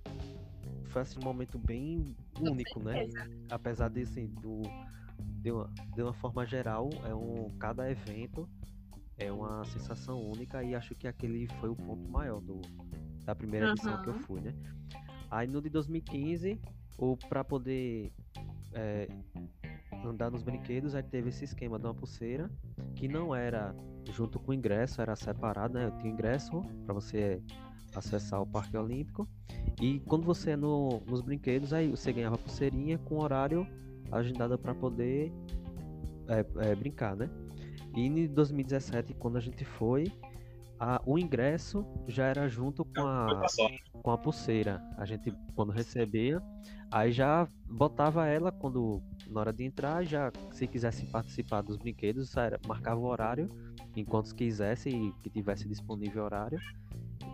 Foi 0.89 1.01
assim, 1.01 1.19
um 1.19 1.23
momento 1.23 1.57
bem 1.57 2.15
único, 2.39 2.79
né? 2.81 3.07
Apesar 3.49 3.89
de 3.89 4.01
assim, 4.01 4.27
do. 4.41 4.61
De 5.41 5.51
uma, 5.51 5.69
de 5.95 6.01
uma 6.01 6.13
forma 6.13 6.45
geral, 6.45 6.89
é 7.05 7.13
um. 7.13 7.49
Cada 7.59 7.89
evento 7.89 8.49
é 9.17 9.31
uma 9.31 9.63
sensação 9.65 10.19
única 10.19 10.63
e 10.63 10.75
acho 10.75 10.95
que 10.95 11.07
aquele 11.07 11.47
foi 11.59 11.69
o 11.69 11.75
ponto 11.75 12.09
maior 12.09 12.41
do, 12.41 12.61
da 13.23 13.35
primeira 13.35 13.69
edição 13.69 14.01
que 14.01 14.09
eu 14.09 14.19
fui, 14.21 14.41
né? 14.41 14.53
Aí 15.29 15.47
no 15.47 15.61
de 15.61 15.69
2015, 15.69 16.59
o 16.97 17.17
para 17.17 17.43
poder 17.43 18.11
é, 18.73 19.07
andar 20.05 20.31
nos 20.31 20.43
brinquedos, 20.43 20.95
aí 20.95 21.03
teve 21.03 21.29
esse 21.29 21.43
esquema 21.45 21.77
de 21.79 21.85
uma 21.85 21.93
pulseira 21.93 22.49
que 22.95 23.07
não 23.07 23.33
era 23.35 23.75
junto 24.11 24.39
com 24.39 24.51
o 24.51 24.53
ingresso, 24.53 25.01
era 25.01 25.15
separado, 25.15 25.73
né? 25.75 25.85
Eu 25.85 25.91
tinha 25.97 26.11
ingresso 26.11 26.61
para 26.85 26.93
você 26.93 27.41
acessar 27.95 28.41
o 28.41 28.45
Parque 28.45 28.75
Olímpico. 28.77 29.27
E 29.81 29.99
quando 30.01 30.25
você 30.25 30.51
é 30.51 30.55
no, 30.57 31.01
nos 31.07 31.21
brinquedos, 31.21 31.73
aí 31.73 31.89
você 31.89 32.11
ganhava 32.11 32.37
pulseirinha 32.37 32.97
com 32.97 33.19
horário 33.21 33.65
agendado 34.11 34.57
para 34.57 34.73
poder 34.75 35.31
é, 36.27 36.69
é, 36.69 36.75
brincar, 36.75 37.15
né? 37.15 37.29
E 37.95 38.01
em 38.07 38.27
2017, 38.27 39.13
quando 39.13 39.37
a 39.37 39.39
gente 39.39 39.63
foi, 39.63 40.11
a- 40.79 41.01
o 41.05 41.17
ingresso 41.19 41.85
já 42.07 42.25
era 42.25 42.47
junto 42.47 42.83
com 42.83 43.01
a, 43.01 43.27
com 44.01 44.11
a 44.11 44.17
pulseira. 44.17 44.81
A 44.97 45.05
gente, 45.05 45.31
quando 45.55 45.71
recebia, 45.71 46.41
aí 46.93 47.11
já 47.11 47.47
botava 47.67 48.27
ela 48.27 48.51
quando 48.51 49.01
na 49.27 49.39
hora 49.39 49.51
de 49.51 49.63
entrar, 49.63 50.03
já 50.05 50.31
se 50.51 50.67
quisesse 50.67 51.05
participar 51.07 51.61
dos 51.61 51.77
brinquedos, 51.77 52.37
era- 52.37 52.59
marcava 52.67 52.99
o 52.99 53.05
horário, 53.05 53.49
enquanto 53.95 54.33
quisesse 54.35 54.89
e 54.89 55.11
que 55.23 55.29
tivesse 55.29 55.67
disponível 55.67 56.23
horário. 56.23 56.59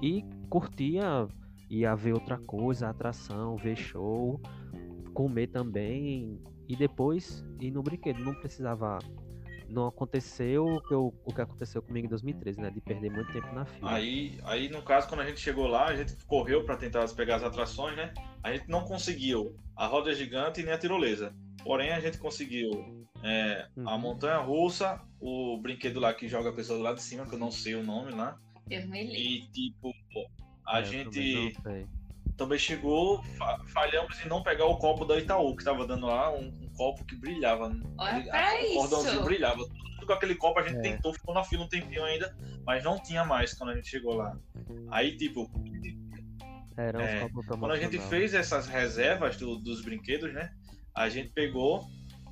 E 0.01 0.23
curtia, 0.49 1.27
ia 1.69 1.93
ver 1.95 2.13
outra 2.13 2.37
coisa, 2.37 2.89
atração, 2.89 3.57
ver 3.57 3.75
show, 3.75 4.39
comer 5.13 5.47
também. 5.47 6.39
E 6.67 6.75
depois 6.75 7.43
ir 7.59 7.71
no 7.71 7.83
brinquedo. 7.83 8.19
Não 8.23 8.33
precisava. 8.33 8.99
Não 9.69 9.87
aconteceu 9.87 10.65
o 10.65 10.81
que, 10.81 10.93
eu- 10.93 11.13
o 11.25 11.33
que 11.33 11.41
aconteceu 11.41 11.81
comigo 11.81 12.07
em 12.07 12.09
2013, 12.09 12.59
né? 12.59 12.69
De 12.69 12.81
perder 12.81 13.11
muito 13.11 13.31
tempo 13.31 13.53
na 13.53 13.65
fila. 13.65 13.91
Aí, 13.93 14.39
aí, 14.43 14.69
no 14.69 14.81
caso, 14.81 15.07
quando 15.07 15.21
a 15.21 15.25
gente 15.25 15.39
chegou 15.39 15.67
lá, 15.67 15.85
a 15.87 15.95
gente 15.95 16.15
correu 16.25 16.63
para 16.65 16.75
tentar 16.75 17.07
pegar 17.13 17.35
as 17.37 17.43
atrações, 17.43 17.95
né? 17.95 18.13
A 18.43 18.51
gente 18.51 18.67
não 18.69 18.83
conseguiu 18.83 19.55
a 19.75 19.85
roda 19.85 20.13
gigante 20.13 20.63
nem 20.63 20.73
a 20.73 20.77
tirolesa. 20.77 21.33
Porém, 21.63 21.91
a 21.91 21.99
gente 21.99 22.17
conseguiu 22.17 22.97
é, 23.21 23.67
a 23.85 23.95
Uhum. 23.95 23.99
montanha 23.99 24.37
russa, 24.37 25.01
o 25.19 25.57
brinquedo 25.61 25.99
lá 25.99 26.13
que 26.13 26.25
joga 26.27 26.51
a 26.51 26.53
pessoa 26.53 26.77
do 26.77 26.83
lado 26.85 26.95
de 26.95 27.03
cima, 27.03 27.25
que 27.25 27.35
eu 27.35 27.39
não 27.39 27.51
sei 27.51 27.75
o 27.75 27.83
nome 27.83 28.11
lá. 28.11 28.37
Livre. 28.69 29.11
E, 29.13 29.47
tipo, 29.51 29.91
a 30.65 30.79
É, 30.79 30.83
também 30.83 31.03
gente 31.03 31.61
sei. 31.61 31.87
também 32.37 32.57
chegou, 32.57 33.21
fa- 33.37 33.59
falhamos 33.73 34.17
em 34.23 34.29
não 34.29 34.41
pegar 34.41 34.67
o 34.67 34.77
copo 34.77 35.03
da 35.03 35.17
Itaú, 35.17 35.53
que 35.53 35.65
tava 35.65 35.85
dando 35.85 36.05
lá, 36.05 36.31
um, 36.31 36.45
um 36.47 36.68
copo 36.79 37.03
que 37.05 37.15
brilhava. 37.17 37.69
Olha 37.97 38.17
Ele- 38.17 38.29
pra 38.29 38.55
o 38.71 38.73
cordãozinho 38.75 39.13
isso. 39.15 39.23
brilhava. 39.25 39.57
Tudo 39.57 40.05
com 40.07 40.13
aquele 40.13 40.35
copo 40.35 40.59
a 40.59 40.63
gente 40.63 40.77
É. 40.77 40.81
tentou, 40.81 41.13
ficou 41.13 41.33
na 41.35 41.43
fila 41.43 41.65
um 41.65 41.67
tempinho 41.67 42.05
ainda, 42.05 42.33
mas 42.65 42.81
não 42.85 42.97
tinha 43.03 43.25
mais 43.25 43.53
quando 43.53 43.71
a 43.71 43.75
gente 43.75 43.89
chegou 43.89 44.13
lá. 44.15 44.35
Aí, 44.89 45.17
tipo, 45.17 45.51
Era 46.77 46.97
uns 46.97 47.03
É, 47.03 47.19
copos 47.19 47.45
quando 47.45 47.71
a 47.73 47.77
gente 47.77 47.99
fez 47.99 48.33
essas 48.33 48.65
reservas 48.65 49.35
do- 49.35 49.57
dos 49.57 49.81
brinquedos, 49.83 50.33
né? 50.33 50.49
A 50.95 51.09
gente 51.09 51.29
pegou, 51.33 51.85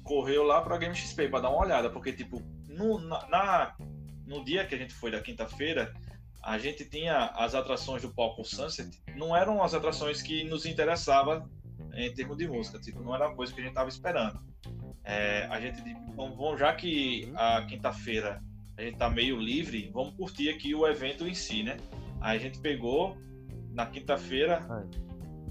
correu 0.05 0.43
lá 0.43 0.61
pra 0.61 0.77
Game 0.77 0.95
XP 0.95 1.27
pra 1.27 1.41
dar 1.41 1.49
uma 1.49 1.59
olhada, 1.65 1.89
porque, 1.89 2.13
tipo, 2.13 2.41
no, 2.69 2.97
na, 2.97 3.27
na- 3.27 3.75
no 4.25 4.45
dia 4.45 4.65
que 4.65 4.73
a 4.73 4.77
gente 4.77 4.93
foi 4.93 5.11
da 5.11 5.19
quinta-feira, 5.19 5.93
a 6.41 6.57
gente 6.57 6.85
tinha 6.85 7.25
as 7.35 7.53
atrações 7.55 8.01
do 8.03 8.13
palco 8.13 8.41
Sunset, 8.45 8.89
não 9.17 9.35
eram 9.35 9.61
as 9.61 9.73
atrações 9.73 10.21
que 10.21 10.45
nos 10.45 10.65
interessava 10.65 11.45
em 12.05 12.13
termos 12.13 12.37
de 12.37 12.47
música, 12.47 12.79
tipo, 12.79 13.01
não 13.01 13.15
era 13.15 13.27
uma 13.27 13.35
coisa 13.35 13.53
que 13.53 13.59
a 13.59 13.63
gente 13.63 13.73
tava 13.73 13.89
esperando. 13.89 14.39
É, 15.03 15.45
a 15.49 15.59
gente, 15.59 15.81
vamos, 16.15 16.37
vamos- 16.37 16.59
já 16.59 16.73
que 16.73 17.31
a 17.35 17.65
quinta-feira 17.65 18.41
a 18.77 18.81
gente 18.81 18.97
tá 18.97 19.09
meio 19.09 19.39
livre, 19.39 19.89
vamos 19.93 20.13
curtir 20.15 20.49
aqui 20.49 20.75
o 20.75 20.85
evento 20.87 21.27
em 21.27 21.33
si, 21.33 21.63
né? 21.63 21.77
Aí 22.21 22.37
a 22.37 22.39
gente 22.39 22.59
pegou 22.59 23.17
na 23.71 23.85
quinta-feira, 23.85 24.59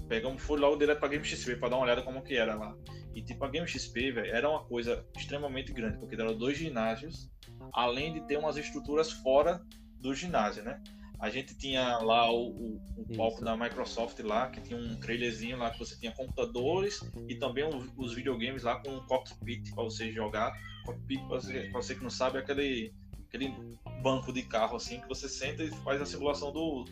pegamos, 0.07 0.41
foi 0.41 0.59
logo 0.59 0.77
direto 0.77 0.99
pra 0.99 1.09
Game 1.09 1.23
XP 1.25 1.55
pra 1.57 1.69
dar 1.69 1.75
uma 1.77 1.85
olhada 1.85 2.01
como 2.01 2.21
que 2.21 2.35
era 2.35 2.55
lá. 2.55 2.75
E 3.13 3.21
tipo, 3.21 3.43
a 3.43 3.49
Game 3.49 3.67
XP, 3.67 4.11
velho, 4.11 4.33
era 4.33 4.49
uma 4.49 4.63
coisa 4.63 5.05
extremamente 5.17 5.73
grande, 5.73 5.97
porque 5.97 6.15
eram 6.15 6.37
dois 6.37 6.57
ginásios, 6.57 7.29
além 7.73 8.13
de 8.13 8.21
ter 8.21 8.37
umas 8.37 8.57
estruturas 8.57 9.11
fora 9.11 9.61
do 9.99 10.13
ginásio, 10.13 10.63
né? 10.63 10.81
A 11.19 11.29
gente 11.29 11.57
tinha 11.57 11.97
lá 11.97 12.31
o, 12.31 12.49
o, 12.49 12.81
o 12.97 13.17
palco 13.17 13.43
da 13.43 13.57
Microsoft 13.57 14.19
lá, 14.19 14.49
que 14.49 14.61
tinha 14.61 14.79
um 14.79 14.95
trailerzinho 14.99 15.57
lá 15.57 15.71
que 15.71 15.79
você 15.79 15.97
tinha 15.97 16.11
computadores 16.11 16.99
e 17.27 17.35
também 17.35 17.63
o- 17.63 17.91
os 17.97 18.13
videogames 18.13 18.63
lá 18.63 18.79
com 18.79 18.91
um 18.91 19.05
cockpit 19.07 19.73
para 19.73 19.83
você 19.83 20.11
jogar. 20.11 20.51
Cockpit, 20.85 21.19
pra 21.27 21.37
você, 21.39 21.69
você 21.71 21.95
que 21.95 22.03
não 22.03 22.09
sabe, 22.09 22.37
é 22.37 22.41
aquele 22.41 22.93
aquele 23.27 23.53
banco 24.01 24.31
de 24.31 24.41
carro 24.43 24.77
assim 24.77 25.01
que 25.01 25.07
você 25.09 25.27
senta 25.27 25.61
e 25.63 25.69
faz 25.83 26.01
a 26.01 26.05
simulação 26.05 26.51
do, 26.53 26.85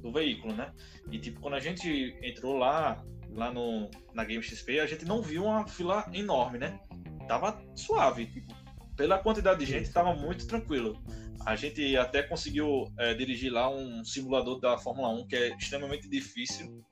do 0.00 0.10
veículo, 0.12 0.54
né? 0.54 0.72
E 1.10 1.18
tipo, 1.18 1.40
quando 1.40 1.54
a 1.54 1.60
gente 1.60 2.16
entrou 2.22 2.56
lá, 2.56 3.04
lá 3.30 3.52
no, 3.52 3.90
na 4.14 4.24
Game 4.24 4.42
XP, 4.42 4.80
a 4.80 4.86
gente 4.86 5.04
não 5.04 5.20
viu 5.20 5.44
uma 5.44 5.66
fila 5.66 6.08
enorme, 6.14 6.58
né? 6.58 6.80
Tava 7.28 7.60
suave, 7.74 8.26
tipo, 8.26 8.54
pela 8.96 9.18
quantidade 9.18 9.58
de 9.58 9.70
gente, 9.70 9.92
tava 9.92 10.14
muito 10.14 10.46
tranquilo. 10.46 10.96
A 11.44 11.56
gente 11.56 11.96
até 11.96 12.22
conseguiu 12.22 12.92
é, 12.98 13.14
dirigir 13.14 13.52
lá 13.52 13.68
um 13.68 14.04
simulador 14.04 14.60
da 14.60 14.78
Fórmula 14.78 15.08
1 15.10 15.26
que 15.26 15.36
é 15.36 15.56
extremamente 15.56 16.08
difícil, 16.08 16.84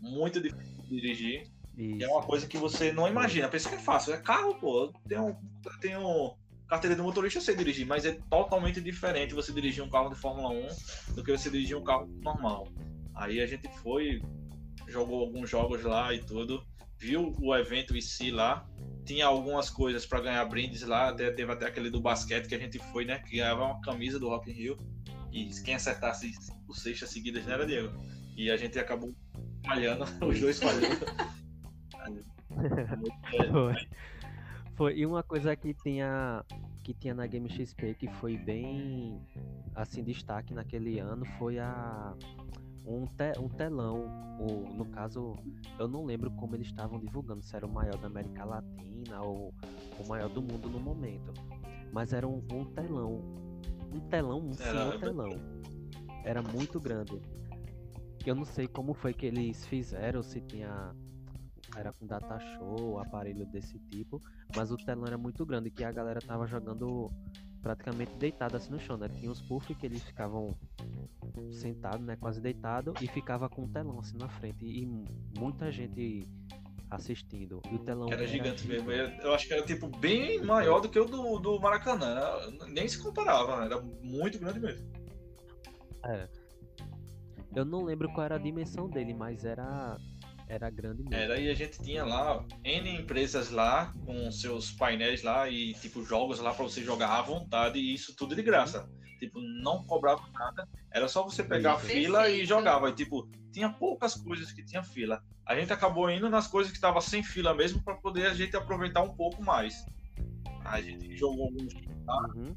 muito 0.00 0.40
difícil 0.40 0.82
de 0.84 1.00
dirigir. 1.00 1.42
Isso. 1.76 2.04
É 2.04 2.08
uma 2.08 2.22
coisa 2.22 2.46
que 2.46 2.58
você 2.58 2.92
não 2.92 3.06
imagina. 3.06 3.48
Pensa 3.48 3.68
que 3.68 3.76
é 3.76 3.78
fácil. 3.78 4.12
É 4.12 4.18
carro, 4.18 4.54
pô. 4.56 4.92
Tem 5.08 5.18
um, 5.18 5.36
tem 5.80 5.96
um 5.96 6.34
carteira 6.68 6.94
de 6.94 7.00
motorista, 7.00 7.38
eu 7.38 7.42
sei 7.42 7.56
dirigir, 7.56 7.86
mas 7.86 8.04
é 8.04 8.12
totalmente 8.28 8.80
diferente 8.80 9.34
você 9.34 9.52
dirigir 9.52 9.82
um 9.82 9.88
carro 9.88 10.10
de 10.10 10.16
Fórmula 10.16 10.50
1 10.50 11.14
do 11.14 11.24
que 11.24 11.32
você 11.32 11.50
dirigir 11.50 11.76
um 11.76 11.82
carro 11.82 12.06
normal. 12.22 12.68
Aí 13.14 13.40
a 13.40 13.46
gente 13.46 13.68
foi, 13.78 14.20
jogou 14.86 15.20
alguns 15.20 15.48
jogos 15.48 15.82
lá 15.82 16.12
e 16.12 16.18
tudo, 16.18 16.62
viu 16.98 17.34
o 17.40 17.54
evento 17.54 17.96
em 17.96 18.00
si 18.00 18.30
lá. 18.30 18.66
Tinha 19.04 19.26
algumas 19.26 19.70
coisas 19.70 20.04
para 20.04 20.20
ganhar 20.20 20.44
brindes 20.44 20.82
lá, 20.82 21.12
teve 21.14 21.50
até 21.50 21.66
aquele 21.66 21.88
do 21.88 22.00
basquete 22.00 22.46
que 22.46 22.54
a 22.54 22.58
gente 22.58 22.78
foi, 22.92 23.04
né? 23.04 23.18
Que 23.20 23.36
ganhava 23.38 23.64
uma 23.64 23.80
camisa 23.80 24.18
do 24.18 24.28
Rock 24.28 24.50
in 24.50 24.54
Rio. 24.54 24.78
E 25.32 25.48
quem 25.64 25.74
acertasse 25.74 26.32
o 26.68 26.74
sextas 26.74 27.10
seguidas 27.10 27.46
não 27.46 27.52
era 27.52 27.66
Diego. 27.66 27.98
E 28.36 28.50
a 28.50 28.56
gente 28.56 28.78
acabou 28.78 29.14
falhando, 29.64 30.04
os 30.26 30.40
dois 30.40 30.58
falhando. 30.58 31.06
Foi. 33.50 33.88
Foi. 34.76 34.96
E 34.96 35.06
uma 35.06 35.22
coisa 35.22 35.56
que 35.56 35.74
tinha 35.74 36.44
que 36.84 36.94
tinha 36.94 37.14
na 37.14 37.26
Game 37.26 37.50
XP 37.50 37.94
que 37.94 38.08
foi 38.14 38.38
bem 38.38 39.20
assim 39.74 40.02
destaque 40.02 40.54
naquele 40.54 40.98
ano 41.00 41.26
foi 41.38 41.58
a 41.58 42.14
um, 42.88 43.06
te, 43.06 43.38
um 43.38 43.48
telão, 43.48 44.36
ou 44.40 44.68
no 44.74 44.86
caso, 44.86 45.36
eu 45.78 45.86
não 45.86 46.04
lembro 46.04 46.30
como 46.32 46.54
eles 46.54 46.68
estavam 46.68 46.98
divulgando, 46.98 47.42
se 47.42 47.54
era 47.54 47.66
o 47.66 47.72
maior 47.72 47.96
da 47.98 48.06
América 48.06 48.44
Latina 48.44 49.20
ou 49.20 49.52
o 49.98 50.08
maior 50.08 50.28
do 50.28 50.40
mundo 50.40 50.68
no 50.68 50.80
momento. 50.80 51.32
Mas 51.92 52.12
era 52.12 52.26
um, 52.26 52.42
um 52.52 52.64
telão. 52.64 53.22
Um 53.92 54.00
telão, 54.08 54.40
um 54.40 54.52
era... 54.60 54.98
telão. 54.98 55.30
Era 56.24 56.42
muito 56.42 56.80
grande. 56.80 57.20
Eu 58.26 58.34
não 58.34 58.44
sei 58.44 58.66
como 58.66 58.92
foi 58.94 59.14
que 59.14 59.26
eles 59.26 59.64
fizeram, 59.66 60.22
se 60.22 60.40
tinha 60.40 60.94
era 61.76 61.92
com 61.92 62.06
data 62.06 62.38
show, 62.40 62.98
aparelho 62.98 63.46
desse 63.46 63.78
tipo, 63.78 64.20
mas 64.56 64.70
o 64.70 64.76
telão 64.76 65.06
era 65.06 65.18
muito 65.18 65.44
grande, 65.44 65.70
que 65.70 65.84
a 65.84 65.92
galera 65.92 66.20
tava 66.20 66.46
jogando 66.46 67.10
praticamente 67.62 68.12
deitada 68.16 68.56
assim 68.56 68.70
no 68.70 68.80
chão, 68.80 68.96
né? 68.96 69.08
Tinha 69.08 69.30
os 69.30 69.40
puffs 69.40 69.76
que 69.76 69.86
eles 69.86 70.02
ficavam 70.02 70.56
sentados, 71.50 72.04
né? 72.04 72.16
Quase 72.16 72.40
deitado 72.40 72.94
e 73.00 73.06
ficava 73.06 73.48
com 73.48 73.64
o 73.64 73.68
telão 73.68 73.98
assim 73.98 74.16
na 74.16 74.28
frente 74.28 74.64
e 74.64 74.86
muita 75.38 75.70
gente 75.70 76.28
assistindo. 76.90 77.60
E 77.70 77.74
o 77.74 77.78
telão 77.80 78.08
era, 78.08 78.22
era 78.22 78.26
gigante 78.26 78.66
mesmo. 78.66 78.90
Eu 78.90 79.34
acho 79.34 79.46
que 79.46 79.52
era 79.52 79.62
tipo 79.64 79.88
bem 79.98 80.42
maior 80.42 80.80
do 80.80 80.88
que 80.88 80.98
o 80.98 81.04
do, 81.04 81.38
do 81.38 81.60
Maracanã. 81.60 82.06
Era, 82.06 82.50
nem 82.68 82.88
se 82.88 82.98
comparava, 82.98 83.60
né? 83.60 83.66
era 83.66 83.80
muito 83.80 84.38
grande 84.38 84.60
mesmo. 84.60 84.86
É. 86.04 86.28
Eu 87.54 87.64
não 87.64 87.84
lembro 87.84 88.08
qual 88.12 88.24
era 88.24 88.36
a 88.36 88.38
dimensão 88.38 88.88
dele, 88.88 89.14
mas 89.14 89.44
era 89.44 89.96
era 90.48 90.70
grande 90.70 91.02
mesmo. 91.02 91.14
Era, 91.14 91.38
e 91.38 91.50
a 91.50 91.54
gente 91.54 91.80
tinha 91.82 92.04
lá 92.04 92.44
N 92.64 92.96
empresas 92.96 93.50
lá 93.50 93.92
com 94.04 94.30
seus 94.32 94.72
painéis 94.72 95.22
lá 95.22 95.48
e 95.48 95.74
tipo 95.74 96.02
jogos 96.04 96.40
lá 96.40 96.54
para 96.54 96.64
você 96.64 96.82
jogar 96.82 97.10
à 97.10 97.22
vontade 97.22 97.78
e 97.78 97.94
isso 97.94 98.16
tudo 98.16 98.34
de 98.34 98.42
graça. 98.42 98.88
Tipo, 99.18 99.40
não 99.40 99.84
cobrava 99.84 100.22
nada, 100.32 100.68
era 100.92 101.08
só 101.08 101.24
você 101.24 101.42
pegar 101.42 101.72
a 101.72 101.78
fila 101.78 102.28
e 102.28 102.46
jogava. 102.46 102.88
E 102.88 102.94
tipo, 102.94 103.28
tinha 103.52 103.68
poucas 103.68 104.14
coisas 104.14 104.52
que 104.52 104.64
tinha 104.64 104.82
fila. 104.82 105.22
A 105.44 105.56
gente 105.56 105.72
acabou 105.72 106.08
indo 106.10 106.30
nas 106.30 106.46
coisas 106.46 106.72
que 106.72 106.80
tava 106.80 107.00
sem 107.00 107.22
fila 107.22 107.52
mesmo 107.52 107.82
para 107.82 107.96
poder 107.96 108.26
a 108.26 108.34
gente 108.34 108.56
aproveitar 108.56 109.02
um 109.02 109.14
pouco 109.14 109.42
mais. 109.42 109.84
A 110.64 110.80
gente 110.80 111.16
jogou 111.16 111.46
alguns. 111.46 111.74
Uhum. 111.74 112.56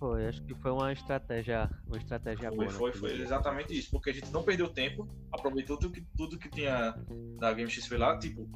Foi, 0.00 0.26
acho 0.26 0.42
que 0.44 0.54
foi 0.54 0.70
uma 0.70 0.90
estratégia, 0.92 1.70
uma 1.86 1.98
estratégia 1.98 2.48
foi, 2.48 2.66
boa. 2.66 2.70
Foi, 2.70 2.92
foi 2.92 3.20
exatamente 3.20 3.78
isso, 3.78 3.90
porque 3.90 4.08
a 4.08 4.14
gente 4.14 4.32
não 4.32 4.42
perdeu 4.42 4.66
tempo, 4.66 5.06
aproveitou 5.30 5.76
tudo 5.76 5.92
que, 5.92 6.00
tudo 6.16 6.38
que 6.38 6.48
tinha 6.48 6.94
da 7.38 7.52
Game 7.52 7.70
XP 7.70 7.98
lá, 7.98 8.18
tipo, 8.18 8.48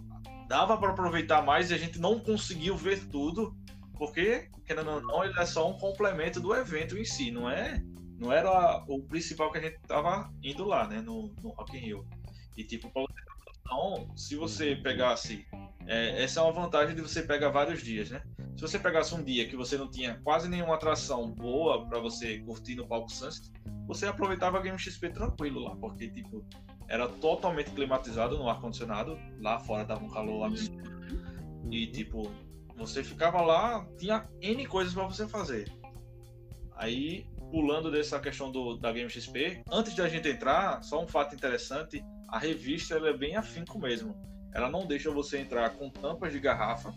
dava 0.48 0.78
para 0.78 0.92
aproveitar 0.92 1.42
mais 1.42 1.70
e 1.70 1.74
a 1.74 1.78
gente 1.78 2.00
não 2.00 2.18
conseguiu 2.18 2.74
ver 2.78 3.06
tudo, 3.10 3.54
porque, 3.98 4.48
querendo 4.64 4.90
ou 4.90 5.02
não, 5.02 5.22
ele 5.22 5.38
é 5.38 5.44
só 5.44 5.70
um 5.70 5.78
complemento 5.78 6.40
do 6.40 6.54
evento 6.54 6.96
em 6.96 7.04
si, 7.04 7.30
não 7.30 7.48
é 7.48 7.84
não 8.18 8.32
era 8.32 8.82
o 8.88 9.02
principal 9.02 9.52
que 9.52 9.58
a 9.58 9.60
gente 9.60 9.78
tava 9.86 10.32
indo 10.42 10.64
lá, 10.64 10.86
né, 10.86 11.02
no, 11.02 11.34
no 11.42 11.50
Rock 11.50 11.76
in 11.76 11.80
Rio. 11.80 12.08
E 12.56 12.64
tipo, 12.64 12.90
então, 13.60 14.16
se 14.16 14.36
você 14.36 14.76
pegasse. 14.76 15.46
É, 15.86 16.22
essa 16.22 16.40
é 16.40 16.42
uma 16.42 16.52
vantagem 16.52 16.94
de 16.94 17.02
você 17.02 17.22
pegar 17.22 17.50
vários 17.50 17.82
dias, 17.82 18.10
né? 18.10 18.22
Se 18.56 18.62
você 18.62 18.78
pegasse 18.78 19.14
um 19.14 19.22
dia 19.22 19.46
que 19.46 19.56
você 19.56 19.76
não 19.76 19.90
tinha 19.90 20.20
quase 20.22 20.48
nenhuma 20.48 20.74
atração 20.74 21.30
boa 21.30 21.86
para 21.86 21.98
você 21.98 22.38
curtir 22.38 22.74
no 22.76 22.86
palco 22.86 23.10
Sunset, 23.10 23.50
você 23.86 24.06
aproveitava 24.06 24.58
a 24.58 24.62
Game 24.62 24.78
XP 24.78 25.10
tranquilo 25.10 25.60
lá, 25.60 25.76
porque, 25.76 26.08
tipo, 26.08 26.44
era 26.88 27.08
totalmente 27.08 27.70
climatizado 27.72 28.38
no 28.38 28.48
ar-condicionado, 28.48 29.18
lá 29.40 29.58
fora 29.58 29.84
dava 29.84 30.04
um 30.04 30.08
calor 30.08 30.44
absurdo. 30.44 30.82
E, 31.70 31.86
tipo, 31.88 32.30
você 32.76 33.02
ficava 33.02 33.40
lá, 33.42 33.86
tinha 33.98 34.26
N 34.40 34.66
coisas 34.66 34.94
para 34.94 35.06
você 35.06 35.28
fazer. 35.28 35.70
Aí, 36.76 37.26
pulando 37.50 37.90
dessa 37.90 38.18
questão 38.18 38.50
do, 38.50 38.76
da 38.76 38.92
Game 38.92 39.10
XP, 39.10 39.62
antes 39.70 39.94
de 39.94 40.00
a 40.00 40.08
gente 40.08 40.28
entrar, 40.28 40.82
só 40.82 41.02
um 41.02 41.06
fato 41.06 41.34
interessante 41.34 42.02
a 42.28 42.38
revista 42.38 42.94
ela 42.94 43.10
é 43.10 43.16
bem 43.16 43.36
afinco 43.36 43.78
mesmo. 43.78 44.16
Ela 44.54 44.70
não 44.70 44.86
deixa 44.86 45.10
você 45.10 45.38
entrar 45.38 45.70
com 45.70 45.90
tampas 45.90 46.32
de 46.32 46.38
garrafa, 46.38 46.94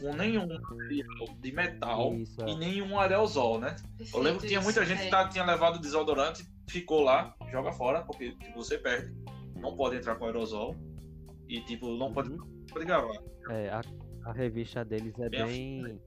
com 0.00 0.12
nenhum 0.14 0.46
material 0.48 1.26
de 1.38 1.52
metal 1.52 2.14
Isso, 2.14 2.42
é. 2.42 2.50
e 2.50 2.56
nenhum 2.56 2.98
aerosol, 2.98 3.60
né? 3.60 3.76
Perfeito, 3.96 4.16
eu 4.16 4.22
lembro 4.22 4.40
que 4.40 4.48
tinha 4.48 4.60
muita 4.60 4.84
gente 4.84 5.02
é. 5.02 5.04
que 5.04 5.10
tá, 5.10 5.28
tinha 5.28 5.44
levado 5.44 5.78
desodorante, 5.78 6.44
ficou 6.68 7.02
lá, 7.02 7.34
joga 7.50 7.70
fora, 7.70 8.02
porque 8.02 8.32
tipo, 8.32 8.58
você 8.58 8.76
perde. 8.76 9.14
Não 9.54 9.76
pode 9.76 9.96
entrar 9.96 10.16
com 10.16 10.24
aerosol 10.24 10.74
e 11.48 11.60
tipo, 11.60 11.96
não 11.96 12.12
pode, 12.12 12.30
uhum. 12.30 12.64
pode 12.68 12.84
gravar. 12.84 13.14
É, 13.48 13.70
a, 13.70 13.80
a 14.24 14.32
revista 14.32 14.84
deles 14.84 15.16
é 15.20 15.28
bem. 15.28 15.82
bem 15.82 16.00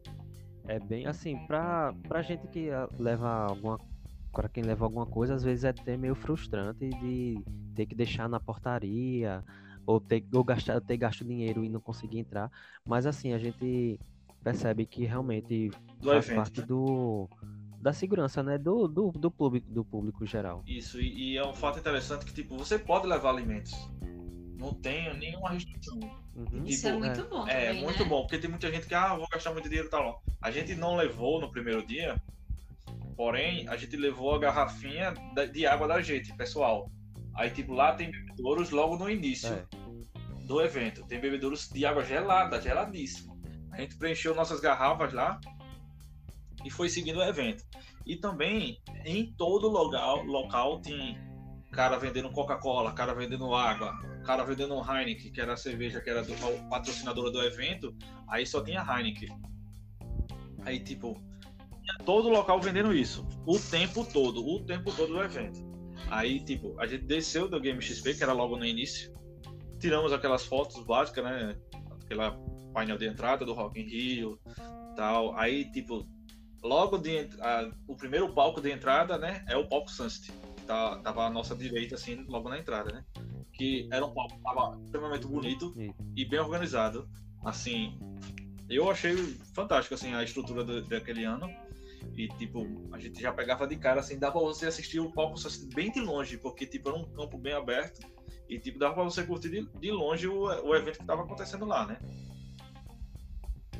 é 0.67 0.79
bem 0.79 1.05
assim, 1.05 1.37
pra, 1.45 1.93
pra 2.07 2.21
gente 2.23 2.47
que 2.47 2.69
leva 2.97 3.29
alguma 3.29 3.79
para 4.31 4.49
quem 4.49 4.63
leva 4.63 4.83
alguma 4.83 5.05
coisa, 5.05 5.33
às 5.33 5.43
vezes 5.43 5.63
é 5.63 5.69
até 5.69 5.95
meio 5.95 6.13
frustrante 6.13 6.89
de 6.89 7.41
ter 7.73 7.85
que 7.85 7.95
deixar 7.95 8.27
na 8.27 8.37
portaria 8.37 9.41
ou 9.85 9.99
ter 9.99 10.23
ou 10.33 10.43
gastar 10.43 10.81
ter 10.81 10.97
gasto 10.97 11.23
dinheiro 11.23 11.63
e 11.63 11.69
não 11.69 11.79
conseguir 11.79 12.19
entrar. 12.19 12.51
Mas 12.85 13.05
assim, 13.05 13.33
a 13.33 13.37
gente 13.37 13.99
percebe 14.43 14.85
que 14.85 15.05
realmente 15.05 15.69
do 15.99 16.09
faz 16.09 16.25
evento, 16.25 16.35
parte 16.35 16.61
né? 16.61 16.67
do 16.67 17.29
da 17.81 17.93
segurança, 17.93 18.41
né, 18.41 18.57
do, 18.57 18.87
do, 18.87 19.11
do, 19.11 19.29
público, 19.29 19.71
do 19.71 19.85
público 19.85 20.25
geral. 20.25 20.63
Isso, 20.65 20.99
e, 20.99 21.33
e, 21.33 21.37
é 21.37 21.45
um 21.45 21.53
fato 21.53 21.77
interessante 21.77 22.25
que, 22.25 22.33
tipo, 22.33 22.57
você 22.57 22.79
pode 22.79 23.05
levar 23.05 23.29
alimentos. 23.29 23.73
Não 24.57 24.73
tem 24.73 25.15
nenhuma 25.19 25.51
restrição. 25.51 25.99
Uhum. 26.35 26.45
Tipo, 26.45 26.67
Isso 26.67 26.87
é 26.87 26.93
muito 26.93 27.21
é, 27.21 27.23
bom. 27.23 27.47
É, 27.47 27.67
também, 27.67 27.83
muito 27.83 28.01
né? 28.01 28.09
bom, 28.09 28.21
porque 28.21 28.39
tem 28.39 28.49
muita 28.49 28.71
gente 28.71 28.87
que, 28.87 28.95
ah, 28.95 29.15
vou 29.15 29.27
gastar 29.27 29.53
muito 29.53 29.65
dinheiro 29.65 29.87
e 29.87 29.91
tal. 29.91 30.23
A 30.41 30.49
gente 30.49 30.73
não 30.73 30.95
levou 30.95 31.39
no 31.39 31.51
primeiro 31.51 31.85
dia, 31.85 32.19
Porém, 33.15 33.67
a 33.69 33.77
gente 33.77 33.95
levou 33.95 34.35
a 34.35 34.39
garrafinha 34.39 35.13
de 35.51 35.65
água 35.65 35.87
da 35.87 36.01
gente, 36.01 36.33
pessoal. 36.35 36.91
Aí, 37.35 37.49
tipo, 37.49 37.73
lá 37.73 37.93
tem 37.93 38.09
bebedouros 38.09 38.69
logo 38.69 38.97
no 38.97 39.09
início 39.09 39.53
é. 39.53 39.65
do 40.45 40.61
evento. 40.61 41.05
Tem 41.05 41.19
bebedouros 41.19 41.69
de 41.69 41.85
água 41.85 42.03
gelada, 42.03 42.61
geladíssima. 42.61 43.35
A 43.71 43.81
gente 43.81 43.97
preencheu 43.97 44.33
nossas 44.33 44.61
garrafas 44.61 45.11
lá 45.11 45.39
e 46.63 46.69
foi 46.69 46.87
seguindo 46.87 47.19
o 47.19 47.23
evento. 47.23 47.63
E 48.05 48.15
também, 48.15 48.81
em 49.03 49.33
todo 49.33 49.67
local, 49.67 50.23
local 50.23 50.79
tem 50.79 51.17
cara 51.71 51.97
vendendo 51.97 52.31
Coca-Cola, 52.31 52.93
cara 52.93 53.13
vendendo 53.13 53.53
água, 53.53 53.93
cara 54.23 54.45
vendendo 54.45 54.75
Heineken, 54.79 55.31
que 55.31 55.41
era 55.41 55.53
a 55.53 55.57
cerveja 55.57 55.99
que 55.99 56.09
era 56.09 56.23
do 56.23 56.33
patrocinadora 56.69 57.29
do 57.29 57.41
evento. 57.41 57.93
Aí 58.29 58.45
só 58.45 58.63
tinha 58.63 58.81
Heineken. 58.81 59.29
Aí, 60.63 60.79
tipo, 60.79 61.21
todo 62.05 62.29
local 62.29 62.61
vendendo 62.61 62.93
isso. 62.93 63.27
O 63.45 63.59
tempo 63.59 64.05
todo, 64.05 64.45
o 64.45 64.63
tempo 64.65 64.91
todo 64.95 65.13
do 65.13 65.21
evento. 65.21 65.64
Aí, 66.09 66.39
tipo, 66.43 66.79
a 66.79 66.85
gente 66.85 67.05
desceu 67.05 67.47
do 67.47 67.59
Game 67.59 67.81
XP, 67.81 68.15
que 68.15 68.23
era 68.23 68.33
logo 68.33 68.57
no 68.57 68.65
início. 68.65 69.13
Tiramos 69.79 70.13
aquelas 70.13 70.45
fotos 70.45 70.83
básicas, 70.85 71.23
né? 71.23 71.57
Aquela 72.03 72.31
painel 72.73 72.97
de 72.97 73.07
entrada 73.07 73.45
do 73.45 73.53
Rock 73.53 73.79
in 73.79 73.85
Rio 73.85 74.39
tal. 74.95 75.37
Aí, 75.37 75.69
tipo, 75.71 76.07
logo 76.63 76.97
de 76.97 77.29
a, 77.39 77.69
o 77.87 77.95
primeiro 77.95 78.33
palco 78.33 78.61
de 78.61 78.71
entrada, 78.71 79.17
né? 79.17 79.43
É 79.47 79.57
o 79.57 79.67
palco 79.67 79.91
Sunset. 79.91 80.31
Que 80.55 80.63
tá, 80.63 80.97
tava 80.99 81.25
à 81.25 81.29
nossa 81.29 81.55
direita, 81.55 81.95
assim, 81.95 82.23
logo 82.27 82.49
na 82.49 82.59
entrada, 82.59 82.91
né? 82.91 83.05
Que 83.53 83.87
era 83.91 84.05
um 84.05 84.13
palco 84.13 84.39
tava 84.41 84.79
extremamente 84.83 85.27
bonito 85.27 85.73
e 86.15 86.25
bem 86.25 86.39
organizado. 86.39 87.07
Assim, 87.43 87.97
eu 88.69 88.89
achei 88.89 89.15
fantástico, 89.53 89.93
assim, 89.93 90.13
a 90.13 90.23
estrutura 90.23 90.63
do, 90.63 90.81
daquele 90.83 91.23
ano. 91.23 91.47
E, 92.15 92.29
tipo, 92.29 92.65
a 92.93 92.99
gente 92.99 93.21
já 93.21 93.33
pegava 93.33 93.67
de 93.67 93.75
cara, 93.75 93.99
assim, 93.99 94.17
dava 94.17 94.39
pra 94.39 94.41
você 94.41 94.67
assistir 94.67 94.99
o 94.99 95.11
palco 95.11 95.37
bem 95.73 95.91
de 95.91 95.99
longe, 95.99 96.37
porque, 96.37 96.65
tipo, 96.65 96.89
era 96.89 96.97
um 96.97 97.03
campo 97.11 97.37
bem 97.37 97.53
aberto. 97.53 98.07
E, 98.47 98.57
tipo, 98.57 98.79
dava 98.79 98.93
pra 98.93 99.03
você 99.03 99.23
curtir 99.23 99.49
de, 99.49 99.65
de 99.79 99.91
longe 99.91 100.27
o, 100.27 100.43
o 100.43 100.75
evento 100.75 100.99
que 100.99 101.05
tava 101.05 101.23
acontecendo 101.23 101.65
lá, 101.65 101.85
né? 101.85 101.97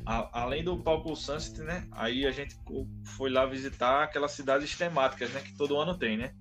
A, 0.04 0.42
além 0.42 0.62
do 0.62 0.78
palco 0.78 1.16
Sunset, 1.16 1.60
né? 1.62 1.88
Aí 1.92 2.26
a 2.26 2.30
gente 2.30 2.56
foi 3.16 3.30
lá 3.30 3.46
visitar 3.46 4.04
aquelas 4.04 4.32
cidades 4.32 4.76
temáticas, 4.76 5.32
né? 5.32 5.40
Que 5.40 5.56
todo 5.56 5.78
ano 5.78 5.96
tem, 5.96 6.16
né? 6.16 6.34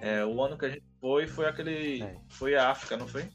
É, 0.00 0.24
o 0.24 0.42
ano 0.42 0.58
que 0.58 0.66
a 0.66 0.68
gente 0.68 0.84
foi 1.00 1.26
foi 1.26 1.46
aquele. 1.46 2.02
É. 2.02 2.16
Foi 2.28 2.54
a 2.54 2.70
África, 2.70 2.96
não 2.96 3.08
foi? 3.08 3.30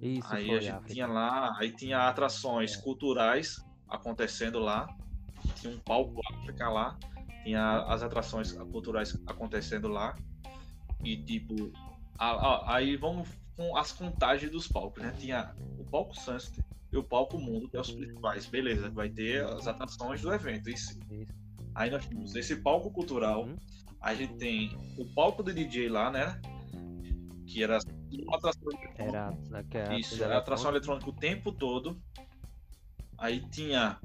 Isso, 0.00 0.32
aí 0.32 0.50
a 0.50 0.60
gente 0.60 0.70
África. 0.70 0.94
tinha 0.94 1.06
lá, 1.06 1.56
aí 1.58 1.72
tinha 1.72 2.08
atrações 2.08 2.76
é. 2.76 2.82
culturais 2.82 3.56
acontecendo 3.88 4.60
lá. 4.60 4.86
Tinha 5.56 5.74
um 5.74 5.78
palco 5.80 6.20
África 6.32 6.68
lá. 6.68 6.96
Tinha 7.48 7.78
as 7.84 8.02
atrações 8.02 8.52
culturais 8.52 9.18
acontecendo 9.26 9.88
lá. 9.88 10.14
E 11.02 11.16
tipo. 11.16 11.72
A, 12.18 12.30
a, 12.30 12.76
aí 12.76 12.94
vamos 12.94 13.26
com 13.56 13.74
as 13.74 13.90
contagens 13.90 14.52
dos 14.52 14.68
palcos, 14.68 15.02
né? 15.02 15.14
Tinha 15.18 15.54
o 15.78 15.84
palco 15.84 16.14
Sunset 16.14 16.62
e 16.92 16.96
o 16.98 17.02
palco 17.02 17.38
Mundo, 17.38 17.66
que 17.70 17.78
é 17.78 17.80
os 17.80 17.90
principais. 17.90 18.44
Beleza, 18.44 18.90
vai 18.90 19.08
ter 19.08 19.46
as 19.46 19.66
atrações 19.66 20.20
do 20.20 20.30
evento. 20.30 20.68
Isso. 20.68 20.98
isso. 21.10 21.32
Aí 21.74 21.90
nós 21.90 22.04
temos 22.04 22.34
esse 22.36 22.56
palco 22.56 22.90
cultural. 22.90 23.48
A 23.98 24.14
gente 24.14 24.34
tem 24.34 24.76
o 24.98 25.06
palco 25.14 25.42
do 25.42 25.50
DJ 25.50 25.88
lá, 25.88 26.10
né? 26.10 26.38
Que 27.46 27.62
era 27.62 27.78
uma 28.12 28.36
atração 28.36 28.62
Era, 28.96 29.32
era 29.72 29.98
Isso, 29.98 30.22
era 30.22 30.36
atração 30.36 30.70
eletrônica 30.70 31.08
o 31.08 31.14
tempo 31.14 31.50
todo. 31.50 31.98
Aí 33.16 33.40
tinha 33.48 33.98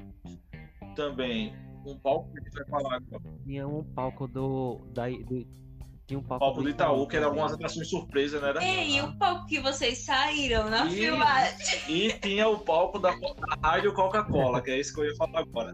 também 0.96 1.54
um 1.86 1.98
palco 2.00 2.32
que 2.32 2.40
a 2.40 2.44
gente 2.44 2.54
vai 2.54 2.66
falar 2.66 2.96
agora. 2.98 3.24
Tinha 3.44 3.68
um 3.68 3.84
palco 3.84 4.28
do. 4.28 4.82
Da, 4.94 5.08
do 5.10 5.64
tinha 6.06 6.20
um 6.20 6.24
palco, 6.24 6.46
palco 6.46 6.62
do 6.62 6.70
Itaú, 6.70 6.96
Itaú 6.96 7.08
que 7.08 7.16
era 7.16 7.26
algumas 7.28 7.54
atrações 7.54 7.90
surpresa, 7.90 8.40
né? 8.42 8.54
Ei, 8.62 8.98
e 8.98 9.02
o 9.02 9.18
palco 9.18 9.46
que 9.46 9.60
vocês 9.62 10.00
saíram 10.00 10.70
na 10.70 10.86
e, 10.86 10.92
filmagem? 10.92 11.80
E 11.88 12.14
tinha 12.20 12.48
o 12.48 12.60
palco 12.60 13.00
da, 13.00 13.12
da 13.12 13.58
Rádio 13.64 13.94
Coca-Cola, 13.94 14.62
que 14.62 14.72
é 14.72 14.80
isso 14.80 14.94
que 14.94 15.00
eu 15.00 15.06
ia 15.06 15.16
falar 15.16 15.40
agora. 15.40 15.72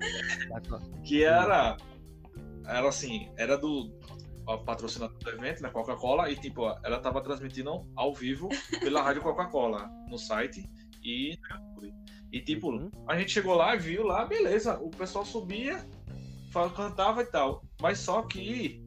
que 1.04 1.24
era. 1.24 1.78
Era 2.68 2.88
assim, 2.88 3.28
era 3.36 3.58
do, 3.58 3.92
patrocinador 4.58 5.18
do 5.18 5.30
evento, 5.30 5.62
né, 5.62 5.70
Coca-Cola, 5.70 6.30
e 6.30 6.36
tipo, 6.36 6.66
ela 6.84 7.00
tava 7.00 7.22
transmitindo 7.22 7.86
ao 7.96 8.14
vivo 8.14 8.50
pela 8.80 9.02
rádio 9.02 9.22
Coca-Cola 9.22 9.90
no 10.08 10.18
site 10.18 10.70
e 11.04 11.38
e 12.32 12.40
tipo, 12.42 12.70
uhum. 12.70 12.92
a 13.08 13.18
gente 13.18 13.32
chegou 13.32 13.56
lá 13.56 13.76
e 13.76 13.80
viu 13.80 14.04
lá, 14.04 14.24
beleza, 14.24 14.78
o 14.80 14.92
pessoal 14.92 15.26
subia, 15.26 15.84
cantava 16.76 17.22
e 17.22 17.26
tal, 17.26 17.64
mas 17.82 18.00
só 18.00 18.24
que 18.24 18.84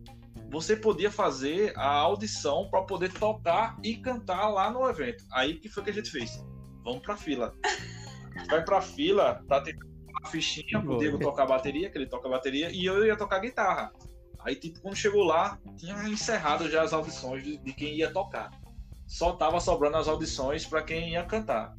você 0.51 0.77
podia 0.77 1.11
fazer 1.11 1.73
a 1.77 1.89
audição 1.89 2.69
para 2.71 2.83
poder 2.83 3.13
tocar 3.13 3.77
e 3.83 3.97
cantar 3.97 4.49
lá 4.49 4.71
no 4.71 4.89
evento. 4.89 5.25
Aí 5.33 5.55
que 5.55 5.69
foi 5.69 5.83
que 5.83 5.91
a 5.91 5.95
gente 5.95 6.11
fez? 6.11 6.45
Vamos 6.85 7.01
pra 7.01 7.17
fila. 7.17 7.55
Vai 8.51 8.65
pra 8.65 8.81
fila 8.81 9.43
pra 9.47 9.61
ter 9.61 9.77
a 10.23 10.29
fichinha 10.29 10.81
pro 10.81 10.99
Diego 10.99 11.19
tocar 11.19 11.47
bateria, 11.47 11.91
que 11.91 11.99
ele 11.99 12.07
toca 12.07 12.29
bateria, 12.29 12.71
e 12.71 12.85
eu 12.85 13.05
ia 13.05 13.17
tocar 13.17 13.39
guitarra. 13.39 13.93
Aí, 14.45 14.57
tipo, 14.57 14.81
quando 14.81 14.97
chegou 14.97 15.23
lá, 15.25 15.59
tinha 15.77 15.95
encerrado 16.09 16.69
já 16.69 16.83
as 16.83 16.93
audições 16.93 17.45
de, 17.45 17.59
de 17.59 17.73
quem 17.73 17.95
ia 17.95 18.13
tocar. 18.13 18.51
Só 19.07 19.33
tava 19.33 19.61
sobrando 19.61 19.97
as 19.97 20.09
audições 20.09 20.67
para 20.67 20.83
quem 20.83 21.13
ia 21.13 21.25
cantar. 21.25 21.75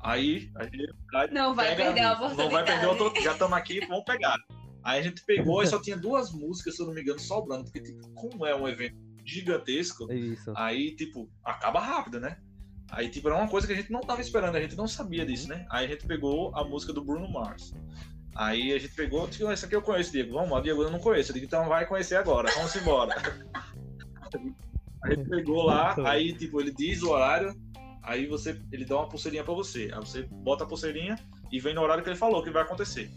Aí, 0.00 0.50
a 0.56 0.64
gente 0.64 0.94
não 1.32 1.54
vai 1.54 1.74
perder 1.74 2.02
a 2.02 2.12
oportunidade. 2.12 2.36
Não 2.36 2.50
vai 2.50 2.64
perder 2.64 2.86
outro, 2.86 3.22
já 3.22 3.32
estamos 3.32 3.56
aqui, 3.56 3.80
vamos 3.86 4.04
pegar. 4.04 4.36
Aí 4.84 5.00
a 5.00 5.02
gente 5.02 5.24
pegou 5.24 5.62
e 5.62 5.66
só 5.66 5.80
tinha 5.80 5.96
duas 5.96 6.30
músicas, 6.30 6.76
se 6.76 6.82
eu 6.82 6.86
não 6.86 6.94
me 6.94 7.00
engano, 7.00 7.18
sobrando, 7.18 7.64
porque 7.64 7.80
tipo, 7.80 8.06
como 8.12 8.44
é 8.44 8.54
um 8.54 8.68
evento 8.68 8.96
gigantesco, 9.24 10.10
é 10.12 10.16
Isso. 10.16 10.52
aí 10.54 10.94
tipo, 10.94 11.30
acaba 11.42 11.80
rápido, 11.80 12.20
né? 12.20 12.36
Aí 12.90 13.08
tipo, 13.08 13.26
era 13.26 13.38
uma 13.38 13.48
coisa 13.48 13.66
que 13.66 13.72
a 13.72 13.76
gente 13.76 13.90
não 13.90 14.02
tava 14.02 14.20
esperando, 14.20 14.56
a 14.56 14.60
gente 14.60 14.76
não 14.76 14.86
sabia 14.86 15.24
disso, 15.24 15.48
né? 15.48 15.66
Aí 15.70 15.86
a 15.86 15.88
gente 15.88 16.06
pegou 16.06 16.54
a 16.54 16.62
música 16.62 16.92
do 16.92 17.02
Bruno 17.02 17.26
Mars. 17.32 17.72
Aí 18.36 18.72
a 18.74 18.78
gente 18.78 18.94
pegou, 18.94 19.26
tipo, 19.26 19.50
essa 19.50 19.64
aqui 19.64 19.74
eu 19.74 19.80
conheço, 19.80 20.12
Diego. 20.12 20.34
Vamos 20.34 20.50
lá, 20.50 20.60
Diego, 20.60 20.82
eu 20.82 20.90
não 20.90 20.98
conheço. 20.98 21.30
Eu 21.30 21.34
digo, 21.34 21.46
então 21.46 21.66
vai 21.66 21.86
conhecer 21.86 22.16
agora, 22.16 22.52
vamos 22.54 22.76
embora. 22.76 23.14
aí 25.02 25.16
pegou 25.24 25.62
lá, 25.62 25.96
aí 26.06 26.34
tipo, 26.34 26.60
ele 26.60 26.72
diz 26.72 27.02
o 27.02 27.10
horário, 27.10 27.54
aí 28.02 28.26
você, 28.26 28.60
ele 28.70 28.84
dá 28.84 28.96
uma 28.96 29.08
pulseirinha 29.08 29.44
para 29.44 29.54
você. 29.54 29.90
Aí 29.94 30.00
você 30.00 30.22
bota 30.24 30.64
a 30.64 30.66
pulseirinha 30.66 31.18
e 31.50 31.58
vem 31.58 31.74
no 31.74 31.80
horário 31.80 32.04
que 32.04 32.10
ele 32.10 32.18
falou 32.18 32.42
que 32.42 32.50
vai 32.50 32.62
acontecer. 32.62 33.10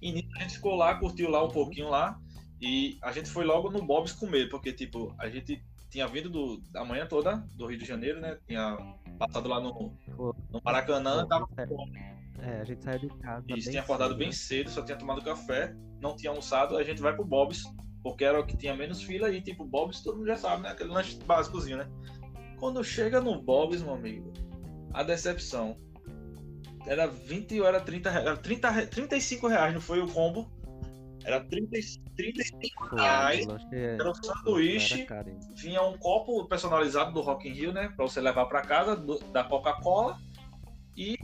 E 0.00 0.12
nisso 0.12 0.28
a 0.36 0.42
gente 0.42 0.54
ficou 0.54 0.74
lá, 0.74 0.94
curtiu 0.94 1.30
lá 1.30 1.44
um 1.44 1.50
pouquinho 1.50 1.88
lá, 1.88 2.18
e 2.60 2.98
a 3.02 3.12
gente 3.12 3.30
foi 3.30 3.44
logo 3.44 3.70
no 3.70 3.84
Bob's 3.84 4.12
comer, 4.12 4.48
porque 4.48 4.72
tipo, 4.72 5.14
a 5.18 5.28
gente 5.28 5.62
tinha 5.90 6.06
vindo 6.06 6.30
do, 6.30 6.60
da 6.70 6.84
manhã 6.84 7.06
toda 7.06 7.36
do 7.54 7.66
Rio 7.66 7.78
de 7.78 7.84
Janeiro, 7.84 8.20
né? 8.20 8.38
Tinha 8.46 8.76
passado 9.18 9.48
lá 9.48 9.60
no, 9.60 9.92
no 10.08 10.60
Maracanã, 10.64 11.26
tava 11.26 11.46
fome. 11.68 11.98
É, 12.38 12.60
a 12.60 12.64
gente 12.64 12.82
saiu 12.82 13.00
de 13.00 13.08
casa. 13.18 13.44
Isso, 13.48 13.70
tinha 13.70 13.82
acordado 13.82 14.10
cedo, 14.10 14.18
bem 14.18 14.32
cedo, 14.32 14.70
só 14.70 14.82
tinha 14.82 14.96
tomado 14.96 15.22
café, 15.22 15.74
não 16.00 16.16
tinha 16.16 16.30
almoçado, 16.30 16.76
a 16.76 16.82
gente 16.82 17.02
vai 17.02 17.14
pro 17.14 17.24
Bob's, 17.24 17.64
porque 18.02 18.24
era 18.24 18.40
o 18.40 18.46
que 18.46 18.56
tinha 18.56 18.74
menos 18.74 19.02
fila 19.02 19.30
e, 19.30 19.42
tipo, 19.42 19.64
Bob's 19.64 20.00
todo 20.00 20.16
mundo 20.16 20.26
já 20.26 20.36
sabe, 20.36 20.62
né? 20.62 20.70
Aquele 20.70 20.90
lanche 20.90 21.18
básicozinho, 21.24 21.78
né? 21.78 21.90
Quando 22.58 22.82
chega 22.82 23.20
no 23.20 23.42
Bob's, 23.42 23.82
meu 23.82 23.94
amigo, 23.94 24.32
a 24.94 25.02
decepção. 25.02 25.76
Era 26.86 27.06
20 27.06 27.60
ou 27.60 27.66
era 27.66 27.80
30 27.80 28.10
reais? 28.10 28.26
Era 28.26 28.36
30, 28.36 28.86
35 28.86 29.48
reais, 29.48 29.74
não 29.74 29.80
foi 29.80 30.00
o 30.00 30.08
combo? 30.08 30.50
Era 31.24 31.40
30, 31.40 31.78
35 32.16 32.96
reais. 32.96 33.46
Era 33.72 34.10
um 34.10 34.14
sanduíche. 34.14 35.06
Vinha 35.56 35.82
um 35.82 35.98
copo 35.98 36.46
personalizado 36.46 37.12
do 37.12 37.20
Rock 37.20 37.48
in 37.48 37.52
Rio, 37.52 37.72
né? 37.72 37.92
Pra 37.94 38.06
você 38.06 38.20
levar 38.20 38.46
pra 38.46 38.62
casa, 38.62 38.96
do, 38.96 39.18
da 39.30 39.44
Coca-Cola. 39.44 40.18
E 40.96 41.18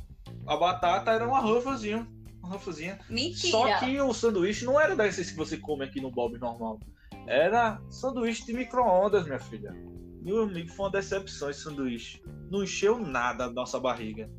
a 0.47 0.57
batata 0.57 1.11
era 1.11 1.27
uma 1.27 1.41
rufazinha. 1.41 2.07
Uma 2.43 2.51
rufazinha. 2.51 2.99
Mentira. 3.09 3.51
Só 3.51 3.79
que 3.79 4.01
o 4.01 4.13
sanduíche 4.13 4.65
não 4.65 4.79
era 4.79 4.95
desses 4.95 5.31
que 5.31 5.37
você 5.37 5.57
come 5.57 5.85
aqui 5.85 6.01
no 6.01 6.11
Bob 6.11 6.39
normal. 6.39 6.79
Era 7.27 7.81
sanduíche 7.91 8.45
de 8.45 8.53
micro-ondas, 8.53 9.25
minha 9.25 9.41
filha. 9.41 9.75
Meu 10.23 10.43
amigo, 10.43 10.69
foi 10.71 10.87
uma 10.87 10.93
decepção 10.93 11.49
esse 11.51 11.61
sanduíche. 11.61 12.23
Não 12.51 12.63
encheu 12.63 12.99
nada 12.99 13.45
a 13.45 13.51
nossa 13.51 13.81
barriga. 13.81 14.31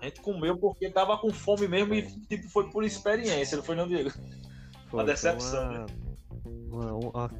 A 0.00 0.06
gente 0.06 0.20
comeu 0.20 0.56
porque 0.56 0.90
tava 0.90 1.18
com 1.18 1.30
fome 1.30 1.68
mesmo 1.68 1.94
e 1.94 2.02
tipo, 2.02 2.48
foi 2.48 2.70
por 2.70 2.84
experiência, 2.84 3.56
não 3.56 3.64
foi 3.64 3.76
não, 3.76 3.86
Diego? 3.86 4.10
Foi, 4.88 5.00
uma 5.00 5.04
decepção, 5.04 5.62
uma... 5.62 5.78
né? 5.78 5.86
Uma, 6.70 6.92
uma, 6.94 7.30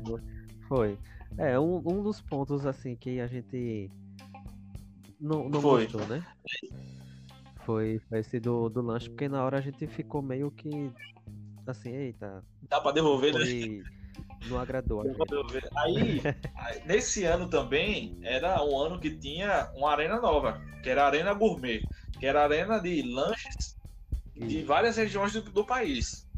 foi. 0.69 0.99
É, 1.39 1.59
um, 1.59 1.77
um 1.77 2.03
dos 2.03 2.21
pontos 2.21 2.67
assim 2.67 2.97
que 2.97 3.21
a 3.21 3.27
gente 3.27 3.91
não, 5.21 5.49
não 5.49 5.61
foi. 5.61 5.87
gostou, 5.87 6.07
né? 6.07 6.25
Foi, 7.65 8.01
foi 8.09 8.19
esse 8.19 8.41
do, 8.41 8.69
do 8.69 8.83
lanche, 8.83 9.09
porque 9.09 9.29
na 9.29 9.45
hora 9.45 9.59
a 9.59 9.61
gente 9.61 9.87
ficou 9.87 10.21
meio 10.21 10.51
que 10.51 10.93
assim, 11.67 11.91
eita. 11.95 12.43
Dá 12.69 12.81
pra 12.81 12.93
devolver, 12.93 13.33
foi... 13.33 13.45
né? 13.45 13.85
Não 14.49 14.59
agradou. 14.59 15.03
Aí, 15.77 16.21
nesse 16.87 17.25
ano 17.25 17.49
também, 17.49 18.19
era 18.23 18.63
um 18.65 18.79
ano 18.79 18.99
que 18.99 19.11
tinha 19.17 19.71
uma 19.75 19.91
arena 19.91 20.21
nova, 20.21 20.61
que 20.83 20.89
era 20.89 21.05
a 21.05 21.07
Arena 21.07 21.35
Gourmet, 21.35 21.83
que 22.21 22.27
era 22.27 22.43
a 22.43 22.45
arena 22.45 22.79
de 22.79 23.03
lanches 23.03 23.77
de 24.37 24.63
várias 24.63 24.97
regiões 24.97 25.33
do, 25.33 25.43
do 25.43 25.65
país. 25.65 26.29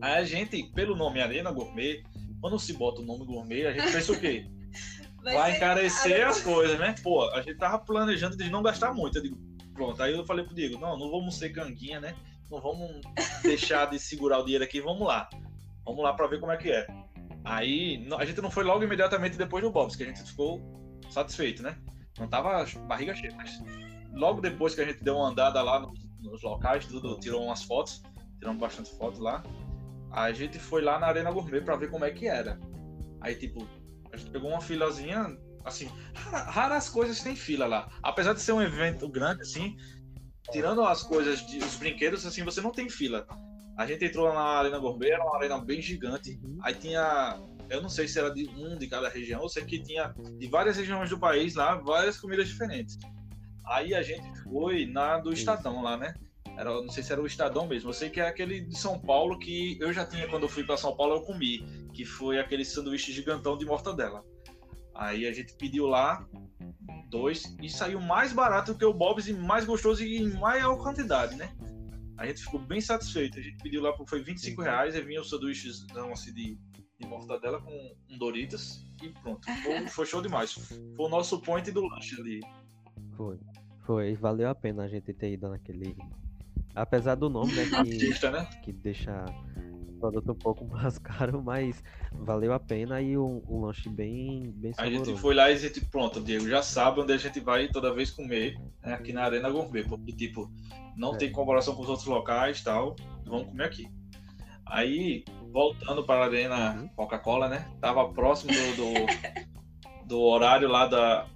Aí 0.00 0.14
a 0.14 0.24
gente, 0.24 0.62
pelo 0.72 0.96
nome 0.96 1.20
Arena 1.20 1.52
Gourmet, 1.52 2.02
quando 2.40 2.58
se 2.58 2.72
bota 2.72 3.00
o 3.02 3.04
nome 3.04 3.24
gourmet, 3.24 3.66
a 3.66 3.72
gente 3.72 3.92
pensa 3.92 4.12
o 4.12 4.18
quê? 4.18 4.46
Vai, 5.22 5.34
Vai 5.34 5.56
encarecer 5.56 6.26
as 6.26 6.40
coisas, 6.40 6.78
né? 6.78 6.94
Pô, 7.02 7.28
a 7.30 7.42
gente 7.42 7.58
tava 7.58 7.78
planejando 7.78 8.38
de 8.38 8.48
não 8.48 8.62
gastar 8.62 8.94
muito. 8.94 9.18
Eu 9.18 9.22
digo, 9.22 9.38
Pronto, 9.80 10.02
aí 10.02 10.12
eu 10.12 10.26
falei 10.26 10.44
pro 10.44 10.54
Diego, 10.54 10.78
não, 10.78 10.98
não 10.98 11.10
vamos 11.10 11.36
ser 11.36 11.48
ganguinha, 11.48 11.98
né? 11.98 12.14
Não 12.50 12.60
vamos 12.60 13.00
deixar 13.42 13.86
de 13.86 13.98
segurar 13.98 14.38
o 14.38 14.44
dinheiro 14.44 14.62
aqui, 14.62 14.78
vamos 14.78 15.08
lá. 15.08 15.26
Vamos 15.86 16.04
lá 16.04 16.12
para 16.12 16.26
ver 16.26 16.38
como 16.38 16.52
é 16.52 16.58
que 16.58 16.70
é. 16.70 16.86
Aí 17.42 18.06
a 18.18 18.24
gente 18.26 18.42
não 18.42 18.50
foi 18.50 18.62
logo 18.62 18.84
imediatamente 18.84 19.38
depois 19.38 19.64
do 19.64 19.70
Bob's, 19.70 19.96
que 19.96 20.02
a 20.02 20.06
gente 20.06 20.22
ficou 20.22 20.60
satisfeito, 21.08 21.62
né? 21.62 21.78
Não 22.18 22.28
tava 22.28 22.66
barriga 22.86 23.14
cheia, 23.14 23.34
mas 23.34 23.58
logo 24.12 24.40
depois 24.40 24.74
que 24.74 24.80
a 24.80 24.84
gente 24.84 25.02
deu 25.02 25.16
uma 25.16 25.28
andada 25.28 25.62
lá 25.62 25.80
nos, 25.80 25.98
nos 26.20 26.42
locais, 26.42 26.86
tudo, 26.86 27.18
tirou 27.20 27.44
umas 27.44 27.62
fotos, 27.62 28.02
tiramos 28.38 28.60
bastante 28.60 28.96
fotos 28.96 29.20
lá. 29.20 29.42
A 30.12 30.32
gente 30.32 30.58
foi 30.58 30.82
lá 30.82 30.98
na 30.98 31.06
Arena 31.06 31.30
Gourmet 31.30 31.60
para 31.60 31.76
ver 31.76 31.90
como 31.90 32.04
é 32.04 32.10
que 32.10 32.26
era. 32.26 32.58
Aí, 33.20 33.34
tipo, 33.34 33.66
a 34.12 34.16
gente 34.16 34.30
pegou 34.30 34.50
uma 34.50 34.60
filazinha 34.60 35.36
assim, 35.64 35.90
raras 36.14 36.88
coisas 36.88 37.22
tem 37.22 37.36
fila 37.36 37.66
lá. 37.66 37.88
Apesar 38.02 38.32
de 38.32 38.40
ser 38.40 38.52
um 38.52 38.62
evento 38.62 39.08
grande, 39.08 39.42
assim, 39.42 39.76
tirando 40.50 40.82
as 40.82 41.02
coisas, 41.02 41.46
de, 41.46 41.58
os 41.58 41.76
brinquedos, 41.76 42.24
assim, 42.24 42.44
você 42.44 42.60
não 42.60 42.72
tem 42.72 42.88
fila. 42.88 43.26
A 43.76 43.86
gente 43.86 44.04
entrou 44.04 44.32
na 44.32 44.40
Arena 44.40 44.78
Gourmet, 44.78 45.10
era 45.10 45.24
uma 45.24 45.36
arena 45.36 45.58
bem 45.58 45.80
gigante. 45.80 46.38
Uhum. 46.42 46.58
Aí 46.62 46.74
tinha, 46.74 47.40
eu 47.68 47.80
não 47.80 47.88
sei 47.88 48.08
se 48.08 48.18
era 48.18 48.30
de 48.32 48.48
um 48.48 48.76
de 48.76 48.86
cada 48.86 49.08
região, 49.08 49.42
eu 49.42 49.48
sei 49.48 49.64
que 49.64 49.82
tinha 49.82 50.14
de 50.38 50.48
várias 50.48 50.76
regiões 50.76 51.08
do 51.10 51.18
país 51.18 51.54
lá, 51.54 51.76
várias 51.76 52.18
comidas 52.18 52.48
diferentes. 52.48 52.98
Aí 53.70 53.94
a 53.94 54.02
gente 54.02 54.28
foi 54.42 54.84
na 54.84 55.18
do 55.18 55.32
Estadão 55.32 55.80
lá, 55.80 55.96
né? 55.96 56.14
Era, 56.56 56.70
não 56.82 56.90
sei 56.90 57.02
se 57.02 57.12
era 57.12 57.22
o 57.22 57.26
Estadão 57.26 57.68
mesmo. 57.68 57.88
Eu 57.88 57.94
sei 57.94 58.10
que 58.10 58.20
é 58.20 58.26
aquele 58.26 58.60
de 58.60 58.76
São 58.76 58.98
Paulo 58.98 59.38
que 59.38 59.78
eu 59.80 59.92
já 59.92 60.04
tinha 60.04 60.28
quando 60.28 60.42
eu 60.42 60.48
fui 60.48 60.64
para 60.64 60.76
São 60.76 60.94
Paulo, 60.96 61.14
eu 61.14 61.22
comi. 61.22 61.64
Que 61.94 62.04
foi 62.04 62.40
aquele 62.40 62.64
sanduíche 62.64 63.12
gigantão 63.12 63.56
de 63.56 63.64
mortadela. 63.64 64.24
Aí 64.94 65.26
a 65.26 65.32
gente 65.32 65.54
pediu 65.54 65.86
lá 65.86 66.26
dois 67.08 67.56
e 67.62 67.70
saiu 67.70 68.00
mais 68.00 68.32
barato 68.32 68.76
que 68.76 68.84
o 68.84 68.92
Bob's 68.92 69.28
e 69.28 69.32
mais 69.32 69.64
gostoso 69.64 70.02
e 70.02 70.18
em 70.18 70.32
maior 70.34 70.76
quantidade, 70.76 71.36
né? 71.36 71.54
A 72.18 72.26
gente 72.26 72.42
ficou 72.42 72.60
bem 72.60 72.80
satisfeito. 72.80 73.38
A 73.38 73.42
gente 73.42 73.56
pediu 73.62 73.80
lá, 73.82 73.96
foi 74.06 74.22
25 74.22 74.62
reais, 74.62 74.94
e 74.94 75.00
vinha 75.00 75.20
os 75.20 75.30
sanduíches 75.30 75.86
não, 75.94 76.12
assim, 76.12 76.34
de, 76.34 76.58
de 76.98 77.06
mortadela 77.06 77.62
com 77.62 77.96
um 78.10 78.18
Doritos 78.18 78.84
e 79.02 79.08
pronto. 79.08 79.46
Foi, 79.62 79.88
foi 79.88 80.06
show 80.06 80.20
demais. 80.20 80.52
Foi 80.52 81.06
o 81.06 81.08
nosso 81.08 81.40
point 81.40 81.70
do 81.70 81.86
lanche 81.86 82.20
ali. 82.20 82.40
Foi. 83.16 83.38
Foi, 83.84 84.14
valeu 84.14 84.48
a 84.48 84.54
pena 84.54 84.84
a 84.84 84.88
gente 84.88 85.12
ter 85.12 85.32
ido 85.32 85.48
naquele. 85.48 85.96
Apesar 86.74 87.14
do 87.16 87.28
nome, 87.28 87.52
né? 87.54 87.66
Que, 87.66 87.74
Artista, 87.74 88.30
né? 88.30 88.46
que 88.62 88.72
deixa 88.72 89.24
o 89.88 89.98
produto 90.00 90.32
um 90.32 90.36
pouco 90.36 90.64
mais 90.68 90.98
caro, 90.98 91.42
mas 91.42 91.82
valeu 92.12 92.52
a 92.52 92.60
pena 92.60 93.00
e 93.00 93.18
um, 93.18 93.42
um 93.48 93.60
lanche 93.62 93.88
bem, 93.88 94.52
bem 94.52 94.70
A 94.72 94.74
saboroso. 94.84 95.04
gente 95.06 95.20
foi 95.20 95.34
lá 95.34 95.50
e 95.50 95.54
a 95.54 95.58
gente, 95.58 95.80
pronto, 95.86 96.20
Diego 96.20 96.48
já 96.48 96.62
sabe 96.62 97.00
onde 97.00 97.12
a 97.12 97.16
gente 97.16 97.40
vai 97.40 97.68
toda 97.68 97.92
vez 97.92 98.10
comer, 98.10 98.56
né, 98.82 98.94
aqui 98.94 99.12
na 99.12 99.24
Arena 99.24 99.50
Gourmet, 99.50 99.82
porque, 99.84 100.12
tipo, 100.12 100.50
não 100.96 101.14
É. 101.14 101.18
tem 101.18 101.32
comparação 101.32 101.74
com 101.74 101.82
os 101.82 101.88
outros 101.88 102.06
locais 102.06 102.62
tal, 102.62 102.94
vamos 103.26 103.48
comer 103.48 103.64
aqui. 103.64 103.88
Aí, 104.64 105.24
voltando 105.52 106.04
para 106.04 106.22
a 106.22 106.26
Arena 106.26 106.74
Uhum. 106.80 106.88
Coca-Cola, 106.90 107.48
né, 107.48 107.68
tava 107.80 108.08
próximo 108.12 108.52
do, 108.52 108.76
do, 108.76 108.94
do 110.06 110.20
horário 110.20 110.68
lá 110.68 110.86
da, 110.86 111.26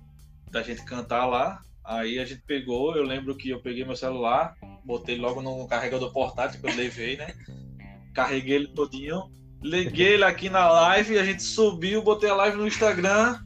da 0.50 0.62
gente 0.62 0.84
cantar 0.84 1.26
lá, 1.26 1.60
aí 1.85 2.19
a 2.19 2.24
gente 2.24 2.43
pegou, 2.43 2.97
eu 2.97 3.02
lembro 3.02 3.36
que 3.36 3.51
eu 3.51 3.61
peguei 3.61 3.85
meu 3.85 3.97
celular, 3.97 4.55
botei 4.85 5.16
logo 5.16 5.43
no 5.43 5.66
carregador 5.69 6.12
portátil 6.12 6.61
que 6.61 6.66
eu 6.66 6.74
levei, 6.74 7.16
né, 7.16 7.35
carreguei 8.15 8.56
ele 8.56 8.69
todinho, 8.69 9.31
liguei 9.62 10.15
ele 10.15 10.24
aqui 10.24 10.48
na 10.48 10.69
live, 10.69 11.19
a 11.19 11.24
gente 11.24 11.43
subiu, 11.43 12.02
botei 12.02 12.31
a 12.31 12.35
live 12.35 12.56
no 12.56 12.66
Instagram, 12.66 13.39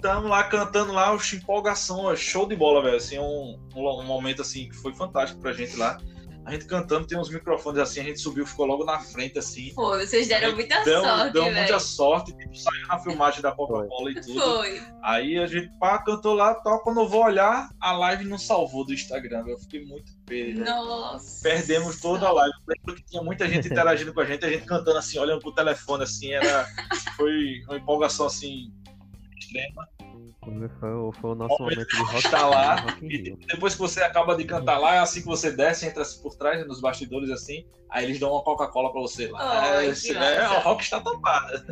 tamo 0.00 0.28
lá 0.28 0.44
cantando 0.44 0.92
lá, 0.92 1.14
oxe, 1.14 1.36
empolgação, 1.36 2.00
ó, 2.04 2.14
show 2.14 2.46
de 2.46 2.54
bola, 2.54 2.82
velho, 2.82 2.96
assim, 2.96 3.18
um, 3.18 3.58
um 3.74 4.04
momento 4.04 4.42
assim 4.42 4.68
que 4.68 4.76
foi 4.76 4.92
fantástico 4.92 5.40
pra 5.40 5.54
gente 5.54 5.76
lá. 5.76 5.98
A 6.44 6.52
gente 6.52 6.66
cantando, 6.66 7.06
tem 7.06 7.18
uns 7.18 7.30
microfones 7.30 7.80
assim, 7.80 8.00
a 8.00 8.04
gente 8.04 8.20
subiu, 8.20 8.46
ficou 8.46 8.66
logo 8.66 8.84
na 8.84 8.98
frente 8.98 9.38
assim. 9.38 9.72
Foi, 9.74 10.06
vocês 10.06 10.28
deram 10.28 10.54
muita 10.54 10.82
deu, 10.84 11.02
sorte, 11.02 11.32
deu 11.32 11.44
velho. 11.44 11.56
muita 11.56 11.78
sorte, 11.78 12.36
tipo, 12.36 12.56
saiu 12.56 12.86
na 12.86 12.98
filmagem 12.98 13.40
da 13.40 13.52
Coca-Cola 13.52 14.10
e 14.10 14.20
tudo. 14.20 14.40
Foi. 14.40 14.82
Aí 15.02 15.38
a 15.38 15.46
gente 15.46 15.70
pá, 15.78 15.98
cantou 15.98 16.34
lá, 16.34 16.54
tal, 16.54 16.82
quando 16.82 17.00
eu 17.00 17.08
vou 17.08 17.24
olhar, 17.24 17.70
a 17.80 17.92
live 17.92 18.24
não 18.24 18.38
salvou 18.38 18.84
do 18.84 18.92
Instagram, 18.92 19.44
eu 19.46 19.58
fiquei 19.58 19.84
muito 19.86 20.12
pé, 20.26 20.52
Nossa. 20.52 21.42
Perdemos 21.42 22.00
toda 22.00 22.26
a 22.26 22.32
live. 22.32 22.54
Eu 22.68 22.74
lembro 22.76 22.94
que 23.02 23.10
tinha 23.10 23.22
muita 23.22 23.48
gente 23.48 23.68
interagindo 23.68 24.12
com 24.12 24.20
a 24.20 24.24
gente, 24.24 24.44
a 24.44 24.50
gente 24.50 24.66
cantando 24.66 24.98
assim, 24.98 25.18
olhando 25.18 25.40
pro 25.40 25.52
telefone, 25.52 26.04
assim, 26.04 26.32
era. 26.32 26.66
Foi 27.16 27.62
uma 27.68 27.78
empolgação 27.78 28.26
assim 28.26 28.70
extrema. 29.38 29.88
Foi, 30.44 30.68
foi 30.68 30.90
o- 31.30 31.34
nosso 31.34 31.62
momento 31.62 31.88
de 31.96 32.02
rock, 32.12 32.30
Tá 32.30 32.46
lá, 32.46 32.74
rock 32.76 33.04
E 33.06 33.46
depois 33.46 33.74
que 33.74 33.80
você 33.80 34.02
acaba 34.02 34.36
de 34.36 34.44
cantar 34.44 34.78
lá, 34.78 34.94
é 34.96 34.98
assim 34.98 35.20
que 35.20 35.26
você 35.26 35.50
desce, 35.50 35.86
entra 35.86 36.02
por 36.22 36.34
trás, 36.36 36.66
nos 36.66 36.80
bastidores 36.80 37.30
assim, 37.30 37.66
aí 37.90 38.04
eles 38.04 38.18
dão 38.20 38.30
uma 38.32 38.42
Coca-Cola 38.42 38.92
pra 38.92 39.00
você 39.00 39.28
lá. 39.28 39.40
Ai, 39.60 39.86
é, 39.86 39.90
esse- 39.90 40.14
é, 40.16 40.48
o 40.48 40.60
rock 40.60 40.82
está 40.82 41.00
topada. 41.00 41.64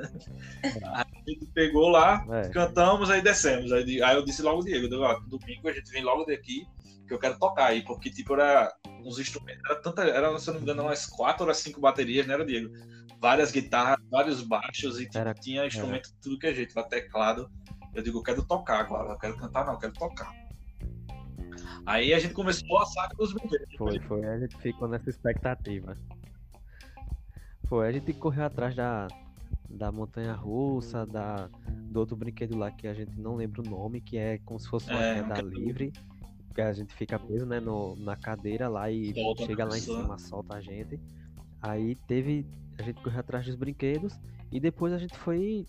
Aí 0.65 1.05
a 1.27 1.31
gente 1.31 1.47
pegou 1.55 1.89
lá, 1.89 2.25
É, 2.31 2.49
cantamos, 2.51 3.11
aí 3.11 3.21
descemos. 3.23 3.73
Aí, 3.73 4.03
aí 4.03 4.17
eu 4.17 4.25
disse 4.25 4.43
logo, 4.43 4.63
Diego, 4.63 4.89
domingo 4.89 5.69
a 5.69 5.73
gente 5.73 5.91
vem 5.91 6.03
logo 6.03 6.25
daqui, 6.25 6.67
que 7.07 7.13
eu 7.15 7.19
quero 7.19 7.39
tocar 7.39 7.67
aí, 7.67 7.83
porque 7.85 8.11
tipo, 8.11 8.35
era 8.35 8.73
uns 9.05 9.19
instrumentos, 9.19 9.63
era 9.69 9.81
tanta, 9.81 10.03
era, 10.03 10.39
se 10.39 10.49
eu 10.49 10.55
não 10.55 10.61
me 10.61 10.65
engano, 10.65 10.83
umas 10.85 11.07
quatro 11.07 11.47
ou 11.47 11.55
cinco 11.55 11.81
baterias, 11.81 12.27
né, 12.27 12.35
era, 12.35 12.45
Diego? 12.45 12.71
Várias 13.21 13.53
guitarras, 13.53 13.99
vários 14.11 14.43
baixos, 14.43 14.99
e 14.99 15.05
tipo, 15.05 15.19
Era- 15.19 15.35
tinha 15.35 15.67
instrumento 15.67 16.09
de 16.09 16.15
tudo 16.21 16.39
que 16.39 16.47
é 16.47 16.55
jeito, 16.55 16.75
lá 16.75 16.83
teclado. 16.83 17.49
Eu 17.95 18.03
digo, 18.03 18.19
eu 18.19 18.23
quero 18.23 18.45
tocar 18.45 18.81
agora, 18.81 19.13
eu 19.13 19.19
quero 19.19 19.37
cantar, 19.37 19.67
não, 19.67 19.75
eu 19.75 19.79
quero 19.79 19.93
tocar. 19.93 20.33
Aí 21.85 22.15
a 22.15 22.19
gente 22.19 22.35
começou 22.35 22.79
a 22.79 22.87
saga 22.87 23.15
dos 23.17 23.33
brinquedos. 23.33 23.75
foi, 23.77 23.99
foi. 24.01 24.25
A 24.25 24.39
gente 24.39 24.57
ficou 24.59 24.89
nessa 24.89 25.11
expectativa. 25.11 25.97
Foi, 27.69 27.89
a 27.89 27.93
gente 27.93 28.13
correu 28.13 28.45
atrás 28.45 28.75
da, 28.75 29.09
da 29.69 29.91
montanha 29.91 30.33
russa, 30.33 31.07
da, 31.07 31.49
do 31.69 32.01
outro 32.01 32.17
brinquedo 32.17 32.57
lá 32.57 32.71
que 32.71 32.87
a 32.87 32.95
gente 32.95 33.19
não 33.19 33.35
lembra 33.37 33.63
o 33.63 33.65
nome, 33.65 34.01
que 34.01 34.17
é 34.17 34.39
como 34.39 34.59
se 34.61 34.69
fosse 34.69 34.91
uma 34.91 35.03
É, 35.03 35.15
queda 35.17 35.35
queda 35.35 35.49
livre. 35.49 35.93
Que 36.55 36.61
a 36.61 36.73
gente 36.73 36.95
fica 36.95 37.19
preso, 37.19 37.47
né, 37.47 37.61
no, 37.61 37.97
na 37.97 38.15
cadeira 38.15 38.69
lá 38.69 38.91
e 38.91 39.15
Solta, 39.15 39.47
chega 39.47 39.65
lá 39.65 39.77
em 39.77 39.81
cima, 39.81 40.19
solta 40.19 40.57
a 40.57 40.61
gente. 40.61 41.01
Aí 41.61 41.95
teve. 42.07 42.47
A 42.79 42.83
gente 42.83 43.03
correu 43.03 43.21
atrás 43.21 43.47
dos 43.47 43.55
brinquedos 43.55 44.19
e 44.51 44.61
depois 44.61 44.93
a 44.93 44.99
gente 44.99 45.17
foi. 45.17 45.67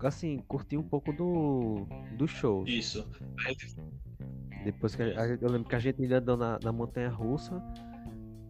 Assim, 0.00 0.38
curtir 0.46 0.76
um 0.76 0.82
pouco 0.82 1.12
do, 1.12 1.86
do 2.16 2.28
show. 2.28 2.64
Isso. 2.66 3.06
Depois 4.64 4.94
que 4.94 5.02
a, 5.02 5.26
eu 5.40 5.48
lembro 5.50 5.68
que 5.68 5.74
a 5.74 5.78
gente 5.78 6.02
ainda 6.02 6.18
andou 6.18 6.36
na, 6.36 6.58
na 6.62 6.72
montanha 6.72 7.08
russa, 7.08 7.62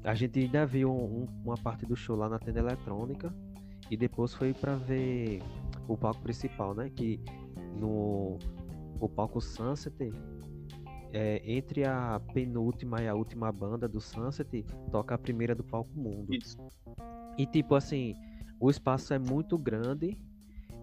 a 0.02 0.14
gente 0.14 0.38
ainda 0.38 0.66
viu 0.66 0.90
um- 0.90 1.22
um- 1.22 1.28
uma 1.44 1.56
parte 1.56 1.84
do 1.86 1.94
show 1.96 2.16
lá 2.16 2.28
na 2.28 2.38
tenda 2.38 2.58
eletrônica 2.60 3.32
e 3.90 3.96
depois 3.96 4.34
foi 4.34 4.52
pra 4.54 4.76
ver 4.76 5.42
o 5.88 5.96
palco 5.96 6.20
principal, 6.22 6.74
né? 6.74 6.90
Que 6.90 7.20
no 7.78 8.38
o 8.98 9.08
palco 9.08 9.40
Sunset, 9.40 9.94
é, 11.12 11.42
entre 11.44 11.84
a 11.84 12.20
penúltima 12.32 13.02
e 13.02 13.08
a 13.08 13.14
última 13.14 13.52
banda 13.52 13.86
do 13.86 14.00
Sunset, 14.00 14.64
toca 14.90 15.14
a 15.14 15.18
primeira 15.18 15.54
do 15.54 15.62
palco 15.62 15.90
Mundo. 15.94 16.32
Isso. 16.34 16.56
E 17.36 17.44
tipo 17.46 17.74
assim, 17.74 18.14
o 18.58 18.70
espaço 18.70 19.12
é 19.12 19.18
muito 19.18 19.58
grande, 19.58 20.18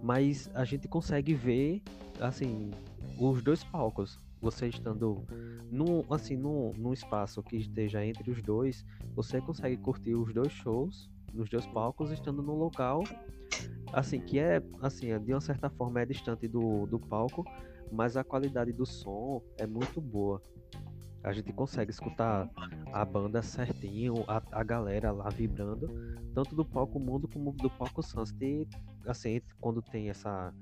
mas 0.03 0.51
a 0.53 0.65
gente 0.65 0.87
consegue 0.87 1.33
ver 1.33 1.81
assim 2.19 2.69
os 3.17 3.41
dois 3.41 3.63
palcos. 3.63 4.19
Você 4.41 4.67
estando 4.67 5.23
num, 5.71 6.03
assim, 6.13 6.35
num, 6.35 6.73
num 6.73 6.91
espaço 6.91 7.41
que 7.41 7.55
esteja 7.55 8.05
entre 8.05 8.29
os 8.29 8.43
dois, 8.43 8.85
você 9.15 9.39
consegue 9.39 9.77
curtir 9.77 10.13
os 10.13 10.33
dois 10.33 10.51
shows 10.51 11.09
nos 11.33 11.49
dois 11.49 11.65
palcos, 11.65 12.11
estando 12.11 12.43
num 12.43 12.55
local 12.55 13.03
assim 13.93 14.19
que 14.19 14.39
é 14.39 14.61
assim, 14.81 15.17
de 15.19 15.33
uma 15.33 15.39
certa 15.39 15.69
forma 15.69 16.01
é 16.01 16.05
distante 16.05 16.47
do, 16.47 16.85
do 16.87 16.99
palco, 16.99 17.45
mas 17.91 18.17
a 18.17 18.23
qualidade 18.23 18.73
do 18.73 18.85
som 18.85 19.41
é 19.57 19.67
muito 19.67 20.01
boa. 20.01 20.41
A 21.23 21.31
gente 21.31 21.53
consegue 21.53 21.89
escutar 21.89 22.49
a 22.91 23.05
banda 23.05 23.41
certinho, 23.41 24.25
a, 24.27 24.41
a 24.51 24.63
galera 24.63 25.11
lá 25.11 25.29
vibrando, 25.29 25.89
tanto 26.35 26.53
do 26.53 26.65
palco 26.65 26.99
mundo 26.99 27.29
como 27.29 27.53
do 27.53 27.69
palco 27.69 28.03
Sunset. 28.03 28.43
E, 28.43 28.67
assim, 29.07 29.41
quando 29.61 29.81
tem 29.81 30.09
essa 30.09 30.53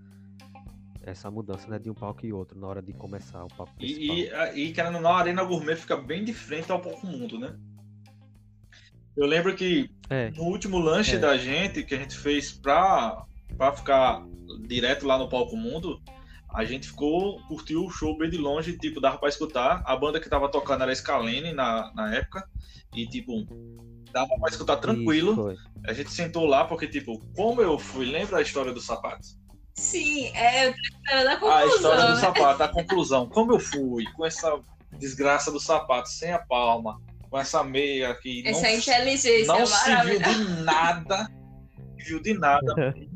essa 1.03 1.31
mudança 1.31 1.67
né, 1.67 1.79
de 1.79 1.89
um 1.89 1.95
palco 1.95 2.23
e 2.23 2.31
outro 2.31 2.59
na 2.59 2.67
hora 2.67 2.81
de 2.81 2.93
começar 2.93 3.43
o 3.43 3.47
palco 3.47 3.73
principal. 3.75 4.15
E, 4.55 4.59
e, 4.59 4.67
e 4.67 4.71
querendo 4.71 4.97
ou 4.97 5.01
não, 5.01 5.11
a 5.11 5.17
Arena 5.19 5.43
Gourmet 5.43 5.75
fica 5.75 5.97
bem 5.97 6.23
de 6.23 6.31
frente 6.31 6.71
ao 6.71 6.79
Palco 6.79 7.07
Mundo, 7.07 7.39
né? 7.39 7.57
Eu 9.17 9.25
lembro 9.25 9.55
que 9.55 9.89
É, 10.09 10.29
no 10.29 10.43
último 10.43 10.77
lanche 10.77 11.15
É. 11.15 11.19
da 11.19 11.35
gente, 11.38 11.83
que 11.83 11.95
a 11.95 11.97
gente 11.97 12.15
fez 12.15 12.51
pra, 12.51 13.25
pra 13.57 13.73
ficar 13.73 14.23
direto 14.67 15.07
lá 15.07 15.17
no 15.17 15.27
Palco 15.27 15.57
Mundo, 15.57 15.99
a 16.53 16.64
gente 16.65 16.88
ficou, 16.88 17.41
curtiu 17.48 17.86
o 17.86 17.90
show 17.90 18.18
bem 18.18 18.30
de 18.30 18.38
longe, 18.38 18.78
tipo, 18.78 18.99
dava 18.99 19.18
pra 19.18 19.30
escutar. 19.30 19.82
A 19.86 19.95
banda 19.95 20.19
que 20.19 20.30
tava 20.30 20.49
tocando 20.49 20.84
era 20.84 20.91
a 20.91 20.95
Scalene 20.95 21.53
na, 21.53 21.91
na 21.95 22.14
época, 22.15 22.48
e 22.95 23.07
tipo, 23.07 23.45
dava 24.11 24.28
pra 24.40 24.49
escutar 24.49 24.78
tranquilo. 24.78 25.52
isso. 25.52 25.61
A 25.86 25.94
gente 25.94 26.11
sentou 26.11 26.45
lá, 26.45 26.65
porque, 26.65 26.88
tipo, 26.88 27.19
como 27.36 27.61
eu 27.61 27.80
fui, 27.80 28.06
lembra 28.06 28.38
a 28.38 28.41
história 28.41 28.73
dos 28.73 28.86
sapatos? 28.86 29.40
Sim, 29.76 30.28
é, 30.36 30.68
eu 30.68 30.73
tô 30.73 30.80
esperando 30.82 31.28
a 31.28 31.34
A 31.34 31.38
conclusão, 31.38 31.76
história 31.76 32.06
do 32.06 32.14
né? 32.15 32.19
sapato, 32.19 32.64
a 32.64 32.68
conclusão. 32.68 33.30
Como 33.30 33.53
eu 33.53 33.60
fui 33.60 34.03
com 34.15 34.26
essa 34.26 34.60
desgraça 34.99 35.52
do 35.52 35.60
sapato 35.60 36.10
sem 36.10 36.32
a 36.34 36.40
palma, 36.40 36.99
com 37.30 37.40
essa 37.40 37.64
meia 37.64 38.14
que 38.15 38.45
Essa 38.45 38.64
não, 38.64 38.69
inteligência 38.76 39.45
não 39.48 39.65
se 39.65 39.95
viu 40.03 40.19
de 40.19 40.64
nada, 40.64 41.28
viu 41.98 42.22
de 42.22 42.34
nada. 42.34 42.76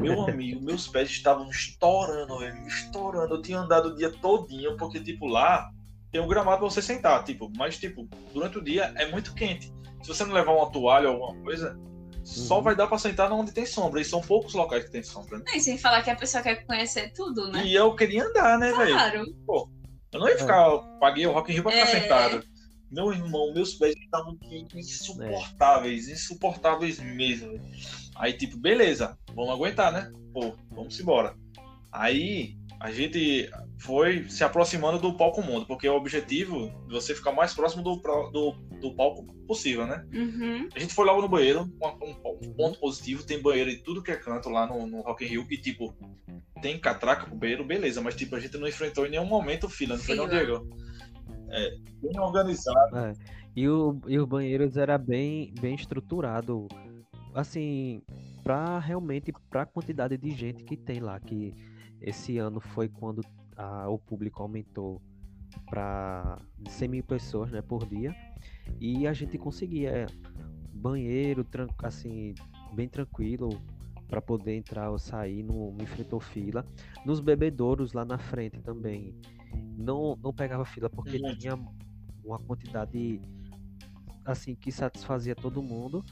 Meu 0.00 0.22
amigo, 0.26 0.60
meus 0.62 0.88
pés 0.88 1.08
estavam 1.10 1.48
estourando, 1.50 2.38
velho, 2.38 2.66
estourando. 2.66 3.34
Eu 3.34 3.42
tinha 3.42 3.58
andado 3.60 3.90
o 3.90 3.94
dia 3.96 4.10
todinho, 4.10 4.76
porque, 4.76 5.00
tipo, 5.00 5.26
lá 5.26 5.70
tem 6.10 6.20
um 6.20 6.26
gramado 6.28 6.58
pra 6.58 6.68
você 6.70 6.82
sentar, 6.82 7.22
tipo, 7.24 7.50
mas, 7.56 7.78
tipo, 7.78 8.08
durante 8.32 8.58
o 8.58 8.64
dia 8.64 8.92
é 8.96 9.10
muito 9.10 9.34
quente. 9.34 9.72
Se 10.02 10.08
você 10.08 10.24
não 10.24 10.32
levar 10.32 10.52
uma 10.52 10.70
toalha 10.70 11.10
ou 11.10 11.22
alguma 11.24 11.42
coisa, 11.44 11.78
só 12.24 12.58
Uhum. 12.58 12.62
vai 12.62 12.76
dar 12.76 12.86
pra 12.86 12.98
sentar 12.98 13.30
onde 13.32 13.52
tem 13.52 13.66
sombra. 13.66 14.00
E 14.00 14.04
são 14.04 14.20
poucos 14.20 14.54
locais 14.54 14.84
que 14.84 14.90
tem 14.90 15.02
sombra, 15.02 15.38
né? 15.38 15.44
Não, 15.46 15.54
e 15.56 15.60
sem 15.60 15.78
falar 15.78 16.02
que 16.02 16.10
a 16.10 16.16
pessoa 16.16 16.42
quer 16.42 16.64
conhecer 16.66 17.12
tudo, 17.12 17.50
né? 17.50 17.64
E 17.64 17.74
eu 17.74 17.94
queria 17.94 18.24
andar, 18.24 18.58
né, 18.58 18.72
velho? 18.72 18.94
Claro. 18.94 19.24
Eu 20.12 20.20
não 20.20 20.28
ia 20.28 20.38
ficar, 20.38 20.78
paguei 21.00 21.26
o 21.26 21.32
Rock 21.32 21.50
in 21.50 21.54
Rio 21.54 21.62
pra 21.62 21.72
ficar 21.72 21.88
É. 21.88 22.00
sentado. 22.00 22.44
Meu 22.90 23.12
irmão, 23.12 23.52
meus 23.52 23.74
pés 23.74 23.94
estavam 24.02 24.38
insuportáveis, 24.74 26.08
insuportáveis 26.08 26.98
mesmo. 26.98 27.48
velho. 27.52 27.62
Aí, 28.18 28.32
tipo, 28.32 28.56
beleza, 28.58 29.16
vamos 29.34 29.50
aguentar, 29.50 29.92
né? 29.92 30.10
Pô, 30.32 30.54
vamos 30.70 30.98
embora. 30.98 31.34
Aí, 31.92 32.56
a 32.80 32.90
gente 32.90 33.50
foi 33.78 34.28
se 34.28 34.44
aproximando 34.44 34.98
do 34.98 35.16
palco 35.16 35.42
mundo, 35.42 35.66
porque 35.66 35.88
o 35.88 35.96
objetivo 35.96 36.68
de 36.86 36.92
você 36.92 37.14
ficar 37.14 37.32
mais 37.32 37.54
próximo 37.54 37.82
do, 37.82 37.96
do 38.30 38.68
do 38.80 38.92
palco 38.94 39.24
possível, 39.46 39.86
né? 39.86 40.04
Uhum. 40.12 40.68
A 40.74 40.78
gente 40.78 40.94
foi 40.94 41.04
logo 41.04 41.20
no 41.20 41.28
banheiro, 41.28 41.62
um, 41.62 42.46
um, 42.46 42.52
ponto 42.54 42.78
positivo, 42.78 43.24
tem 43.24 43.42
banheiro 43.42 43.70
em 43.70 43.78
tudo 43.78 44.02
que 44.02 44.10
é 44.10 44.16
canto 44.16 44.48
lá 44.48 44.66
no, 44.66 44.86
no 44.86 45.00
Rock 45.00 45.24
in 45.24 45.28
Rio, 45.28 45.46
e 45.50 45.56
tipo, 45.56 45.94
tem 46.62 46.78
catraca 46.78 47.26
pro 47.26 47.36
banheiro, 47.36 47.64
beleza, 47.64 48.00
mas 48.00 48.14
tipo, 48.14 48.36
a 48.36 48.40
gente 48.40 48.56
não 48.56 48.68
enfrentou 48.68 49.06
em 49.06 49.10
nenhum 49.10 49.26
momento 49.26 49.68
fila, 49.68 49.96
não 49.96 50.02
foi 50.02 50.16
não. 50.16 50.28
Diego? 50.28 50.66
É, 51.50 51.70
bem 52.02 52.18
organizado. 52.18 52.96
É. 52.96 53.12
E, 53.56 53.68
o, 53.68 54.00
e 54.06 54.18
os 54.18 54.28
banheiros 54.28 54.76
era 54.76 54.96
bem, 54.96 55.52
bem 55.60 55.74
estruturado, 55.74 56.68
assim, 57.34 58.02
para 58.42 58.78
realmente 58.78 59.32
para 59.50 59.62
a 59.62 59.66
quantidade 59.66 60.16
de 60.16 60.30
gente 60.30 60.64
que 60.64 60.76
tem 60.76 61.00
lá, 61.00 61.18
que 61.20 61.54
esse 62.00 62.38
ano 62.38 62.60
foi 62.60 62.88
quando 62.88 63.22
a- 63.56 63.88
o 63.88 63.98
público 63.98 64.42
aumentou 64.42 65.00
para 65.66 66.40
100 66.68 66.88
mil 66.88 67.04
pessoas, 67.04 67.50
né, 67.50 67.60
por 67.62 67.86
dia, 67.86 68.14
e 68.80 69.06
a 69.06 69.12
gente 69.12 69.36
conseguia 69.38 69.90
é, 69.90 70.06
banheiro, 70.72 71.46
assim, 71.82 72.34
bem 72.72 72.88
tranquilo 72.88 73.48
para 74.08 74.22
poder 74.22 74.56
entrar 74.56 74.90
ou 74.90 74.98
sair, 74.98 75.42
não, 75.42 75.72
não 75.72 75.82
enfrentou 75.84 76.20
fila. 76.20 76.64
Nos 77.04 77.20
bebedouros 77.20 77.92
lá 77.92 78.04
na 78.04 78.16
frente 78.18 78.60
também 78.60 79.14
não, 79.76 80.16
não 80.16 80.32
pegava 80.32 80.64
fila 80.64 80.88
porque 80.88 81.18
tinha 81.38 81.58
uma 82.24 82.38
quantidade 82.38 83.20
assim 84.24 84.54
que 84.54 84.70
satisfazia 84.70 85.34
todo 85.34 85.62
mundo. 85.62 86.04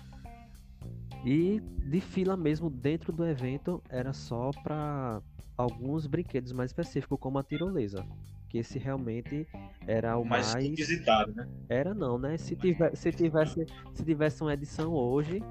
E 1.27 1.61
de 1.61 2.01
fila 2.01 2.37
mesmo 2.37 2.71
dentro 2.71 3.13
do 3.13 3.27
evento 3.27 3.83
era 3.89 4.13
só 4.13 4.53
para 4.63 5.21
alguns 5.59 6.07
brinquedos 6.07 6.53
mais 6.53 6.71
específicos, 6.71 7.19
como 7.19 7.37
a 7.39 7.43
tirolesa. 7.43 8.07
Que 8.49 8.59
esse 8.59 8.79
realmente 8.79 9.45
era 9.89 10.17
o 10.17 10.25
mais 10.25 10.53
mais. 10.55 10.69
visitado, 10.69 11.35
né? 11.35 11.49
Era 11.69 11.93
não, 11.93 12.17
né? 12.17 12.37
Se, 12.37 12.55
tiver, 12.55 12.95
se, 12.97 13.11
tivesse, 13.11 13.67
se 13.93 14.05
tivesse 14.05 14.41
uma 14.41 14.55
edição 14.55 14.93
hoje, 14.95 15.43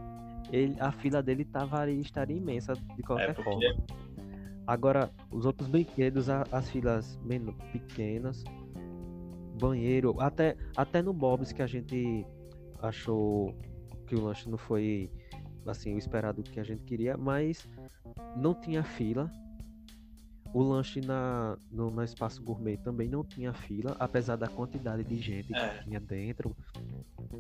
ele, 0.50 0.78
a 0.80 0.94
fila 0.94 1.22
dele 1.22 1.44
tava, 1.44 1.92
estaria 1.92 2.38
imensa 2.38 2.72
de 2.96 3.04
qualquer 3.04 3.32
É, 3.32 3.34
porque 3.34 3.44
forma. 3.44 3.86
Agora, 4.66 5.12
os 5.30 5.46
outros 5.46 5.68
brinquedos, 5.68 6.30
as 6.30 6.70
filas 6.70 7.20
men- 7.22 7.54
pequenas, 7.74 8.46
banheiro, 9.60 10.20
até, 10.22 10.56
até 10.76 11.02
no 11.02 11.12
Bob's 11.12 11.52
que 11.52 11.62
a 11.62 11.68
gente 11.68 12.26
achou 12.82 13.54
que 14.08 14.16
o 14.16 14.22
lanche 14.22 14.50
não 14.50 14.58
foi 14.58 15.12
assim 15.70 15.94
o 15.94 15.98
esperado 15.98 16.44
que 16.44 16.60
a 16.60 16.64
gente 16.64 16.84
queria, 16.84 17.18
mas 17.18 17.68
não 18.36 18.54
tinha 18.54 18.84
fila. 18.84 19.32
O 20.54 20.62
lanche 20.64 21.02
na, 21.02 21.58
no, 21.70 21.92
no 21.92 22.02
espaço 22.04 22.42
gourmet 22.42 22.78
também 22.78 23.10
não 23.10 23.26
tinha 23.26 23.54
fila, 23.54 23.96
apesar 24.00 24.38
da 24.38 24.48
quantidade 24.48 25.04
de 25.04 25.18
gente 25.18 25.54
É. 25.54 25.70
que 25.80 25.84
tinha 25.84 26.00
dentro 26.00 26.56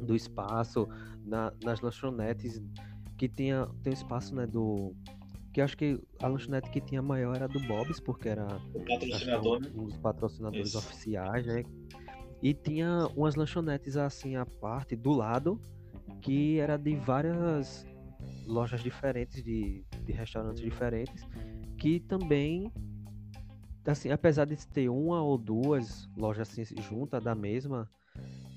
do 0.05 0.13
espaço, 0.15 0.87
na- 1.25 1.53
nas 1.63 1.79
lanchonetes, 1.79 2.61
que 3.17 3.29
tinha 3.29 3.67
tem 3.83 3.91
um 3.91 3.93
espaço 3.93 4.35
né, 4.35 4.45
do. 4.45 4.93
Que 5.53 5.61
acho 5.61 5.77
que 5.77 5.97
a 6.21 6.27
lanchonete 6.27 6.69
que 6.69 6.81
tinha 6.81 7.01
maior 7.01 7.37
era 7.37 7.47
do 7.47 7.61
Bob's, 7.61 8.01
porque 8.01 8.27
era 8.27 8.45
patrocinador, 8.85 9.61
né? 9.61 9.71
um, 9.73 9.83
um 9.83 9.85
dos 9.85 9.97
patrocinadores 9.97 10.67
Isso. 10.67 10.77
oficiais, 10.79 11.45
né? 11.45 11.63
E 12.43 12.53
tinha 12.53 13.07
umas 13.15 13.35
lanchonetes 13.35 13.95
assim 13.95 14.35
à 14.35 14.45
parte, 14.45 14.93
do 14.97 15.13
lado, 15.13 15.57
que 16.19 16.59
era 16.59 16.75
de 16.77 16.93
várias 16.97 17.85
lojas 18.45 18.81
diferentes, 18.81 19.43
de, 19.43 19.85
de 20.03 20.13
restaurantes 20.13 20.61
diferentes, 20.61 21.25
que 21.77 21.99
também, 21.99 22.71
assim, 23.85 24.11
apesar 24.11 24.45
de 24.45 24.55
ter 24.67 24.89
uma 24.89 25.21
ou 25.21 25.37
duas 25.37 26.09
lojas 26.15 26.49
assim 26.49 26.63
juntas 26.81 27.23
da 27.23 27.35
mesma, 27.35 27.89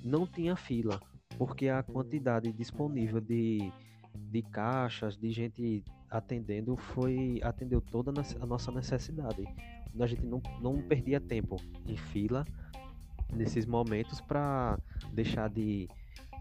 não 0.05 0.27
tinha 0.27 0.57
fila, 0.57 1.01
porque 1.37 1.69
a 1.69 1.83
quantidade 1.83 2.53
disponível 2.53 3.21
de, 3.21 3.73
de 4.15 4.43
caixas, 4.43 5.17
de 5.17 5.31
gente 5.31 5.85
atendendo, 6.11 6.77
foi 6.77 7.41
atendeu 7.43 7.81
toda 7.81 8.13
a 8.41 8.47
nossa 8.47 8.73
necessidade. 8.73 9.45
A 9.99 10.07
gente 10.07 10.25
não, 10.25 10.41
não 10.61 10.81
perdia 10.83 11.21
tempo 11.21 11.57
em 11.87 11.97
fila 11.97 12.45
nesses 13.33 13.67
momentos 13.67 14.21
para 14.21 14.79
deixar 15.13 15.49
de 15.49 15.89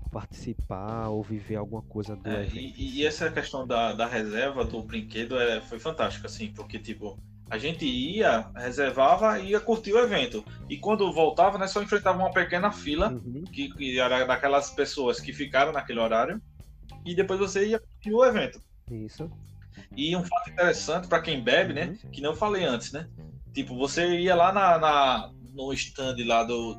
participar 0.08 1.10
ou 1.10 1.22
viver 1.22 1.56
alguma 1.56 1.82
coisa 1.82 2.16
do 2.16 2.30
É, 2.30 2.46
e, 2.46 3.00
e 3.00 3.06
essa 3.06 3.32
questão 3.32 3.66
da, 3.66 3.94
da 3.94 4.06
reserva 4.06 4.64
do 4.64 4.82
brinquedo 4.84 5.40
é, 5.40 5.62
foi 5.62 5.80
fantástica, 5.80 6.28
assim, 6.28 6.48
porque, 6.54 6.80
tipo, 6.80 7.18
a 7.50 7.58
gente 7.58 7.86
ia, 7.86 8.50
reservava 8.56 9.40
e 9.40 9.52
ia 9.52 9.60
curtir 9.60 9.94
o 9.94 10.00
evento. 10.00 10.44
E 10.70 10.78
quando 10.78 11.12
voltava, 11.14 11.58
né, 11.58 11.68
só 11.68 11.82
enfrentava 11.82 12.18
uma 12.20 12.32
pequena 12.32 12.72
fila, 12.72 13.12
Uhum. 13.14 13.44
que, 13.54 13.70
que 13.70 14.00
era 14.00 14.26
daquelas 14.26 14.70
pessoas 14.72 15.20
que 15.20 15.32
ficaram 15.34 15.72
naquele 15.72 16.00
horário, 16.00 16.42
e 17.06 17.16
depois 17.16 17.40
você 17.40 17.66
ia 17.68 17.80
curtir 17.80 18.14
o 18.14 18.24
evento. 18.26 18.62
Isso. 18.92 19.30
E 19.96 20.16
um 20.16 20.24
fato 20.24 20.50
interessante 20.50 21.08
para 21.08 21.22
quem 21.22 21.42
bebe, 21.42 21.74
né, 21.74 21.88
Uhum. 22.04 22.12
que 22.12 22.22
não 22.22 22.36
falei 22.36 22.66
antes, 22.66 22.92
né, 22.92 23.08
tipo, 23.54 23.78
você 23.78 24.20
ia 24.20 24.36
lá 24.36 24.52
na, 24.52 24.78
na- 24.78 25.32
no 25.54 25.74
stand 25.74 26.16
lá 26.26 26.44
do, 26.44 26.76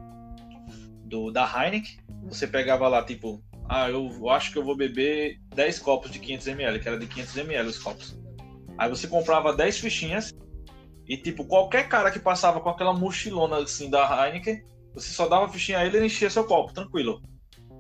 do 1.09 1.31
da 1.31 1.45
Heineken, 1.45 1.99
você 2.25 2.47
pegava 2.47 2.87
lá, 2.89 3.03
tipo, 3.03 3.43
ah, 3.69 3.89
eu 3.91 4.29
acho 4.31 4.53
que 4.53 4.59
eu 4.59 4.65
vou 4.65 4.77
beber 4.77 5.41
10 5.55 5.79
copos 5.81 6.11
de 6.11 6.19
500ml, 6.19 6.81
que 6.81 6.89
era 6.89 6.99
de 6.99 7.07
500ml 7.07 7.67
os 7.67 7.79
copos. 7.79 8.19
Aí 8.77 8.89
você 8.89 9.09
comprava 9.09 9.55
10 9.55 9.79
fichinhas 9.79 10.33
e, 11.07 11.17
tipo, 11.17 11.45
qualquer 11.45 11.89
cara 11.89 12.11
que 12.11 12.19
passava 12.19 12.61
com 12.61 12.69
aquela 12.69 12.93
mochilona, 12.93 13.59
assim, 13.59 13.91
da 13.91 14.27
Heineken, 14.27 14.63
você 14.95 15.11
só 15.11 15.27
dava 15.29 15.49
fichinha 15.49 15.79
a 15.79 15.87
ele 15.87 15.97
e 15.97 15.99
ele 15.99 16.07
enchia 16.07 16.31
seu 16.31 16.45
copo, 16.45 16.73
tranquilo. 16.73 17.21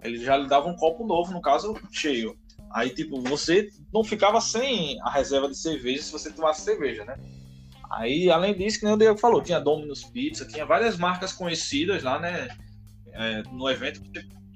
Ele 0.03 0.19
já 0.19 0.37
lhe 0.37 0.49
dava 0.49 0.69
um 0.69 0.77
copo 0.77 1.07
novo, 1.07 1.33
no 1.33 1.41
caso, 1.41 1.75
cheio. 1.91 2.37
Aí, 2.73 2.91
tipo, 2.91 3.21
você 3.23 3.69
não 3.93 4.05
ficava 4.05 4.41
sem 4.41 5.01
a 5.03 5.11
reserva 5.11 5.49
de 5.49 5.57
cerveja 5.57 6.03
se 6.03 6.13
você 6.13 6.31
tomasse 6.31 6.63
cerveja, 6.63 7.05
né? 7.05 7.17
Aí, 7.91 8.31
além 8.31 8.55
disso, 8.55 8.79
que 8.79 8.85
nem 8.85 8.95
o 8.95 8.99
Diego 8.99 9.19
falou, 9.19 9.43
tinha 9.43 9.61
Domino's 9.61 10.05
Pizza, 10.05 10.47
tinha 10.47 10.67
várias 10.67 10.99
marcas 10.99 11.33
conhecidas 11.33 12.03
lá, 12.03 12.19
né? 12.19 12.49
É, 13.13 13.43
no 13.53 13.69
evento, 13.69 14.01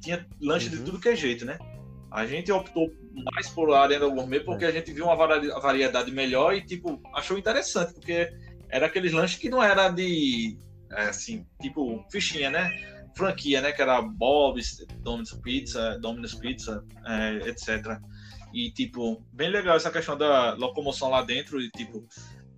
tinha 0.00 0.26
lanche 0.40 0.68
de 0.68 0.76
Uhum. 0.76 0.84
tudo 0.84 1.00
que 1.00 1.08
é 1.08 1.16
jeito, 1.16 1.44
né? 1.44 1.58
A 2.10 2.26
gente 2.26 2.52
optou 2.52 2.92
mais 3.32 3.48
por 3.48 3.72
a 3.72 3.80
Arena 3.82 4.06
Gourmet 4.06 4.40
porque 4.40 4.64
a 4.64 4.70
gente 4.70 4.92
viu 4.92 5.04
uma 5.06 5.16
vari- 5.16 5.48
variedade 5.48 6.10
melhor 6.10 6.54
e, 6.54 6.60
tipo, 6.64 7.00
achou 7.14 7.38
interessante, 7.38 7.94
porque 7.94 8.30
era 8.68 8.86
aqueles 8.86 9.12
lanches 9.12 9.38
que 9.38 9.48
não 9.48 9.62
era 9.62 9.88
de, 9.88 10.58
é, 10.90 11.04
assim, 11.04 11.46
tipo, 11.60 12.04
fichinha, 12.10 12.50
né? 12.50 12.70
Franquia, 13.16 13.60
né? 13.60 13.72
Que 13.72 13.82
era 13.82 14.00
Bob's, 14.02 14.84
Domino's 15.02 15.32
Pizza, 15.34 15.98
Domino's 16.00 16.34
Pizza, 16.34 16.84
é, 17.06 17.48
etc. 17.48 17.98
E, 18.52 18.70
tipo, 18.70 19.24
bem 19.32 19.48
legal 19.50 19.76
essa 19.76 19.90
questão 19.90 20.16
da 20.16 20.54
locomoção 20.54 21.08
lá 21.10 21.22
dentro 21.22 21.60
e, 21.60 21.70
tipo, 21.70 22.06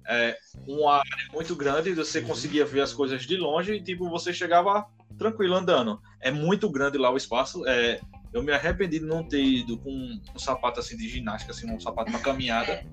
é, 0.07 0.37
uma 0.67 0.95
área 0.97 1.27
muito 1.33 1.55
grande, 1.57 1.93
você 1.95 2.19
Uhum. 2.21 2.27
conseguia 2.27 2.65
ver 2.67 2.81
as 2.81 2.93
coisas 2.93 3.23
de 3.25 3.37
longe 3.37 3.75
e, 3.75 3.83
tipo, 3.83 4.09
você 4.11 4.33
chegava 4.33 4.85
tranquilo 5.19 5.55
andando. 5.55 6.01
É 6.21 6.31
muito 6.31 6.69
grande 6.71 6.99
lá 6.99 7.11
o 7.11 7.17
espaço. 7.17 7.67
É, 7.67 8.01
eu 8.33 8.43
me 8.43 8.53
arrependi 8.53 8.99
de 8.99 9.05
não 9.07 9.23
ter 9.27 9.43
ido 9.43 9.79
com 9.79 9.91
um 9.91 10.39
sapato 10.39 10.81
assim 10.81 10.97
de 10.97 11.09
ginástica, 11.09 11.53
assim, 11.53 11.71
um 11.71 11.79
sapato 11.81 12.11
para 12.11 12.21
caminhada. 12.21 12.85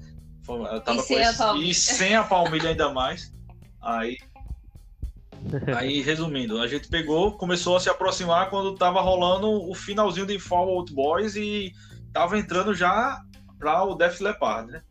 Eu 0.47 0.81
tava 0.81 0.97
E 0.99 1.01
com 1.01 1.03
sem 1.03 1.17
a 1.17 1.21
esse- 1.29 1.37
palmilha. 1.37 1.71
e 1.71 1.73
sem 1.73 2.15
a 2.15 2.23
palmilha 2.23 2.69
ainda 2.69 2.91
mais. 2.93 3.33
Aí, 3.81 4.17
aí, 5.75 6.01
resumindo, 6.01 6.59
a 6.61 6.67
gente 6.67 6.87
pegou, 6.87 7.37
começou 7.37 7.75
a 7.75 7.79
se 7.79 7.89
aproximar 7.89 8.49
quando 8.49 8.75
tava 8.75 9.01
rolando 9.01 9.47
o 9.49 9.73
finalzinho 9.73 10.25
de 10.27 10.37
Fall 10.39 10.69
Out 10.69 10.93
Boys 10.93 11.35
e 11.35 11.71
tava 12.13 12.37
entrando 12.37 12.73
já 12.75 13.19
para 13.57 13.83
o 13.83 13.95
Def 13.95 14.19
Leppard, 14.21 14.71
né? 14.71 14.81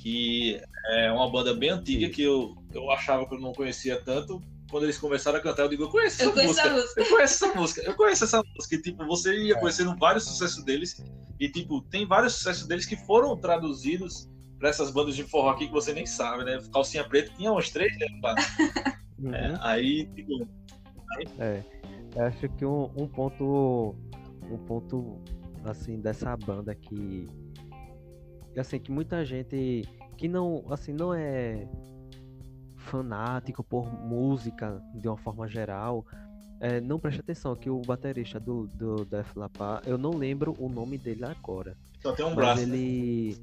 Que 0.00 0.60
é 0.92 1.12
uma 1.12 1.30
banda 1.30 1.54
bem 1.54 1.70
antiga 1.70 2.08
que 2.08 2.22
eu, 2.22 2.54
eu 2.72 2.90
achava 2.90 3.26
que 3.28 3.34
eu 3.34 3.40
não 3.40 3.52
conhecia 3.52 4.00
tanto. 4.02 4.42
Quando 4.72 4.84
eles 4.84 4.96
começaram 4.96 5.36
a 5.38 5.42
cantar, 5.42 5.64
eu 5.64 5.68
digo, 5.68 5.82
eu 5.82 5.90
conheço 5.90 6.22
essa 6.22 6.24
Eu 6.24 6.32
conheço 6.32 6.48
música. 6.48 6.70
música. 6.70 7.00
Eu 7.02 7.06
conheço 7.10 7.34
essa 7.34 7.54
música, 7.54 7.82
eu 7.82 7.94
conheço 7.94 8.24
essa 8.24 8.42
música. 8.42 8.74
E, 8.74 8.80
tipo, 8.80 9.06
você 9.06 9.38
ia 9.38 9.60
conhecendo 9.60 9.94
vários 9.98 10.24
sucessos 10.24 10.64
deles. 10.64 11.04
E, 11.38 11.46
tipo, 11.50 11.82
tem 11.82 12.06
vários 12.06 12.32
sucessos 12.36 12.66
deles 12.66 12.86
que 12.86 12.96
foram 12.96 13.36
traduzidos 13.36 14.30
para 14.58 14.70
essas 14.70 14.90
bandas 14.90 15.14
de 15.14 15.24
forró 15.24 15.50
aqui 15.50 15.66
que 15.66 15.72
você 15.74 15.92
nem 15.92 16.06
sabe, 16.06 16.44
né? 16.44 16.58
Calcinha 16.72 17.06
Preta 17.06 17.30
tinha 17.36 17.52
uns 17.52 17.68
três, 17.68 17.92
né? 17.98 18.06
Uhum. 19.18 19.32
É, 19.32 19.56
aí, 19.60 20.06
tipo, 20.16 20.48
É, 21.38 21.62
eu 22.16 22.24
acho 22.24 22.48
que 22.48 22.64
um, 22.64 22.90
um 22.96 23.06
ponto, 23.06 23.94
um 24.50 24.58
ponto 24.66 25.20
assim 25.64 26.00
dessa 26.00 26.36
banda 26.36 26.74
que, 26.74 27.28
assim 28.56 28.80
que 28.80 28.90
muita 28.90 29.24
gente 29.24 29.84
que 30.16 30.26
não, 30.26 30.64
assim 30.70 30.92
não 30.92 31.14
é 31.14 31.68
fanático 32.92 33.64
por 33.64 33.90
música 33.90 34.82
de 34.94 35.08
uma 35.08 35.16
forma 35.16 35.48
geral, 35.48 36.04
é, 36.60 36.78
não 36.78 36.98
preste 36.98 37.20
atenção 37.20 37.56
que 37.56 37.70
o 37.70 37.80
baterista 37.80 38.38
do, 38.38 38.66
do 38.68 39.04
Def 39.06 39.34
Leppard, 39.34 39.88
eu 39.88 39.96
não 39.96 40.10
lembro 40.10 40.54
o 40.58 40.68
nome 40.68 40.98
dele 40.98 41.24
agora, 41.24 41.74
só 42.02 42.12
tem 42.12 42.24
um 42.24 42.34
braço. 42.34 42.66
né? 42.66 42.76
ele 42.76 43.36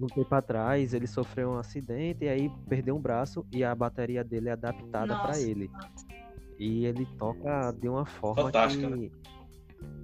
um 0.00 0.06
tempo 0.08 0.34
atrás 0.34 0.94
ele 0.94 1.06
sofreu 1.06 1.50
um 1.50 1.58
acidente 1.58 2.24
e 2.24 2.28
aí 2.28 2.50
perdeu 2.68 2.96
um 2.96 3.00
braço 3.00 3.46
e 3.52 3.62
a 3.62 3.72
bateria 3.72 4.24
dele 4.24 4.48
é 4.48 4.52
adaptada 4.52 5.16
para 5.16 5.38
ele. 5.38 5.70
E 6.58 6.86
ele 6.86 7.06
toca 7.18 7.70
de 7.70 7.88
uma 7.88 8.04
forma 8.04 8.44
Fantástica, 8.44 8.90
que 8.90 9.12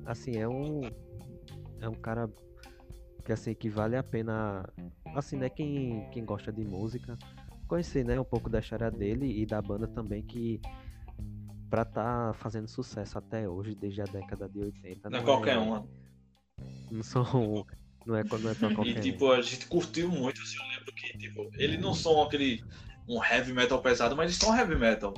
assim, 0.07 0.37
é 0.37 0.47
um 0.47 0.83
é 1.81 1.89
um 1.89 1.95
cara 1.95 2.31
que 3.25 3.33
assim 3.33 3.55
que 3.55 3.69
vale 3.69 3.97
a 3.97 4.03
pena 4.05 4.65
assim, 5.17 5.37
né, 5.37 5.49
quem 5.49 6.09
quem 6.13 6.25
gosta 6.25 6.53
de 6.53 6.65
música, 6.65 7.19
conhecer, 7.69 8.05
né, 8.05 8.19
um 8.19 8.25
pouco 8.25 8.51
da 8.51 8.59
história 8.59 8.91
dele 8.91 9.41
e 9.41 9.47
da 9.47 9.61
banda 9.63 9.87
também 9.87 10.23
que 10.23 10.61
pra 11.71 11.85
tá 11.85 12.33
fazendo 12.35 12.67
sucesso 12.67 13.19
até 13.19 13.49
hoje, 13.49 13.75
desde 13.75 14.01
a 14.01 14.05
década 14.05 14.49
de 14.49 14.59
80. 14.59 15.11
Não, 15.11 15.19
é 15.19 15.23
qualquer 15.23 15.57
é, 15.57 15.59
uma. 15.59 15.87
Não 16.91 17.03
são 17.03 17.67
não 18.07 18.17
é 18.17 18.25
quando 18.25 18.49
é 18.49 18.55
pra 18.55 18.73
qualquer 18.75 18.97
E 18.97 19.01
tipo, 19.01 19.31
a 19.31 19.43
gente 19.43 19.67
curtiu 19.67 20.09
muito, 20.09 20.41
assim, 20.41 20.57
eu 20.57 20.69
lembro 20.69 20.95
que, 20.95 21.19
tipo, 21.19 21.51
eles 21.55 21.79
não 21.79 21.95
são 21.95 22.23
aquele 22.23 22.65
um 23.07 23.23
heavy 23.23 23.53
metal 23.53 23.81
pesado, 23.81 24.17
mas 24.17 24.27
eles 24.27 24.37
são 24.37 24.57
heavy 24.57 24.77
metal. 24.77 25.15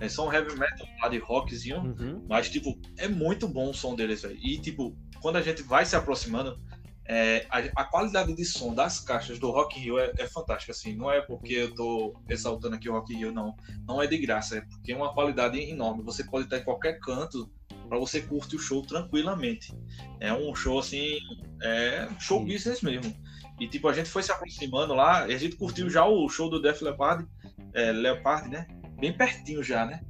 Eles 0.00 0.12
são 0.12 0.32
heavy 0.32 0.58
metal 0.58 0.86
lá 1.00 1.08
de 1.08 1.18
rockzinho, 1.18 1.78
uhum. 1.78 2.24
mas, 2.28 2.50
tipo, 2.50 2.76
é 2.98 3.06
muito 3.06 3.46
bom 3.46 3.70
o 3.70 3.74
som 3.74 3.94
deles, 3.94 4.22
velho. 4.22 4.36
E, 4.36 4.58
tipo, 4.58 4.96
quando 5.20 5.36
a 5.36 5.42
gente 5.42 5.62
vai 5.62 5.86
se 5.86 5.94
aproximando, 5.94 6.58
é, 7.06 7.46
a, 7.50 7.58
a, 7.82 7.84
qualidade 7.84 8.34
de 8.34 8.44
som 8.44 8.74
das 8.74 8.98
caixas 8.98 9.38
do 9.38 9.50
Rock 9.50 9.78
Rio 9.78 9.98
é, 9.98 10.12
é, 10.18 10.26
fantástica, 10.26 10.72
assim. 10.72 10.94
Não 10.96 11.10
é 11.10 11.20
porque 11.20 11.52
eu 11.52 11.74
tô 11.74 12.14
exaltando 12.28 12.76
aqui 12.76 12.88
o 12.88 12.92
Rock 12.92 13.14
Rio, 13.14 13.32
não. 13.32 13.54
Não 13.86 14.02
é 14.02 14.06
de 14.06 14.16
graça, 14.18 14.58
é 14.58 14.60
porque 14.62 14.92
é 14.92 14.96
uma 14.96 15.12
qualidade 15.12 15.58
enorme. 15.58 16.02
Você 16.02 16.24
pode 16.24 16.44
estar 16.44 16.58
em 16.58 16.64
qualquer 16.64 16.98
canto 17.00 17.50
para 17.88 17.98
você 17.98 18.22
curtir 18.22 18.56
o 18.56 18.58
show 18.58 18.82
tranquilamente. 18.82 19.76
É 20.18 20.32
um 20.32 20.54
show 20.54 20.78
assim, 20.78 21.18
é 21.62 22.08
show 22.18 22.40
Sim. 22.40 22.46
business 22.46 22.80
mesmo. 22.80 23.14
E 23.60 23.68
tipo, 23.68 23.86
a 23.86 23.92
gente 23.92 24.08
foi 24.08 24.22
se 24.22 24.32
aproximando 24.32 24.94
lá, 24.94 25.28
e 25.28 25.34
a 25.34 25.38
gente 25.38 25.56
curtiu 25.56 25.90
já 25.90 26.06
o 26.06 26.28
show 26.28 26.48
do 26.48 26.60
Def 26.60 26.80
Leppard, 26.80 27.26
é, 27.74 27.92
Leopard, 27.92 28.48
né? 28.48 28.66
Bem 28.98 29.12
pertinho 29.12 29.62
já, 29.62 29.84
né? 29.84 30.00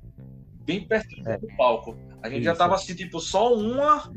Bem 0.65 0.87
pertinho 0.87 1.29
é. 1.29 1.37
do 1.37 1.49
palco. 1.57 1.99
A 2.23 2.29
gente 2.29 2.39
Isso. 2.39 2.45
já 2.45 2.57
tava 2.57 2.77
assim, 2.77 2.95
tipo, 2.95 3.21
só 3.21 3.55
uma. 3.55 4.09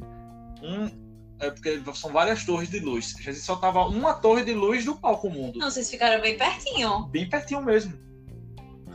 Um, 0.62 1.07
é 1.40 1.52
porque 1.52 1.82
são 1.94 2.12
várias 2.12 2.44
torres 2.46 2.70
de 2.70 2.80
luz. 2.80 3.16
A 3.20 3.22
gente 3.22 3.40
só 3.40 3.56
tava 3.56 3.86
uma 3.88 4.14
torre 4.16 4.44
de 4.44 4.54
luz 4.54 4.86
do 4.86 4.96
palco 4.96 5.30
mundo. 5.30 5.58
Não, 5.58 5.70
vocês 5.70 5.90
ficaram 5.90 6.22
bem 6.22 6.38
pertinho. 6.38 7.06
Bem 7.08 7.30
pertinho 7.30 7.62
mesmo. 7.62 7.94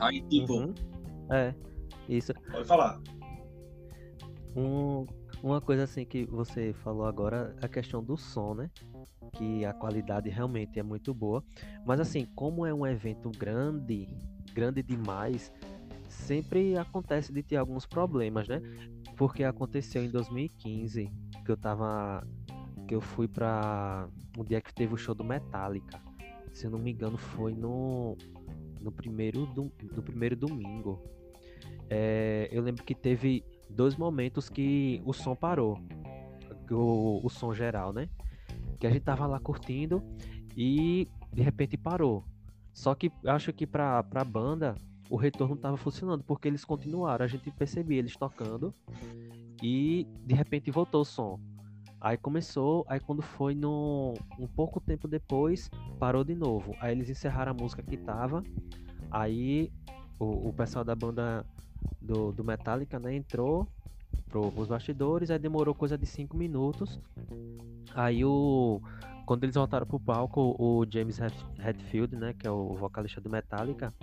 Aí, 0.01 0.21
tipo. 0.23 0.55
Uhum. 0.55 0.75
É, 1.31 1.55
isso. 2.09 2.33
Pode 2.51 2.67
falar. 2.67 3.01
Um, 4.57 5.07
uma 5.43 5.61
coisa 5.61 5.85
assim 5.85 6.05
que 6.05 6.25
você 6.25 6.73
falou 6.83 7.07
agora, 7.07 7.55
a 7.63 7.69
questão 7.69 8.03
do 8.03 8.17
som, 8.17 8.55
né? 8.55 8.71
Que 9.35 9.65
a 9.65 9.73
qualidade 9.73 10.29
realmente 10.29 10.79
é 10.79 10.83
muito 10.83 11.15
boa. 11.15 11.45
Mas 11.87 12.01
assim, 12.01 12.27
como 12.35 12.67
é 12.67 12.75
um 12.75 12.87
evento 12.87 13.31
grande, 13.31 14.09
grande 14.53 14.83
demais, 14.83 15.53
sempre 16.09 16.77
acontece 16.77 17.33
de 17.33 17.43
ter 17.43 17.57
alguns 17.57 17.87
problemas, 17.87 18.49
né? 18.49 18.61
Porque 19.17 19.45
aconteceu 19.45 20.05
em 20.05 20.11
2015 20.11 21.22
que 21.43 21.51
eu 21.51 21.57
tava. 21.57 22.27
que 22.87 22.95
eu 22.95 23.01
fui 23.01 23.29
pra. 23.29 24.09
um 24.39 24.45
dia 24.45 24.61
que 24.61 24.73
teve 24.73 24.95
o 24.95 24.97
show 24.97 25.15
do 25.15 25.25
Metallica. 25.25 26.01
Se 26.53 26.67
eu 26.67 26.71
não 26.71 26.79
me 26.79 26.93
engano, 26.93 27.17
foi 27.17 27.55
no. 27.55 28.17
no 28.81 28.93
primeiro, 28.93 29.47
do, 29.47 29.73
no 29.95 30.03
primeiro 30.03 30.37
domingo. 30.37 31.03
É, 31.89 32.49
eu 32.51 32.63
lembro 32.63 32.85
que 32.85 32.95
teve 32.95 33.45
dois 33.69 33.97
momentos 33.97 34.49
que 34.49 35.03
o 35.05 35.13
som 35.13 35.35
parou. 35.35 35.79
O, 36.71 37.21
o 37.25 37.29
som 37.29 37.53
geral, 37.53 37.93
né? 37.93 38.09
Que 38.79 38.87
a 38.87 38.91
gente 38.91 39.03
tava 39.03 39.27
lá 39.27 39.39
curtindo 39.39 40.03
e 40.57 41.09
de 41.33 41.43
repente 41.43 41.77
parou. 41.77 42.25
Só 42.73 42.95
que 42.95 43.13
acho 43.27 43.53
que 43.53 43.67
pra, 43.67 44.03
pra 44.03 44.25
banda 44.25 44.75
o 45.11 45.17
retorno 45.17 45.57
tava 45.57 45.77
funcionando, 45.77 46.25
porque 46.25 46.49
eles 46.49 46.65
continuaram. 46.65 47.25
A 47.25 47.29
gente 47.29 47.51
percebia 47.51 47.99
eles 47.99 48.17
tocando 48.17 48.75
e 49.63 50.07
de 50.27 50.35
repente 50.35 50.71
voltou 50.71 51.03
o 51.03 51.05
som. 51.05 51.39
Aí 52.01 52.17
começou, 52.17 52.85
aí 52.89 52.99
quando 52.99 53.23
foi 53.23 53.55
no 53.55 54.15
um 54.37 54.49
pouco 54.49 54.81
tempo 54.81 55.07
depois, 55.07 55.71
parou 56.01 56.25
de 56.25 56.35
novo. 56.35 56.75
Aí 56.81 56.93
eles 56.93 57.09
encerraram 57.09 57.53
a 57.53 57.55
música 57.55 57.83
que 57.83 57.97
tava. 57.97 58.43
Aí 59.09 59.73
o, 60.19 60.49
o 60.49 60.53
pessoal 60.53 60.85
da 60.85 60.97
banda 60.97 61.47
do, 62.01 62.33
do 62.33 62.43
Metallica, 62.43 62.99
né, 62.99 63.15
entrou 63.15 63.69
pro, 64.29 64.51
pros 64.51 64.67
bastidores, 64.67 65.31
aí 65.31 65.39
demorou 65.39 65.75
coisa 65.75 65.97
de 65.97 66.07
5 66.07 66.37
minutos. 66.37 66.99
Aí 67.95 68.25
o 68.25 68.81
quando 69.25 69.45
eles 69.45 69.55
voltaram 69.55 69.87
pro 69.87 70.01
palco, 70.01 70.57
o 70.59 70.85
James 70.91 71.21
Hetfield, 71.59 72.17
né, 72.17 72.33
que 72.33 72.47
é 72.47 72.51
o 72.51 72.75
vocalista 72.75 73.21
do 73.21 73.31
Metallica, 73.31 73.95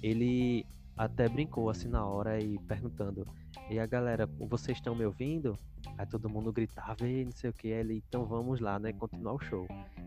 ele 0.00 0.64
até 0.96 1.28
brincou 1.28 1.68
assim 1.68 1.88
na 1.88 2.06
hora 2.06 2.40
e 2.40 2.58
perguntando: 2.60 3.26
"E 3.72 3.78
a 3.78 3.86
galera, 3.86 4.26
vocês 4.38 4.78
estão 4.78 4.94
me 4.94 5.04
ouvindo?" 5.04 5.56
Aí 5.98 6.06
todo 6.06 6.28
mundo 6.28 6.52
gritava 6.52 7.06
e 7.06 7.24
não 7.24 7.32
sei 7.32 7.50
o 7.50 7.52
que, 7.52 7.68
ele, 7.68 8.02
então 8.08 8.24
vamos 8.24 8.60
lá, 8.60 8.78
né, 8.78 8.92
continuar 8.92 9.34
o 9.34 9.38
show. 9.40 9.66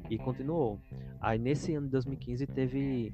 E 0.10 0.18
continuou. 0.18 0.80
Aí 1.20 1.38
nesse 1.38 1.74
ano 1.74 1.88
de 1.88 1.92
2015 1.92 2.48
teve 2.48 3.14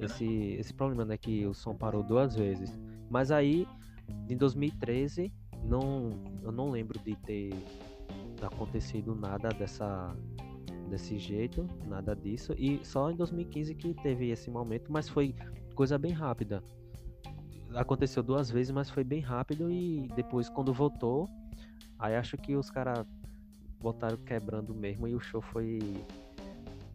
esse, 0.00 0.26
esse 0.58 0.72
problema, 0.72 1.04
né, 1.04 1.16
que 1.16 1.46
o 1.46 1.54
som 1.54 1.74
parou 1.74 2.02
duas 2.02 2.34
vezes. 2.34 2.78
Mas 3.10 3.30
aí, 3.30 3.66
em 4.28 4.36
2013, 4.36 5.32
não, 5.64 6.10
eu 6.42 6.52
não 6.52 6.70
lembro 6.70 6.98
de 6.98 7.14
ter 7.16 7.50
acontecido 8.42 9.14
nada 9.14 9.48
dessa 9.50 10.14
desse 10.88 11.18
jeito, 11.18 11.66
nada 11.86 12.16
disso. 12.16 12.54
E 12.56 12.80
só 12.82 13.10
em 13.10 13.16
2015 13.16 13.74
que 13.74 13.92
teve 13.94 14.30
esse 14.30 14.50
momento, 14.50 14.90
mas 14.90 15.06
foi 15.06 15.34
coisa 15.74 15.98
bem 15.98 16.12
rápida. 16.12 16.62
Aconteceu 17.78 18.22
duas 18.24 18.50
vezes, 18.50 18.72
mas 18.72 18.90
foi 18.90 19.04
bem 19.04 19.20
rápido 19.20 19.70
e 19.70 20.08
depois 20.16 20.48
quando 20.48 20.72
voltou, 20.72 21.28
aí 21.96 22.16
acho 22.16 22.36
que 22.36 22.56
os 22.56 22.68
caras 22.70 23.06
botaram 23.80 24.16
quebrando 24.16 24.74
mesmo 24.74 25.06
e 25.06 25.14
o 25.14 25.20
show 25.20 25.40
foi 25.40 25.78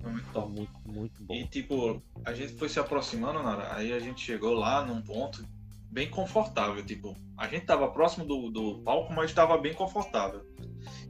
muito, 0.03 0.49
muito, 0.49 0.81
muito 0.85 1.23
bom. 1.23 1.33
E 1.33 1.47
tipo, 1.47 2.03
a 2.25 2.33
gente 2.33 2.53
foi 2.55 2.67
se 2.67 2.79
aproximando, 2.79 3.41
Nara, 3.41 3.73
aí 3.73 3.93
a 3.93 3.99
gente 3.99 4.19
chegou 4.19 4.53
lá 4.53 4.85
num 4.85 5.01
ponto 5.01 5.47
bem 5.89 6.09
confortável. 6.09 6.85
Tipo, 6.85 7.15
a 7.37 7.47
gente 7.47 7.65
tava 7.65 7.89
próximo 7.91 8.25
do, 8.25 8.49
do 8.49 8.79
palco, 8.79 9.13
mas 9.13 9.29
estava 9.29 9.57
bem 9.57 9.73
confortável. 9.73 10.45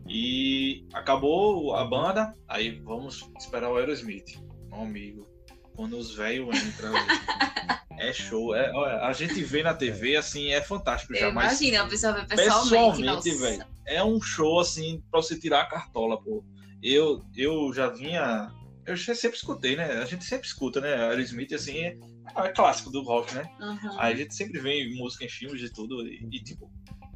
E 0.08 0.86
acabou 0.94 1.76
a 1.76 1.84
banda, 1.84 2.36
aí 2.48 2.80
vamos 2.82 3.28
esperar 3.40 3.72
o 3.72 3.78
Aerosmith. 3.78 4.40
Meu 4.70 4.82
amigo, 4.82 5.28
quando 5.76 5.98
os 5.98 6.14
velhos 6.16 6.56
entram, 6.64 6.94
é 7.98 8.14
show. 8.14 8.56
É, 8.56 8.72
a 9.02 9.14
gente 9.14 9.44
vê 9.44 9.64
na 9.64 9.74
TV, 9.74 10.16
assim, 10.16 10.50
é 10.50 10.62
fantástico 10.62 11.16
já. 11.16 11.30
Imagina, 11.30 11.84
a 11.84 11.88
pessoa 11.88 12.14
vê 12.14 12.26
pessoalmente. 12.26 13.02
Pessoalmente, 13.02 13.36
velho. 13.36 13.66
É 13.86 14.04
um 14.04 14.22
show, 14.22 14.60
assim, 14.60 15.04
pra 15.12 15.22
você 15.22 15.38
tirar 15.38 15.62
a 15.62 15.66
cartola, 15.66 16.22
pô. 16.22 16.44
Eu, 16.82 17.24
eu 17.36 17.74
já 17.74 17.90
vinha 17.90 18.52
eu 18.86 18.98
sempre 18.98 19.38
escutei, 19.38 19.76
né? 19.76 19.86
A 19.94 20.06
gente 20.06 20.26
sempre 20.26 20.46
escuta, 20.46 20.82
né? 20.82 20.94
Aerosmith, 20.94 21.54
assim, 21.54 21.80
é, 21.80 21.98
é 22.36 22.50
clássico 22.50 22.90
do 22.90 23.02
rock, 23.02 23.34
né? 23.34 23.50
Uhum. 23.60 24.00
Aí 24.00 24.14
a 24.14 24.16
gente 24.16 24.36
sempre 24.36 24.60
vê 24.60 24.90
música 24.96 25.24
em 25.24 25.30
filmes 25.30 25.62
e 25.62 25.70
tudo, 25.72 26.06
e, 26.06 26.28
e 26.32 26.44
tipo, 26.44 26.70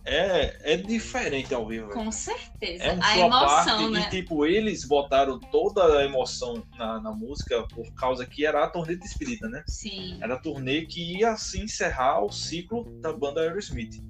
é, 0.08 0.74
é 0.74 0.78
diferente 0.78 1.54
ao 1.54 1.68
vivo. 1.68 1.90
Com 1.90 2.12
certeza. 2.12 2.84
É 2.84 2.94
um 2.94 3.04
a 3.04 3.18
emoção, 3.18 3.48
parte, 3.48 3.90
né? 3.90 4.00
E, 4.00 4.10
tipo, 4.10 4.46
eles 4.46 4.86
botaram 4.86 5.40
toda 5.40 6.00
a 6.00 6.06
emoção 6.06 6.66
na, 6.78 7.02
na 7.02 7.12
música 7.12 7.64
por 7.68 7.94
causa 7.94 8.26
que 8.26 8.46
era 8.46 8.64
a 8.64 8.70
turnê 8.70 8.96
de 8.96 9.02
despedida, 9.02 9.50
né? 9.50 9.64
Sim. 9.68 10.18
Era 10.22 10.36
a 10.36 10.40
turnê 10.40 10.86
que 10.86 11.20
ia, 11.20 11.32
assim, 11.32 11.64
encerrar 11.64 12.24
o 12.24 12.32
ciclo 12.32 12.86
da 13.02 13.12
banda 13.12 13.42
Aerosmith. 13.42 14.02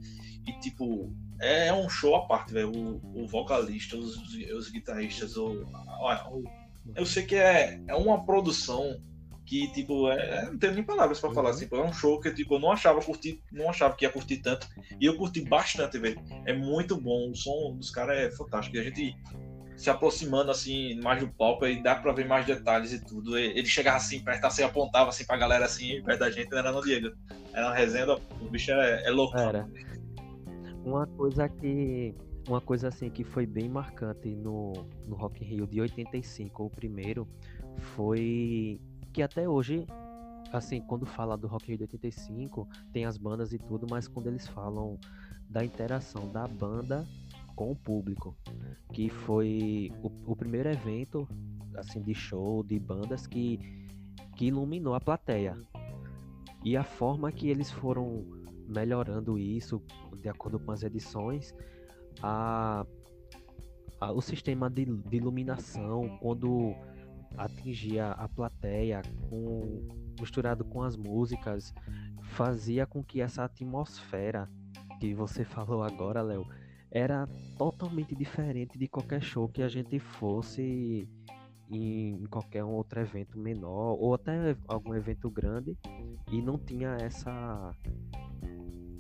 E, 0.46 0.54
tipo, 0.60 1.12
é, 1.42 1.68
é 1.68 1.74
um 1.74 1.90
show 1.90 2.16
à 2.16 2.28
parte, 2.28 2.54
velho. 2.54 2.72
O, 2.72 3.24
o 3.24 3.28
vocalista, 3.28 3.98
os, 3.98 4.16
os 4.56 4.70
guitarristas, 4.70 5.36
o, 5.36 5.64
o 5.64 6.44
eu 6.96 7.06
sei 7.06 7.24
que 7.26 7.36
é, 7.36 7.82
é 7.88 7.96
uma 7.96 8.24
produção 8.24 9.02
que, 9.48 9.72
tipo, 9.72 10.12
é, 10.12 10.46
não 10.46 10.58
tenho 10.58 10.74
nem 10.74 10.84
palavras 10.84 11.20
para 11.20 11.30
uhum. 11.30 11.36
falar, 11.36 11.56
tipo, 11.56 11.76
é 11.78 11.82
um 11.82 11.94
show 11.94 12.20
que, 12.20 12.30
tipo, 12.32 12.56
eu 12.56 12.60
não 12.60 12.72
achava 12.72 13.02
curtir, 13.02 13.42
não 13.52 13.70
achava 13.70 13.96
que 13.96 14.04
ia 14.04 14.12
curtir 14.12 14.38
tanto, 14.38 14.68
e 15.00 15.06
eu 15.06 15.16
curti 15.18 15.42
bastante, 15.42 15.98
velho. 15.98 16.22
É 16.46 16.54
muito 16.54 17.00
bom, 17.00 17.32
o 17.32 17.36
som 17.36 17.76
dos 17.76 17.90
caras 17.90 18.18
é 18.18 18.30
fantástico, 18.30 18.76
e 18.76 18.80
a 18.80 18.84
gente 18.84 19.16
se 19.78 19.90
aproximando, 19.90 20.52
assim, 20.52 21.00
mais 21.02 21.22
do 21.22 21.30
palco, 21.30 21.64
aí 21.64 21.82
dá 21.82 21.96
pra 21.96 22.12
ver 22.12 22.28
mais 22.28 22.46
detalhes 22.46 22.92
e 22.92 23.04
tudo. 23.04 23.38
Ele 23.38 23.66
chegava 23.66 23.98
assim, 23.98 24.20
perto, 24.20 24.44
assim, 24.44 24.64
apontava, 24.64 25.10
assim, 25.10 25.26
pra 25.26 25.38
galera, 25.38 25.66
assim, 25.66 26.02
perto 26.04 26.20
da 26.20 26.30
gente, 26.30 26.52
não 26.52 26.58
era 26.58 26.72
no 26.72 26.82
Diego. 26.82 27.16
Era 27.54 27.68
uma 27.68 27.76
resenha, 27.76 28.12
o 28.12 28.50
bicho 28.50 28.72
é, 28.72 29.06
é 29.06 29.10
louco. 29.12 29.38
Era. 29.38 29.70
Uma 30.84 31.06
coisa 31.06 31.48
que 31.48 32.14
uma 32.48 32.62
coisa 32.62 32.88
assim 32.88 33.10
que 33.10 33.24
foi 33.24 33.46
bem 33.46 33.68
marcante 33.68 34.30
no, 34.30 34.72
no 35.06 35.16
Rock 35.16 35.44
in 35.44 35.48
Rio 35.48 35.68
de 35.68 35.82
85, 35.82 36.64
o 36.64 36.70
primeiro, 36.70 37.28
foi 37.96 38.80
que 39.18 39.24
até 39.24 39.50
hoje, 39.50 39.88
assim, 40.54 40.80
quando 40.80 41.04
fala 41.04 41.36
do 41.36 41.48
Rock 41.48 41.70
Rio 41.70 41.78
de 41.78 41.84
85, 41.86 42.68
tem 42.94 43.04
as 43.04 43.18
bandas 43.18 43.52
e 43.52 43.58
tudo, 43.58 43.88
mas 43.90 44.08
quando 44.08 44.28
eles 44.28 44.46
falam 44.46 45.00
da 45.50 45.66
interação 45.66 46.32
da 46.32 46.48
banda 46.48 47.04
com 47.56 47.72
o 47.72 47.76
público, 47.76 48.38
que 48.94 49.10
foi 49.10 49.92
o, 50.04 50.12
o 50.32 50.36
primeiro 50.36 50.70
evento, 50.70 51.28
assim, 51.76 52.00
de 52.00 52.14
show, 52.14 52.62
de 52.62 52.78
bandas 52.78 53.26
que, 53.26 53.60
que 54.36 54.46
iluminou 54.46 54.94
a 54.94 55.02
plateia. 55.02 55.58
E 56.64 56.78
a 56.78 56.84
forma 56.84 57.32
que 57.32 57.50
eles 57.50 57.72
foram 57.72 58.24
melhorando 58.68 59.40
isso, 59.40 59.82
de 60.22 60.30
acordo 60.30 60.60
com 60.60 60.72
as 60.72 60.84
edições, 60.84 61.56
a, 62.22 62.86
a, 64.00 64.12
o 64.12 64.22
sistema 64.22 64.70
de, 64.70 64.86
de, 64.86 65.18
iluminação, 65.18 66.20
quando 66.22 66.76
atingia 67.38 68.12
a 68.12 68.28
plateia, 68.28 69.02
com, 69.30 69.88
misturado 70.20 70.66
com 70.66 70.82
as 70.82 70.96
músicas, 70.96 71.74
fazia 72.22 72.86
com 72.86 73.04
que 73.04 73.22
essa 73.22 73.44
atmosfera 73.44 74.50
que 75.00 75.14
você 75.14 75.44
falou 75.46 75.84
agora, 75.84 76.22
Léo, 76.22 76.46
era 76.90 77.28
totalmente 77.58 78.16
diferente 78.16 78.78
de 78.78 78.88
qualquer 78.88 79.22
show 79.22 79.48
que 79.48 79.62
a 79.62 79.68
gente 79.68 80.00
fosse 80.00 81.08
em 81.70 82.26
qualquer 82.30 82.64
outro 82.64 83.00
evento 83.02 83.38
menor 83.38 83.98
ou 84.00 84.14
até 84.14 84.56
algum 84.68 84.96
evento 84.96 85.30
grande 85.30 85.78
e 86.32 86.42
não 86.42 86.58
tinha 86.58 86.96
essa 87.02 87.76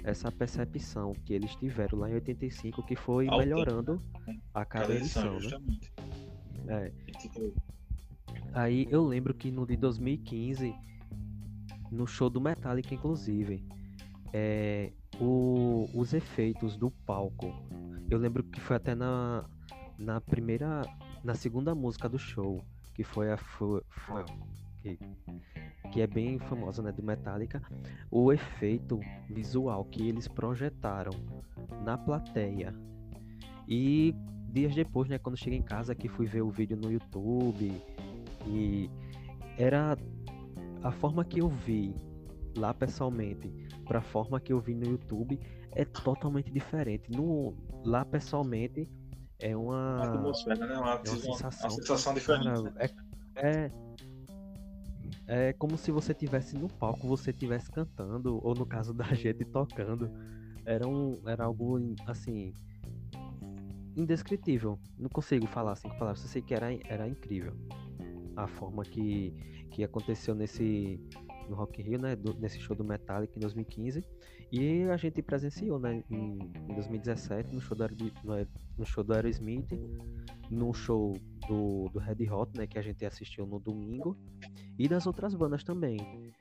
essa 0.03 0.31
percepção 0.31 1.13
que 1.25 1.33
eles 1.33 1.55
tiveram 1.55 1.99
lá 1.99 2.09
em 2.09 2.13
85 2.15 2.85
que 2.85 2.95
foi 2.95 3.27
melhorando 3.27 4.01
a 4.53 4.65
cada, 4.65 4.93
edição, 4.93 5.37
edição 5.37 5.59
né? 6.65 6.87
É. 6.87 7.76
Aí 8.57 8.87
eu 8.89 9.05
lembro 9.05 9.35
que 9.35 9.51
no 9.51 9.67
de 9.67 9.77
2015 9.77 10.73
no 11.91 12.07
show 12.07 12.27
do 12.27 12.41
Metallica 12.41 12.91
inclusive 12.91 13.63
é, 14.33 14.91
o, 15.21 15.87
os 15.93 16.11
efeitos 16.11 16.75
do 16.75 16.89
palco. 16.89 17.53
Eu 18.09 18.17
lembro 18.17 18.43
que 18.43 18.59
foi 18.59 18.77
até 18.77 18.95
na, 18.95 19.45
na 19.99 20.19
primeira, 20.19 20.81
na 21.23 21.35
segunda 21.35 21.75
música 21.75 22.09
do 22.09 22.17
show, 22.17 22.59
que 22.95 23.03
foi 23.03 23.31
a 23.31 23.37
que 25.91 26.01
é 26.01 26.07
bem 26.07 26.39
famosa, 26.39 26.81
né, 26.81 26.91
do 26.91 27.03
Metallica, 27.03 27.61
o 28.09 28.33
efeito 28.33 28.99
visual 29.29 29.85
que 29.85 30.09
eles 30.09 30.27
projetaram 30.27 31.11
na 31.85 31.95
plateia. 31.95 32.73
E 33.67 34.15
dias 34.49 34.73
depois, 34.73 35.07
né, 35.07 35.19
quando 35.19 35.37
cheguei 35.37 35.59
em 35.59 35.63
casa, 35.63 35.93
que 35.93 36.07
fui 36.07 36.25
ver 36.25 36.41
o 36.41 36.49
vídeo 36.49 36.75
no 36.75 36.91
YouTube 36.91 37.79
e 38.47 38.89
era 39.57 39.97
a 40.83 40.91
forma 40.91 41.25
que 41.25 41.41
eu 41.41 41.49
vi 41.49 41.95
lá 42.55 42.73
pessoalmente 42.73 43.51
para 43.85 43.99
a 43.99 44.01
forma 44.01 44.39
que 44.39 44.51
eu 44.51 44.59
vi 44.59 44.73
no 44.73 44.85
YouTube 44.85 45.39
é 45.71 45.85
totalmente 45.85 46.51
diferente. 46.51 47.11
No, 47.11 47.55
lá 47.85 48.03
pessoalmente 48.03 48.89
é 49.39 49.55
uma, 49.55 49.95
uma 49.95 50.03
atmosfera, 50.05 50.65
né? 50.65 50.77
Uma, 50.77 50.93
é 50.93 50.95
uma 50.95 51.05
sensação, 51.05 51.69
uma 51.69 51.75
sensação 51.75 52.13
diferente. 52.13 52.45
Cara, 52.45 52.89
é, 53.35 53.71
é, 55.27 55.49
é 55.49 55.53
como 55.53 55.77
se 55.77 55.91
você 55.91 56.13
tivesse 56.13 56.57
no 56.57 56.67
palco, 56.67 57.07
você 57.07 57.31
tivesse 57.31 57.71
cantando, 57.71 58.39
ou 58.43 58.55
no 58.55 58.65
caso 58.65 58.93
da 58.93 59.05
gente 59.13 59.45
tocando. 59.45 60.09
Era, 60.65 60.85
um, 60.85 61.21
era 61.25 61.45
algo 61.45 61.79
assim 62.05 62.53
indescritível. 63.95 64.77
Não 64.97 65.09
consigo 65.09 65.47
falar 65.47 65.79
com 65.79 65.89
palavras. 65.89 66.21
Eu 66.23 66.29
sei 66.29 66.41
que 66.41 66.53
era, 66.53 66.73
era 66.87 67.07
incrível 67.07 67.53
a 68.37 68.47
forma 68.47 68.83
que, 68.85 69.33
que 69.71 69.83
aconteceu 69.83 70.35
nesse 70.35 70.99
no 71.49 71.55
Rock 71.55 71.81
in 71.81 71.85
Rio, 71.85 71.99
né, 71.99 72.15
do, 72.15 72.33
nesse 72.33 72.59
show 72.59 72.75
do 72.75 72.83
Metallica 72.83 73.33
em 73.37 73.39
2015, 73.39 74.03
e 74.51 74.83
a 74.83 74.97
gente 74.97 75.21
presenciou, 75.21 75.79
né, 75.79 76.03
em, 76.09 76.39
em 76.69 76.73
2017 76.73 77.53
no 77.53 77.61
show 77.61 77.77
do, 77.77 77.87
no, 78.77 78.85
show 78.85 79.03
do 79.03 79.13
Aerosmith, 79.13 79.69
no 80.51 80.73
show 80.73 81.13
do, 81.47 81.89
do 81.89 81.99
Red 81.99 82.29
Hot, 82.29 82.51
né, 82.57 82.67
que 82.67 82.77
a 82.77 82.81
gente 82.81 83.05
assistiu 83.05 83.45
no 83.45 83.59
domingo, 83.59 84.17
e 84.77 84.87
das 84.87 85.07
outras 85.07 85.33
bandas 85.33 85.63
também. 85.63 86.33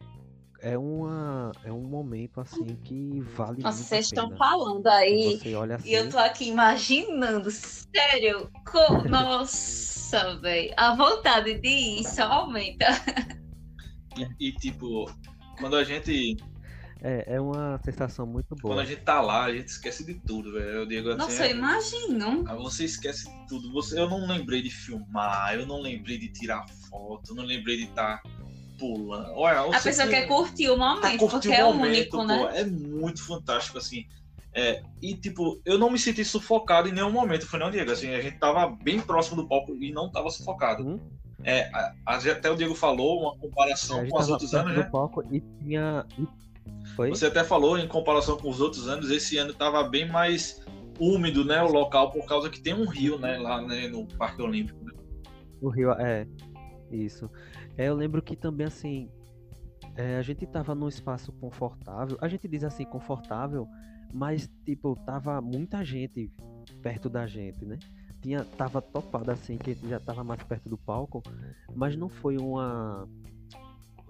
É, 0.60 0.76
uma, 0.76 1.52
é 1.64 1.72
um 1.72 1.82
momento 1.82 2.40
assim 2.40 2.64
que 2.82 3.20
vale 3.20 3.62
Nossa, 3.62 3.82
vocês 3.82 4.06
estão 4.06 4.34
falando 4.36 4.86
aí 4.88 5.34
assim, 5.34 5.88
e 5.88 5.94
eu 5.94 6.10
tô 6.10 6.18
aqui 6.18 6.48
imaginando, 6.48 7.50
sério, 7.50 8.50
com... 8.64 9.04
nossa, 9.08 9.95
velho, 10.40 10.74
a 10.76 10.94
vontade 10.94 11.54
de 11.54 11.68
ir 11.68 12.04
só 12.04 12.24
aumenta. 12.24 12.86
E, 14.40 14.50
tipo, 14.50 15.04
quando 15.58 15.76
a 15.76 15.84
gente. 15.84 16.38
É, 17.02 17.34
é 17.34 17.38
uma 17.38 17.78
sensação 17.84 18.26
muito 18.26 18.56
boa. 18.56 18.74
Quando 18.74 18.80
a 18.80 18.84
gente 18.86 19.02
tá 19.02 19.20
lá, 19.20 19.44
a 19.44 19.52
gente 19.52 19.68
esquece 19.68 20.06
de 20.06 20.14
tudo, 20.14 20.52
velho. 20.52 20.68
Eu 20.68 20.86
digo 20.86 21.10
assim. 21.10 21.18
Nossa, 21.18 21.46
eu 21.46 21.50
imagino. 21.50 22.44
Ah, 22.48 22.54
você 22.54 22.86
esquece 22.86 23.28
de 23.28 23.46
tudo. 23.46 23.70
Você, 23.72 24.00
eu 24.00 24.08
não 24.08 24.26
lembrei 24.26 24.62
de 24.62 24.70
filmar, 24.70 25.54
eu 25.54 25.66
não 25.66 25.82
lembrei 25.82 26.16
de 26.16 26.28
tirar 26.28 26.64
foto, 26.88 27.32
eu 27.32 27.34
não 27.34 27.44
lembrei 27.44 27.76
de 27.76 27.84
estar. 27.84 28.22
Tá 28.22 28.30
pulando. 28.78 29.32
Olha, 29.34 29.60
a 29.60 29.80
pessoa 29.80 30.08
quer 30.08 30.26
curtir 30.26 30.68
o 30.68 30.76
momento, 30.76 31.24
tá 31.24 31.30
porque 31.30 31.48
o 31.48 31.52
é 31.52 31.64
único, 31.64 32.24
né? 32.24 32.60
É 32.60 32.64
muito 32.64 33.24
fantástico, 33.24 33.78
assim. 33.78 34.06
É, 34.56 34.82
e 35.02 35.14
tipo, 35.14 35.60
eu 35.66 35.78
não 35.78 35.90
me 35.90 35.98
senti 35.98 36.24
sufocado 36.24 36.88
em 36.88 36.92
nenhum 36.92 37.12
momento, 37.12 37.46
foi 37.46 37.58
não, 37.58 37.70
Diego. 37.70 37.92
Assim, 37.92 38.14
a 38.14 38.22
gente 38.22 38.38
tava 38.38 38.66
bem 38.82 38.98
próximo 38.98 39.42
do 39.42 39.46
palco 39.46 39.76
e 39.78 39.92
não 39.92 40.10
tava 40.10 40.30
sufocado. 40.30 40.82
Hum? 40.82 40.98
É, 41.44 41.70
até 42.06 42.50
o 42.50 42.56
Diego 42.56 42.74
falou 42.74 43.20
uma 43.20 43.36
comparação 43.36 44.00
é, 44.00 44.08
com 44.08 44.18
os 44.18 44.30
outros 44.30 44.54
anos, 44.54 44.74
né? 44.74 44.82
Palco 44.84 45.22
e 45.30 45.42
tinha. 45.62 46.06
Foi? 46.96 47.10
Você 47.10 47.26
até 47.26 47.44
falou 47.44 47.78
em 47.78 47.86
comparação 47.86 48.38
com 48.38 48.48
os 48.48 48.58
outros 48.58 48.88
anos, 48.88 49.10
esse 49.10 49.36
ano 49.36 49.50
estava 49.50 49.82
bem 49.84 50.08
mais 50.08 50.64
úmido, 50.98 51.44
né, 51.44 51.62
o 51.62 51.70
local 51.70 52.10
por 52.10 52.24
causa 52.24 52.48
que 52.48 52.58
tem 52.58 52.72
um 52.72 52.88
rio, 52.88 53.18
né, 53.18 53.36
lá 53.36 53.60
né, 53.60 53.88
no 53.88 54.06
Parque 54.16 54.40
Olímpico. 54.40 54.82
Né? 54.82 54.92
O 55.60 55.68
rio 55.68 55.92
é 55.92 56.26
isso. 56.90 57.30
É, 57.76 57.88
eu 57.88 57.94
lembro 57.94 58.22
que 58.22 58.34
também 58.34 58.66
assim 58.66 59.10
é, 59.96 60.16
a 60.16 60.22
gente 60.22 60.44
estava 60.44 60.74
num 60.74 60.88
espaço 60.88 61.30
confortável. 61.32 62.16
A 62.22 62.28
gente 62.28 62.48
diz 62.48 62.64
assim 62.64 62.84
confortável, 62.84 63.68
mas 64.12 64.50
tipo 64.64 64.96
tava 65.04 65.40
muita 65.40 65.84
gente 65.84 66.32
perto 66.82 67.08
da 67.08 67.26
gente, 67.26 67.64
né? 67.64 67.78
tinha 68.26 68.44
tava 68.44 68.82
topado 68.82 69.30
assim, 69.30 69.56
que 69.56 69.74
já 69.88 70.00
tava 70.00 70.24
mais 70.24 70.42
perto 70.42 70.68
do 70.68 70.76
palco, 70.76 71.22
mas 71.74 71.96
não 71.96 72.08
foi 72.08 72.36
uma 72.38 73.08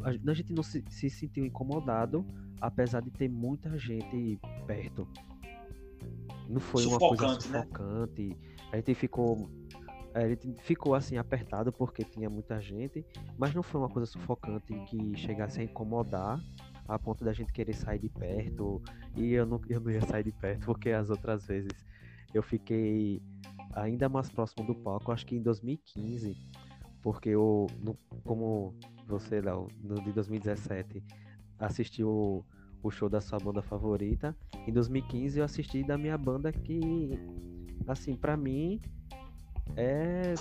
a 0.03 0.35
gente 0.35 0.53
não 0.53 0.63
se, 0.63 0.85
se 0.89 1.09
sentiu 1.09 1.45
incomodado, 1.45 2.25
apesar 2.61 3.01
de 3.01 3.11
ter 3.11 3.29
muita 3.29 3.79
gente 3.79 4.39
perto. 4.67 5.09
Não 6.49 6.61
foi 6.61 6.83
sufocante, 6.83 7.05
uma 7.05 7.17
coisa 7.17 7.41
sufocante. 7.41 8.29
Né? 8.29 8.37
A 8.73 8.77
gente 8.77 8.95
ficou 8.95 9.51
a 10.15 10.29
gente 10.29 10.55
ficou 10.63 10.95
assim 10.95 11.19
apertado 11.19 11.71
porque 11.73 12.03
tinha 12.03 12.31
muita 12.31 12.59
gente, 12.61 13.05
mas 13.37 13.55
não 13.55 13.63
foi 13.63 13.81
uma 13.81 13.89
coisa 13.89 14.11
sufocante 14.11 14.73
que 14.87 15.15
chegasse 15.17 15.61
a 15.61 15.65
incomodar 15.65 16.41
a 16.89 16.99
ponto 16.99 17.25
da 17.25 17.33
gente 17.33 17.53
querer 17.53 17.75
sair 17.75 17.99
de 17.99 18.09
perto. 18.09 18.83
E 19.17 19.33
eu 19.33 19.47
não, 19.47 19.61
eu 19.69 19.81
não 19.81 19.91
ia 19.91 20.03
sair 20.03 20.25
de 20.25 20.33
perto 20.33 20.67
porque 20.67 20.91
as 20.91 21.11
outras 21.11 21.47
vezes 21.47 21.73
eu 22.33 22.43
fiquei 22.43 23.23
ainda 23.73 24.09
mais 24.09 24.31
próximo 24.31 24.67
do 24.67 24.75
palco, 24.75 25.13
acho 25.13 25.27
que 25.27 25.37
em 25.37 25.43
2015, 25.43 26.37
porque 27.03 27.31
eu, 27.31 27.67
no, 27.83 27.97
como 28.25 28.75
você, 29.07 29.41
Léo, 29.41 29.69
no 29.83 30.01
de 30.03 30.13
2017, 30.13 31.03
assistiu 31.59 32.45
o 32.83 32.91
show 32.91 33.09
da 33.09 33.21
sua 33.21 33.39
banda 33.39 33.63
favorita, 33.63 34.37
em 34.67 34.73
2015 34.73 35.39
eu 35.39 35.45
assisti 35.45 35.85
da 35.85 35.99
minha 35.99 36.17
banda 36.17 36.53
que, 36.53 37.11
assim, 37.87 38.17
para 38.17 38.37
mim, 38.37 38.81
é 39.77 40.35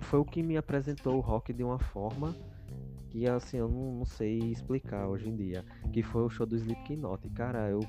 foi 0.00 0.18
o 0.18 0.24
que 0.24 0.42
me 0.42 0.56
apresentou 0.56 1.16
o 1.16 1.20
rock 1.20 1.52
de 1.52 1.62
uma 1.62 1.78
forma 1.78 2.34
que 3.10 3.26
assim 3.26 3.58
eu 3.58 3.68
não, 3.68 3.98
não, 3.98 4.04
sei 4.04 4.38
explicar 4.38 5.08
hoje 5.08 5.28
em 5.28 5.36
dia, 5.36 5.64
que 5.92 6.02
foi 6.02 6.22
o 6.22 6.30
show 6.30 6.46
do 6.46 6.56
Slipknot. 6.56 7.28
Cara, 7.30 7.68
eu 7.68 7.80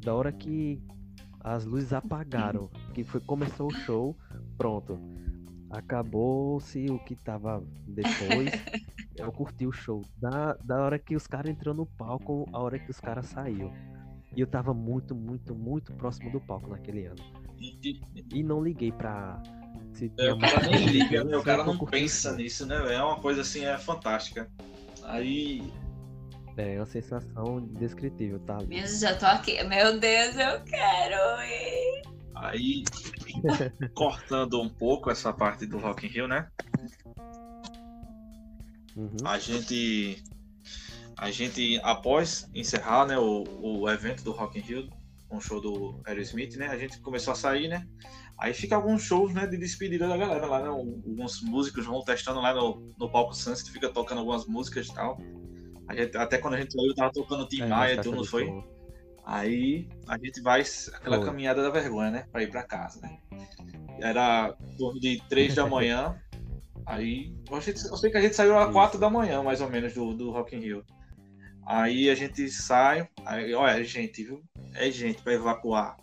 da 0.00 0.14
hora 0.14 0.32
que 0.32 0.80
as 1.40 1.64
luzes 1.64 1.92
apagaram, 1.92 2.68
que 2.94 3.04
foi 3.04 3.20
começou 3.20 3.68
o 3.68 3.74
show, 3.74 4.16
pronto. 4.56 4.98
Acabou-se 5.70 6.86
o 6.90 6.98
que 6.98 7.14
tava 7.16 7.62
depois. 7.86 8.50
eu 9.16 9.32
curti 9.32 9.66
o 9.66 9.72
show. 9.72 10.02
Da, 10.16 10.54
da 10.54 10.80
hora 10.80 10.98
que 10.98 11.16
os 11.16 11.26
caras 11.26 11.50
entrou 11.50 11.74
no 11.74 11.86
palco, 11.86 12.48
a 12.52 12.58
hora 12.60 12.78
que 12.78 12.90
os 12.90 13.00
caras 13.00 13.26
saiu. 13.26 13.72
E 14.34 14.40
eu 14.40 14.46
tava 14.46 14.72
muito, 14.72 15.14
muito, 15.14 15.54
muito 15.54 15.92
próximo 15.94 16.30
do 16.30 16.40
palco 16.40 16.68
naquele 16.70 17.06
ano. 17.06 17.22
E 18.32 18.42
não 18.42 18.62
liguei 18.62 18.92
pra. 18.92 19.42
Se 19.96 20.12
é, 20.18 20.30
o 20.30 20.38
cara 20.38 20.66
nem 20.68 20.86
liga, 20.86 21.24
né? 21.24 21.36
O 21.36 21.42
cara 21.42 21.64
não 21.64 21.78
pensa 21.78 22.36
nisso, 22.36 22.66
né? 22.66 22.94
É 22.94 23.02
uma 23.02 23.18
coisa 23.18 23.40
assim, 23.40 23.64
é 23.64 23.78
fantástica. 23.78 24.50
Aí 25.04 25.72
é 26.56 26.76
uma 26.76 26.86
sensação 26.86 27.58
indescritível, 27.58 28.38
tá? 28.40 28.58
Meu, 28.66 28.86
já 28.86 29.14
tô 29.14 29.26
aqui. 29.26 29.62
Meu 29.64 29.98
Deus, 29.98 30.36
eu 30.36 30.60
quero 30.64 31.42
ir. 31.42 32.02
Aí, 32.34 32.84
cortando 33.94 34.60
um 34.60 34.68
pouco 34.68 35.10
essa 35.10 35.32
parte 35.32 35.66
do 35.66 35.78
Rock 35.78 36.06
in 36.06 36.10
Rio, 36.10 36.28
né? 36.28 36.48
Uhum. 38.94 39.16
A 39.24 39.38
gente, 39.38 40.22
a 41.16 41.30
gente 41.30 41.80
após 41.82 42.50
encerrar, 42.54 43.06
né, 43.06 43.18
o, 43.18 43.44
o 43.60 43.90
evento 43.90 44.22
do 44.22 44.32
Rock 44.32 44.58
in 44.58 44.62
Rio, 44.62 44.90
um 45.30 45.40
show 45.40 45.60
do 45.60 46.00
Aerosmith, 46.06 46.56
né? 46.56 46.68
A 46.68 46.78
gente 46.78 47.00
começou 47.00 47.32
a 47.32 47.36
sair, 47.36 47.68
né? 47.68 47.86
Aí 48.38 48.52
fica 48.52 48.76
alguns 48.76 49.02
shows, 49.02 49.32
né, 49.32 49.46
de 49.46 49.56
despedida 49.56 50.06
da 50.06 50.16
galera 50.16 50.46
lá, 50.46 50.60
né? 50.60 50.68
Alguns 50.68 51.40
músicos 51.42 51.86
vão 51.86 52.02
testando 52.04 52.40
lá 52.40 52.52
no, 52.52 52.94
no 52.98 53.10
palco 53.10 53.34
Sunset, 53.34 53.70
fica 53.70 53.88
tocando 53.88 54.18
algumas 54.18 54.46
músicas 54.46 54.88
e 54.88 54.94
tal. 54.94 55.18
Gente, 55.94 56.16
até 56.16 56.36
quando 56.36 56.54
a 56.54 56.60
gente 56.60 56.72
saiu, 56.72 56.94
tava 56.94 57.12
tocando 57.12 57.48
Tim 57.48 57.62
é, 57.62 57.66
Maia, 57.66 58.02
tudo, 58.02 58.16
não 58.16 58.24
foi? 58.24 58.52
Aí 59.24 59.88
a 60.06 60.18
gente 60.18 60.40
vai 60.40 60.62
aquela 60.94 61.16
Foi. 61.16 61.26
caminhada 61.26 61.62
da 61.62 61.70
vergonha, 61.70 62.10
né? 62.10 62.26
Pra 62.30 62.42
ir 62.42 62.50
pra 62.50 62.62
casa, 62.62 63.00
né? 63.00 63.18
Era 64.00 64.54
torno 64.78 65.00
de 65.00 65.20
3 65.28 65.54
da 65.54 65.66
manhã. 65.66 66.16
Aí, 66.86 67.34
eu, 67.50 67.56
eu 67.56 67.96
sei 67.96 68.10
que 68.12 68.16
a 68.16 68.20
gente 68.20 68.36
saiu 68.36 68.56
às 68.56 68.72
4 68.72 69.00
da 69.00 69.10
manhã, 69.10 69.42
mais 69.42 69.60
ou 69.60 69.68
menos, 69.68 69.92
do, 69.92 70.14
do 70.14 70.30
Rock 70.30 70.54
in 70.54 70.60
Rio. 70.60 70.84
Aí 71.66 72.08
a 72.08 72.14
gente 72.14 72.48
sai, 72.48 73.08
aí, 73.24 73.52
olha, 73.52 73.80
é 73.80 73.82
gente, 73.82 74.22
viu? 74.22 74.40
É 74.72 74.88
gente 74.88 75.20
para 75.20 75.32
evacuar. 75.32 75.96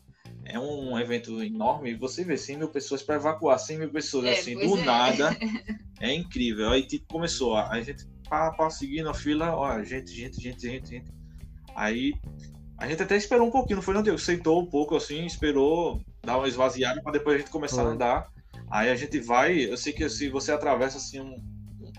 É 0.45 0.59
um 0.59 0.99
evento 0.99 1.41
enorme, 1.41 1.95
você 1.95 2.23
vê 2.23 2.37
100 2.37 2.57
mil 2.57 2.67
pessoas 2.69 3.01
para 3.01 3.15
evacuar 3.15 3.57
100 3.57 3.77
mil 3.79 3.89
pessoas 3.89 4.25
É, 4.25 4.31
assim, 4.33 4.55
do 4.55 4.77
é. 4.77 4.83
nada. 4.85 5.29
É 6.01 6.13
incrível. 6.13 6.69
Aí 6.69 6.85
tipo, 6.85 7.05
começou, 7.07 7.55
a 7.55 7.69
a 7.69 7.79
gente 7.81 8.05
pá, 8.29 8.51
pá, 8.51 8.69
seguindo 8.69 9.09
a 9.09 9.13
fila, 9.13 9.55
olha, 9.55 9.85
gente, 9.85 10.11
gente, 10.11 10.41
gente, 10.41 10.61
gente, 10.61 10.89
gente. 10.89 11.11
Aí 11.75 12.13
a 12.77 12.87
gente 12.89 13.01
até 13.01 13.15
esperou 13.15 13.47
um 13.47 13.51
pouquinho, 13.51 13.77
não 13.77 13.83
foi 13.83 13.93
não, 13.93 14.03
Diego? 14.03 14.19
Sentou 14.19 14.61
um 14.61 14.65
pouco 14.65 14.97
assim, 14.97 15.25
esperou 15.25 16.01
dar 16.25 16.37
uma 16.37 16.47
esvaziada 16.47 17.01
para 17.01 17.13
depois 17.13 17.35
a 17.35 17.39
gente 17.39 17.51
começar 17.51 17.83
a 17.83 17.85
Foi. 17.85 17.93
andar. 17.93 18.27
Aí 18.69 18.89
a 18.89 18.95
gente 18.97 19.17
vai, 19.19 19.57
eu 19.59 19.77
sei 19.77 19.93
que 19.93 20.09
se 20.09 20.27
você 20.29 20.51
atravessa 20.51 20.97
assim 20.97 21.21
um- 21.21 21.37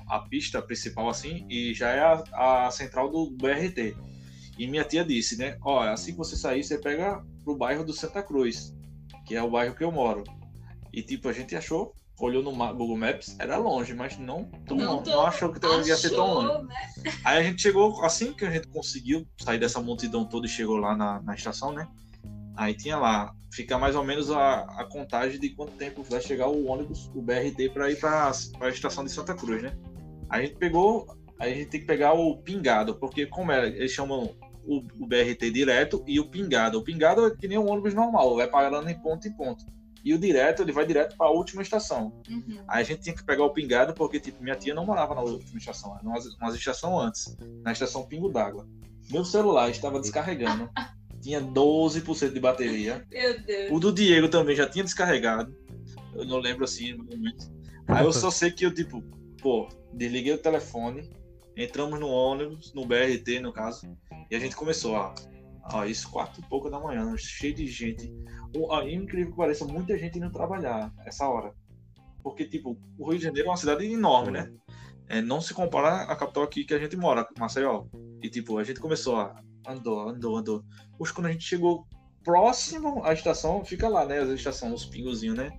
a 0.08 0.18
pista 0.18 0.60
principal 0.60 1.08
assim 1.08 1.46
e 1.48 1.72
já 1.72 1.88
é 1.88 2.00
a, 2.00 2.66
a 2.66 2.70
central 2.70 3.10
do 3.10 3.30
BRT. 3.30 3.96
E 4.58 4.66
minha 4.66 4.84
tia 4.84 5.02
disse, 5.04 5.38
né? 5.38 5.56
Ó, 5.62 5.80
assim 5.80 6.12
que 6.12 6.18
você 6.18 6.36
sair, 6.36 6.62
você 6.62 6.76
pega 6.78 7.24
pro 7.44 7.56
bairro 7.56 7.84
do 7.84 7.92
Santa 7.92 8.22
Cruz, 8.22 8.74
que 9.26 9.34
é 9.34 9.42
o 9.42 9.50
bairro 9.50 9.74
que 9.74 9.84
eu 9.84 9.92
moro. 9.92 10.24
E 10.92 11.02
tipo, 11.02 11.28
a 11.28 11.32
gente 11.32 11.54
achou, 11.54 11.94
olhou 12.18 12.42
no 12.42 12.52
Google 12.52 12.96
Maps, 12.96 13.36
era 13.38 13.56
longe, 13.56 13.92
mas 13.94 14.16
não 14.18 14.44
tão 14.66 14.76
Não 14.76 15.02
tô- 15.02 15.10
não 15.10 15.26
achou 15.26 15.52
que 15.52 15.58
ia 15.88 15.96
ser 15.96 16.10
tão 16.10 16.34
longe. 16.34 16.48
Achou, 16.48 16.64
né? 16.64 16.76
Aí 17.24 17.38
a 17.38 17.42
gente 17.42 17.60
chegou, 17.60 18.04
assim 18.04 18.32
que 18.32 18.44
a 18.44 18.50
gente 18.50 18.68
conseguiu 18.68 19.26
sair 19.38 19.58
dessa 19.58 19.80
multidão 19.80 20.24
toda 20.24 20.46
e 20.46 20.48
chegou 20.48 20.76
lá 20.76 20.96
na, 20.96 21.20
na 21.22 21.34
estação, 21.34 21.72
né? 21.72 21.86
Aí 22.56 22.72
tinha 22.74 22.96
lá, 22.96 23.34
fica 23.52 23.76
mais 23.76 23.96
ou 23.96 24.04
menos 24.04 24.30
a, 24.30 24.60
a 24.80 24.84
contagem 24.84 25.40
de 25.40 25.50
quanto 25.50 25.72
tempo 25.72 26.04
vai 26.04 26.20
chegar 26.20 26.46
o 26.48 26.66
ônibus, 26.66 27.10
o 27.14 27.20
BRT, 27.20 27.70
para 27.70 27.90
ir 27.90 27.98
para 27.98 28.30
a 28.60 28.68
estação 28.68 29.04
de 29.04 29.10
Santa 29.10 29.34
Cruz, 29.34 29.60
né? 29.60 29.76
Aí 30.30 30.44
a 30.44 30.46
gente 30.46 30.56
pegou, 30.56 31.04
aí 31.40 31.52
a 31.52 31.56
gente 31.56 31.70
tem 31.70 31.80
que 31.80 31.86
pegar 31.86 32.12
o 32.12 32.36
pingado, 32.38 32.94
porque 32.94 33.26
como 33.26 33.50
é, 33.50 33.66
eles 33.66 33.90
chamam 33.90 34.36
o, 34.66 34.78
o 34.98 35.06
BRT 35.06 35.50
direto 35.50 36.02
e 36.06 36.18
o 36.20 36.26
pingado. 36.26 36.78
O 36.78 36.82
pingado 36.82 37.26
é 37.26 37.30
que 37.34 37.48
nem 37.48 37.58
um 37.58 37.70
ônibus 37.70 37.94
normal, 37.94 38.36
vai 38.36 38.46
parando 38.46 38.88
em 38.88 38.98
ponto 38.98 39.26
em 39.28 39.32
ponto. 39.32 39.64
E 40.04 40.12
o 40.12 40.18
direto, 40.18 40.62
ele 40.62 40.72
vai 40.72 40.86
direto 40.86 41.16
para 41.16 41.28
a 41.28 41.30
última 41.30 41.62
estação. 41.62 42.12
Uhum. 42.28 42.62
Aí 42.68 42.82
a 42.82 42.84
gente 42.84 43.00
tinha 43.00 43.16
que 43.16 43.24
pegar 43.24 43.44
o 43.44 43.50
pingado, 43.50 43.94
porque 43.94 44.20
tipo, 44.20 44.42
minha 44.42 44.54
tia 44.54 44.74
não 44.74 44.84
morava 44.84 45.14
na 45.14 45.22
última 45.22 45.58
estação, 45.58 45.96
era 45.96 46.06
uma, 46.06 46.54
estação 46.54 47.00
antes, 47.00 47.34
na 47.62 47.72
estação 47.72 48.04
Pingo 48.04 48.28
d'Água. 48.28 48.68
Meu 49.10 49.24
celular 49.24 49.70
estava 49.70 49.98
descarregando, 49.98 50.68
tinha 51.22 51.40
12% 51.40 52.32
de 52.32 52.40
bateria. 52.40 53.02
Meu 53.10 53.40
Deus. 53.42 53.72
O 53.72 53.80
do 53.80 53.90
Diego 53.90 54.28
também 54.28 54.54
já 54.54 54.68
tinha 54.68 54.84
descarregado. 54.84 55.56
Eu 56.14 56.26
não 56.26 56.38
lembro 56.38 56.64
assim 56.64 56.94
momento. 56.94 57.50
Aí 57.88 58.04
eu 58.04 58.12
só 58.12 58.30
sei 58.30 58.50
que 58.50 58.66
eu, 58.66 58.74
tipo, 58.74 59.02
pô, 59.40 59.68
desliguei 59.92 60.34
o 60.34 60.38
telefone, 60.38 61.10
entramos 61.56 61.98
no 61.98 62.08
ônibus, 62.08 62.74
no 62.74 62.84
BRT 62.84 63.40
no 63.40 63.52
caso, 63.52 63.96
e 64.30 64.36
a 64.36 64.38
gente 64.38 64.56
começou 64.56 64.96
a. 64.96 65.14
Ó, 65.72 65.84
isso 65.84 66.10
quatro 66.10 66.42
e 66.42 66.48
pouco 66.48 66.68
da 66.68 66.78
manhã, 66.78 67.16
cheio 67.16 67.54
de 67.54 67.66
gente. 67.66 68.12
Ó, 68.56 68.82
incrível 68.82 69.30
que 69.30 69.36
pareça, 69.36 69.64
muita 69.64 69.96
gente 69.98 70.18
indo 70.18 70.30
trabalhar 70.30 70.92
essa 71.06 71.26
hora. 71.26 71.54
Porque, 72.22 72.44
tipo, 72.44 72.78
o 72.98 73.08
Rio 73.08 73.18
de 73.18 73.24
Janeiro 73.24 73.48
é 73.48 73.50
uma 73.50 73.56
cidade 73.56 73.84
enorme, 73.84 74.32
né? 74.32 74.52
É, 75.08 75.20
não 75.20 75.40
se 75.40 75.52
compara 75.52 76.02
à 76.04 76.16
capital 76.16 76.42
aqui 76.42 76.64
que 76.64 76.74
a 76.74 76.78
gente 76.78 76.96
mora, 76.96 77.26
Maceió. 77.38 77.84
E, 78.22 78.28
tipo, 78.28 78.58
a 78.58 78.64
gente 78.64 78.80
começou 78.80 79.16
a. 79.16 79.42
Andou, 79.66 80.08
andou, 80.08 80.36
andou. 80.36 80.64
Poxa, 80.98 81.14
quando 81.14 81.26
a 81.26 81.32
gente 81.32 81.44
chegou 81.44 81.86
próximo 82.22 83.04
à 83.04 83.12
estação, 83.12 83.64
fica 83.64 83.88
lá, 83.88 84.06
né? 84.06 84.20
A 84.20 84.34
estação, 84.34 84.72
os 84.72 84.86
pingozinhos, 84.86 85.36
né? 85.36 85.50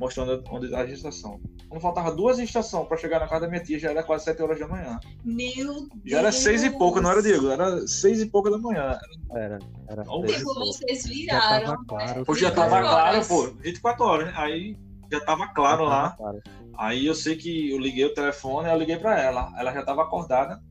Mostrando 0.00 0.42
onde 0.50 0.74
a 0.74 0.84
estação. 0.86 1.38
Quando 1.68 1.82
faltava 1.82 2.10
duas 2.10 2.38
estações 2.38 2.88
pra 2.88 2.96
chegar 2.96 3.20
na 3.20 3.28
casa 3.28 3.42
da 3.42 3.48
minha 3.48 3.62
tia, 3.62 3.78
já 3.78 3.90
era 3.90 4.02
quase 4.02 4.24
7 4.24 4.42
horas 4.42 4.58
da 4.58 4.66
manhã. 4.66 4.98
Meu 5.22 5.74
Deus. 5.74 5.90
Já 6.06 6.18
era 6.20 6.32
seis 6.32 6.64
e 6.64 6.70
pouco, 6.70 7.00
não 7.02 7.10
era, 7.10 7.22
Diego? 7.22 7.48
Era 7.50 7.86
seis 7.86 8.20
e 8.22 8.26
pouca 8.26 8.50
da 8.50 8.56
manhã. 8.58 8.98
Era, 9.30 9.58
era. 9.88 10.02
E 10.02 10.26
Tipo, 10.32 10.44
pouco. 10.54 10.64
vocês 10.64 11.02
Já 11.02 11.08
viraram. 11.10 11.66
tava 11.66 11.84
claro. 11.86 12.24
Pô, 12.24 12.34
já 12.34 12.48
24 12.48 12.54
tava 12.54 12.80
claro, 12.82 13.14
horas. 13.14 13.28
pô, 13.28 13.46
24 13.60 14.04
horas, 14.04 14.26
né? 14.28 14.32
Aí 14.36 14.76
já 15.12 15.20
tava 15.20 15.48
claro 15.54 15.84
Já 15.84 15.88
lá. 15.90 16.02
tava 16.10 16.16
claro. 16.16 16.42
Aí 16.78 17.04
eu 17.06 17.14
sei 17.14 17.36
que 17.36 17.70
eu 17.70 17.78
liguei 17.78 18.06
o 18.06 18.14
telefone, 18.14 18.70
eu 18.70 18.78
liguei 18.78 18.96
pra 18.96 19.20
ela. 19.20 19.52
Ela 19.58 19.72
já 19.74 19.84
tava 19.84 20.02
acordada. 20.02 20.62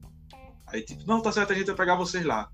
Aí, 0.65 0.81
tipo, 0.81 1.03
não, 1.05 1.21
tá 1.21 1.31
certo, 1.31 1.53
a 1.53 1.55
gente 1.55 1.67
vai 1.67 1.75
pegar 1.75 1.95
vocês 1.95 2.25
lá. 2.25 2.49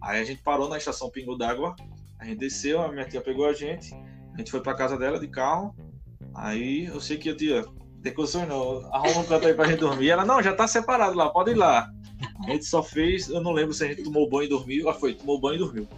Aí 0.00 0.20
a 0.20 0.24
gente 0.24 0.42
parou 0.42 0.68
na 0.68 0.78
estação 0.78 1.10
Pingo 1.10 1.36
d'Água. 1.38 1.76
A 2.18 2.24
gente 2.24 2.38
desceu, 2.38 2.82
a 2.82 2.88
minha 2.90 3.04
tia 3.08 3.20
pegou 3.20 3.46
a 3.46 3.52
gente. 3.52 3.94
A 4.34 4.38
gente 4.38 4.50
foi 4.50 4.60
pra 4.60 4.74
casa 4.74 4.96
dela 4.98 5.18
de 5.20 5.28
carro. 5.28 5.74
Aí 6.38 6.86
eu 6.86 7.00
sei 7.00 7.16
que 7.16 7.30
a 7.30 7.36
tia, 7.36 7.64
tem 8.02 8.14
condições 8.14 8.48
não, 8.48 8.78
arruma 8.92 9.20
um 9.20 9.24
canto 9.24 9.46
aí 9.46 9.54
pra 9.54 9.66
gente 9.66 9.80
dormir. 9.80 10.10
Ela, 10.10 10.24
não, 10.24 10.42
já 10.42 10.54
tá 10.54 10.68
separado 10.68 11.16
lá, 11.16 11.28
pode 11.30 11.50
ir 11.50 11.54
lá. 11.54 11.90
A 12.46 12.50
gente 12.50 12.64
só 12.64 12.82
fez, 12.82 13.28
eu 13.28 13.40
não 13.40 13.52
lembro 13.52 13.74
se 13.74 13.84
a 13.84 13.88
gente 13.88 14.02
tomou 14.02 14.28
banho 14.28 14.44
e 14.44 14.48
dormiu. 14.48 14.88
Ah, 14.88 14.94
foi, 14.94 15.14
tomou 15.14 15.40
banho 15.40 15.56
e 15.56 15.58
dormiu. 15.58 15.88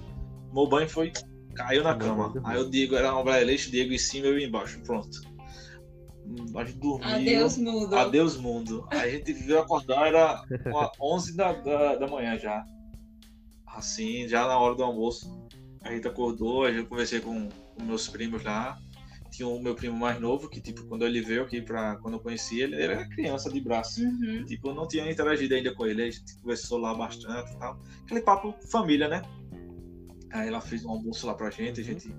Tomou 0.49 0.69
banho 0.69 0.87
e 0.87 0.89
foi, 0.89 1.13
caiu 1.55 1.83
na 1.83 1.95
cama. 1.95 2.33
Aí 2.45 2.59
o 2.59 2.71
Diego 2.71 2.95
era 2.95 3.15
um 3.15 3.23
leite, 3.23 3.69
o 3.69 3.71
Diego 3.71 3.93
em 3.93 3.99
cima 3.99 4.27
e 4.27 4.31
eu 4.31 4.39
embaixo. 4.39 4.81
Pronto. 4.81 5.21
A 6.55 6.65
gente 6.65 6.79
dormiu. 6.79 7.09
Adeus, 7.09 7.57
mundo. 7.57 7.97
Adeus, 7.97 8.37
mundo. 8.37 8.87
Aí 8.91 9.11
a 9.11 9.11
gente 9.11 9.33
veio 9.33 9.61
acordar, 9.61 10.07
era 10.07 10.43
uma 10.67 10.91
11 11.01 11.37
da, 11.37 11.53
da, 11.53 11.97
da 11.97 12.07
manhã 12.07 12.39
já. 12.39 12.65
Assim, 13.67 14.27
já 14.27 14.47
na 14.47 14.59
hora 14.59 14.75
do 14.75 14.83
almoço. 14.83 15.39
A 15.83 15.93
gente 15.93 16.07
acordou, 16.07 16.65
aí 16.65 16.77
eu 16.77 16.87
conversei 16.87 17.21
com, 17.21 17.49
com 17.49 17.85
meus 17.85 18.09
primos 18.09 18.43
lá. 18.45 18.79
Tinha 19.31 19.49
o 19.49 19.63
meu 19.63 19.75
primo 19.75 19.97
mais 19.97 20.21
novo, 20.21 20.49
que, 20.49 20.61
tipo, 20.61 20.85
quando 20.87 21.07
ele 21.07 21.21
veio 21.21 21.43
aqui, 21.43 21.63
pra, 21.63 21.97
quando 21.97 22.15
eu 22.15 22.21
conheci 22.21 22.61
ele, 22.61 22.75
ele 22.75 22.83
era 22.85 23.09
criança 23.09 23.51
de 23.51 23.61
braço. 23.61 24.03
Uhum. 24.03 24.45
Tipo, 24.45 24.69
eu 24.69 24.75
não 24.75 24.89
tinha 24.89 25.11
interagido 25.11 25.55
ainda 25.55 25.75
com 25.75 25.87
ele, 25.87 26.03
a 26.03 26.11
gente 26.11 26.37
conversou 26.41 26.79
lá 26.79 26.93
bastante 26.95 27.53
e 27.53 27.59
tal. 27.59 27.81
Aquele 28.05 28.21
papo 28.23 28.55
família, 28.71 29.09
né? 29.09 29.23
Aí 30.33 30.49
ela 30.49 30.61
fez 30.61 30.85
um 30.85 30.91
almoço 30.91 31.27
lá 31.27 31.35
pra 31.35 31.51
gente, 31.51 31.81
a 31.81 31.85
gente 31.85 32.13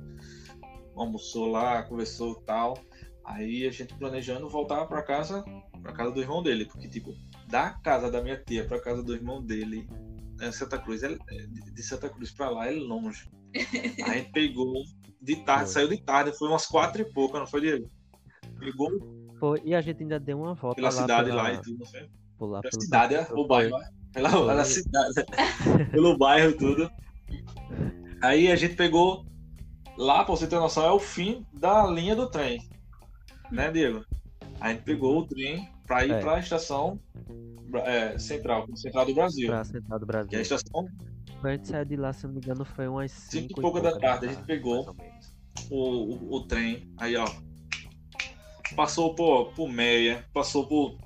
almoçou 0.95 1.47
lá, 1.47 1.83
conversou 1.83 2.39
e 2.41 2.45
tal. 2.45 2.77
Aí 3.23 3.67
a 3.67 3.71
gente 3.71 3.93
planejando 3.95 4.49
voltar 4.49 4.85
pra 4.85 5.01
casa, 5.03 5.43
pra 5.81 5.93
casa 5.93 6.11
do 6.11 6.21
irmão 6.21 6.41
dele, 6.41 6.65
porque, 6.65 6.87
tipo, 6.87 7.13
da 7.47 7.71
casa 7.71 8.09
da 8.09 8.21
minha 8.21 8.37
tia 8.37 8.65
pra 8.65 8.81
casa 8.81 9.03
do 9.03 9.13
irmão 9.13 9.43
dele, 9.43 9.87
em 10.41 10.51
Santa 10.51 10.77
Cruz, 10.77 11.03
é- 11.03 11.15
de 11.15 11.83
Santa 11.83 12.09
Cruz 12.09 12.31
pra 12.31 12.49
lá 12.49 12.67
é 12.67 12.71
longe. 12.71 13.29
A 14.05 14.13
gente 14.13 14.31
pegou 14.31 14.73
de 15.21 15.35
tarde, 15.37 15.65
Foi. 15.65 15.73
saiu 15.73 15.87
de 15.89 15.97
tarde, 16.01 16.37
foi 16.37 16.47
umas 16.49 16.65
quatro 16.65 17.01
e 17.01 17.05
pouca, 17.05 17.39
não 17.39 17.45
foi, 17.47 17.61
Diego? 17.61 17.89
Pegou 18.59 18.89
Foi, 19.39 19.61
e 19.63 19.73
a 19.75 19.81
gente 19.81 20.01
ainda 20.03 20.19
deu 20.19 20.39
uma 20.39 20.53
volta 20.53 20.75
pela 20.75 20.87
lá 20.89 20.91
cidade 20.91 21.29
pela, 21.29 21.41
lá 21.43 21.53
e 21.53 21.61
tudo, 21.61 21.79
não 21.79 21.85
foi? 21.85 22.09
Pela 22.39 22.61
pelo- 22.61 22.81
cidade, 22.81 23.15
é, 23.15 23.27
o 23.31 23.45
bairro. 23.47 23.75
é. 23.77 23.89
Pela, 24.13 24.29
pela 24.29 24.65
cidade, 24.65 25.13
pelo 25.91 26.17
bairro, 26.17 26.53
tudo. 26.57 26.89
Aí 28.21 28.51
a 28.51 28.55
gente 28.55 28.75
pegou 28.75 29.25
lá, 29.97 30.23
pra 30.23 30.35
você 30.35 30.47
ter 30.47 30.57
noção, 30.57 30.85
é 30.85 30.91
o 30.91 30.99
fim 30.99 31.45
da 31.53 31.85
linha 31.87 32.15
do 32.15 32.29
trem. 32.29 32.59
Né, 33.51 33.71
Diego? 33.71 34.03
A 34.59 34.69
gente 34.71 34.83
pegou 34.83 35.19
o 35.19 35.27
trem 35.27 35.69
pra 35.87 36.05
ir 36.05 36.11
É. 36.11 36.19
pra 36.19 36.39
estação 36.39 36.99
é, 37.85 38.17
central, 38.19 38.67
central 38.75 39.05
do 39.05 39.13
Brasil. 39.15 39.47
pra 39.47 39.63
Central 39.63 39.99
do 39.99 40.05
Brasil. 40.05 40.29
Que 40.29 40.35
é 40.35 40.39
a 40.39 40.41
estação, 40.41 40.87
A 41.43 41.51
gente 41.51 41.67
saiu 41.67 41.85
de 41.85 41.95
lá, 41.95 42.13
se 42.13 42.25
não 42.25 42.33
me 42.33 42.39
engano, 42.39 42.63
foi 42.63 42.87
umas 42.87 43.11
Cinco 43.11 43.47
5 43.47 43.59
e 43.59 43.61
pouca 43.61 43.81
da 43.81 43.97
tarde, 43.97 44.27
a 44.27 44.29
gente 44.29 44.43
pegou. 44.43 44.95
o, 45.69 45.75
o, 45.75 46.35
o 46.35 46.47
trem. 46.47 46.91
Aí, 46.97 47.15
ó. 47.15 47.25
Passou 48.75 49.15
por, 49.15 49.51
por 49.53 49.67
Meia, 49.67 50.25
passou 50.33 50.65
por, 50.67 50.97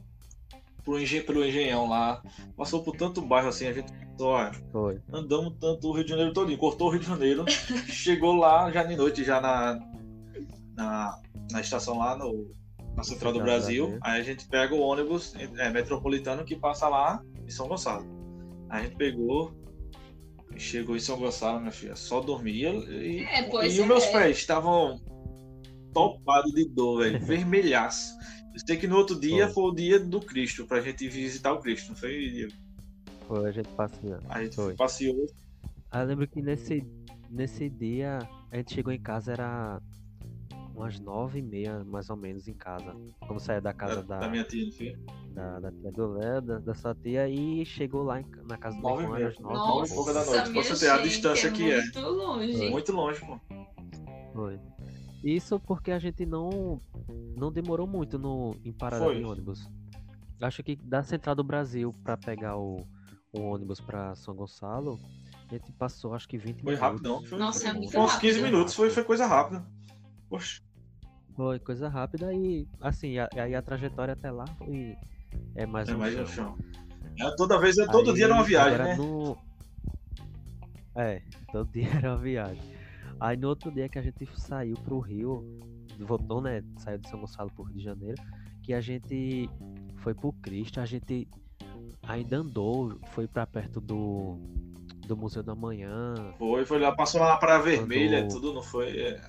por 0.83 1.01
engen, 1.01 1.23
pelo 1.23 1.43
Engenhão 1.43 1.89
lá, 1.89 2.21
passou 2.55 2.83
por 2.83 2.95
tanto 2.95 3.21
bairro 3.21 3.47
assim, 3.47 3.65
a 3.65 3.73
gente 3.73 3.91
ó, 4.21 4.51
Foi. 4.71 5.01
andamos 5.11 5.55
tanto 5.59 5.87
o 5.87 5.91
Rio 5.91 6.03
de 6.03 6.11
Janeiro 6.11 6.31
todinho, 6.31 6.57
cortou 6.57 6.87
o 6.87 6.91
Rio 6.91 6.99
de 6.99 7.07
Janeiro, 7.07 7.43
chegou 7.89 8.35
lá 8.35 8.71
já 8.71 8.83
de 8.83 8.95
noite, 8.95 9.23
já 9.23 9.41
na, 9.41 9.79
na, 10.75 11.19
na 11.51 11.61
estação 11.61 11.97
lá 11.97 12.15
no, 12.15 12.51
na 12.95 13.03
Central 13.03 13.33
do 13.33 13.41
Brasil. 13.41 13.97
Aí 14.01 14.21
a 14.21 14.23
gente 14.23 14.47
pega 14.47 14.73
o 14.73 14.79
ônibus 14.79 15.33
é, 15.35 15.69
metropolitano 15.69 16.45
que 16.45 16.55
passa 16.55 16.87
lá 16.87 17.21
em 17.45 17.49
São 17.49 17.67
Gonçalo. 17.67 18.05
Aí 18.69 18.81
a 18.81 18.83
gente 18.83 18.95
pegou 18.95 19.53
chegou 20.57 20.95
em 20.95 20.99
São 20.99 21.17
Gonçalo, 21.17 21.59
minha 21.59 21.71
filha, 21.71 21.95
só 21.95 22.19
dormia 22.21 22.69
e, 22.71 23.23
É, 23.23 23.43
pois 23.43 23.75
e 23.75 23.81
os 23.81 23.87
meus 23.87 24.03
é. 24.05 24.11
pés 24.11 24.37
estavam 24.37 24.99
topados 25.93 26.51
de 26.53 26.65
dor, 26.69 27.01
velho, 27.03 27.19
vermelhaço. 27.25 28.15
Eu 28.53 28.59
sei 28.65 28.77
que 28.77 28.87
no 28.87 28.97
outro 28.97 29.19
dia 29.19 29.45
Foi. 29.47 29.53
foi 29.53 29.63
o 29.63 29.75
dia 29.75 29.99
do 29.99 30.19
Cristo, 30.21 30.65
pra 30.65 30.81
gente 30.81 31.07
visitar 31.09 31.53
o 31.53 31.59
Cristo, 31.59 31.89
não 31.89 31.95
foi? 31.95 32.29
Diego? 32.29 32.53
Foi, 33.27 33.49
a 33.49 33.51
gente 33.51 33.69
passeou. 33.69 34.19
A 34.29 34.43
gente 34.43 34.55
Foi. 34.55 34.73
passeou. 34.75 35.25
Ah, 35.91 36.01
eu 36.01 36.07
lembro 36.07 36.27
que 36.27 36.41
nesse, 36.41 36.85
nesse 37.29 37.69
dia 37.69 38.19
a 38.51 38.57
gente 38.57 38.73
chegou 38.73 38.93
em 38.93 39.01
casa, 39.01 39.33
era 39.33 39.81
umas 40.75 40.99
nove 40.99 41.39
e 41.39 41.41
meia, 41.41 41.83
mais 41.85 42.09
ou 42.09 42.17
menos, 42.17 42.47
em 42.47 42.53
casa. 42.53 42.95
Como 43.27 43.39
saía 43.39 43.61
da 43.61 43.73
casa 43.73 44.03
da, 44.03 44.15
da, 44.15 44.19
da 44.21 44.29
minha 44.29 44.43
tia, 44.43 44.65
não 44.65 44.71
foi? 44.71 44.95
da, 45.33 45.59
da 45.59 45.71
tia 45.71 45.91
do 45.91 46.07
Léo, 46.13 46.41
da, 46.41 46.59
da 46.59 46.73
sua 46.73 46.93
tia, 46.95 47.27
e 47.29 47.65
chegou 47.65 48.03
lá 48.03 48.21
em- 48.21 48.25
na 48.45 48.57
casa 48.57 48.75
do 48.79 48.87
e 48.87 49.01
irmão, 49.03 49.13
às 49.15 49.39
nove 49.39 49.57
Nove 49.57 49.85
e 49.91 49.95
pouca 49.95 50.13
da 50.13 50.25
noite, 50.25 50.51
você 50.53 50.85
ter 50.85 50.91
a 50.91 50.97
distância 51.01 51.51
que 51.51 51.71
é. 51.71 51.81
Muito 51.81 51.99
longe. 52.01 52.69
Muito 52.69 52.91
longe, 52.91 53.19
pô. 53.25 53.39
Foi. 54.33 54.59
Isso 55.23 55.59
porque 55.59 55.91
a 55.91 55.99
gente 55.99 56.25
não 56.25 56.79
não 57.37 57.51
demorou 57.51 57.87
muito 57.87 58.17
no, 58.19 58.55
em 58.63 58.71
parada 58.71 59.05
Foi. 59.05 59.17
de 59.17 59.23
ônibus. 59.25 59.67
Acho 60.41 60.61
que 60.63 60.75
da 60.75 61.03
Central 61.03 61.35
do 61.35 61.43
Brasil 61.43 61.93
para 62.03 62.15
pegar 62.17 62.57
o, 62.57 62.85
o 63.33 63.41
ônibus 63.41 63.79
para 63.81 64.13
São 64.15 64.35
Gonçalo, 64.35 64.99
a 65.49 65.53
gente 65.53 65.71
passou 65.73 66.13
acho 66.13 66.27
que 66.27 66.37
20 66.37 66.61
Foi 66.61 66.75
minutos. 66.75 66.79
rapidão. 66.81 67.23
Foi, 67.23 67.39
Nossa, 67.39 67.59
foi, 67.61 67.69
é 67.69 67.73
muito 67.73 67.91
foi 67.91 68.01
uns 68.01 68.15
15 68.17 68.39
rápido. 68.39 68.51
minutos, 68.53 68.73
foi, 68.73 68.89
foi 68.89 69.03
coisa 69.03 69.25
rápida. 69.25 69.65
Poxa, 70.29 70.61
Foi 71.35 71.59
coisa 71.59 71.89
rápida 71.89 72.33
e 72.33 72.67
assim, 72.81 73.17
a- 73.17 73.29
aí 73.33 73.53
a, 73.55 73.61
trajetória 73.61 74.13
até 74.13 74.31
lá 74.31 74.45
foi 74.57 74.95
é 75.55 75.65
mais 75.65 75.89
é 75.89 75.95
um 75.95 75.97
mais 75.99 76.13
chão. 76.13 76.21
no 76.23 76.27
chão. 76.27 76.57
É, 77.19 77.35
toda 77.35 77.59
vez, 77.59 77.77
é 77.77 77.85
todo 77.87 78.09
Aí, 78.11 78.15
dia 78.15 78.25
era 78.25 78.33
uma 78.33 78.43
viagem, 78.43 78.77
né? 78.77 78.95
no- 78.95 79.37
É, 80.95 81.21
todo 81.51 81.69
dia 81.71 81.87
era 82.03 82.11
uma 82.11 82.17
viagem. 82.17 82.63
Aí 83.19 83.35
no 83.37 83.49
outro 83.49 83.71
dia 83.71 83.89
que 83.89 83.99
a 83.99 84.01
gente 84.01 84.25
saiu 84.39 84.75
pro 84.77 84.99
Rio, 84.99 85.43
voltou, 85.99 86.41
né? 86.41 86.63
Saiu 86.77 86.97
de 86.97 87.09
São 87.09 87.19
Gonçalo 87.19 87.51
pro 87.51 87.63
Rio 87.63 87.77
de 87.77 87.83
Janeiro, 87.83 88.21
que 88.63 88.73
a 88.73 88.81
gente 88.81 89.49
foi 89.97 90.13
pro 90.13 90.31
Cristo, 90.33 90.79
a 90.79 90.85
gente 90.85 91.27
ainda 92.03 92.37
andou, 92.37 92.97
foi 93.11 93.27
pra 93.27 93.45
perto 93.45 93.81
do, 93.81 94.37
do 95.05 95.17
Museu 95.17 95.43
da 95.43 95.55
Manhã. 95.55 96.13
Foi, 96.37 96.65
foi 96.65 96.79
lá, 96.79 96.93
passou 96.95 97.19
lá 97.21 97.29
na 97.29 97.37
Praia 97.37 97.61
Vermelha, 97.61 98.21
Quando- 98.21 98.31
tudo, 98.31 98.53
não 98.53 98.61
foi? 98.63 98.97
É, 98.99 99.21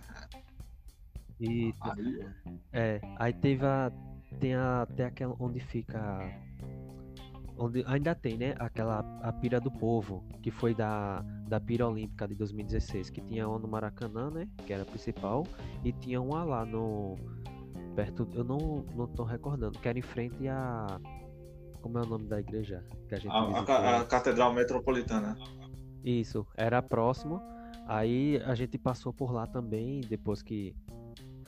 E 1.40 1.72
aí, 1.80 2.26
É, 2.72 3.00
aí 3.16 3.32
teve 3.32 3.64
a. 3.64 3.92
Tem 4.40 4.54
a, 4.54 4.82
até 4.82 5.04
aquela 5.04 5.34
onde 5.38 5.60
fica. 5.60 6.20
Onde 7.58 7.84
ainda 7.86 8.14
tem, 8.14 8.36
né? 8.36 8.54
Aquela 8.58 9.00
a 9.22 9.32
pira 9.32 9.58
do 9.60 9.70
povo, 9.70 10.24
que 10.42 10.50
foi 10.50 10.74
da, 10.74 11.22
da 11.48 11.58
pira 11.58 11.88
olímpica 11.88 12.28
de 12.28 12.34
2016, 12.34 13.08
que 13.08 13.20
tinha 13.22 13.48
uma 13.48 13.58
no 13.58 13.68
Maracanã, 13.68 14.30
né? 14.30 14.48
Que 14.66 14.72
era 14.72 14.82
a 14.82 14.86
principal, 14.86 15.46
e 15.84 15.92
tinha 15.92 16.20
uma 16.20 16.44
lá 16.44 16.64
no. 16.64 17.16
Perto. 17.94 18.28
Eu 18.34 18.44
não, 18.44 18.84
não 18.94 19.06
tô 19.06 19.24
recordando, 19.24 19.78
que 19.78 19.88
era 19.88 19.98
em 19.98 20.02
frente 20.02 20.46
a. 20.48 21.00
Como 21.80 21.98
é 21.98 22.02
o 22.02 22.06
nome 22.06 22.26
da 22.26 22.40
igreja? 22.40 22.84
Que 23.08 23.14
a 23.14 23.18
gente 23.18 23.30
a, 23.30 23.38
a, 23.38 24.00
a? 24.00 24.04
Catedral 24.04 24.52
Metropolitana. 24.52 25.36
Isso, 26.04 26.46
era 26.56 26.82
próximo. 26.82 27.40
Aí 27.86 28.42
a 28.44 28.54
gente 28.54 28.76
passou 28.76 29.12
por 29.12 29.32
lá 29.32 29.46
também, 29.46 30.00
depois 30.00 30.42
que 30.42 30.74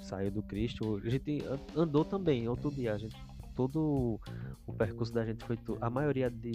saiu 0.09 0.31
do 0.31 0.43
Cristo. 0.43 1.01
A 1.05 1.09
gente 1.11 1.45
an- 1.45 1.83
andou 1.83 2.05
também 2.05 2.49
outro 2.49 2.71
dia. 2.71 2.95
A 2.95 2.99
gente, 2.99 3.17
todo 3.55 4.19
o 4.67 4.73
percurso 4.73 5.13
da 5.13 5.25
gente 5.25 5.45
foi. 5.45 5.59
A 5.81 5.91
maioria 5.91 6.31
de, 6.31 6.53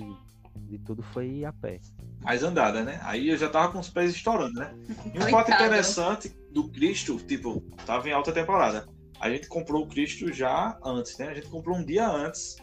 de 0.55 0.77
tudo 0.79 1.01
foi 1.03 1.45
a 1.45 1.53
pé. 1.53 1.79
mais 2.21 2.43
andada, 2.43 2.83
né? 2.83 2.99
Aí 3.03 3.29
eu 3.29 3.37
já 3.37 3.49
tava 3.49 3.71
com 3.71 3.79
os 3.79 3.89
pés 3.89 4.11
estourando, 4.15 4.53
né? 4.59 4.73
E 5.13 5.19
um 5.19 5.29
fato 5.29 5.51
interessante 5.51 6.35
do 6.51 6.69
Cristo, 6.69 7.17
tipo, 7.17 7.61
tava 7.85 8.09
em 8.09 8.11
alta 8.11 8.31
temporada. 8.31 8.87
A 9.19 9.29
gente 9.29 9.47
comprou 9.47 9.83
o 9.83 9.87
Cristo 9.87 10.31
já 10.33 10.77
antes, 10.83 11.17
né? 11.17 11.29
A 11.29 11.33
gente 11.33 11.47
comprou 11.47 11.77
um 11.77 11.85
dia 11.85 12.07
antes 12.09 12.57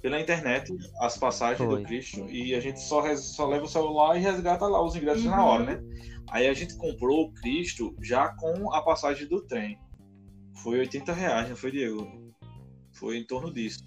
pela 0.00 0.18
internet 0.20 0.72
as 1.00 1.18
passagens 1.18 1.58
Foi. 1.68 1.80
do 1.82 1.86
Cristo 1.86 2.20
e 2.30 2.54
a 2.54 2.60
gente 2.60 2.80
só, 2.80 3.00
res- 3.00 3.34
só 3.34 3.46
leva 3.46 3.64
o 3.64 3.68
celular 3.68 4.16
e 4.16 4.20
resgata 4.20 4.64
lá 4.66 4.80
os 4.82 4.94
ingressos 4.94 5.24
na 5.24 5.38
Uhum. 5.42 5.44
hora, 5.50 5.64
né? 5.64 5.82
Aí 6.30 6.46
a 6.46 6.54
gente 6.54 6.76
comprou 6.76 7.24
o 7.26 7.32
Cristo 7.32 7.94
já 8.00 8.28
com 8.28 8.72
a 8.72 8.80
passagem 8.82 9.26
do 9.26 9.40
trem. 9.42 9.76
Foi 10.62 10.78
80 10.80 11.12
reais, 11.12 11.48
não 11.48 11.56
foi, 11.56 11.70
Diego? 11.70 12.06
Foi 12.92 13.16
em 13.16 13.24
torno 13.26 13.52
disso. 13.52 13.78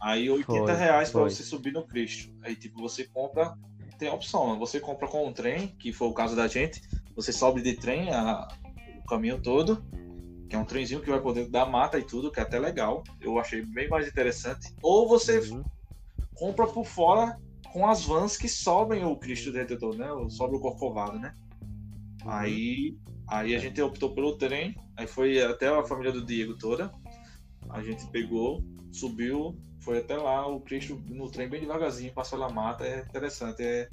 Aí 0.00 0.30
80 0.30 0.66
Foi, 0.66 0.76
reais 0.76 1.10
para 1.10 1.22
você 1.22 1.42
subir 1.42 1.72
no 1.72 1.86
Cristo. 1.86 2.32
Aí 2.42 2.54
tipo, 2.54 2.80
você 2.80 3.04
compra, 3.08 3.52
tem 3.98 4.08
opção, 4.08 4.58
você 4.58 4.78
compra 4.78 5.08
com 5.08 5.26
o 5.28 5.32
trem, 5.32 5.68
que 5.78 5.92
foi 5.92 6.08
o 6.08 6.14
caso 6.14 6.36
da 6.36 6.46
gente, 6.46 6.80
você 7.16 7.32
sobe 7.32 7.60
de 7.62 7.74
trem 7.74 8.12
a- 8.12 8.46
o 8.96 9.04
caminho 9.06 9.40
todo, 9.42 9.82
que 10.48 10.54
é 10.54 10.58
um 10.58 10.64
trenzinho 10.64 11.00
que 11.02 11.10
vai 11.10 11.20
por 11.20 11.34
dentro 11.34 11.50
da 11.50 11.66
mata 11.66 11.98
e 11.98 12.04
tudo, 12.04 12.30
que 12.30 12.38
é 12.38 12.42
até 12.42 12.58
legal. 12.60 13.02
Eu 13.20 13.38
achei 13.38 13.64
bem 13.66 13.88
mais 13.88 14.06
interessante. 14.06 14.72
Ou 14.80 15.08
você 15.08 15.40
Uhum. 15.40 15.64
compra 16.34 16.66
por 16.66 16.84
fora 16.84 17.36
com 17.72 17.86
as 17.88 18.04
vans 18.04 18.36
que 18.36 18.48
sobem 18.48 19.04
o 19.04 19.16
Cristo 19.16 19.50
Redentor, 19.50 19.96
né? 19.96 20.06
Sobe 20.30 20.54
o 20.56 20.60
Corcovado, 20.60 21.18
né? 21.18 21.34
Aí, 22.24 22.96
aí 23.28 23.54
a 23.54 23.58
gente 23.58 23.80
optou 23.80 24.14
pelo 24.14 24.36
trem, 24.36 24.76
aí 24.96 25.06
foi 25.06 25.42
até 25.42 25.68
a 25.68 25.84
família 25.84 26.12
do 26.12 26.24
Diego 26.24 26.56
toda. 26.56 26.92
A 27.70 27.82
gente 27.82 28.06
pegou, 28.10 28.64
subiu, 28.90 29.56
foi 29.80 29.98
até 29.98 30.16
lá, 30.16 30.46
o 30.46 30.60
Cristo 30.60 31.02
no 31.06 31.30
trem 31.30 31.48
bem 31.48 31.60
devagarzinho, 31.60 32.12
passou 32.12 32.38
pela 32.38 32.50
mata, 32.50 32.84
é 32.84 33.00
interessante, 33.00 33.62
é 33.62 33.88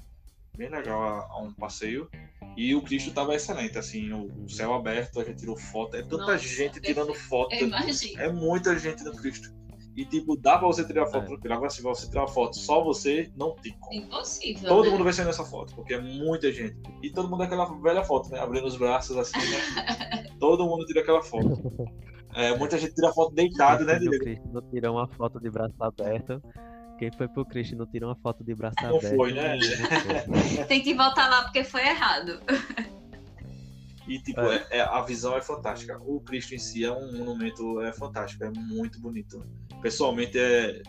bem 0.58 0.70
legal 0.70 1.04
a, 1.04 1.28
a 1.30 1.42
um 1.42 1.54
passeio. 1.54 2.10
E 2.58 2.74
o 2.74 2.82
Cristo 2.82 3.12
tava 3.12 3.36
excelente, 3.36 3.78
assim, 3.78 4.14
o, 4.14 4.48
céu 4.48 4.74
aberto, 4.74 5.20
a 5.20 5.24
gente 5.26 5.40
tirou 5.40 5.58
foto, 5.58 5.98
é 5.98 6.02
tanta 6.02 6.18
Nossa, 6.18 6.38
gente 6.38 6.80
tirando 6.80 7.14
foto. 7.14 7.54
Eu 7.54 7.68
imagino. 7.68 8.22
É 8.22 8.32
muita 8.32 8.78
gente 8.80 9.04
no 9.04 9.14
Cristo. 9.14 9.54
E 9.96 10.04
tipo, 10.06 10.36
dá 10.36 10.58
pra 10.58 10.68
você 10.68 10.84
tirar 10.86 11.06
foto 11.06 11.24
É. 11.24 11.28
tranquilo. 11.28 11.54
Agora, 11.54 11.70
se 11.70 11.82
você 11.82 12.10
tirar 12.10 12.28
foto 12.28 12.58
só 12.58 12.84
você, 12.84 13.32
não 13.38 13.56
tem 13.56 13.72
como. 13.80 13.94
Impossível. 13.94 14.68
Todo 14.68 14.86
né? 14.86 14.90
mundo 14.92 15.04
vai 15.06 15.14
sair 15.14 15.26
nessa 15.26 15.46
foto, 15.46 15.74
porque 15.74 15.94
é 15.94 16.02
muita 16.02 16.52
gente. 16.52 16.76
E 17.02 17.10
todo 17.12 17.30
mundo 17.30 17.44
é 17.44 17.46
aquela 17.46 17.66
velha 17.82 18.04
foto, 18.04 18.30
né? 18.30 18.40
Abrindo 18.40 18.68
os 18.68 18.76
braços 18.76 19.16
assim, 19.18 19.38
né? 19.40 20.26
todo 20.40 20.66
mundo 20.66 20.86
tira 20.86 21.00
aquela 21.02 21.24
foto. 21.24 21.62
É, 22.34 22.58
muita 22.58 22.78
gente 22.78 22.94
tira 22.94 23.14
foto 23.14 23.34
deitado, 23.34 23.86
né, 23.86 23.98
Quem 23.98 24.10
foi 24.10 24.10
pro 24.10 24.26
Diego? 24.26 24.26
Cristo 24.26 24.54
não 24.54 24.70
tirou 24.70 24.96
uma 24.98 25.08
foto 25.08 25.40
de 25.40 25.50
braço 25.50 25.76
aberto. 25.80 26.42
Quem 27.00 27.12
foi 27.12 27.28
pro 27.30 27.46
Cristo 27.46 27.76
não 27.78 27.86
tirou 27.86 28.10
uma 28.10 28.16
foto 28.18 28.44
de 28.44 28.54
braço 28.54 28.76
Não 28.84 28.98
aberto. 28.98 29.16
foi, 29.16 29.32
né? 29.34 29.56
não 30.28 30.36
foi. 30.36 30.66
Tem 30.66 30.82
que 30.82 30.94
voltar 30.94 31.30
lá 31.30 31.44
porque 31.44 31.64
foi 31.64 31.88
errado. 31.88 32.42
E 34.08 34.20
tipo, 34.20 34.40
é- 34.42 34.68
é- 34.70 34.82
a 34.82 35.02
visão 35.02 35.36
é 35.36 35.42
fantástica. 35.42 35.98
O 36.06 36.20
Cristo 36.22 36.54
em 36.54 36.60
si 36.60 36.84
é 36.86 36.92
um 36.92 37.18
monumento 37.18 37.82
é 37.82 37.92
fantástico, 37.92 38.44
é 38.44 38.52
muito 38.52 39.00
bonito. 39.02 39.44
Pessoalmente 39.82 40.38
é 40.38 40.82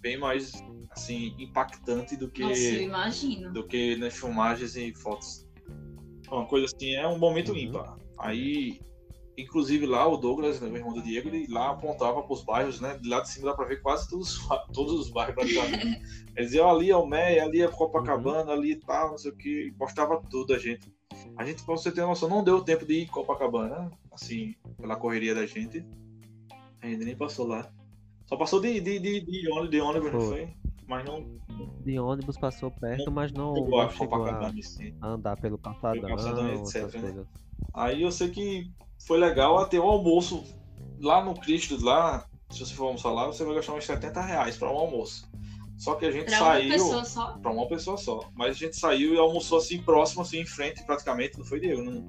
bem 0.00 0.18
mais 0.18 0.52
assim 0.90 1.34
impactante 1.38 2.16
do 2.16 2.30
que 2.30 2.42
Nossa, 2.42 3.50
do 3.52 3.64
que 3.66 3.96
nas 3.96 4.16
filmagens 4.16 4.76
e 4.76 4.92
fotos. 4.94 5.46
Uma 6.30 6.46
coisa 6.46 6.66
assim, 6.66 6.94
é 6.94 7.06
um 7.06 7.18
momento 7.18 7.52
Uhum. 7.52 7.58
ímpar. 7.58 7.96
Aí, 8.18 8.80
inclusive 9.36 9.84
lá, 9.86 10.06
o 10.06 10.16
Douglas, 10.16 10.60
né, 10.60 10.68
o 10.68 10.76
irmão 10.76 10.92
do 10.92 11.02
Diego, 11.02 11.28
ele 11.28 11.46
lá 11.48 11.70
apontava 11.70 12.22
para 12.22 12.32
os 12.32 12.42
bairros, 12.44 12.80
né? 12.80 12.96
De 12.98 13.08
lá 13.08 13.20
de 13.20 13.30
cima 13.30 13.46
dá 13.46 13.54
para 13.54 13.66
ver 13.66 13.80
quase 13.82 14.08
todos, 14.08 14.38
todos 14.72 14.92
os 14.92 15.10
bairros 15.10 15.34
praticamente. 15.34 16.00
Ele 16.36 16.46
dizia, 16.46 16.64
ali 16.64 16.90
é 16.90 16.96
o 16.96 17.04
Meia, 17.04 17.44
ali 17.44 17.60
é 17.60 17.66
Copacabana, 17.68 18.52
ali 18.52 18.76
tal, 18.76 19.10
não 19.10 19.18
sei 19.18 19.32
o 19.32 19.36
que. 19.36 19.74
Mostrava 19.78 20.22
tudo 20.30 20.54
a 20.54 20.58
gente. 20.58 20.90
A 21.36 21.44
gente, 21.44 21.64
pra 21.64 21.74
você 21.74 21.90
ter 21.90 22.02
noção, 22.02 22.28
não 22.28 22.44
deu 22.44 22.62
tempo 22.62 22.86
de 22.86 22.94
ir 22.94 23.02
em 23.02 23.06
Copacabana, 23.06 23.90
assim, 24.12 24.54
pela 24.80 24.94
correria 24.96 25.34
da 25.34 25.44
gente. 25.44 25.84
A 26.80 26.86
gente 26.86 27.04
nem 27.04 27.16
passou 27.16 27.46
lá. 27.48 27.70
Só 28.30 28.36
passou 28.36 28.60
de, 28.60 28.80
de, 28.80 29.00
de, 29.00 29.20
de 29.20 29.50
ônibus, 29.50 29.70
de 29.70 29.80
ônibus, 29.80 30.12
não 30.12 30.20
Foi. 30.20 30.28
foi? 30.28 30.54
Mas 30.86 31.04
não 31.04 31.40
De 31.84 31.98
ônibus 31.98 32.38
passou 32.38 32.70
perto, 32.70 33.10
mas 33.10 33.32
não, 33.32 33.54
chegou 33.56 33.80
a 33.80 33.84
não 33.84 33.90
chegou 33.90 34.24
a 34.24 35.08
andar 35.08 35.36
pelo 35.36 35.58
calçadão, 35.58 36.08
calçadão, 36.08 36.48
essas 36.48 36.94
etc, 36.94 37.02
né? 37.02 37.24
Aí 37.74 38.02
eu 38.02 38.12
sei 38.12 38.30
que 38.30 38.70
foi 39.04 39.18
legal 39.18 39.58
até 39.58 39.80
o 39.80 39.82
almoço 39.82 40.44
lá 41.00 41.24
no 41.24 41.34
Cristo, 41.34 41.76
lá, 41.84 42.24
se 42.50 42.60
você 42.60 42.72
for 42.72 42.86
almoçar 42.86 43.10
lá, 43.10 43.26
você 43.26 43.44
vai 43.44 43.56
gastar 43.56 43.74
uns 43.74 43.84
70 43.84 44.20
reais 44.20 44.56
para 44.56 44.72
um 44.72 44.76
almoço. 44.76 45.28
Só 45.76 45.94
que 45.94 46.06
a 46.06 46.10
gente 46.12 46.26
Pra 46.26 46.36
uma 46.40 46.44
saiu 46.46 46.72
pessoa 46.72 47.04
só. 47.04 47.38
para 47.38 47.50
uma 47.50 47.66
pessoa 47.68 47.96
só. 47.96 48.28
Mas 48.34 48.50
a 48.50 48.58
gente 48.58 48.76
saiu 48.76 49.14
e 49.14 49.18
almoçou 49.18 49.58
assim 49.58 49.82
próximo, 49.82 50.22
assim, 50.22 50.38
em 50.40 50.46
frente, 50.46 50.84
praticamente, 50.84 51.36
não 51.38 51.44
foi 51.44 51.58
Diego, 51.58 51.82
num, 51.82 52.00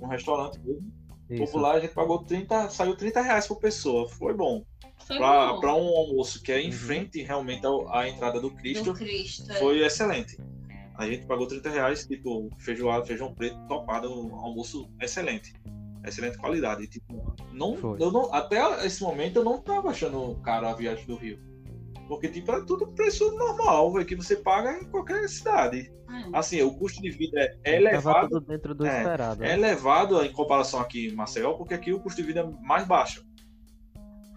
num 0.00 0.06
restaurante 0.06 0.58
mesmo. 0.60 0.90
Isso. 1.28 1.44
popular, 1.44 1.74
a 1.74 1.80
gente 1.80 1.92
pagou 1.92 2.22
30, 2.22 2.70
saiu 2.70 2.96
30 2.96 3.20
reais 3.20 3.46
por 3.46 3.58
pessoa. 3.58 4.08
Foi 4.08 4.32
bom. 4.32 4.64
Pra 5.06 5.74
um 5.74 5.86
almoço 5.96 6.42
que 6.42 6.50
é 6.52 6.60
em 6.60 6.66
Uhum. 6.66 6.72
frente 6.72 7.22
realmente 7.22 7.62
à 7.90 8.08
entrada 8.08 8.40
do 8.40 8.50
Cristo, 8.50 8.84
Do 8.84 8.94
Cristo. 8.94 9.50
é. 9.52 9.54
foi 9.56 9.84
excelente. 9.84 10.36
A 10.96 11.06
gente 11.06 11.26
pagou 11.26 11.46
30 11.46 11.68
reais, 11.70 12.06
tipo, 12.06 12.48
feijoada, 12.58 13.04
feijão 13.04 13.32
preto, 13.34 13.58
topado, 13.68 14.08
um 14.10 14.34
almoço 14.34 14.88
excelente. 15.00 15.52
Excelente 16.04 16.38
qualidade. 16.38 16.84
E, 16.84 16.86
tipo, 16.88 17.34
não, 17.52 17.76
Foi. 17.76 18.00
eu 18.00 18.10
não, 18.10 18.32
até 18.32 18.86
esse 18.86 19.02
momento 19.02 19.36
eu 19.36 19.44
não 19.44 19.60
tava 19.60 19.90
achando 19.90 20.36
caro 20.42 20.66
a 20.68 20.72
viagem 20.72 21.04
do 21.06 21.16
Rio. 21.16 21.38
Porque, 22.08 22.28
tipo, 22.28 22.50
é 22.52 22.64
tudo 22.64 22.86
preço 22.92 23.30
normal, 23.36 23.92
véio, 23.92 24.06
que 24.06 24.14
você 24.14 24.36
paga 24.36 24.78
em 24.80 24.84
qualquer 24.88 25.28
cidade. 25.28 25.92
É. 26.08 26.38
Assim, 26.38 26.62
o 26.62 26.72
custo 26.72 27.02
de 27.02 27.10
vida 27.10 27.40
é, 27.40 27.56
é 27.64 27.76
elevado, 27.76 28.28
tudo 28.30 28.46
dentro 28.46 28.74
do 28.74 28.86
É, 28.86 28.96
esperado. 28.98 29.44
é 29.44 29.52
elevado 29.54 30.24
em 30.24 30.32
comparação 30.32 30.78
aqui 30.80 31.08
em 31.08 31.14
Maceió, 31.14 31.54
porque 31.54 31.74
aqui 31.74 31.92
o 31.92 31.98
custo 32.00 32.20
de 32.22 32.26
vida 32.26 32.40
é 32.40 32.64
mais 32.66 32.86
baixo. 32.86 33.26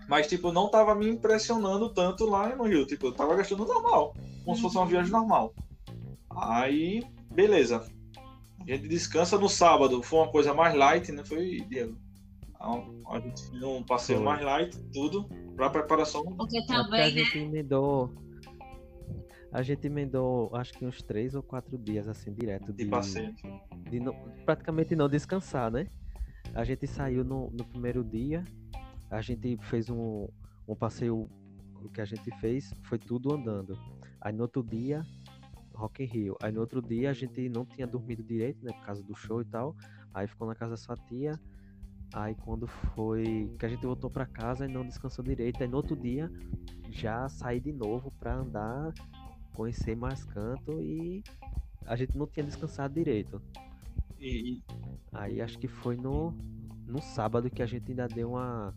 Mas, 0.09 0.25
tipo, 0.27 0.51
não 0.51 0.67
tava 0.69 0.95
me 0.95 1.07
impressionando 1.07 1.87
tanto 1.93 2.25
lá 2.25 2.55
no 2.55 2.63
Rio. 2.63 2.85
Tipo, 2.85 3.07
eu 3.07 3.11
tava 3.13 3.35
gastando 3.35 3.63
normal, 3.65 4.15
como 4.43 4.55
se 4.55 4.61
fosse 4.63 4.75
uma 4.75 4.85
viagem 4.87 5.11
normal. 5.11 5.53
Aí, 6.35 7.03
beleza. 7.31 7.85
A 8.61 8.71
gente 8.71 8.87
descansa 8.87 9.37
no 9.37 9.47
sábado. 9.47 10.01
Foi 10.01 10.19
uma 10.19 10.31
coisa 10.31 10.51
mais 10.53 10.73
light, 10.75 11.11
né? 11.11 11.23
Foi, 11.23 11.57
Diego? 11.69 11.95
A 12.59 13.19
gente 13.19 13.49
fez 13.49 13.63
um 13.63 13.83
passeio 13.83 14.17
Foi. 14.19 14.25
mais 14.27 14.43
light, 14.43 14.77
tudo, 14.91 15.29
pra 15.55 15.69
preparação. 15.69 16.23
Porque 16.23 16.57
Até 16.57 16.73
a 16.73 16.83
também, 16.83 16.99
né? 17.01 17.09
gente 17.11 17.37
emendou. 17.37 18.11
A 19.51 19.61
gente 19.61 19.85
emendou 19.87 20.49
acho 20.55 20.73
que 20.73 20.85
uns 20.85 21.01
três 21.01 21.33
ou 21.35 21.41
quatro 21.41 21.77
dias 21.77 22.07
assim 22.07 22.31
direto 22.33 22.71
De 22.73 22.83
de, 22.83 22.89
passeio. 22.89 23.33
de 23.89 23.99
não- 23.99 24.13
praticamente 24.45 24.95
não 24.95 25.07
descansar, 25.07 25.71
né? 25.71 25.87
A 26.53 26.63
gente 26.63 26.85
saiu 26.85 27.23
no, 27.23 27.49
no 27.51 27.63
primeiro 27.65 28.03
dia, 28.03 28.43
a 29.09 29.21
gente 29.21 29.57
fez 29.63 29.89
um, 29.89 30.27
um 30.67 30.75
passeio, 30.75 31.29
o 31.81 31.89
que 31.89 32.01
a 32.01 32.05
gente 32.05 32.29
fez 32.39 32.73
foi 32.83 32.99
tudo 32.99 33.33
andando. 33.33 33.77
Aí 34.21 34.33
no 34.33 34.43
outro 34.43 34.63
dia, 34.63 35.01
Rock 35.73 36.03
in 36.03 36.07
Rio. 36.07 36.37
Aí 36.41 36.51
no 36.51 36.59
outro 36.59 36.81
dia 36.81 37.09
a 37.09 37.13
gente 37.13 37.49
não 37.49 37.65
tinha 37.65 37.87
dormido 37.87 38.23
direito, 38.23 38.63
né, 38.63 38.71
por 38.73 38.85
causa 38.85 39.03
do 39.03 39.15
show 39.15 39.41
e 39.41 39.45
tal. 39.45 39.75
Aí 40.13 40.27
ficou 40.27 40.47
na 40.47 40.55
casa 40.55 40.71
da 40.71 40.77
sua 40.77 40.95
tia. 40.95 41.39
Aí 42.13 42.35
quando 42.35 42.67
foi 42.67 43.53
que 43.59 43.65
a 43.65 43.69
gente 43.69 43.85
voltou 43.85 44.09
para 44.09 44.25
casa 44.25 44.65
e 44.65 44.67
não 44.67 44.85
descansou 44.85 45.23
direito, 45.23 45.61
aí 45.61 45.69
no 45.69 45.77
outro 45.77 45.95
dia 45.95 46.31
já 46.89 47.29
saí 47.29 47.59
de 47.59 47.71
novo 47.71 48.11
para 48.19 48.35
andar, 48.35 48.93
conhecer 49.53 49.95
mais 49.95 50.23
canto 50.25 50.81
e 50.81 51.23
a 51.85 51.95
gente 51.95 52.17
não 52.17 52.25
tinha 52.25 52.43
descansado 52.43 52.93
direito. 52.95 53.41
E, 54.19 54.61
Aí 55.11 55.41
acho 55.41 55.57
que 55.57 55.67
foi 55.67 55.95
no, 55.95 56.31
no 56.85 57.01
sábado 57.01 57.49
que 57.49 57.63
a 57.63 57.65
gente 57.65 57.91
ainda 57.91 58.07
deu 58.07 58.31
uma, 58.31 58.75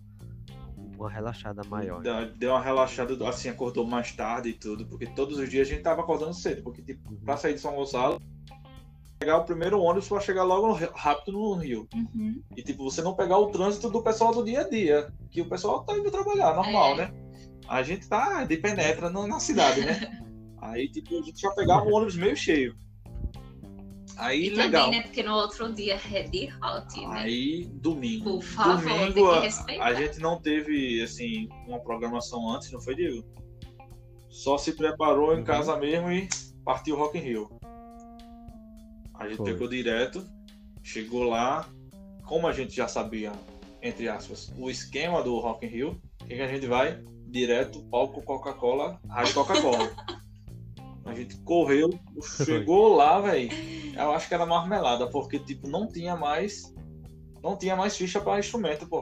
uma 1.02 1.10
relaxada 1.10 1.62
maior. 1.68 2.02
Deu, 2.02 2.32
deu 2.36 2.50
uma 2.52 2.60
relaxada, 2.62 3.28
assim, 3.28 3.48
acordou 3.48 3.86
mais 3.86 4.12
tarde 4.12 4.48
e 4.50 4.52
tudo, 4.54 4.86
porque 4.86 5.06
todos 5.06 5.38
os 5.38 5.48
dias 5.50 5.68
a 5.68 5.70
gente 5.70 5.82
tava 5.82 6.00
acordando 6.02 6.34
cedo, 6.34 6.62
porque, 6.62 6.82
tipo, 6.82 7.10
Uhum. 7.10 7.18
pra 7.24 7.36
sair 7.36 7.54
de 7.54 7.60
São 7.60 7.74
Gonçalo, 7.74 8.20
pegar 9.18 9.38
o 9.38 9.44
primeiro 9.44 9.80
ônibus 9.80 10.08
pra 10.08 10.20
chegar 10.20 10.42
logo 10.42 10.72
rápido 10.94 11.32
no 11.32 11.54
Rio. 11.54 11.88
Uhum. 11.94 12.42
E, 12.56 12.62
tipo, 12.62 12.82
você 12.82 13.02
não 13.02 13.14
pegar 13.14 13.38
o 13.38 13.50
trânsito 13.50 13.88
do 13.88 14.02
pessoal 14.02 14.34
do 14.34 14.44
dia 14.44 14.62
a 14.62 14.68
dia, 14.68 15.12
que 15.30 15.40
o 15.40 15.48
pessoal 15.48 15.84
tá 15.84 15.96
indo 15.96 16.10
trabalhar, 16.10 16.54
normal, 16.56 16.92
É. 16.94 16.96
né? 16.96 17.14
A 17.68 17.82
gente 17.82 18.08
tá 18.08 18.44
de 18.44 18.56
penetra 18.56 19.08
no- 19.08 19.26
na 19.28 19.38
cidade, 19.38 19.80
né? 19.80 19.92
Aí, 20.60 20.88
tipo, 20.88 21.18
a 21.18 21.22
gente 21.22 21.40
já 21.40 21.50
pegava 21.52 21.84
o 21.84 21.92
ônibus 21.92 22.16
meio 22.16 22.36
cheio. 22.36 22.74
Aí, 24.16 24.46
E 24.46 24.50
legal. 24.50 24.84
também, 24.86 25.00
né? 25.00 25.06
Porque 25.06 25.22
no 25.22 25.34
outro 25.34 25.72
dia 25.72 25.98
é 26.12 26.22
de 26.22 26.48
hot, 26.62 27.00
né? 27.06 27.20
Aí, 27.22 27.66
domingo. 27.74 28.24
Por 28.34 28.42
favor, 28.42 28.82
tem 28.84 28.98
domingo, 29.12 29.30
que 29.30 29.36
a- 29.36 29.40
respeitar. 29.40 29.84
a 29.84 29.94
gente 29.94 30.18
não 30.20 30.40
teve, 30.40 31.02
assim, 31.02 31.48
uma 31.66 31.80
programação 31.80 32.48
antes, 32.50 32.70
não 32.70 32.80
foi, 32.80 32.94
Diego? 32.94 33.24
Só 34.28 34.56
se 34.58 34.72
preparou 34.72 35.34
em 35.34 35.38
Uhum. 35.38 35.44
casa 35.44 35.76
mesmo 35.76 36.10
e 36.10 36.28
partiu 36.64 36.96
Rock 36.96 37.18
in 37.18 37.22
Rio. 37.22 37.50
A 39.14 39.28
gente 39.28 39.36
Foi. 39.38 39.52
pegou 39.52 39.68
direto, 39.68 40.24
chegou 40.82 41.24
lá, 41.24 41.68
como 42.26 42.46
a 42.46 42.52
gente 42.52 42.74
já 42.74 42.88
sabia, 42.88 43.32
entre 43.82 44.08
aspas, 44.08 44.52
o 44.56 44.68
esquema 44.70 45.22
do 45.22 45.38
Rock 45.38 45.66
in 45.66 45.68
Rio, 45.68 46.02
que 46.26 46.34
a 46.34 46.48
gente 46.48 46.66
vai? 46.66 47.02
Direto, 47.26 47.82
palco 47.90 48.20
Coca-Cola, 48.22 49.00
rádio 49.08 49.34
Coca-Cola. 49.34 49.90
a 51.04 51.14
gente 51.14 51.36
correu, 51.38 51.90
chegou 52.44 52.94
lá, 52.94 53.20
velho. 53.20 53.50
Eu 53.94 54.12
acho 54.12 54.28
que 54.28 54.34
era 54.34 54.46
marmelada, 54.46 55.08
porque 55.08 55.38
tipo, 55.38 55.68
não 55.68 55.86
tinha 55.86 56.16
mais. 56.16 56.72
Não 57.42 57.56
tinha 57.56 57.74
mais 57.74 57.96
ficha 57.96 58.20
para 58.20 58.38
instrumento, 58.38 58.86
pô. 58.86 59.00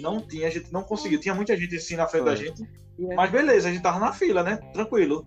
Não 0.00 0.20
tinha, 0.20 0.48
a 0.48 0.50
gente 0.50 0.72
não 0.72 0.82
conseguiu. 0.82 1.20
Tinha 1.20 1.34
muita 1.34 1.56
gente 1.56 1.76
assim 1.76 1.94
na 1.94 2.06
frente 2.06 2.24
da 2.24 2.36
Foi. 2.36 2.46
gente. 2.46 2.62
E 2.98 3.12
é- 3.12 3.14
Mas 3.14 3.30
beleza, 3.30 3.68
a 3.68 3.72
gente 3.72 3.82
tava 3.82 4.00
na 4.00 4.12
fila, 4.12 4.42
né? 4.42 4.56
Tranquilo. 4.72 5.24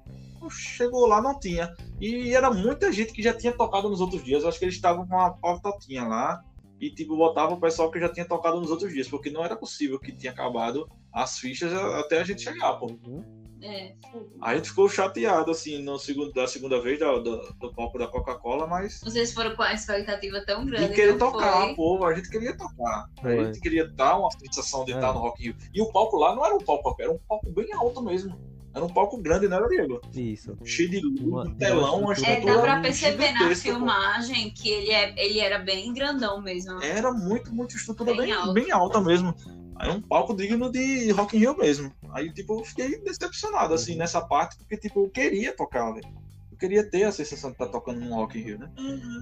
Chegou 0.50 1.08
lá, 1.08 1.22
não 1.22 1.40
tinha. 1.40 1.74
E 2.02 2.36
era 2.36 2.52
muita 2.52 2.92
gente 2.92 3.14
que 3.14 3.24
já 3.24 3.34
tinha 3.34 3.54
tocado 3.54 3.90
nos 3.90 4.02
outros 4.02 4.22
dias. 4.26 4.44
Eu 4.44 4.50
acho 4.50 4.60
que 4.60 4.66
eles 4.66 4.76
estavam 4.76 5.08
com 5.08 5.16
uma 5.16 5.32
pautotinha 5.32 6.04
lá. 6.04 6.44
E, 6.82 6.90
tipo, 6.90 7.16
botava 7.16 7.54
o 7.54 7.60
pessoal 7.62 7.90
que 7.90 7.98
já 7.98 8.10
tinha 8.10 8.26
tocado 8.28 8.60
nos 8.60 8.70
outros 8.70 8.92
dias. 8.92 9.08
Porque 9.08 9.30
não 9.30 9.46
era 9.46 9.56
possível 9.56 9.98
que 9.98 10.12
tinha 10.12 10.34
acabado 10.34 10.86
as 11.14 11.40
fichas 11.40 11.72
até 11.74 12.20
a 12.20 12.24
gente 12.26 12.42
chegar, 12.42 12.74
pô. 12.74 12.88
Uhum. 12.88 13.43
É, 13.66 13.94
A 14.42 14.56
gente 14.56 14.70
ficou 14.70 14.90
chateado, 14.90 15.50
assim, 15.50 15.82
no 15.82 15.98
segundo, 15.98 16.34
da 16.34 16.46
segunda 16.46 16.82
vez 16.82 17.00
do, 17.00 17.20
do, 17.24 17.54
do 17.54 17.74
palco 17.74 17.98
da 17.98 18.08
Coca-Cola, 18.08 18.68
mas. 18.68 19.00
vocês 19.02 19.34
foram 19.34 19.56
com 19.56 19.64
a 19.64 19.74
expectativa 19.74 20.44
tão 20.46 20.66
grande. 20.66 20.90
De 20.90 20.94
querer 20.94 21.12
não 21.14 21.18
tocar, 21.32 21.64
foi? 21.68 21.76
pô, 21.76 22.06
a 22.06 22.14
gente 22.14 22.30
queria 22.30 22.58
tocar. 22.58 23.06
A 23.18 23.22
Foi. 23.22 23.46
gente 23.46 23.62
queria 23.62 23.88
dar 23.88 24.18
uma 24.20 24.30
sensação 24.32 24.84
de 24.84 24.92
É. 24.92 24.96
estar 24.96 25.14
no 25.14 25.20
Rock 25.20 25.42
in 25.42 25.46
Rio. 25.46 25.56
E 25.74 25.82
o 25.82 25.92
palco 25.94 26.18
lá 26.18 26.36
não 26.36 26.46
era 26.46 26.54
um 26.54 26.60
palco, 26.60 26.94
era 27.00 27.10
um 27.12 27.18
palco 27.20 27.50
bem 27.52 27.72
alto 27.74 28.02
mesmo. 28.02 28.38
Era 28.76 28.84
um 28.84 28.90
palco 28.90 29.18
grande, 29.22 29.48
não 29.48 29.58
era, 29.58 29.68
Diego? 29.70 30.02
Isso. 30.14 30.58
Cheio 30.66 30.90
de 30.90 31.00
luz, 31.00 31.22
Uma- 31.22 31.44
um 31.44 31.56
telão, 31.56 32.00
uma 32.00 32.08
uma 32.08 32.14
É, 32.14 32.16
estrutura 32.16 32.56
dá 32.56 32.62
pra 32.64 32.82
perceber 32.82 33.32
na 33.32 33.38
gigantesca, 33.38 33.70
pô. 33.70 33.76
filmagem 33.78 34.50
que 34.52 34.68
ele, 34.70 34.92
é, 34.92 35.14
ele 35.26 35.40
era 35.40 35.60
bem 35.60 35.94
grandão 35.94 36.42
mesmo. 36.42 36.82
Era 36.82 37.12
muito, 37.14 37.54
muito 37.54 37.76
estrutura 37.78 38.12
Bem 38.14 38.22
bem, 38.24 38.32
alto. 38.34 38.54
bem 38.54 38.72
alta 38.72 39.00
mesmo. 39.00 39.34
Aí 39.76 39.90
um 39.90 40.02
palco 40.02 40.36
digno 40.36 40.72
de 40.72 41.12
Rock 41.12 41.36
in 41.36 41.40
Rio 41.40 41.58
mesmo. 41.58 41.92
Aí, 42.12 42.32
tipo, 42.32 42.60
eu 42.60 42.64
fiquei 42.64 43.00
decepcionado, 43.02 43.74
assim, 43.74 43.96
nessa 43.96 44.22
parte, 44.22 44.58
porque, 44.58 44.78
tipo, 44.78 45.02
eu 45.02 45.10
queria 45.10 45.56
tocar, 45.56 45.92
velho. 45.92 46.08
Eu 46.52 46.58
queria 46.58 46.90
ter 46.90 47.04
a 47.04 47.12
sensação 47.12 47.50
de 47.50 47.56
estar 47.56 47.68
tocando 47.68 48.00
num 48.00 48.16
Rock 48.16 48.38
in 48.40 48.44
Rio, 48.44 48.60
né? 48.60 48.72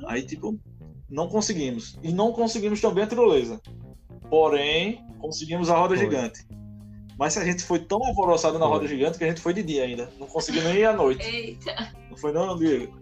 Aí, 0.07 0.23
tipo, 0.23 0.59
não 1.09 1.27
conseguimos. 1.27 1.97
E 2.03 2.11
não 2.11 2.31
conseguimos 2.31 2.81
também 2.81 3.03
a 3.03 3.07
tirolesa. 3.07 3.61
Porém, 4.29 5.05
conseguimos 5.19 5.69
a 5.69 5.77
roda 5.77 5.95
Foi. 5.95 6.05
gigante. 6.05 6.45
Mas 7.17 7.37
a 7.37 7.45
gente 7.45 7.63
foi 7.63 7.79
tão 7.79 8.03
alvoroçado 8.03 8.57
na 8.57 8.65
Foi. 8.65 8.73
roda 8.75 8.87
gigante 8.87 9.17
que 9.17 9.23
a 9.23 9.27
gente 9.27 9.41
foi 9.41 9.53
de 9.53 9.61
dia 9.61 9.83
ainda. 9.83 10.09
Não 10.19 10.27
conseguiu 10.27 10.63
nem 10.63 10.77
ir 10.77 10.85
à 10.85 10.93
noite. 10.93 11.23
Eita, 11.23 11.93
Não 12.09 12.17
foi 12.17 12.31
não, 12.31 12.57
Diego? 12.57 13.00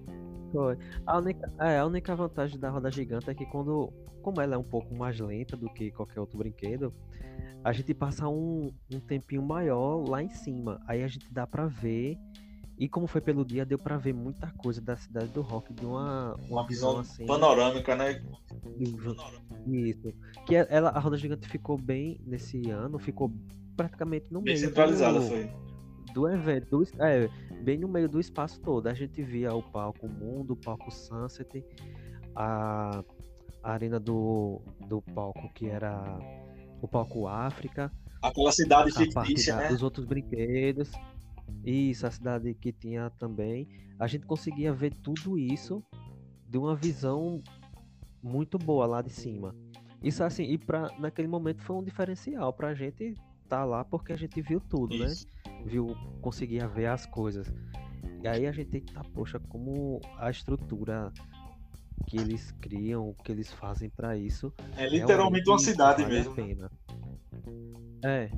Foi. 0.52 0.78
A 1.06 1.18
única, 1.18 1.52
é, 1.60 1.78
a 1.78 1.86
única 1.86 2.16
vantagem 2.16 2.60
da 2.60 2.70
roda 2.70 2.92
gigante 2.92 3.30
é 3.30 3.34
que 3.34 3.46
quando, 3.46 3.92
como 4.22 4.42
ela 4.42 4.56
é 4.56 4.58
um 4.58 4.64
pouco 4.64 4.96
mais 4.96 5.20
lenta 5.20 5.56
do 5.56 5.70
que 5.70 5.92
qualquer 5.92 6.20
outro 6.20 6.38
brinquedo, 6.38 6.94
a 7.64 7.72
gente 7.72 7.94
passa 7.94 8.28
um, 8.28 8.72
um 8.92 9.00
tempinho 9.00 9.42
maior 9.42 10.08
lá 10.08 10.24
em 10.24 10.30
cima. 10.30 10.80
Aí 10.88 11.04
a 11.04 11.08
gente 11.08 11.32
dá 11.32 11.46
pra 11.46 11.68
ver. 11.68 12.18
E 12.78 12.88
como 12.88 13.08
foi 13.08 13.20
pelo 13.20 13.44
dia, 13.44 13.66
deu 13.66 13.78
pra 13.78 13.98
ver 13.98 14.14
muita 14.14 14.50
coisa 14.52 14.80
da 14.80 14.96
cidade 14.96 15.28
do 15.34 15.42
rock, 15.42 15.74
de 15.74 15.86
uma, 15.86 16.34
uma, 16.48 16.62
Uma 16.62 16.68
visão 16.68 16.98
assim. 17.00 17.26
panorâmica, 17.26 17.94
né? 17.94 18.22
Isso. 19.68 20.14
Que 20.46 20.56
é, 20.56 20.68
ela, 20.70 20.90
a 20.90 21.00
roda 21.00 21.18
gigante 21.18 21.50
ficou 21.50 21.78
bem 21.78 22.22
nesse 22.26 22.70
ano, 22.70 22.98
ficou 22.98 23.30
praticamente 23.76 24.32
no 24.32 24.42
Bem 24.42 24.54
meio 24.54 24.66
centralizada 24.66 25.20
do, 25.20 25.26
foi. 25.26 25.50
Do 26.20 26.28
evento, 26.28 26.70
do, 26.70 27.04
é, 27.04 27.30
bem 27.64 27.78
no 27.78 27.88
meio 27.88 28.10
do 28.10 28.20
espaço 28.20 28.60
todo. 28.62 28.88
A 28.88 28.94
gente 28.94 29.22
via 29.24 29.54
o 29.54 29.64
palco 29.64 30.08
Mundo, 30.08 30.54
o 30.54 30.56
palco 30.58 30.92
Sunset, 30.92 31.64
a, 32.36 33.04
a 33.64 33.72
arena 33.72 34.00
do, 34.00 34.62
do 34.88 35.02
palco 35.02 35.52
que 35.54 35.68
era 35.68 36.20
o 36.82 36.88
palco 36.88 37.28
África, 37.28 37.92
Aquela 38.22 38.52
cidade 38.52 38.92
fictícia, 38.92 39.56
né? 39.56 39.70
dos 39.70 39.82
outros 39.82 40.06
brinquedos. 40.06 40.92
Isso, 41.64 42.06
a 42.06 42.12
cidade 42.12 42.54
que 42.54 42.72
tinha 42.72 43.10
também. 43.12 43.68
A 43.98 44.08
gente 44.08 44.26
conseguia 44.26 44.74
ver 44.74 44.94
tudo 44.94 45.38
isso 45.38 45.82
de 46.48 46.58
uma 46.58 46.76
visão 46.76 47.42
muito 48.22 48.58
boa 48.58 48.86
lá 48.86 49.02
de 49.02 49.10
cima. 49.10 49.56
Isso 50.04 50.24
assim, 50.24 50.44
e 50.44 50.58
pra, 50.58 50.90
naquele 51.00 51.28
momento 51.28 51.62
foi 51.62 51.78
um 51.78 51.84
diferencial 51.84 52.52
pra 52.52 52.74
gente 52.74 53.14
estar 53.44 53.64
lá 53.66 53.84
porque 53.84 54.14
a 54.14 54.18
gente 54.18 54.42
viu 54.42 54.60
tudo, 54.60 54.98
né? 54.98 55.08
Viu, 55.66 55.96
conseguia 56.22 56.68
ver 56.68 56.88
as 56.88 57.06
coisas. 57.06 57.52
E 58.22 58.28
aí 58.28 58.48
a 58.48 58.52
gente 58.52 58.70
tem 58.70 58.82
que 58.82 58.94
tá, 58.94 59.02
poxa, 59.14 59.40
como 59.40 60.00
a 60.18 60.30
estrutura 60.30 61.12
que 62.06 62.18
eles 62.18 62.52
criam, 62.60 63.16
que 63.24 63.32
eles 63.32 63.52
fazem 63.54 63.90
pra 63.90 64.18
isso, 64.18 64.52
É 64.76 64.88
literalmente 64.90 65.48
uma 65.50 65.60
cidade 65.60 66.02
vale 66.04 66.16
mesmo. 66.16 66.34
pena. 66.34 66.72
É, 68.04 68.30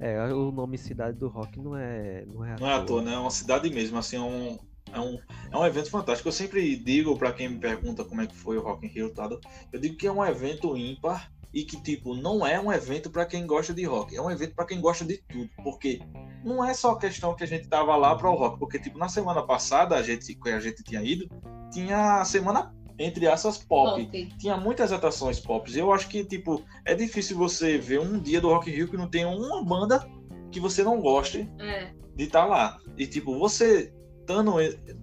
é, 0.00 0.32
o 0.32 0.50
nome 0.50 0.76
Cidade 0.76 1.18
do 1.18 1.28
Rock 1.28 1.60
não 1.60 1.76
é, 1.76 2.24
não 2.26 2.44
é 2.44 2.56
Não 2.58 2.66
é 2.68 2.74
à 2.74 2.84
toa. 2.84 3.02
né? 3.02 3.14
É 3.14 3.18
uma 3.18 3.30
cidade 3.30 3.70
mesmo, 3.70 3.96
assim, 3.98 4.16
é 4.16 4.20
um, 4.20 4.58
é 4.92 5.00
um, 5.00 5.18
é 5.52 5.56
um 5.56 5.64
evento 5.66 5.90
fantástico. 5.90 6.28
Eu 6.28 6.32
sempre 6.32 6.76
digo 6.76 7.16
pra 7.16 7.32
quem 7.32 7.48
me 7.48 7.58
pergunta 7.58 8.04
como 8.04 8.20
é 8.20 8.26
que 8.26 8.34
foi 8.34 8.56
o 8.58 8.62
Rock 8.62 8.86
in 8.86 8.88
Rio, 8.90 9.10
tá? 9.10 9.28
eu 9.72 9.78
digo 9.80 9.96
que 9.96 10.06
é 10.06 10.12
um 10.12 10.24
evento 10.24 10.76
ímpar 10.76 11.30
e 11.52 11.64
que, 11.64 11.80
tipo, 11.82 12.14
não 12.14 12.46
é 12.46 12.58
um 12.58 12.72
evento 12.72 13.10
pra 13.10 13.26
quem 13.26 13.46
gosta 13.46 13.74
de 13.74 13.84
rock, 13.84 14.16
é 14.16 14.22
um 14.22 14.30
evento 14.30 14.54
pra 14.54 14.64
quem 14.64 14.80
gosta 14.80 15.04
de 15.04 15.18
tudo, 15.28 15.50
porque 15.62 16.00
não 16.44 16.64
é 16.64 16.72
só 16.72 16.94
questão 16.94 17.34
que 17.36 17.44
a 17.44 17.46
gente 17.46 17.68
tava 17.68 17.94
lá 17.96 18.14
para 18.14 18.30
o 18.30 18.34
rock, 18.34 18.58
porque, 18.58 18.78
tipo, 18.78 18.98
na 18.98 19.08
semana 19.08 19.42
passada, 19.42 19.96
a 19.96 20.02
gente, 20.02 20.34
que 20.34 20.48
a 20.48 20.60
gente 20.60 20.82
tinha 20.82 21.02
ido, 21.02 21.28
tinha 21.70 22.20
a 22.20 22.24
semana, 22.24 22.74
entre 22.98 23.26
aspas, 23.26 23.58
pop. 23.58 24.02
Pop. 24.04 24.28
tinha 24.38 24.56
muitas 24.56 24.92
atrações 24.92 25.38
pop. 25.38 25.76
Eu 25.76 25.92
acho 25.92 26.08
que, 26.08 26.24
tipo, 26.24 26.64
é 26.84 26.94
difícil 26.94 27.36
você 27.36 27.78
ver 27.78 28.00
um 28.00 28.18
dia 28.18 28.40
do 28.40 28.48
Rock 28.48 28.70
in 28.70 28.74
Rio 28.74 28.88
que 28.88 28.96
não 28.96 29.08
tenha 29.08 29.28
uma 29.28 29.62
banda 29.64 30.08
que 30.50 30.60
você 30.60 30.82
não 30.82 31.00
goste 31.00 31.48
É, 31.58 31.92
de 32.14 32.24
estar 32.24 32.44
lá. 32.44 32.78
E, 32.96 33.06
tipo, 33.06 33.38
você 33.38 33.92
estando 34.20 34.54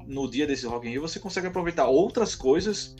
no 0.07 0.29
dia 0.29 0.47
desse 0.47 0.65
Rock 0.65 0.87
in 0.87 0.91
Rio, 0.91 1.01
você 1.01 1.19
consegue 1.19 1.47
aproveitar 1.47 1.87
outras 1.87 2.35
coisas 2.35 2.95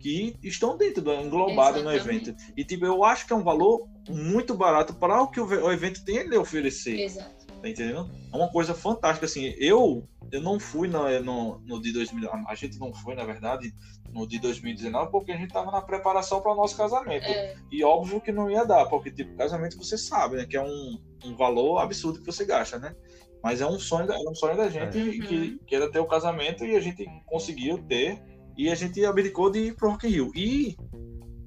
que 0.00 0.36
estão 0.42 0.76
dentro, 0.76 1.02
do, 1.02 1.12
englobado 1.14 1.82
no 1.82 1.92
evento. 1.92 2.34
E, 2.56 2.64
tipo, 2.64 2.84
eu 2.86 3.04
acho 3.04 3.26
que 3.26 3.32
é 3.32 3.36
um 3.36 3.44
valor 3.44 3.86
muito 4.08 4.54
barato 4.54 4.94
para 4.94 5.22
o 5.22 5.28
que 5.28 5.38
o, 5.40 5.46
ve- 5.46 5.58
o 5.58 5.70
evento 5.70 6.04
tem 6.04 6.18
a 6.34 6.40
oferecer. 6.40 6.98
exato. 7.00 7.40
Tá 7.60 7.68
entendendo? 7.68 8.10
É 8.32 8.36
uma 8.36 8.48
coisa 8.50 8.72
fantástica, 8.74 9.26
assim. 9.26 9.54
Eu, 9.58 10.08
eu 10.32 10.40
não 10.40 10.58
fui 10.58 10.88
no, 10.88 11.20
no, 11.22 11.58
no 11.60 11.80
de 11.82 11.92
2000, 11.92 12.30
a 12.48 12.54
gente 12.54 12.78
não 12.78 12.90
foi, 12.94 13.14
na 13.14 13.24
verdade, 13.24 13.70
no 14.10 14.26
de 14.26 14.38
2019, 14.38 15.10
porque 15.10 15.30
a 15.32 15.36
gente 15.36 15.52
tava 15.52 15.70
na 15.70 15.82
preparação 15.82 16.40
para 16.40 16.52
o 16.52 16.56
nosso 16.56 16.74
casamento. 16.74 17.26
É, 17.26 17.54
E 17.70 17.84
óbvio 17.84 18.18
que 18.20 18.32
não 18.32 18.50
ia 18.50 18.64
dar, 18.64 18.86
porque, 18.86 19.10
tipo, 19.10 19.36
casamento 19.36 19.76
você 19.76 19.98
sabe, 19.98 20.36
né? 20.36 20.46
Que 20.46 20.56
é 20.56 20.62
um, 20.62 20.98
um 21.26 21.36
valor 21.36 21.78
absurdo 21.78 22.20
que 22.20 22.26
você 22.26 22.46
gasta, 22.46 22.78
né? 22.78 22.94
Mas 23.42 23.60
é 23.60 23.66
um 23.66 23.78
sonho, 23.78 24.06
da- 24.06 24.14
era 24.18 24.30
um 24.30 24.34
sonho 24.34 24.56
da 24.56 24.68
gente 24.70 24.98
É. 24.98 25.26
que, 25.26 25.58
que 25.66 25.74
era 25.74 25.90
ter 25.90 25.98
o 25.98 26.06
casamento 26.06 26.64
e 26.64 26.74
a 26.76 26.80
gente 26.80 27.06
conseguiu 27.26 27.76
ter. 27.86 28.18
E 28.56 28.68
a 28.70 28.74
gente 28.74 29.04
abdicou 29.04 29.50
de 29.50 29.58
ir 29.60 29.76
pro 29.76 29.90
Rock 29.90 30.06
in 30.06 30.10
Rio. 30.10 30.32
E 30.34 30.76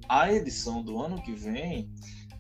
a 0.08 0.32
edição 0.32 0.84
do 0.84 1.00
ano 1.02 1.22
que 1.22 1.34
vem, 1.34 1.90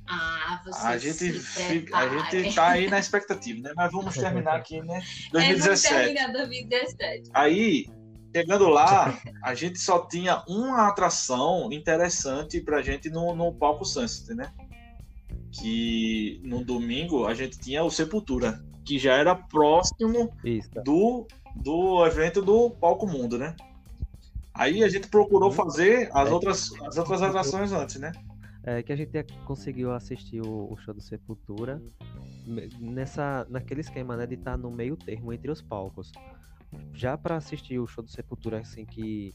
Ah, 0.07 0.61
você 0.65 0.85
a 0.85 0.97
gente, 0.97 1.31
fica, 1.39 1.97
a 1.97 2.07
gente 2.29 2.53
tá 2.53 2.69
aí 2.71 2.89
na 2.89 2.99
expectativa, 2.99 3.61
né? 3.61 3.73
Mas 3.75 3.91
vamos 3.91 4.13
terminar 4.15 4.55
aqui, 4.55 4.81
né? 4.81 5.01
É, 5.33 5.53
vamos 5.53 5.65
2017. 5.65 5.95
terminar 5.95 6.33
2017. 6.33 7.29
Aí, 7.33 7.85
chegando 8.35 8.67
lá, 8.67 9.17
a 9.43 9.55
gente 9.55 9.79
só 9.79 10.05
tinha 10.07 10.43
uma 10.47 10.87
atração 10.89 11.71
interessante 11.71 12.59
pra 12.59 12.81
gente 12.81 13.09
no, 13.09 13.33
no 13.33 13.53
palco 13.53 13.85
Sunset, 13.85 14.33
né? 14.33 14.51
Que 15.51 16.41
no 16.43 16.65
domingo 16.65 17.25
a 17.25 17.33
gente 17.33 17.59
tinha 17.59 17.83
o 17.83 17.89
Sepultura, 17.89 18.59
que 18.83 18.97
já 18.99 19.13
era 19.15 19.35
próximo 19.35 20.35
Isso. 20.43 20.69
do, 20.83 21.27
do 21.55 22.05
evento 22.05 22.41
do 22.41 22.71
Palco 22.71 23.07
Mundo, 23.07 23.37
né? 23.37 23.55
Aí 24.53 24.83
a 24.83 24.87
gente 24.89 25.07
procurou 25.07 25.49
Uhum. 25.49 25.55
fazer 25.55 26.09
as 26.13 26.29
É. 26.29 26.31
outras, 26.33 26.71
as 26.83 26.97
outras 26.97 27.21
atrações 27.21 27.71
antes, 27.71 27.99
né? 27.99 28.11
É 28.63 28.81
que 28.81 28.93
a 28.93 28.95
gente 28.95 29.11
conseguiu 29.45 29.91
assistir 29.91 30.41
o, 30.41 30.71
o 30.71 30.77
show 30.77 30.93
do 30.93 31.01
Sepultura 31.01 31.81
nessa, 32.79 33.45
naquele 33.49 33.81
esquema, 33.81 34.15
né, 34.15 34.25
de 34.25 34.35
estar 34.35 34.57
no 34.57 34.71
meio 34.71 34.95
termo 34.95 35.33
entre 35.33 35.51
os 35.51 35.61
palcos. 35.61 36.11
Já 36.93 37.17
para 37.17 37.35
assistir 37.35 37.79
o 37.79 37.87
show 37.87 38.03
do 38.03 38.09
Sepultura, 38.09 38.59
assim, 38.59 38.85
que, 38.85 39.33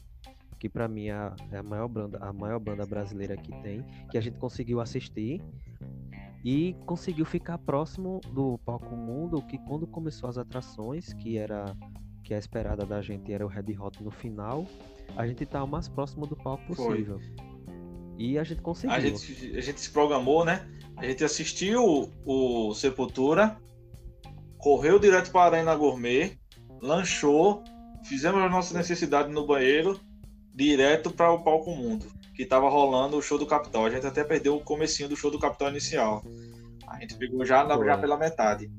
que 0.59 0.67
para 0.67 0.87
mim 0.87 1.07
é 1.07 1.13
a, 1.13 1.35
é 1.51 1.57
a 1.57 1.63
maior 1.63 1.87
banda, 1.87 2.17
a 2.21 2.33
maior 2.33 2.59
banda 2.59 2.85
brasileira 2.85 3.37
que 3.37 3.51
tem, 3.61 3.83
que 4.09 4.17
a 4.17 4.21
gente 4.21 4.37
conseguiu 4.37 4.81
assistir 4.81 5.41
e 6.43 6.73
conseguiu 6.85 7.25
ficar 7.25 7.57
próximo 7.59 8.21
do 8.33 8.57
palco 8.59 8.95
mundo, 8.95 9.41
que 9.43 9.57
quando 9.59 9.85
começou 9.85 10.27
as 10.29 10.37
atrações, 10.37 11.13
que 11.13 11.37
era 11.37 11.75
que 12.29 12.33
a 12.35 12.37
esperada 12.37 12.85
da 12.85 13.01
gente 13.01 13.33
era 13.33 13.43
o 13.43 13.49
Red 13.49 13.75
Hot 13.79 14.03
no 14.03 14.11
final, 14.11 14.67
a 15.17 15.25
gente 15.25 15.47
tá 15.47 15.63
o 15.63 15.67
mais 15.67 15.87
próximo 15.87 16.27
do 16.27 16.35
palco 16.35 16.75
Foi. 16.75 16.85
possível. 16.85 17.19
E 18.19 18.37
a 18.37 18.43
gente 18.43 18.61
conseguiu. 18.61 18.95
A 18.95 18.99
gente, 18.99 19.57
a 19.57 19.61
gente 19.61 19.81
se 19.81 19.89
programou, 19.89 20.45
né? 20.45 20.69
A 20.95 21.07
gente 21.07 21.23
assistiu 21.23 22.11
o 22.23 22.71
Sepultura, 22.75 23.57
correu 24.59 24.99
direto 24.99 25.31
para 25.31 25.41
a 25.41 25.45
Arena 25.57 25.75
Gourmet, 25.75 26.37
lanchou, 26.79 27.63
fizemos 28.03 28.43
as 28.43 28.51
nossas 28.51 28.73
necessidades 28.73 29.33
no 29.33 29.47
banheiro, 29.47 29.99
direto 30.53 31.09
para 31.09 31.31
o 31.31 31.43
Palco 31.43 31.71
Mundo, 31.75 32.05
que 32.35 32.43
estava 32.43 32.69
rolando 32.69 33.17
o 33.17 33.23
show 33.23 33.39
do 33.39 33.47
Capital. 33.47 33.87
A 33.87 33.89
gente 33.89 34.05
até 34.05 34.23
perdeu 34.23 34.55
o 34.55 34.63
comecinho 34.63 35.09
do 35.09 35.15
show 35.15 35.31
do 35.31 35.39
Capital 35.39 35.69
inicial. 35.71 36.23
A 36.87 36.99
gente 36.99 37.15
pegou 37.15 37.43
já, 37.43 37.63
na- 37.63 37.75
Foi. 37.75 37.87
já 37.87 37.97
pela 37.97 38.17
metade. 38.17 38.69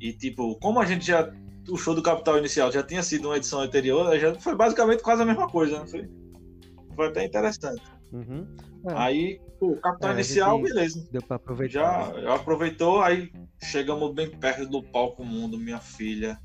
E 0.00 0.14
tipo, 0.14 0.58
como 0.60 0.80
a 0.80 0.86
gente 0.86 1.04
já. 1.04 1.30
O 1.68 1.76
show 1.76 1.94
do 1.94 2.02
Capital 2.02 2.38
inicial 2.38 2.70
já 2.70 2.82
tinha 2.82 3.02
sido 3.02 3.28
uma 3.28 3.36
edição 3.36 3.60
anterior, 3.60 4.16
já 4.18 4.34
foi 4.36 4.54
basicamente 4.54 5.02
quase 5.02 5.22
a 5.22 5.24
mesma 5.24 5.48
coisa, 5.48 5.80
né? 5.80 5.86
Foi, 5.86 6.08
foi 6.94 7.08
até 7.08 7.24
interessante. 7.24 7.82
Uhum. 8.12 8.46
É, 8.86 8.92
Aí, 8.94 9.40
o 9.60 9.76
Capital 9.76 10.10
É, 10.10 10.14
inicial, 10.14 10.62
beleza. 10.62 11.08
deu 11.10 11.22
pra 11.22 11.36
aproveitar. 11.36 12.12
Já, 12.14 12.20
já 12.20 12.34
aproveitou, 12.34 13.00
aí 13.02 13.32
chegamos 13.62 14.14
bem 14.14 14.30
perto 14.30 14.68
do 14.68 14.82
palco 14.82 15.24
mundo, 15.24 15.58
minha 15.58 15.80
filha. 15.80 16.38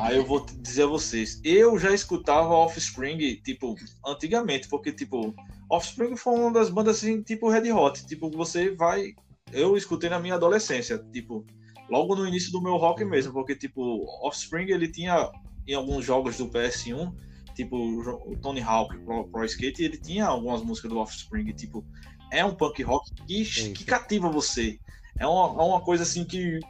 Aí 0.00 0.16
eu 0.16 0.24
vou 0.24 0.44
dizer 0.44 0.82
a 0.82 0.86
vocês, 0.86 1.40
eu 1.44 1.78
já 1.78 1.92
escutava 1.94 2.48
Offspring, 2.48 3.36
tipo, 3.36 3.74
antigamente, 4.04 4.68
porque, 4.68 4.92
tipo, 4.92 5.34
Offspring 5.70 6.16
foi 6.16 6.34
uma 6.34 6.52
das 6.52 6.68
bandas, 6.68 6.96
assim, 6.96 7.22
tipo 7.22 7.48
Red 7.48 7.72
Hot, 7.72 8.04
tipo, 8.06 8.30
você 8.30 8.74
vai... 8.74 9.14
Eu 9.52 9.76
escutei 9.76 10.10
na 10.10 10.18
minha 10.18 10.34
adolescência, 10.34 10.98
tipo, 11.12 11.46
logo 11.88 12.14
no 12.14 12.26
início 12.26 12.50
do 12.52 12.62
meu 12.62 12.76
rock 12.76 13.04
mesmo, 13.04 13.32
porque, 13.32 13.54
tipo, 13.54 14.04
Offspring, 14.26 14.70
ele 14.70 14.88
tinha, 14.88 15.30
em 15.66 15.74
alguns 15.74 16.04
jogos 16.04 16.36
do 16.36 16.48
PS1, 16.48 17.12
tipo, 17.54 17.76
o 17.76 18.36
Tony 18.36 18.60
Hawk 18.60 18.98
Pro, 18.98 19.28
Pro 19.28 19.44
Skate, 19.44 19.82
ele 19.82 19.96
tinha 19.96 20.26
algumas 20.26 20.62
músicas 20.62 20.90
do 20.90 20.98
Offspring, 20.98 21.52
tipo, 21.52 21.84
é 22.30 22.44
um 22.44 22.54
punk 22.54 22.82
rock 22.82 23.12
que, 23.26 23.44
que 23.44 23.84
cativa 23.84 24.28
você. 24.28 24.78
É 25.18 25.26
uma, 25.26 25.62
é 25.62 25.66
uma 25.66 25.80
coisa 25.80 26.02
assim 26.02 26.24
que 26.24 26.60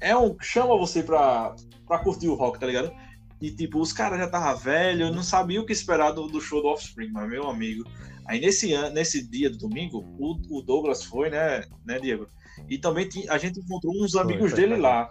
é 0.00 0.16
um 0.16 0.36
chama 0.40 0.76
você 0.76 1.02
pra, 1.02 1.54
pra 1.86 1.98
curtir 1.98 2.28
o 2.28 2.34
rock, 2.34 2.58
tá 2.58 2.66
ligado? 2.66 2.92
E 3.40 3.50
tipo, 3.50 3.80
os 3.80 3.92
caras 3.92 4.18
já 4.18 4.28
tava 4.28 4.58
velho, 4.58 5.12
não 5.12 5.22
sabia 5.22 5.60
o 5.60 5.66
que 5.66 5.72
esperar 5.72 6.12
do, 6.12 6.26
do 6.26 6.40
show 6.40 6.60
do 6.60 6.68
Offspring, 6.68 7.10
mas 7.10 7.28
meu 7.28 7.48
amigo. 7.48 7.84
Aí 8.26 8.40
nesse 8.40 8.72
ano, 8.72 8.94
nesse 8.94 9.26
dia 9.26 9.48
do 9.48 9.58
domingo, 9.58 10.04
o, 10.18 10.58
o 10.58 10.62
Douglas 10.62 11.04
foi, 11.04 11.30
né, 11.30 11.64
né, 11.84 11.98
Diego? 11.98 12.28
E 12.68 12.78
também 12.78 13.08
a 13.28 13.38
gente 13.38 13.60
encontrou 13.60 13.92
uns 14.02 14.14
amigos 14.16 14.50
foi, 14.50 14.60
dele 14.60 14.74
foi. 14.74 14.82
lá. 14.82 15.10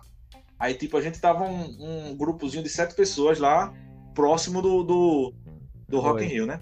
Aí, 0.59 0.73
tipo, 0.73 0.97
a 0.97 1.01
gente 1.01 1.19
tava 1.19 1.43
um, 1.43 2.09
um 2.11 2.17
grupozinho 2.17 2.63
de 2.63 2.69
sete 2.69 2.95
pessoas 2.95 3.37
lá, 3.39 3.71
próximo 4.15 4.61
do, 4.61 4.83
do, 4.83 5.33
do 5.87 5.99
Rock 5.99 6.23
in. 6.23 6.27
Rio, 6.27 6.45
né? 6.47 6.59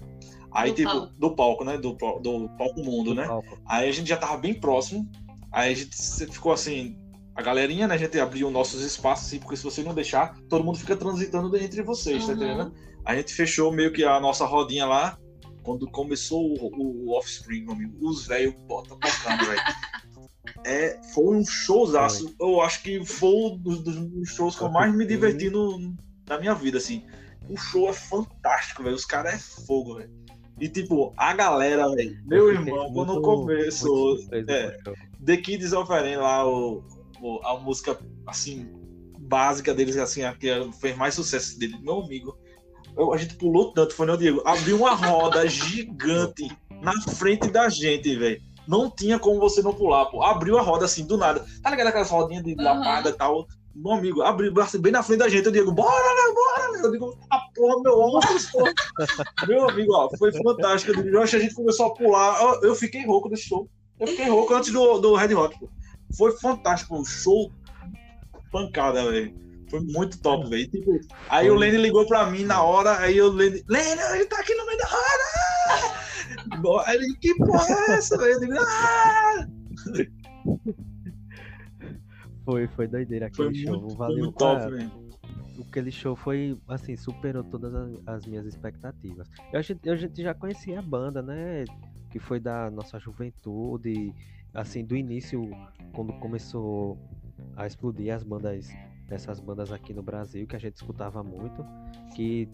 Aí, 0.52 0.70
Do 0.70 0.76
tipo, 0.76 0.90
palco. 0.90 1.12
do 1.18 1.34
palco, 1.34 1.64
né? 1.64 1.78
Do, 1.78 1.92
do 1.92 2.48
palco 2.56 2.82
mundo, 2.82 3.14
né? 3.14 3.26
Palco. 3.26 3.58
Aí 3.66 3.88
a 3.88 3.92
gente 3.92 4.08
já 4.08 4.16
tava 4.16 4.36
bem 4.36 4.54
próximo. 4.54 5.10
Aí 5.52 5.72
a 5.72 5.76
gente 5.76 5.96
ficou 6.32 6.52
assim. 6.52 6.98
A 7.34 7.42
galerinha, 7.42 7.86
né? 7.86 7.94
A 7.94 7.98
gente 7.98 8.18
abriu 8.18 8.50
nossos 8.50 8.80
espaços, 8.82 9.26
assim, 9.26 9.38
porque 9.38 9.56
se 9.56 9.62
você 9.64 9.82
não 9.82 9.94
deixar, 9.94 10.34
todo 10.48 10.64
mundo 10.64 10.78
fica 10.78 10.96
transitando 10.96 11.54
entre 11.58 11.82
vocês, 11.82 12.24
tá 12.24 12.32
Uhum. 12.32 12.36
entendendo? 12.38 12.74
A 13.04 13.14
gente 13.14 13.34
fechou 13.34 13.70
meio 13.70 13.92
que 13.92 14.04
a 14.04 14.18
nossa 14.18 14.46
rodinha 14.46 14.86
lá. 14.86 15.18
Quando 15.62 15.86
começou 15.90 16.42
o, 16.46 16.54
o, 16.68 17.06
o 17.10 17.18
Offspring, 17.18 17.62
meu 17.64 17.72
amigo, 17.74 17.94
os 18.08 18.26
velhos 18.26 18.54
botam 18.66 18.98
tocando, 18.98 19.44
velho. 19.46 19.60
É, 20.64 21.00
foi 21.14 21.36
um 21.36 21.44
showzaço. 21.44 22.34
Eu 22.40 22.60
acho 22.60 22.82
que 22.82 23.04
foi 23.04 23.28
um 23.28 23.58
dos, 23.58 23.80
dos 23.80 24.28
shows 24.28 24.56
que 24.56 24.62
eu 24.62 24.68
mais 24.70 24.94
me 24.94 25.04
diverti 25.06 25.50
no, 25.50 25.94
na 26.28 26.38
minha 26.38 26.54
vida, 26.54 26.78
assim. 26.78 27.04
O 27.48 27.56
show 27.56 27.88
é 27.88 27.92
fantástico, 27.92 28.82
velho. 28.82 28.96
Os 28.96 29.04
caras 29.04 29.34
é 29.34 29.38
fogo, 29.66 29.96
velho. 29.96 30.10
E 30.58 30.68
tipo, 30.68 31.12
a 31.16 31.32
galera, 31.34 31.88
velho. 31.94 32.16
Meu 32.24 32.50
irmão, 32.50 32.92
quando 32.92 33.12
muito 33.14 33.22
surpreso 33.76 33.86
é. 34.52 34.76
The 35.24 35.36
Kids 35.36 35.72
Offering 35.72 36.16
lá, 36.16 36.46
o, 36.48 36.82
o- 37.20 37.40
a 37.44 37.58
música, 37.60 37.98
assim, 38.26 38.68
básica 39.18 39.74
deles, 39.74 39.96
assim, 39.96 40.22
a 40.24 40.32
que 40.34 40.48
fez 40.80 40.96
mais 40.96 41.14
sucesso 41.14 41.58
dele. 41.58 41.76
Meu 41.82 42.00
amigo, 42.02 42.36
eu- 42.96 43.12
a 43.12 43.16
gente 43.18 43.34
pulou 43.36 43.72
tanto, 43.72 43.94
foi, 43.94 44.06
né, 44.06 44.16
Diego? 44.16 44.42
Abriu 44.46 44.76
uma 44.78 44.94
roda 44.94 45.46
gigante 45.48 46.50
na 46.82 46.92
frente 47.14 47.48
da 47.50 47.68
gente, 47.68 48.16
velho. 48.16 48.40
Não 48.66 48.90
tinha 48.90 49.18
como 49.18 49.40
você 49.40 49.62
não 49.62 49.72
pular, 49.72 50.06
pô. 50.06 50.22
Abriu 50.22 50.58
a 50.58 50.62
roda 50.62 50.84
assim, 50.84 51.04
do 51.06 51.16
nada. 51.16 51.44
Tá 51.62 51.70
ligado 51.70 51.88
aquelas 51.88 52.10
rodinhas 52.10 52.42
de 52.42 52.54
Aham. 52.54 52.78
lapada 52.78 53.10
e 53.10 53.12
tal? 53.12 53.46
Meu 53.74 53.92
amigo, 53.92 54.22
abriu 54.22 54.58
assim, 54.60 54.80
bem 54.80 54.90
na 54.90 55.02
frente 55.02 55.18
da 55.18 55.28
gente. 55.28 55.44
Eu 55.46 55.52
digo, 55.52 55.70
bora, 55.70 55.90
né, 55.90 56.34
bora, 56.34 56.72
né? 56.72 56.80
Eu 56.82 56.90
digo, 56.90 57.18
a 57.30 57.38
porra, 57.54 57.82
meu 57.82 57.96
pô. 58.50 58.64
Meu 59.46 59.68
amigo, 59.68 59.92
ó, 59.94 60.08
foi 60.16 60.32
fantástico. 60.32 60.98
Eu 60.98 61.02
digo, 61.02 61.18
"Oxe, 61.18 61.36
a 61.36 61.38
gente 61.38 61.54
começou 61.54 61.86
a 61.86 61.94
pular. 61.94 62.40
Eu, 62.40 62.70
eu 62.70 62.74
fiquei 62.74 63.04
rouco 63.04 63.28
desse 63.28 63.42
show. 63.42 63.68
Eu 64.00 64.06
fiquei 64.06 64.28
rouco 64.28 64.54
antes 64.54 64.72
do, 64.72 64.98
do 64.98 65.14
Red 65.14 65.34
Hot, 65.34 65.58
pô. 65.58 65.68
Foi 66.16 66.32
fantástico, 66.38 66.98
o 66.98 67.04
show 67.04 67.50
pancada, 68.50 69.10
velho. 69.10 69.34
Foi 69.68 69.80
muito 69.80 70.18
top, 70.20 70.48
velho. 70.48 70.68
Tipo, 70.70 70.98
aí 71.28 71.46
Foi. 71.46 71.56
o 71.56 71.58
Lenny 71.58 71.76
ligou 71.76 72.06
pra 72.06 72.26
mim 72.26 72.44
na 72.44 72.62
hora, 72.62 72.98
aí 72.98 73.20
o 73.20 73.28
Lenny, 73.28 73.62
Lenny, 73.68 74.00
ele 74.14 74.26
tá 74.26 74.38
aqui 74.38 74.54
no 74.54 74.64
meio 74.66 74.78
da 74.78 74.86
roda! 74.86 75.95
Aí 76.86 76.96
ele, 76.96 77.16
que 77.16 77.34
porra 77.36 77.66
é 77.68 77.92
essa, 77.94 78.16
velho? 78.18 78.56
"Ah!" 78.60 79.46
Foi, 82.44 82.66
foi 82.68 82.86
doideira 82.86 83.28
Foi 83.34 83.48
aquele 83.48 83.64
show. 83.66 83.80
muito, 83.80 83.96
foi 83.96 83.96
Valeu. 83.96 84.18
muito 84.24 84.36
top, 84.38 84.70
velho. 84.70 84.90
aquele 85.68 85.90
show 85.90 86.14
foi, 86.14 86.56
assim, 86.68 86.96
superou 86.96 87.42
todas 87.42 87.74
as, 87.74 87.90
as 88.06 88.26
minhas 88.26 88.46
expectativas. 88.46 89.28
Eu, 89.52 89.58
a, 89.58 89.62
gente, 89.62 89.88
a 89.90 89.96
gente 89.96 90.22
já 90.22 90.32
conhecia 90.34 90.78
a 90.78 90.82
banda, 90.82 91.20
né? 91.22 91.64
Que 92.10 92.18
foi 92.20 92.38
da 92.38 92.70
nossa 92.70 92.98
juventude, 93.00 94.14
assim, 94.54 94.84
do 94.84 94.96
início, 94.96 95.50
quando 95.92 96.12
começou 96.20 96.96
a 97.56 97.66
explodir 97.66 98.14
as 98.14 98.22
bandas, 98.22 98.68
essas 99.10 99.40
bandas 99.40 99.72
aqui 99.72 99.92
no 99.92 100.02
Brasil, 100.02 100.46
que 100.46 100.54
a 100.54 100.58
gente 100.58 100.76
escutava 100.76 101.22
muito, 101.24 101.64
que 102.14 102.48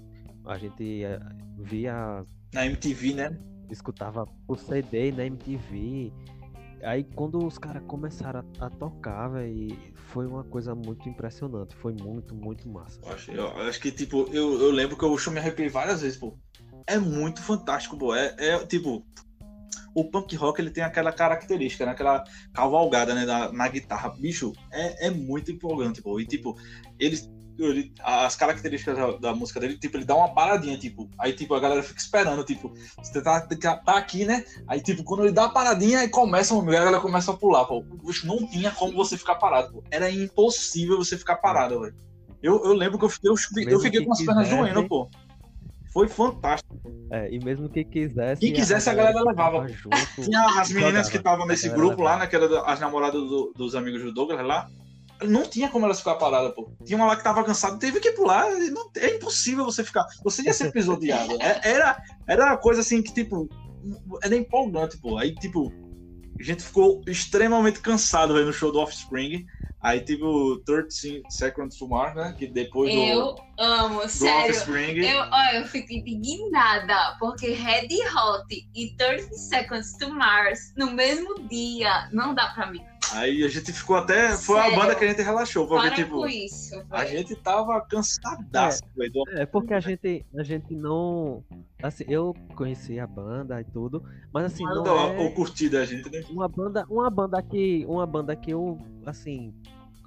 a 0.46 0.56
gente 0.56 1.04
eh, 1.04 1.20
via 1.58 2.24
Na 2.54 2.64
MTV, 2.66 3.14
né? 3.14 3.38
Escutava 3.72 4.26
por 4.46 4.58
CD 4.58 5.12
na 5.12 5.24
MTV. 5.26 6.12
Aí 6.82 7.04
quando 7.14 7.46
os 7.46 7.58
caras 7.58 7.82
começaram 7.86 8.44
a, 8.58 8.66
a 8.66 8.70
tocar, 8.70 9.28
velho, 9.28 9.76
foi 10.12 10.26
uma 10.26 10.44
coisa 10.44 10.74
muito 10.74 11.08
impressionante. 11.08 11.74
Foi 11.76 11.92
muito, 11.92 12.34
muito 12.34 12.68
massa. 12.68 13.00
Eu 13.02 13.12
acho, 13.12 13.30
eu 13.30 13.48
acho 13.68 13.80
que, 13.80 13.90
tipo, 13.92 14.28
eu, 14.32 14.60
eu 14.60 14.70
lembro 14.70 14.96
que 14.96 15.04
eu 15.04 15.16
me 15.30 15.38
arrepiei 15.38 15.68
várias 15.68 16.02
vezes, 16.02 16.18
pô. 16.18 16.36
É 16.86 16.98
muito 16.98 17.40
fantástico, 17.40 17.96
pô. 17.96 18.14
É, 18.14 18.34
é, 18.38 18.66
tipo, 18.66 19.06
o 19.94 20.04
punk 20.04 20.34
rock 20.36 20.60
ele 20.60 20.70
tem 20.70 20.82
aquela 20.82 21.12
característica, 21.12 21.86
né? 21.86 21.92
Aquela 21.92 22.24
cavalgada, 22.52 23.14
né? 23.14 23.24
Na, 23.24 23.52
na 23.52 23.68
guitarra. 23.68 24.10
Bicho, 24.10 24.52
é, 24.70 25.06
é 25.06 25.10
muito 25.10 25.50
empolgante, 25.50 26.02
pô. 26.02 26.18
E, 26.20 26.26
tipo, 26.26 26.56
eles. 26.98 27.30
Ele- 27.58 27.92
as 28.02 28.34
características 28.36 28.96
da, 28.96 29.12
da 29.18 29.34
música 29.34 29.60
dele, 29.60 29.78
tipo, 29.78 29.96
ele 29.96 30.04
dá 30.04 30.14
uma 30.16 30.32
paradinha, 30.34 30.76
tipo, 30.78 31.08
aí, 31.18 31.32
tipo, 31.32 31.54
a 31.54 31.60
galera 31.60 31.82
fica 31.82 32.00
esperando, 32.00 32.44
tipo, 32.44 32.72
você 33.02 33.22
tá, 33.22 33.40
tá, 33.40 33.76
tá 33.76 33.96
aqui, 33.98 34.24
né? 34.24 34.44
Aí, 34.66 34.80
tipo, 34.80 35.04
quando 35.04 35.24
ele 35.24 35.32
dá 35.32 35.44
a 35.44 35.48
paradinha, 35.50 36.00
aí 36.00 36.08
começa, 36.08 36.54
meu 36.60 36.72
a 36.74 36.84
galera 36.84 37.00
começa 37.00 37.30
a 37.30 37.36
pular, 37.36 37.64
pô. 37.64 37.82
Bicho, 37.82 38.26
não 38.26 38.46
tinha 38.46 38.70
como 38.70 38.94
você 38.94 39.16
ficar 39.18 39.34
parado, 39.36 39.72
pô. 39.72 39.84
Era 39.90 40.10
impossível 40.10 40.96
você 40.96 41.16
ficar 41.16 41.36
parado, 41.36 41.80
velho. 41.80 41.94
Eu, 42.42 42.64
eu 42.64 42.72
lembro 42.72 42.98
que 42.98 43.04
eu 43.04 43.08
fiquei, 43.08 43.30
eu, 43.30 43.34
eu 43.68 43.80
fiquei 43.80 44.00
que 44.00 44.06
com 44.06 44.12
as 44.12 44.22
pernas 44.24 44.48
doendo, 44.48 44.88
pô. 44.88 45.08
Foi 45.92 46.08
fantástico. 46.08 46.72
É, 47.10 47.30
e 47.30 47.38
mesmo 47.38 47.68
que 47.68 47.84
quisesse. 47.84 48.40
Quem 48.40 48.52
quisesse, 48.54 48.88
a 48.88 48.94
galera 48.94 49.20
levava. 49.20 49.68
Junto, 49.68 50.22
Tinha 50.22 50.42
as 50.58 50.70
meninas 50.70 51.10
que 51.10 51.18
estavam 51.18 51.46
nesse 51.46 51.66
A 51.66 51.68
galera 51.70 51.86
grupo 51.88 52.02
lá, 52.02 52.12
levava. 52.16 52.24
né? 52.24 52.30
Que 52.30 52.36
eram 52.56 52.66
as 52.66 52.80
namoradas 52.80 53.20
do- 53.20 53.52
dos 53.54 53.74
amigos 53.74 54.02
do 54.02 54.12
Douglas 54.12 54.44
lá. 54.44 54.66
Não 55.22 55.42
tinha 55.42 55.68
como 55.68 55.84
elas 55.84 55.98
ficar 55.98 56.14
paradas, 56.16 56.54
pô. 56.54 56.70
Tinha 56.84 56.96
uma 56.96 57.06
lá 57.06 57.16
que 57.16 57.24
tava 57.24 57.44
cansada, 57.44 57.78
teve 57.78 58.00
que 58.00 58.12
pular. 58.12 58.50
não- 58.70 58.90
é 58.96 59.16
impossível 59.16 59.64
você 59.64 59.82
ficar. 59.84 60.04
Você 60.24 60.42
ia 60.42 60.52
ser 60.52 60.70
pisoteado. 60.72 61.32
É- 61.40 61.60
Era, 61.64 62.00
era 62.28 62.46
uma 62.46 62.56
coisa 62.58 62.80
assim 62.80 63.02
que, 63.02 63.12
tipo, 63.12 63.48
era 64.22 64.36
empolgante, 64.36 64.98
pô. 64.98 65.16
Aí, 65.18 65.34
tipo, 65.34 65.72
a 66.38 66.42
gente 66.42 66.62
ficou 66.62 67.00
extremamente 67.06 67.80
cansado 67.80 68.34
no 68.44 68.52
show 68.52 68.70
do 68.72 68.78
Offspring. 68.78 69.44
Aí 69.80 70.00
teve 70.00 70.22
o 70.22 70.58
13 70.64 71.22
Seconds 71.28 71.76
to 71.76 71.88
Mars, 71.88 72.14
né? 72.14 72.32
Que 72.38 72.46
depois 72.46 72.94
Eu 72.94 73.34
do, 73.34 73.42
amo, 73.58 74.02
do 74.02 74.08
sério. 74.08 74.54
Offspring. 74.54 74.98
Eu, 75.04 75.18
olha, 75.22 75.56
eu 75.58 75.66
fico 75.66 75.92
indignada, 75.92 77.16
porque 77.18 77.48
Red 77.50 77.88
Hot 78.14 78.46
e 78.74 78.94
30 78.96 79.34
Seconds 79.34 79.96
to 79.98 80.08
Mars 80.14 80.72
no 80.76 80.92
mesmo 80.92 81.48
dia, 81.48 82.08
não 82.12 82.32
dá 82.32 82.48
pra 82.54 82.70
mim. 82.70 82.80
Aí 83.12 83.44
a 83.44 83.48
gente 83.48 83.72
ficou 83.72 83.96
até. 83.96 84.36
Foi 84.36 84.58
a 84.58 84.62
Sério? 84.62 84.78
banda 84.78 84.94
que 84.94 85.04
a 85.04 85.08
gente 85.08 85.20
relaxou. 85.22 85.66
Porque, 85.66 85.86
Para 85.88 85.96
tipo, 85.96 86.16
com 86.16 86.26
isso, 86.26 86.74
a 86.90 87.04
velho. 87.04 87.18
gente 87.18 87.36
tava 87.36 87.80
cansadaço, 87.82 88.82
do- 88.96 89.28
É 89.30 89.44
porque 89.44 89.74
a 89.74 89.80
gente, 89.80 90.24
a 90.38 90.42
gente 90.42 90.74
não. 90.74 91.44
Assim, 91.82 92.04
eu 92.08 92.34
conheci 92.54 92.98
a 92.98 93.06
banda 93.06 93.60
e 93.60 93.64
tudo, 93.64 94.02
mas 94.32 94.44
assim, 94.46 94.64
não 94.64 94.76
Manda 94.84 94.90
é 94.90 95.26
o 95.26 95.34
curtir 95.34 95.68
da 95.68 95.84
gente, 95.84 96.08
né? 96.10 96.22
uma 96.30 96.48
banda, 96.48 96.86
uma 96.88 97.10
banda 97.10 97.42
que, 97.42 97.84
uma 97.88 98.06
banda 98.06 98.36
que 98.36 98.50
eu 98.52 98.78
assim 99.04 99.52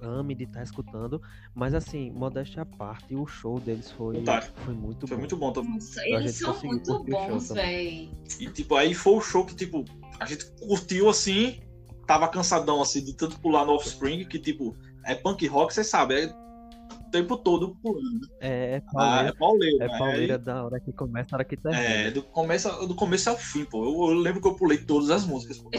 ame 0.02 0.36
de 0.36 0.44
estar 0.44 0.62
escutando, 0.62 1.22
mas 1.54 1.74
assim, 1.74 2.12
modéstia 2.12 2.62
à 2.62 2.66
parte, 2.66 3.16
o 3.16 3.26
show 3.26 3.60
deles 3.60 3.92
foi 3.92 4.24
foi 4.56 4.74
muito 4.74 5.08
Foi 5.08 5.16
bom. 5.18 5.22
muito 5.22 5.38
bom 5.38 5.52
também. 5.52 5.74
Nossa, 5.74 6.02
A 6.02 6.08
eles 6.08 6.24
gente 6.32 6.34
são 6.36 6.54
conseguiu 6.54 6.70
muito 6.70 7.04
bons, 7.04 7.50
velho. 7.52 8.10
E 8.40 8.48
tipo, 8.52 8.76
aí 8.76 8.94
foi 8.94 9.14
o 9.14 9.22
show 9.22 9.46
que, 9.46 9.56
tipo, 9.56 9.84
a 10.20 10.26
gente 10.26 10.46
curtiu 10.60 11.10
assim, 11.10 11.60
tava 12.06 12.28
cansadão 12.28 12.82
assim, 12.82 13.04
de 13.04 13.14
tanto 13.14 13.40
pular 13.40 13.66
no 13.66 13.74
Offspring, 13.74 14.26
que 14.26 14.40
tipo, 14.40 14.76
é 15.06 15.16
punk 15.16 15.46
rock, 15.48 15.74
você 15.74 15.84
sabe, 15.84 16.16
é 16.16 16.26
o 16.28 17.10
tempo 17.12 17.38
todo 17.38 17.76
pulando. 17.82 18.28
É, 18.40 18.76
é 18.76 18.82
Ah, 18.90 18.92
pauleira, 18.92 19.30
é 19.30 19.32
pauleira. 19.34 19.86
é 19.86 19.88
né? 19.88 19.98
pauleira 19.98 20.38
da 20.38 20.66
hora 20.66 20.80
que 20.80 20.92
começa, 20.92 21.30
da 21.32 21.38
hora 21.38 21.46
que 21.46 21.58
termina. 21.58 21.84
É, 21.84 22.12
do 22.12 22.22
começo, 22.24 22.70
do 22.88 22.96
começo 22.96 23.30
ao 23.30 23.38
fim, 23.38 23.66
pô. 23.66 23.84
Eu, 23.86 24.12
eu 24.12 24.18
lembro 24.20 24.42
que 24.42 24.48
eu 24.48 24.56
pulei 24.56 24.78
todas 24.80 25.10
as 25.10 25.26
músicas, 25.26 25.58
pô. 25.58 25.70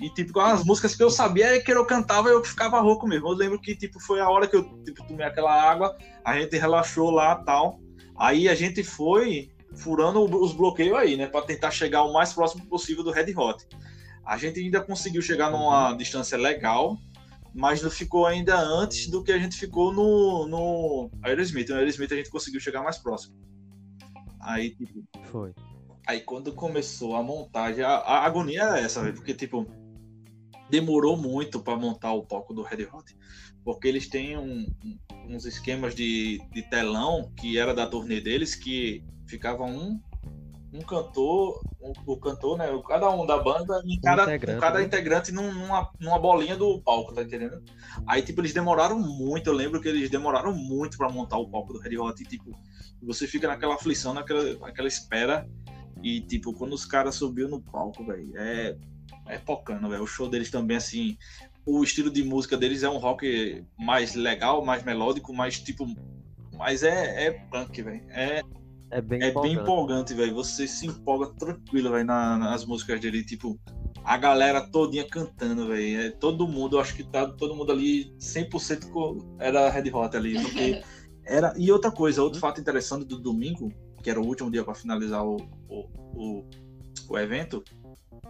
E, 0.00 0.10
tipo, 0.10 0.38
as 0.40 0.64
músicas 0.64 0.94
que 0.96 1.02
eu 1.02 1.08
sabia 1.10 1.54
é 1.56 1.60
que 1.60 1.72
eu 1.72 1.84
cantava 1.86 2.28
eu 2.28 2.44
ficava 2.44 2.80
rouco 2.80 3.06
mesmo. 3.06 3.28
Eu 3.28 3.32
lembro 3.34 3.60
que, 3.60 3.76
tipo, 3.76 4.00
foi 4.00 4.20
a 4.20 4.28
hora 4.28 4.46
que 4.46 4.56
eu, 4.56 4.64
tipo, 4.84 5.06
tomei 5.06 5.24
aquela 5.24 5.52
água, 5.52 5.96
a 6.24 6.38
gente 6.38 6.56
relaxou 6.58 7.10
lá 7.10 7.36
tal. 7.36 7.78
Aí 8.18 8.48
a 8.48 8.54
gente 8.54 8.82
foi 8.82 9.50
furando 9.76 10.20
os 10.22 10.52
bloqueios 10.52 10.96
aí, 10.98 11.16
né? 11.16 11.26
Pra 11.26 11.42
tentar 11.42 11.70
chegar 11.70 12.02
o 12.02 12.12
mais 12.12 12.32
próximo 12.32 12.66
possível 12.66 13.02
do 13.04 13.10
Red 13.12 13.32
Hot. 13.36 13.64
A 14.26 14.36
gente 14.38 14.60
ainda 14.60 14.80
conseguiu 14.80 15.20
chegar 15.22 15.50
numa 15.50 15.92
distância 15.94 16.36
legal, 16.38 16.98
mas 17.54 17.82
não 17.82 17.90
ficou 17.90 18.26
ainda 18.26 18.58
antes 18.58 19.08
do 19.08 19.22
que 19.22 19.30
a 19.32 19.38
gente 19.38 19.56
ficou 19.56 19.92
no, 19.92 20.46
no 20.46 21.10
Aerosmith. 21.22 21.68
No 21.68 21.76
Aerosmith 21.76 22.12
a 22.12 22.16
gente 22.16 22.30
conseguiu 22.30 22.60
chegar 22.60 22.82
mais 22.82 22.98
próximo. 22.98 23.34
Aí, 24.40 24.70
tipo, 24.74 25.04
Foi. 25.24 25.54
Aí 26.06 26.20
quando 26.20 26.52
começou 26.52 27.16
a 27.16 27.22
montagem, 27.22 27.82
a, 27.82 27.94
a 27.96 28.24
agonia 28.26 28.62
era 28.62 28.78
essa, 28.80 29.02
velho, 29.02 29.14
porque 29.14 29.32
tipo 29.34 29.66
demorou 30.70 31.16
muito 31.16 31.60
para 31.60 31.76
montar 31.76 32.12
o 32.12 32.24
palco 32.26 32.52
do 32.52 32.62
Red 32.62 32.84
Hot, 32.92 33.16
porque 33.64 33.86
eles 33.86 34.08
têm 34.08 34.36
um- 34.36 34.66
um- 34.84 34.98
uns 35.34 35.44
esquemas 35.46 35.94
de, 35.94 36.40
de 36.52 36.62
telão 36.62 37.30
que 37.36 37.58
era 37.58 37.74
da 37.74 37.86
turnê 37.86 38.20
deles 38.20 38.54
que 38.54 39.04
ficava 39.26 39.64
um 39.64 40.00
um 40.74 40.80
cantor, 40.80 41.64
um- 41.80 41.92
o 42.06 42.16
cantor, 42.16 42.58
né, 42.58 42.66
cada 42.88 43.10
um 43.10 43.24
da 43.24 43.38
banda, 43.38 43.80
em 43.86 44.00
cada 44.00 44.22
integrante, 44.22 44.60
cada 44.60 44.78
né? 44.80 44.84
integrante 44.84 45.32
numa, 45.32 45.90
numa 46.00 46.18
bolinha 46.18 46.56
do 46.56 46.80
palco, 46.82 47.14
tá 47.14 47.22
entendendo? 47.22 47.62
Aí 48.06 48.22
tipo 48.22 48.40
eles 48.40 48.52
demoraram 48.52 48.98
muito, 48.98 49.48
eu 49.48 49.54
lembro 49.54 49.80
que 49.80 49.88
eles 49.88 50.10
demoraram 50.10 50.52
muito 50.52 50.98
para 50.98 51.08
montar 51.08 51.38
o 51.38 51.48
palco 51.48 51.72
do 51.72 51.78
Red 51.78 51.96
Hot 51.96 52.20
e 52.22 52.26
tipo 52.26 52.50
você 53.00 53.26
fica 53.26 53.46
naquela 53.46 53.74
aflição, 53.74 54.12
naquela, 54.14 54.54
naquela 54.58 54.88
espera 54.88 55.48
e, 56.02 56.20
tipo, 56.20 56.52
quando 56.52 56.72
os 56.72 56.84
caras 56.84 57.14
subiu 57.14 57.48
no 57.48 57.60
palco, 57.60 58.04
velho, 58.04 58.32
é, 58.36 58.76
é 59.26 59.38
pocando, 59.38 59.88
velho. 59.88 60.02
O 60.02 60.06
show 60.06 60.28
deles 60.28 60.50
também, 60.50 60.76
assim, 60.76 61.16
o 61.64 61.82
estilo 61.82 62.10
de 62.10 62.22
música 62.24 62.56
deles 62.56 62.82
é 62.82 62.88
um 62.88 62.98
rock 62.98 63.64
mais 63.78 64.14
legal, 64.14 64.64
mais 64.64 64.82
melódico, 64.84 65.32
mais, 65.32 65.58
tipo, 65.60 65.86
mas 66.52 66.82
é, 66.82 67.26
é 67.26 67.30
punk, 67.30 67.80
velho. 67.82 68.04
É, 68.10 68.42
É 68.94 69.00
bem 69.00 69.18
é 69.18 69.22
bem 69.22 69.30
empolgante. 69.30 69.60
empolgante, 69.60 70.14
velho. 70.14 70.34
Você 70.36 70.68
se 70.68 70.86
empolga 70.86 71.26
tranquilo, 71.36 71.90
velho, 71.90 72.04
na- 72.04 72.38
nas 72.38 72.64
músicas 72.64 73.00
dele. 73.00 73.24
Tipo, 73.24 73.58
a 74.04 74.16
galera 74.16 74.60
todinha 74.70 75.04
cantando, 75.04 75.66
velho. 75.66 76.00
É, 76.00 76.10
todo 76.10 76.46
mundo, 76.46 76.76
eu 76.76 76.80
acho 76.80 76.94
que 76.94 77.02
tá 77.02 77.26
todo 77.26 77.56
mundo 77.56 77.72
ali 77.72 78.14
100% 78.20 78.88
co- 78.92 79.18
era 79.40 79.68
Red 79.68 79.90
Hot 79.92 80.16
ali. 80.16 80.40
Porque 80.40 80.80
era... 81.26 81.52
E 81.56 81.72
outra 81.72 81.90
coisa, 81.90 82.22
outro 82.22 82.38
fato 82.38 82.60
interessante 82.60 83.04
do 83.04 83.18
domingo, 83.18 83.72
que 84.00 84.08
era 84.08 84.20
o 84.20 84.24
último 84.24 84.48
dia 84.48 84.62
para 84.62 84.74
finalizar 84.74 85.26
o, 85.26 85.38
o, 85.68 85.88
o, 86.14 86.44
o 87.08 87.18
evento, 87.18 87.64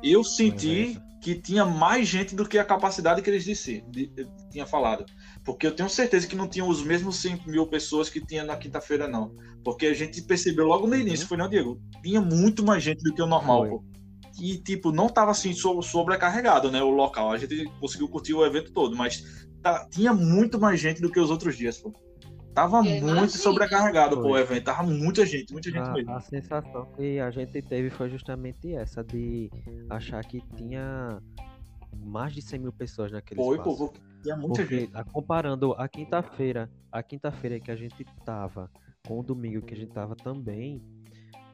eu 0.02 0.24
senti 0.24 0.98
que 1.20 1.34
tinha 1.34 1.66
mais 1.66 2.08
gente 2.08 2.34
do 2.34 2.48
que 2.48 2.56
a 2.58 2.64
capacidade 2.64 3.20
que 3.20 3.28
eles 3.28 3.44
disse, 3.44 3.82
de, 3.90 4.10
tinha 4.50 4.64
falado. 4.66 5.04
Porque 5.44 5.66
eu 5.66 5.74
tenho 5.76 5.88
certeza 5.90 6.26
que 6.26 6.34
não 6.34 6.48
tinham 6.48 6.68
os 6.68 6.82
mesmos 6.82 7.16
5 7.16 7.48
mil 7.48 7.66
pessoas 7.66 8.08
que 8.08 8.18
tinha 8.24 8.42
na 8.44 8.56
quinta-feira, 8.56 9.06
não. 9.06 9.34
Porque 9.62 9.86
a 9.86 9.94
gente 9.94 10.22
percebeu 10.22 10.66
logo 10.66 10.86
no 10.86 10.94
início, 10.96 11.26
foi 11.26 11.36
não, 11.36 11.48
Diego? 11.48 11.78
Tinha 12.02 12.20
muito 12.20 12.64
mais 12.64 12.82
gente 12.82 13.02
do 13.02 13.12
que 13.14 13.20
o 13.20 13.26
normal. 13.26 13.84
E, 14.40 14.56
tipo, 14.58 14.90
não 14.90 15.08
tava 15.08 15.30
assim 15.30 15.52
so- 15.52 15.80
sobrecarregado, 15.82 16.70
né? 16.70 16.82
O 16.82 16.90
local. 16.90 17.30
A 17.30 17.36
gente 17.38 17.64
conseguiu 17.78 18.08
curtir 18.08 18.34
o 18.34 18.44
evento 18.44 18.72
todo, 18.72 18.96
mas 18.96 19.46
tá- 19.62 19.86
tinha 19.90 20.12
muito 20.14 20.58
mais 20.58 20.80
gente 20.80 21.00
do 21.00 21.10
que 21.10 21.20
os 21.20 21.30
outros 21.30 21.56
dias, 21.56 21.78
pô. 21.78 21.92
Tava 22.54 22.78
Eu 22.86 23.00
muito 23.06 23.36
sobrecarregado, 23.36 24.20
pô, 24.22 24.28
o 24.30 24.38
evento. 24.38 24.64
Tava 24.64 24.82
muita 24.84 25.26
gente, 25.26 25.52
muita 25.52 25.70
gente 25.70 25.90
mesmo. 25.90 26.10
A, 26.12 26.16
a 26.16 26.20
sensação 26.20 26.86
que 26.96 27.18
a 27.18 27.30
gente 27.30 27.60
teve 27.62 27.90
foi 27.90 28.08
justamente 28.08 28.72
essa, 28.74 29.02
de 29.04 29.50
achar 29.90 30.24
que 30.24 30.40
tinha 30.56 31.20
mais 32.04 32.32
de 32.32 32.40
100 32.42 32.60
mil 32.60 32.72
pessoas 32.72 33.10
naquele 33.12 33.40
Foi, 33.42 33.56
espaço. 33.56 33.76
pô, 33.76 33.92
tinha 34.24 34.36
muita 34.36 34.62
Porque 34.62 34.80
gente. 34.80 35.04
comparando 35.12 35.72
a 35.74 35.86
quinta-feira, 35.86 36.70
a 36.90 37.02
quinta-feira 37.02 37.60
que 37.60 37.70
a 37.70 37.76
gente 37.76 38.04
tava 38.24 38.70
com 39.06 39.20
o 39.20 39.22
domingo 39.22 39.60
que 39.62 39.74
a 39.74 39.76
gente 39.76 39.92
tava 39.92 40.16
também, 40.16 40.82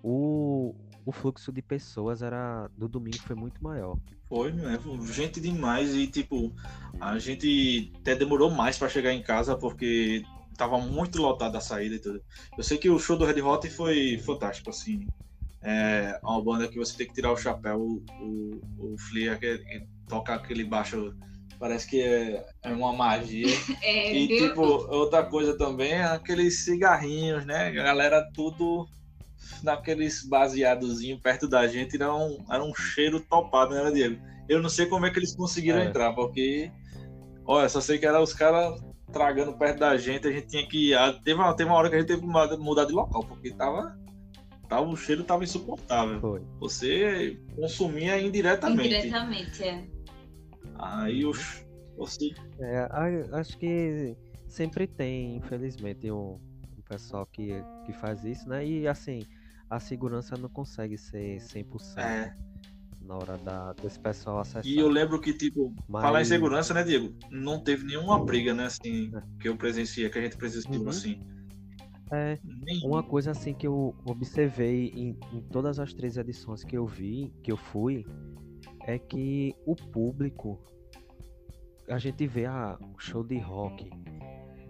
o, 0.03 0.75
o 1.05 1.13
fluxo 1.13 1.53
de 1.53 1.61
pessoas 1.61 2.23
era 2.23 2.71
do 2.77 2.89
domingo 2.89 3.19
foi 3.19 3.35
muito 3.35 3.63
maior. 3.63 3.99
Foi, 4.29 4.53
né? 4.53 4.79
Gente 5.13 5.41
demais 5.41 5.95
e, 5.95 6.07
tipo, 6.07 6.55
a 7.01 7.19
gente 7.19 7.93
até 8.01 8.15
demorou 8.15 8.51
mais 8.51 8.79
pra 8.79 8.89
chegar 8.89 9.13
em 9.13 9.23
casa 9.23 9.57
porque 9.57 10.23
tava 10.57 10.79
muito 10.79 11.21
lotado 11.21 11.57
a 11.57 11.61
saída 11.61 11.97
e 11.97 11.99
tudo. 11.99 12.23
Eu 12.57 12.63
sei 12.63 12.79
que 12.79 12.89
o 12.89 12.99
show 12.99 13.19
do 13.19 13.25
Red 13.25 13.43
Hot 13.43 13.69
foi 13.71 14.19
fantástico, 14.19 14.71
assim. 14.71 15.07
É 15.63 16.19
uma 16.23 16.43
banda 16.43 16.69
que 16.69 16.79
você 16.79 16.97
tem 16.97 17.07
que 17.09 17.15
tirar 17.15 17.33
o 17.33 17.37
chapéu. 17.37 17.81
O, 17.81 18.03
o, 18.21 18.93
o 18.95 18.99
Flea 18.99 19.37
que, 19.37 19.59
que 19.59 19.87
toca 20.09 20.35
aquele 20.35 20.65
baixo, 20.65 21.15
parece 21.61 21.87
que 21.89 22.01
é, 22.03 22.45
é 22.65 22.73
uma 22.73 22.93
magia. 22.93 23.47
É, 23.83 24.17
E, 24.17 24.27
viu? 24.27 24.49
tipo, 24.49 24.63
outra 24.63 25.23
coisa 25.23 25.57
também 25.57 25.93
é 25.93 26.03
aqueles 26.05 26.65
cigarrinhos, 26.65 27.45
né? 27.47 27.67
A 27.69 27.71
galera 27.71 28.29
tudo 28.35 28.89
naqueles 29.63 30.27
baseadozinhos 30.27 31.21
perto 31.21 31.47
da 31.47 31.67
gente. 31.69 31.97
Era 31.97 32.15
um, 32.15 32.45
era 32.51 32.65
um 32.65 32.75
cheiro 32.75 33.21
topado, 33.21 33.75
né, 33.75 33.91
Diego? 33.91 34.21
Eu 34.49 34.61
não 34.63 34.69
sei 34.69 34.87
como 34.87 35.07
é 35.07 35.11
que 35.11 35.19
eles 35.19 35.37
conseguiram 35.37 35.79
É. 35.81 35.85
entrar, 35.85 36.13
porque. 36.15 36.71
Olha, 37.47 37.69
só 37.69 37.81
sei 37.81 37.99
que 37.99 38.07
era 38.07 38.21
os 38.21 38.33
caras 38.33 38.81
tragando 39.13 39.57
perto 39.59 39.79
da 39.81 39.97
gente, 39.97 40.27
a 40.27 40.33
gente 40.33 40.47
tinha 40.49 40.67
que. 40.67 40.95
ah, 40.95 41.13
Teve 41.25 41.39
uma, 41.41 41.55
teve 41.55 41.69
uma 41.71 41.77
hora 41.79 41.89
que 41.91 41.97
a 41.97 41.99
gente 41.99 42.09
teve 42.09 42.21
que 42.23 42.27
mudar- 42.27 42.57
mudar 42.59 42.85
de 42.85 42.93
local, 42.93 43.25
porque 43.25 43.51
tava. 43.53 43.97
tava 44.69 44.87
o 44.89 44.97
cheiro 44.97 45.25
tava 45.25 45.45
insuportável. 45.45 46.21
Foi. 46.21 46.43
Você 46.61 47.37
consumia 47.57 48.21
indiretamente. 48.21 48.87
Indiretamente, 48.95 49.63
é. 49.65 49.85
Aí 50.83 51.25
os. 51.25 51.65
Você 51.97 52.31
É, 52.59 52.89
acho 53.33 53.59
que 53.59 54.17
sempre 54.47 54.87
tem, 54.87 55.37
infelizmente, 55.37 56.11
um, 56.11 56.39
um 56.79 56.83
pessoal 56.89 57.27
que, 57.27 57.63
que 57.85 57.93
faz 57.93 58.25
isso, 58.25 58.49
né? 58.49 58.67
E 58.67 58.89
assim, 58.89 59.23
a 59.69 59.79
segurança 59.79 60.37
não 60.37 60.49
consegue 60.49 60.97
ser 60.97 61.39
100% 61.41 61.99
É. 61.99 62.35
na 63.03 63.17
hora 63.17 63.37
da, 63.37 63.73
desse 63.75 63.99
pessoal 63.99 64.39
acessar. 64.41 64.65
E 64.67 64.79
eu 64.79 64.89
lembro 64.89 65.21
que, 65.21 65.35
tipo, 65.35 65.75
Mas- 65.89 66.03
falar 66.03 66.23
em 66.23 66.25
segurança, 66.25 66.73
né, 66.73 66.83
Diego? 66.83 67.15
Não 67.31 67.63
teve 67.63 67.85
nenhuma 67.85 68.19
briga, 68.25 68.55
né, 68.55 68.65
assim, 68.67 69.13
que 69.39 69.49
eu 69.49 69.57
presenciei, 69.57 70.09
que 70.09 70.19
a 70.19 70.23
gente 70.23 70.37
presenciou, 70.39 70.83
Uhum. 70.83 70.89
assim. 70.89 71.21
É. 72.13 72.39
Uma 72.83 73.03
coisa 73.05 73.31
assim 73.31 73.55
que 73.55 73.67
eu 73.67 73.95
observei 74.05 74.89
em, 74.97 75.17
em 75.33 75.41
todas 75.53 75.79
as 75.79 75.93
três 75.93 76.17
edições 76.17 76.65
que 76.65 76.77
eu 76.77 76.85
vi, 76.87 77.33
que 77.43 77.53
eu 77.53 77.57
fui, 77.57 78.05
é 78.87 78.99
que 78.99 79.55
o 79.67 79.75
público, 79.75 80.59
a 81.89 81.99
gente 81.99 82.27
vê 82.27 82.47
a 82.47 82.79
show 82.99 83.25
de 83.25 83.39
rock, 83.39 83.91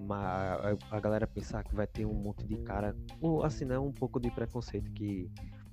Mas 0.00 0.78
a, 0.90 1.00
galera 1.00 1.26
pensar 1.26 1.62
que 1.62 1.74
vai 1.74 1.86
ter 1.86 2.04
um 2.06 2.14
monte 2.14 2.44
de 2.46 2.56
cara. 2.58 2.96
Ou 3.20 3.44
assim, 3.44 3.64
né? 3.64 3.78
Um 3.78 3.92
pouco 3.92 4.18
de 4.18 4.30
preconceito 4.30 4.90
que 4.92 5.30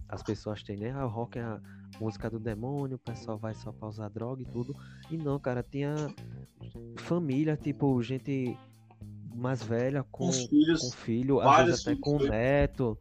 as 0.09 0.22
pessoas 0.22 0.64
têm, 0.64 0.77
né? 0.77 0.91
Ah, 0.91 1.05
o 1.05 1.09
rock 1.09 1.39
é 1.39 1.41
a 1.41 1.59
música 1.99 2.30
do 2.30 2.39
demônio, 2.39 2.95
o 2.95 2.99
pessoal 2.99 3.38
vai 3.38 3.53
só 3.53 3.72
pra 3.72 3.88
usar 3.88 4.09
droga 4.09 4.41
e 4.41 4.45
tudo. 4.45 4.76
E 5.09 5.18
não, 5.18 5.39
cara, 5.39 5.64
tinha 5.64 5.95
família, 6.97 7.57
tipo, 7.57 8.01
gente 8.01 8.57
mais 9.35 9.61
velha 9.61 10.03
com, 10.03 10.26
Com 10.26 10.30
os 10.30 10.45
filhos, 10.45 10.81
com 10.81 10.91
filho, 10.91 11.39
às 11.41 11.65
vezes 11.65 11.88
até 11.88 11.95
com 11.95 12.19
foi. 12.19 12.30
neto. 12.30 12.97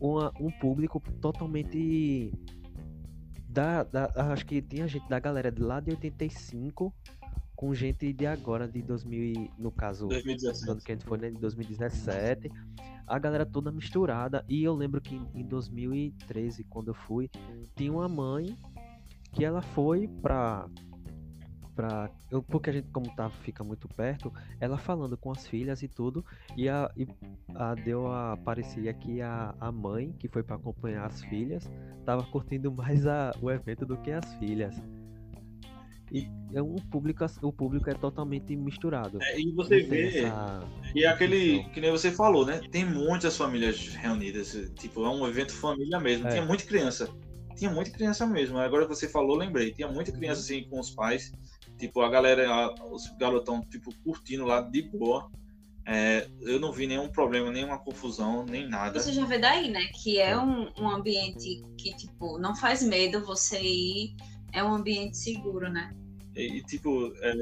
Uma, 0.00 0.32
um 0.40 0.50
público 0.50 1.00
totalmente. 1.20 2.32
Da, 3.50 3.82
da, 3.82 4.12
acho 4.32 4.46
que 4.46 4.62
tinha 4.62 4.86
gente 4.86 5.08
da 5.08 5.18
galera 5.18 5.50
de 5.50 5.60
lá 5.60 5.80
de 5.80 5.90
85 5.90 6.94
com 7.56 7.74
gente 7.74 8.12
de 8.12 8.26
agora, 8.26 8.66
de 8.68 8.80
2000, 8.80 9.22
e- 9.24 9.50
no 9.58 9.70
caso, 9.70 10.06
do 10.06 10.14
2017. 10.14 10.70
ano 10.70 10.80
que 10.80 10.92
a 10.92 10.94
gente 10.94 11.04
foi, 11.04 11.18
né, 11.18 11.30
de 11.30 11.36
2017, 11.38 12.50
a 13.06 13.18
galera 13.18 13.44
toda 13.44 13.70
misturada. 13.72 14.44
E 14.48 14.62
eu 14.62 14.74
lembro 14.74 15.00
que 15.00 15.16
em 15.34 15.44
2013, 15.44 16.64
quando 16.64 16.88
eu 16.88 16.94
fui, 16.94 17.28
tinha 17.76 17.92
uma 17.92 18.08
mãe 18.08 18.56
que 19.32 19.44
ela 19.44 19.60
foi 19.60 20.08
pra. 20.22 20.68
Pra 21.74 22.10
eu, 22.30 22.42
porque 22.42 22.70
a 22.70 22.72
gente, 22.72 22.88
como 22.90 23.10
tá, 23.14 23.30
fica 23.30 23.62
muito 23.64 23.88
perto, 23.88 24.32
ela 24.60 24.76
falando 24.78 25.16
com 25.16 25.30
as 25.30 25.46
filhas 25.46 25.82
e 25.82 25.88
tudo, 25.88 26.24
e, 26.56 26.68
a, 26.68 26.90
e 26.96 27.06
a, 27.54 27.74
deu 27.74 28.06
a. 28.12 28.36
parecia 28.36 28.92
que 28.92 29.20
a, 29.20 29.54
a 29.60 29.72
mãe, 29.72 30.12
que 30.18 30.28
foi 30.28 30.42
pra 30.42 30.56
acompanhar 30.56 31.06
as 31.06 31.22
filhas, 31.24 31.70
tava 32.04 32.22
curtindo 32.24 32.70
mais 32.72 33.06
a, 33.06 33.32
o 33.40 33.50
evento 33.50 33.84
do 33.86 33.96
que 33.96 34.10
as 34.10 34.34
filhas. 34.34 34.74
E 36.12 36.26
é 36.52 36.60
um 36.60 36.74
público, 36.74 37.22
assim- 37.22 37.38
o 37.42 37.52
público 37.52 37.88
é 37.88 37.94
totalmente 37.94 38.56
misturado. 38.56 39.18
É, 39.22 39.40
e 39.40 39.52
você 39.52 39.80
vê, 39.80 40.08
essa- 40.08 40.60
e 40.92 41.04
é 41.04 41.08
aquele, 41.08 41.62
que 41.72 41.80
nem 41.80 41.90
você 41.92 42.10
falou, 42.10 42.44
né? 42.44 42.60
Tem 42.72 42.84
muitas 42.84 43.36
famílias 43.36 43.94
reunidas, 43.94 44.52
tipo, 44.76 45.04
é 45.04 45.08
um 45.08 45.24
evento 45.26 45.52
família 45.54 46.00
mesmo. 46.00 46.26
É. 46.26 46.32
Tinha 46.32 46.44
muita 46.44 46.64
criança. 46.64 47.08
Tinha 47.56 47.70
muita 47.70 47.90
criança 47.92 48.26
mesmo. 48.26 48.58
Agora 48.58 48.86
que 48.88 48.94
você 48.94 49.08
falou, 49.08 49.36
lembrei. 49.36 49.70
Tinha 49.72 49.86
muita 49.86 50.10
criança 50.10 50.40
assim 50.40 50.64
com 50.68 50.80
os 50.80 50.90
pais. 50.90 51.30
Tipo, 51.80 52.02
a 52.02 52.08
galera, 52.10 52.48
a- 52.48 52.74
os 52.92 53.06
garotão, 53.18 53.62
tipo, 53.62 53.90
curtindo 54.04 54.44
lá 54.44 54.60
de 54.60 54.82
boa. 54.82 55.30
É, 55.86 56.28
eu 56.42 56.60
não 56.60 56.72
vi 56.72 56.86
nenhum 56.86 57.08
problema, 57.08 57.50
nenhuma 57.50 57.78
confusão, 57.78 58.44
nem 58.44 58.68
nada. 58.68 59.00
Você 59.00 59.12
já 59.12 59.24
vê 59.24 59.38
daí, 59.38 59.70
né? 59.70 59.80
Que 60.02 60.20
é 60.20 60.36
um, 60.38 60.68
um 60.78 60.88
ambiente 60.88 61.62
que, 61.78 61.96
tipo, 61.96 62.38
não 62.38 62.54
faz 62.54 62.82
medo 62.82 63.24
você 63.24 63.58
ir. 63.60 64.14
É 64.52 64.62
um 64.62 64.74
ambiente 64.74 65.16
seguro, 65.16 65.70
né? 65.70 65.92
E, 66.36 66.58
e, 66.58 66.62
tipo, 66.64 67.12
é, 67.22 67.32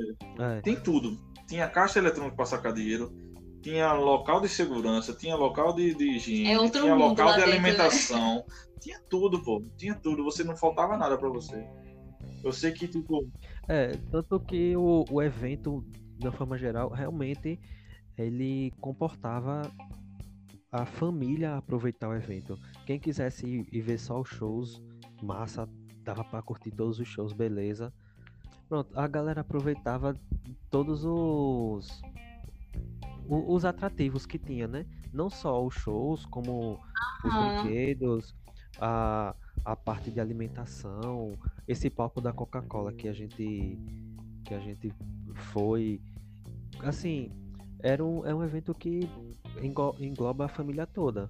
É. 0.56 0.60
tem 0.62 0.76
tudo. 0.76 1.18
Tinha 1.48 1.68
caixa 1.68 1.98
eletrônica 1.98 2.36
para 2.36 2.46
sacar 2.46 2.72
dinheiro, 2.72 3.12
tinha 3.60 3.92
local 3.92 4.40
de 4.40 4.48
segurança, 4.48 5.12
tinha 5.14 5.34
local 5.34 5.74
de, 5.74 5.94
de 5.94 6.12
higiene, 6.16 6.52
É 6.52 6.58
outro 6.60 6.82
tinha 6.82 6.94
mundo 6.94 7.08
local 7.08 7.26
lá 7.26 7.32
de 7.32 7.38
dentro, 7.44 7.50
né? 7.50 7.56
alimentação, 7.68 8.44
tinha 8.80 9.00
tudo, 9.10 9.42
pô. 9.42 9.62
Tinha 9.76 9.94
tudo. 9.94 10.22
Você 10.24 10.44
não 10.44 10.56
faltava 10.56 10.96
nada 10.96 11.18
para 11.18 11.28
você. 11.28 11.66
Eu 12.44 12.52
sei 12.52 12.70
que, 12.72 12.86
tipo, 12.86 13.28
É, 13.68 13.88
tanto 14.10 14.40
que 14.40 14.74
o, 14.76 15.04
o 15.10 15.22
evento, 15.22 15.84
de 16.18 16.26
uma 16.26 16.32
forma 16.32 16.56
geral, 16.56 16.88
realmente 16.88 17.60
ele 18.16 18.72
comportava 18.80 19.70
a 20.72 20.86
família 20.86 21.52
a 21.52 21.58
aproveitar 21.58 22.08
o 22.08 22.14
evento. 22.14 22.58
Quem 22.86 22.98
quisesse 22.98 23.46
ir, 23.46 23.68
ir 23.70 23.80
ver 23.82 23.98
só 23.98 24.20
os 24.20 24.28
shows, 24.28 24.82
massa, 25.22 25.68
dava 26.02 26.24
pra 26.24 26.42
curtir 26.42 26.70
todos 26.70 26.98
os 26.98 27.06
shows, 27.06 27.32
beleza. 27.32 27.92
Pronto, 28.68 28.98
a 28.98 29.06
galera 29.06 29.42
aproveitava 29.42 30.16
todos 30.70 31.04
os 31.04 32.02
os 33.30 33.66
atrativos 33.66 34.24
que 34.24 34.38
tinha, 34.38 34.66
né? 34.66 34.86
Não 35.12 35.28
só 35.28 35.62
os 35.62 35.74
shows, 35.74 36.24
como 36.26 36.80
os 37.22 37.34
Aham. 37.34 37.62
brinquedos, 37.62 38.34
a, 38.80 39.34
a 39.68 39.76
parte 39.76 40.10
de 40.10 40.18
alimentação, 40.18 41.38
esse 41.66 41.90
palco 41.90 42.22
da 42.22 42.32
Coca-Cola 42.32 42.90
que 42.90 43.06
a 43.06 43.12
gente 43.12 43.78
que 44.42 44.54
a 44.54 44.58
gente 44.60 44.90
foi, 45.52 46.00
assim, 46.80 47.30
era 47.80 48.02
um, 48.02 48.24
é 48.24 48.34
um 48.34 48.42
evento 48.42 48.72
que 48.72 49.00
engloba 50.00 50.46
a 50.46 50.48
família 50.48 50.86
toda. 50.86 51.28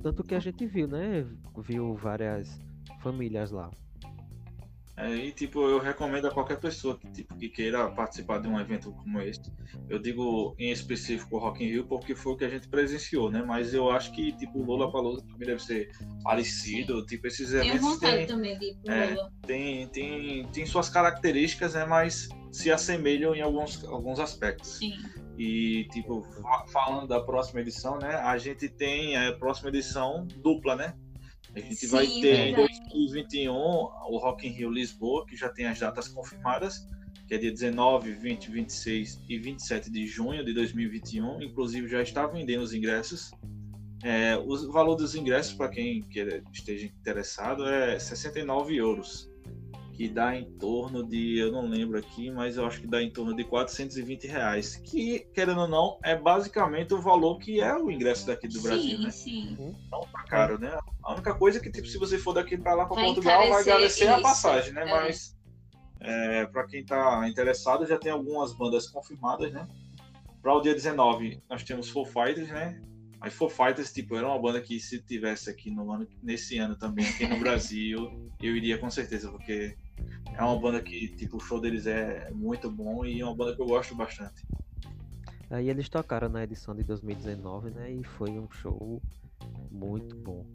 Tanto 0.00 0.22
que 0.22 0.36
a 0.36 0.38
gente 0.38 0.64
viu, 0.64 0.86
né? 0.86 1.26
Viu 1.58 1.96
várias 1.96 2.60
famílias 3.00 3.50
lá. 3.50 3.68
É, 4.94 5.08
e 5.14 5.32
tipo, 5.32 5.62
eu 5.68 5.78
recomendo 5.78 6.26
a 6.26 6.30
qualquer 6.30 6.60
pessoa 6.60 6.98
que, 6.98 7.10
tipo, 7.10 7.34
que 7.36 7.48
queira 7.48 7.90
participar 7.90 8.38
de 8.38 8.46
um 8.46 8.60
evento 8.60 8.92
como 8.92 9.20
esse. 9.22 9.40
Eu 9.88 9.98
digo 9.98 10.54
em 10.58 10.70
específico 10.70 11.36
o 11.36 11.38
Rock 11.38 11.64
in 11.64 11.68
Rio 11.68 11.86
porque 11.86 12.14
foi 12.14 12.34
o 12.34 12.36
que 12.36 12.44
a 12.44 12.48
gente 12.48 12.68
presenciou, 12.68 13.30
né? 13.30 13.42
Mas 13.42 13.72
eu 13.72 13.90
acho 13.90 14.12
que 14.12 14.32
tipo 14.36 14.58
o 14.58 14.64
Lola 14.64 14.92
Palusa 14.92 15.24
também 15.26 15.46
deve 15.46 15.62
ser 15.62 15.90
parecido. 16.22 17.04
Tipo, 17.06 17.26
esses 17.26 17.50
Tenho 17.50 17.64
eventos 17.64 17.80
vontade 17.80 18.16
têm, 18.18 18.26
também 18.26 18.58
de 18.58 18.66
ir 18.66 18.76
pro 18.82 18.92
é. 18.92 19.16
Tem, 19.46 19.88
tem, 19.88 20.46
tem 20.48 20.66
suas 20.66 20.90
características, 20.90 21.72
né? 21.72 21.86
Mas 21.86 22.28
se 22.50 22.70
assemelham 22.70 23.34
em 23.34 23.40
alguns, 23.40 23.82
alguns 23.84 24.20
aspectos. 24.20 24.76
Sim. 24.76 24.92
E, 25.38 25.88
tipo, 25.90 26.22
fa- 26.42 26.66
falando 26.70 27.08
da 27.08 27.18
próxima 27.20 27.62
edição, 27.62 27.98
né? 27.98 28.16
A 28.16 28.36
gente 28.36 28.68
tem 28.68 29.16
a 29.16 29.32
próxima 29.32 29.70
edição 29.70 30.26
dupla, 30.42 30.76
né? 30.76 30.94
A 31.54 31.60
gente 31.60 31.76
Sim, 31.76 31.86
vai 31.88 32.06
ter 32.06 32.34
em 32.34 32.54
verdade. 32.54 32.80
2021 32.90 33.52
o 33.52 34.18
Rock 34.18 34.46
in 34.46 34.50
Rio 34.50 34.70
Lisboa, 34.70 35.26
que 35.26 35.36
já 35.36 35.48
tem 35.48 35.66
as 35.66 35.78
datas 35.78 36.08
confirmadas, 36.08 36.88
que 37.26 37.34
é 37.34 37.38
dia 37.38 37.50
19, 37.50 38.12
20, 38.12 38.50
26 38.50 39.20
e 39.28 39.38
27 39.38 39.90
de 39.90 40.06
junho 40.06 40.44
de 40.44 40.52
2021. 40.52 41.42
Inclusive 41.42 41.88
já 41.88 42.02
está 42.02 42.26
vendendo 42.26 42.62
os 42.62 42.72
ingressos. 42.72 43.30
É, 44.02 44.36
o 44.36 44.72
valor 44.72 44.96
dos 44.96 45.14
ingressos, 45.14 45.54
para 45.54 45.68
quem 45.68 46.04
esteja 46.52 46.86
interessado, 46.86 47.66
é 47.68 47.98
69 47.98 48.74
euros, 48.76 49.31
que 49.92 50.08
dá 50.08 50.34
em 50.34 50.44
torno 50.58 51.06
de, 51.06 51.38
eu 51.38 51.52
não 51.52 51.68
lembro 51.68 51.98
aqui, 51.98 52.30
mas 52.30 52.56
eu 52.56 52.66
acho 52.66 52.80
que 52.80 52.86
dá 52.86 53.02
em 53.02 53.10
torno 53.10 53.36
de 53.36 53.44
420 53.44 54.26
reais, 54.26 54.76
que, 54.76 55.20
querendo 55.34 55.60
ou 55.60 55.68
não, 55.68 55.98
é 56.02 56.16
basicamente 56.16 56.94
o 56.94 57.00
valor 57.00 57.38
que 57.38 57.60
é 57.60 57.76
o 57.76 57.90
ingresso 57.90 58.26
daqui 58.26 58.48
do 58.48 58.60
Brasil, 58.62 58.96
sim, 58.96 59.02
né? 59.02 59.10
sim. 59.10 59.76
Não 59.90 60.00
tá 60.00 60.24
caro, 60.24 60.58
né? 60.58 60.78
A 61.02 61.12
única 61.12 61.34
coisa 61.34 61.58
é 61.58 61.60
que, 61.60 61.70
tipo, 61.70 61.86
se 61.86 61.98
você 61.98 62.18
for 62.18 62.32
daqui 62.32 62.56
para 62.56 62.74
lá 62.74 62.86
para 62.86 63.02
Portugal, 63.02 63.38
vai 63.38 63.62
encarecer 63.62 63.74
encarecer 63.74 64.10
a 64.10 64.14
isso, 64.14 64.22
passagem, 64.22 64.72
né? 64.72 64.82
é. 64.82 64.90
Mas 64.90 65.36
é, 66.00 66.46
para 66.46 66.66
quem 66.66 66.84
tá 66.84 67.28
interessado, 67.28 67.86
já 67.86 67.98
tem 67.98 68.10
algumas 68.10 68.52
bandas 68.54 68.88
confirmadas, 68.88 69.52
né? 69.52 69.68
Para 70.40 70.54
o 70.54 70.60
dia 70.60 70.74
19, 70.74 71.40
nós 71.48 71.62
temos 71.62 71.88
Foo 71.88 72.04
Fighters, 72.04 72.48
né? 72.48 72.80
Mas 73.20 73.34
Foo 73.34 73.48
Fighters, 73.48 73.92
tipo, 73.92 74.16
era 74.16 74.26
uma 74.26 74.40
banda 74.40 74.60
que 74.60 74.80
se 74.80 75.00
tivesse 75.00 75.48
aqui 75.48 75.70
no 75.70 75.92
ano, 75.92 76.08
nesse 76.20 76.58
ano 76.58 76.76
também, 76.76 77.06
aqui 77.06 77.28
no 77.28 77.38
Brasil, 77.38 78.30
eu 78.42 78.56
iria 78.56 78.78
com 78.78 78.90
certeza, 78.90 79.30
porque 79.30 79.76
é 80.36 80.42
uma 80.42 80.58
banda 80.58 80.80
que, 80.80 81.08
tipo, 81.16 81.36
o 81.36 81.40
show 81.40 81.60
deles 81.60 81.86
é 81.86 82.30
muito 82.32 82.70
bom 82.70 83.04
e 83.04 83.20
é 83.20 83.24
uma 83.24 83.34
banda 83.34 83.54
que 83.54 83.62
eu 83.62 83.66
gosto 83.66 83.94
bastante. 83.94 84.46
Aí 85.50 85.68
eles 85.68 85.88
tocaram 85.88 86.28
na 86.28 86.42
edição 86.44 86.74
de 86.74 86.82
2019, 86.82 87.70
né? 87.70 87.92
E 87.92 88.02
foi 88.02 88.30
um 88.38 88.50
show 88.50 89.02
muito 89.70 90.16
bom. 90.16 90.46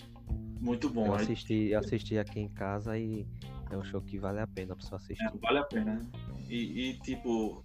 Muito 0.59 0.89
bom. 0.89 1.05
Eu 1.05 1.13
assisti, 1.13 1.69
eu 1.69 1.79
assisti 1.79 2.17
aqui 2.17 2.39
em 2.39 2.49
casa 2.49 2.97
e 2.97 3.27
é 3.69 3.77
um 3.77 3.83
show 3.83 4.01
que 4.01 4.17
vale 4.17 4.39
a 4.39 4.47
pena 4.47 4.75
pra 4.75 4.77
pessoa 4.77 4.97
assistir. 4.97 5.23
É, 5.23 5.37
vale 5.37 5.59
a 5.59 5.63
pena. 5.63 5.95
né? 5.95 6.05
E, 6.49 6.89
e, 6.89 6.99
tipo, 6.99 7.63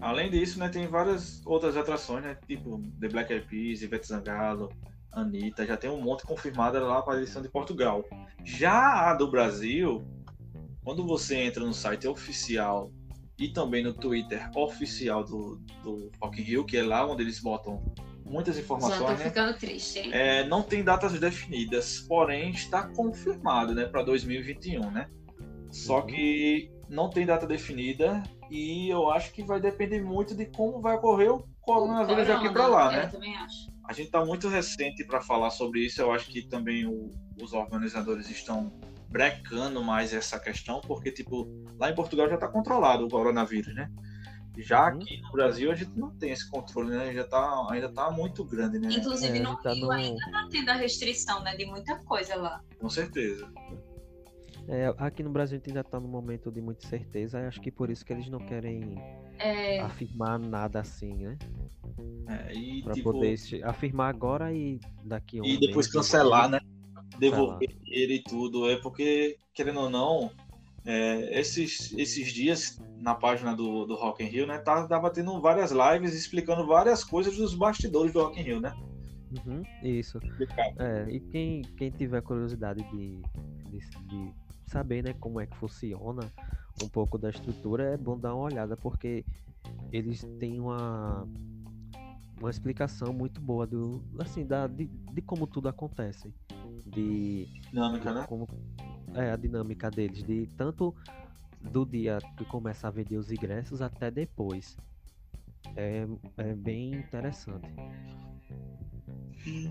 além 0.00 0.28
disso, 0.30 0.58
né, 0.58 0.68
tem 0.68 0.88
várias 0.88 1.44
outras 1.46 1.76
atrações, 1.76 2.24
né? 2.24 2.36
Tipo, 2.46 2.82
The 3.00 3.08
Black 3.08 3.32
Eyed 3.32 3.46
Peas, 3.46 3.82
Ivete 3.82 4.06
Sangalo, 4.06 4.68
Anitta, 5.12 5.64
já 5.64 5.76
tem 5.76 5.88
um 5.88 6.02
monte 6.02 6.24
confirmada 6.24 6.80
lá 6.84 7.00
para 7.00 7.14
a 7.14 7.22
edição 7.22 7.40
de 7.42 7.48
Portugal. 7.48 8.04
Já 8.44 9.10
a 9.10 9.14
do 9.14 9.30
Brasil, 9.30 10.04
quando 10.86 11.04
você 11.04 11.34
entra 11.38 11.64
no 11.64 11.74
site 11.74 12.06
oficial 12.06 12.92
e 13.36 13.48
também 13.48 13.82
no 13.82 13.92
Twitter 13.92 14.48
oficial 14.56 15.24
do, 15.24 15.56
do 15.82 16.12
Rock 16.22 16.40
in 16.40 16.44
Rio, 16.44 16.64
que 16.64 16.76
é 16.76 16.82
lá 16.84 17.04
onde 17.04 17.24
eles 17.24 17.40
botam 17.40 17.82
muitas 18.24 18.54
Já 18.54 18.60
tô 18.62 18.64
informações, 18.76 19.18
né? 19.18 19.24
ficando 19.24 19.58
triste, 19.58 19.98
hein? 19.98 20.10
É, 20.12 20.46
não 20.46 20.62
tem 20.62 20.84
datas 20.84 21.18
definidas, 21.18 21.98
porém 22.08 22.50
está 22.50 22.84
confirmado, 22.86 23.74
né, 23.74 23.84
para 23.86 24.04
2021, 24.04 24.88
né? 24.92 25.10
Só 25.72 26.02
Uhum. 26.02 26.06
que 26.06 26.70
não 26.88 27.10
tem 27.10 27.26
data 27.26 27.48
definida 27.48 28.22
e 28.48 28.88
eu 28.88 29.10
acho 29.10 29.32
que 29.32 29.42
vai 29.42 29.60
depender 29.60 30.00
muito 30.04 30.36
de 30.36 30.46
como 30.46 30.80
vai 30.80 30.94
ocorrer 30.94 31.32
o 31.34 31.44
coronavírus 31.62 32.28
daqui 32.28 32.48
para 32.48 32.68
lá, 32.68 32.86
Eu 32.86 32.92
né? 32.92 33.06
também 33.08 33.36
acho. 33.36 33.68
A 33.88 33.92
gente 33.92 34.06
está 34.06 34.24
muito 34.24 34.46
recente 34.48 35.04
para 35.04 35.20
falar 35.20 35.50
sobre 35.50 35.80
isso. 35.84 36.00
Eu 36.00 36.12
acho 36.12 36.30
que 36.30 36.42
também 36.48 36.86
o- 36.86 37.10
os 37.42 37.52
organizadores 37.52 38.30
estão 38.30 38.72
brecando 39.08 39.82
mais 39.82 40.12
essa 40.12 40.38
questão, 40.38 40.80
porque 40.80 41.10
tipo 41.10 41.46
lá 41.78 41.90
em 41.90 41.94
Portugal 41.94 42.28
já 42.28 42.34
está 42.34 42.48
controlado 42.48 43.06
o 43.06 43.08
coronavírus, 43.08 43.74
né? 43.74 43.90
Já 44.58 44.80
Uhum. 44.90 45.00
aqui 45.00 45.20
no 45.20 45.32
Brasil 45.32 45.70
a 45.70 45.74
gente 45.74 45.90
não 45.98 46.10
tem 46.10 46.30
esse 46.32 46.48
controle, 46.50 46.90
né? 46.90 47.12
Já 47.12 47.24
tá, 47.24 47.66
ainda 47.70 47.92
tá 47.92 48.10
muito 48.10 48.42
grande, 48.44 48.78
né? 48.78 48.88
Inclusive 48.90 49.38
É, 49.38 49.42
no 49.42 49.56
tá 49.62 49.72
Rio 49.72 49.86
no- 49.86 49.92
ainda 49.92 50.30
tá 50.30 50.48
tendo 50.50 50.70
a 50.70 50.74
restrição, 50.74 51.42
né? 51.42 51.54
De 51.56 51.66
muita 51.66 51.98
coisa 52.04 52.34
lá. 52.36 52.60
Com 52.78 52.88
certeza. 52.88 53.46
É, 54.68 54.92
aqui 54.98 55.22
no 55.22 55.30
Brasil 55.30 55.56
a 55.56 55.58
gente 55.58 55.68
ainda 55.70 55.80
está 55.82 56.00
num 56.00 56.08
momento 56.08 56.50
de 56.50 56.60
muita 56.60 56.88
certeza, 56.88 57.46
acho 57.46 57.60
que 57.60 57.70
por 57.70 57.90
isso 57.90 58.04
que 58.04 58.12
eles 58.12 58.28
não 58.28 58.40
querem 58.40 58.96
É, 59.38 59.78
afirmar 59.80 60.38
nada 60.38 60.80
assim, 60.80 61.12
né? 61.14 61.36
É, 62.26 62.54
e, 62.54 62.82
Pra 62.82 62.94
tipo, 62.94 63.12
poder 63.12 63.36
se- 63.36 63.62
afirmar 63.62 64.08
agora 64.08 64.52
e 64.52 64.80
daqui 65.04 65.38
a 65.38 65.42
um 65.42 65.46
e 65.46 65.58
depois 65.60 65.86
mês, 65.86 65.88
cancelar, 65.92 66.48
né? 66.48 66.58
Devolver 67.18 67.76
ele 67.86 68.14
e 68.14 68.22
tudo. 68.22 68.68
É 68.70 68.76
porque, 68.76 69.38
querendo 69.54 69.80
ou 69.80 69.90
não, 69.90 70.30
é, 70.84 71.40
esses, 71.40 71.92
esses 71.96 72.32
dias 72.32 72.78
na 72.98 73.14
página 73.14 73.54
do, 73.54 73.86
do 73.86 73.94
Rock 73.94 74.22
in 74.22 74.28
Rio, 74.28 74.46
né? 74.46 74.58
Tá, 74.58 74.86
tava 74.86 75.10
tendo 75.10 75.40
várias 75.40 75.70
lives 75.70 76.14
explicando 76.14 76.66
várias 76.66 77.04
coisas 77.04 77.36
dos 77.36 77.54
bastidores 77.54 78.12
do 78.12 78.22
Rock 78.22 78.40
in 78.40 78.44
Rio, 78.44 78.60
né? 78.60 78.72
Uhum, 79.44 79.62
isso. 79.82 80.20
É, 80.78 81.06
e 81.10 81.20
quem, 81.20 81.62
quem 81.76 81.90
tiver 81.90 82.22
curiosidade 82.22 82.82
de, 82.90 83.20
de, 83.70 83.78
de 84.06 84.34
saber 84.64 85.02
né, 85.02 85.14
como 85.18 85.40
é 85.40 85.46
que 85.46 85.56
funciona 85.56 86.32
um 86.82 86.88
pouco 86.88 87.18
da 87.18 87.30
estrutura, 87.30 87.94
é 87.94 87.96
bom 87.96 88.18
dar 88.18 88.34
uma 88.34 88.44
olhada, 88.44 88.76
porque 88.76 89.24
eles 89.92 90.22
têm 90.38 90.60
uma, 90.60 91.26
uma 92.38 92.50
explicação 92.50 93.12
muito 93.12 93.40
boa 93.40 93.66
do, 93.66 94.02
assim, 94.18 94.46
da, 94.46 94.66
de, 94.66 94.86
de 94.86 95.22
como 95.22 95.46
tudo 95.46 95.68
acontece. 95.68 96.32
De 96.84 97.46
Dinâmica, 97.70 98.12
né? 98.12 98.24
como 98.28 98.46
é 99.14 99.30
a 99.30 99.36
dinâmica 99.36 99.90
deles, 99.90 100.22
de 100.22 100.46
tanto 100.56 100.94
do 101.60 101.84
dia 101.86 102.18
que 102.36 102.44
começa 102.44 102.88
a 102.88 102.90
vender 102.90 103.16
os 103.16 103.30
ingressos 103.30 103.80
até 103.80 104.10
depois. 104.10 104.76
É, 105.74 106.06
é 106.36 106.54
bem 106.54 106.94
interessante. 106.94 107.68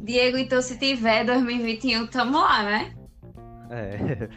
Diego, 0.03 0.37
então 0.37 0.61
se 0.61 0.77
tiver 0.77 1.25
2021, 1.25 2.07
tamo 2.07 2.37
lá, 2.39 2.63
né? 2.63 2.95
É, 3.69 4.29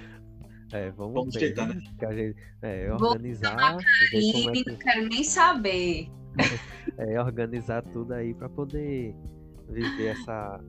é 0.87 0.91
vamos, 0.91 1.15
Vamos 1.15 1.35
ver. 1.35 1.49
tentar, 1.55 1.67
né? 1.69 1.81
que 1.99 2.05
a 2.05 2.13
gente- 2.15 2.37
é, 2.63 2.93
organizar, 2.93 3.77
é 4.13 4.53
que- 4.53 4.71
não 4.71 4.79
quero 4.79 5.09
nem 5.09 5.25
saber. 5.25 6.09
é, 6.99 7.21
organizar 7.21 7.83
tudo 7.83 8.13
aí 8.15 8.35
para 8.35 8.49
poder 8.49 9.15
viver 9.69 10.07
essa 10.07 10.61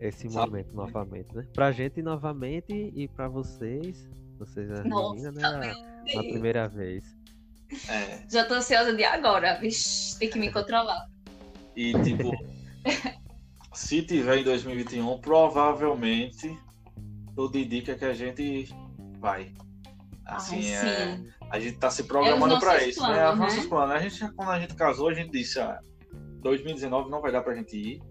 esse 0.00 0.28
Sabe? 0.28 0.50
momento 0.50 0.74
novamente, 0.74 1.34
né? 1.34 1.46
Pra 1.52 1.72
gente 1.72 2.02
novamente 2.02 2.92
e 2.94 3.08
pra 3.08 3.28
vocês, 3.28 4.08
vocês 4.38 4.70
as 4.70 4.84
Nossa, 4.84 5.14
meninas, 5.14 5.34
né? 5.34 5.74
primeira 6.30 6.68
vez. 6.68 7.16
É. 7.88 8.22
Já 8.30 8.44
tô 8.44 8.54
ansiosa 8.54 8.94
de 8.94 9.04
agora. 9.04 9.58
Vixe, 9.58 10.18
tem 10.18 10.30
que 10.30 10.38
me 10.38 10.52
controlar. 10.52 11.08
E 11.74 11.92
tipo, 12.02 12.30
se 13.74 14.02
tiver 14.02 14.38
em 14.38 14.44
2021, 14.44 15.18
provavelmente 15.20 16.56
tudo 17.34 17.58
indica 17.58 17.94
que 17.94 18.04
a 18.04 18.14
gente 18.14 18.68
vai. 19.18 19.52
Assim, 20.24 20.74
Ai, 20.74 20.88
é, 20.88 21.20
a 21.50 21.60
gente 21.60 21.78
tá 21.78 21.90
se 21.90 22.04
programando 22.04 22.56
É 22.56 22.60
para 22.60 22.82
isso, 22.84 23.00
né? 23.02 23.14
planos, 23.14 23.32
Os 23.32 23.38
nossos 23.38 23.62
né? 23.64 23.68
planos. 23.68 23.94
A 23.94 23.98
gente, 23.98 24.32
quando 24.34 24.50
a 24.50 24.60
gente 24.60 24.74
casou, 24.74 25.08
a 25.08 25.14
gente 25.14 25.30
disse, 25.30 25.60
ah, 25.60 25.78
2019 26.40 27.10
não 27.10 27.20
vai 27.20 27.30
dar 27.30 27.42
pra 27.42 27.54
gente 27.54 27.76
ir. 27.76 28.02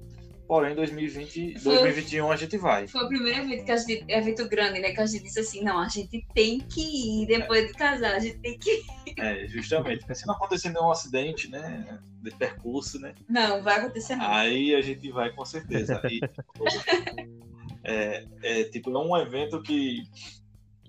Porém, 0.48 0.76
2020, 0.76 1.60
Foi- 1.60 1.74
2021 1.74 2.32
a 2.32 2.36
gente 2.36 2.56
vai. 2.58 2.88
Foi 2.88 3.04
o 3.04 3.08
primeiro 3.08 3.40
evento 3.42 3.66
que 3.66 3.72
a 3.72 3.78
gente, 3.78 4.06
evento 4.08 4.48
grande, 4.48 4.80
né? 4.80 4.92
Que 4.92 5.02
a 5.02 5.06
gente 5.08 5.24
disse 5.24 5.40
assim, 5.40 5.64
não, 5.64 5.80
a 5.80 5.88
gente 5.88 6.24
tem 6.36 6.60
que 6.60 7.24
ir 7.24 7.26
depois 7.28 7.68
de 7.68 7.74
casar, 7.74 8.16
a 8.16 8.20
gente 8.20 8.38
tem 8.38 8.58
que 8.60 8.70
ir. 8.70 8.86
É, 9.20 9.48
justamente. 9.48 10.00
Porque 10.02 10.14
se 10.14 10.28
não 10.28 10.36
acontecer 10.36 10.70
nenhum 10.70 10.92
acidente, 10.92 11.50
né? 11.50 12.00
De 12.22 12.30
percurso, 12.32 13.00
né? 13.00 13.16
Não, 13.28 13.64
vai 13.64 13.80
acontecer 13.80 14.16
não. 14.16 14.26
Aí 14.32 14.76
a 14.76 14.82
gente 14.82 15.12
vai 15.12 15.32
com 15.32 15.44
certeza. 15.46 16.00
E, 16.10 16.20
é, 17.84 18.26
é, 18.44 18.64
tipo, 18.66 18.92
é 18.92 19.00
um 19.00 19.16
evento 19.18 19.62
que. 19.62 20.04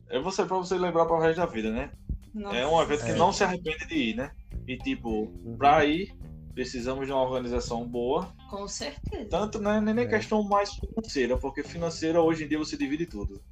É 0.08 0.18
você 0.20 0.44
para 0.44 0.56
você 0.56 0.76
lembrar 0.78 1.06
para 1.06 1.16
o 1.16 1.20
resto 1.20 1.38
da 1.38 1.46
vida, 1.46 1.70
né? 1.70 1.90
Nossa. 2.34 2.56
É 2.56 2.66
um 2.66 2.80
evento 2.80 3.04
que 3.04 3.10
É. 3.12 3.16
não 3.16 3.32
se 3.32 3.42
arrepende 3.42 3.86
de 3.86 3.94
ir, 3.94 4.14
né? 4.16 4.30
E 4.68 4.76
tipo, 4.76 5.32
Uhum. 5.44 5.56
para 5.56 5.84
ir, 5.84 6.12
precisamos 6.56 7.06
de 7.06 7.12
uma 7.12 7.20
organização 7.22 7.86
boa. 7.86 8.32
Com 8.48 8.66
certeza. 8.66 9.26
Tanto 9.28 9.60
né, 9.60 9.78
nem 9.78 9.92
nem 9.94 10.06
É. 10.06 10.08
questão 10.08 10.42
mais 10.42 10.70
financeira, 10.74 11.36
porque 11.36 11.62
financeira 11.62 12.22
hoje 12.22 12.44
em 12.44 12.48
dia 12.48 12.56
você 12.58 12.78
divide 12.78 13.04
tudo. 13.04 13.42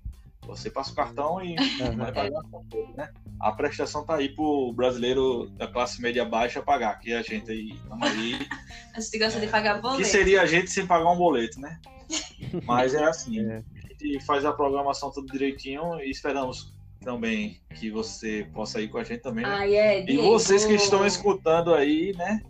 Você 0.47 0.71
passa 0.71 0.91
o 0.93 0.95
cartão 0.95 1.39
e 1.45 1.55
Aham. 1.83 1.97
vai 2.01 2.13
pagar 2.15 2.41
tudo, 2.71 2.95
né? 2.97 3.11
A 3.39 3.53
prestação 3.53 4.07
tá 4.07 4.15
aí 4.17 4.35
pro 4.35 4.73
brasileiro 4.73 5.51
da 5.51 5.67
classe 5.69 6.01
média 6.01 6.25
baixa 6.25 6.63
pagar, 6.63 6.99
que 6.99 7.13
a 7.13 7.21
gente 7.21 7.51
aí 7.51 7.73
estamos 7.75 8.09
aí. 8.09 8.33
A 8.97 9.01
gente 9.01 9.19
gosta 9.19 9.39
de 9.41 9.49
pagar 9.49 9.75
que 9.77 9.83
boleto. 9.83 10.05
seria 10.09 10.41
a 10.41 10.47
gente 10.47 10.71
sem 10.71 10.87
pagar 10.87 11.11
um 11.13 11.17
boleto, 11.19 11.61
né? 11.61 11.79
Mas 12.65 12.95
é 12.95 13.05
assim, 13.05 13.39
É. 13.41 13.57
a 13.59 14.03
gente 14.03 14.25
faz 14.25 14.45
a 14.47 14.53
programação 14.53 15.11
tudo 15.13 15.31
direitinho 15.31 16.01
e 16.01 16.09
esperamos 16.11 16.73
também 17.03 17.61
que 17.75 17.91
você 17.91 18.49
possa 18.55 18.81
ir 18.81 18.89
com 18.89 18.97
a 18.97 19.05
gente 19.05 19.21
também. 19.21 19.45
né? 19.45 19.51
Ai, 19.53 19.75
é, 19.77 20.11
e 20.11 20.17
vocês 20.17 20.65
que 20.65 20.73
estão 20.75 21.05
escutando 21.05 21.75
aí, 21.75 22.15
né? 22.17 22.41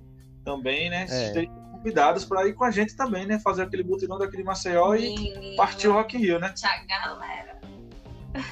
Também, 0.44 0.90
né? 0.90 1.06
É. 1.08 1.26
Estejam 1.26 1.54
convidados 1.72 2.24
para 2.24 2.46
ir 2.46 2.54
com 2.54 2.64
a 2.64 2.70
gente 2.70 2.96
também, 2.96 3.26
né? 3.26 3.38
Fazer 3.38 3.62
aquele 3.62 3.82
butirão 3.82 4.18
daquele 4.18 4.44
Maceió 4.44 4.94
e 4.94 5.14
Menino. 5.14 5.56
partir 5.56 5.88
o 5.88 5.92
Rock 5.92 6.16
in 6.16 6.20
Rio, 6.20 6.38
né? 6.38 6.52
Tchau, 6.52 6.70
galera. 6.88 7.60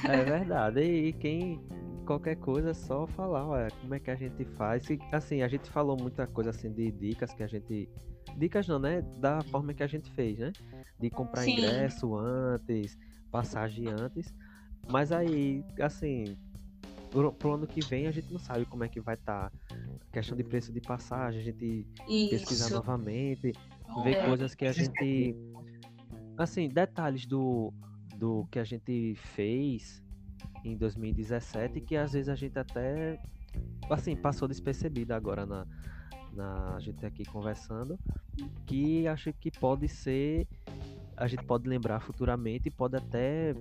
É 0.05 0.23
verdade. 0.23 0.81
E 0.81 1.13
quem 1.13 1.61
qualquer 2.05 2.35
coisa 2.35 2.71
é 2.71 2.73
só 2.73 3.07
falar, 3.07 3.45
olha, 3.45 3.67
como 3.81 3.95
é 3.95 3.99
que 3.99 4.11
a 4.11 4.15
gente 4.15 4.45
faz. 4.45 4.89
E, 4.89 4.99
assim, 5.11 5.41
a 5.41 5.47
gente 5.47 5.69
falou 5.69 5.97
muita 5.97 6.27
coisa 6.27 6.51
assim 6.51 6.71
de 6.71 6.91
dicas 6.91 7.33
que 7.33 7.43
a 7.43 7.47
gente. 7.47 7.89
Dicas 8.37 8.67
não, 8.67 8.79
né? 8.79 9.01
Da 9.19 9.41
forma 9.43 9.73
que 9.73 9.83
a 9.83 9.87
gente 9.87 10.11
fez, 10.11 10.37
né? 10.37 10.51
De 10.99 11.09
comprar 11.09 11.43
Sim. 11.43 11.53
ingresso 11.53 12.15
antes, 12.15 12.97
passagem 13.31 13.87
antes. 13.87 14.33
Mas 14.89 15.11
aí, 15.11 15.63
assim, 15.79 16.37
pro, 17.13 17.31
pro 17.31 17.53
ano 17.53 17.67
que 17.67 17.79
vem 17.81 18.07
a 18.07 18.11
gente 18.11 18.31
não 18.31 18.39
sabe 18.39 18.65
como 18.65 18.83
é 18.83 18.89
que 18.89 18.99
vai 18.99 19.13
estar. 19.13 19.51
Questão 20.11 20.35
de 20.35 20.43
preço 20.43 20.73
de 20.73 20.81
passagem, 20.81 21.39
a 21.39 21.43
gente 21.43 21.87
pesquisar 22.29 22.65
Isso. 22.65 22.75
novamente, 22.75 23.53
ver 24.03 24.15
É. 24.15 24.25
coisas 24.25 24.55
que 24.55 24.65
a 24.65 24.71
gente. 24.73 25.35
Assim, 26.35 26.67
detalhes 26.67 27.27
do, 27.27 27.71
do 28.17 28.47
que 28.49 28.57
a 28.57 28.63
gente 28.63 29.13
fez 29.15 30.03
em 30.65 30.75
2017 30.75 31.79
que 31.81 31.95
às 31.95 32.13
vezes 32.13 32.29
a 32.29 32.35
gente 32.35 32.57
até. 32.57 33.21
Assim, 33.89 34.15
passou 34.15 34.47
despercebido 34.47 35.13
agora 35.13 35.45
na, 35.45 35.67
na 36.33 36.75
a 36.75 36.79
gente 36.79 37.05
aqui 37.05 37.23
conversando. 37.25 37.99
Que 38.65 39.07
acho 39.07 39.31
que 39.33 39.51
pode 39.51 39.87
ser. 39.87 40.47
A 41.15 41.27
gente 41.27 41.43
pode 41.45 41.69
lembrar 41.69 41.99
futuramente 41.99 42.69
e 42.69 42.71
pode 42.71 42.97
até 42.97 43.53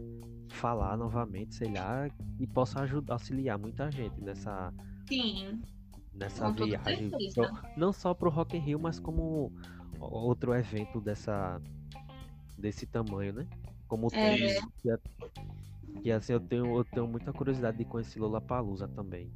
falar 0.52 0.96
novamente, 0.96 1.54
sei 1.54 1.72
lá, 1.72 2.08
e 2.38 2.46
possa 2.46 2.80
ajudar, 2.82 3.14
auxiliar 3.14 3.58
muita 3.58 3.90
gente 3.90 4.20
nessa, 4.20 4.72
Sim. 5.08 5.60
nessa 6.14 6.46
Com 6.52 6.64
viagem. 6.64 7.10
pro- 7.34 7.50
não 7.76 7.92
só 7.92 8.14
pro 8.14 8.30
Rock 8.30 8.56
in 8.56 8.60
Rio, 8.60 8.78
mas 8.78 8.98
como 9.00 9.52
outro 9.98 10.54
evento 10.54 11.00
dessa 11.00 11.60
desse 12.58 12.86
tamanho, 12.86 13.32
né? 13.32 13.46
Como 13.88 14.06
É. 14.12 14.36
tem 14.36 14.60
que, 14.80 14.90
a- 14.90 14.98
que 16.02 16.10
assim 16.12 16.32
eu 16.32 16.40
tenho 16.40 16.76
eu 16.78 16.84
tenho 16.84 17.06
muita 17.08 17.32
curiosidade 17.32 17.78
de 17.78 17.84
conhecer 17.84 18.20
Lollapalooza 18.20 18.86
também. 18.88 19.32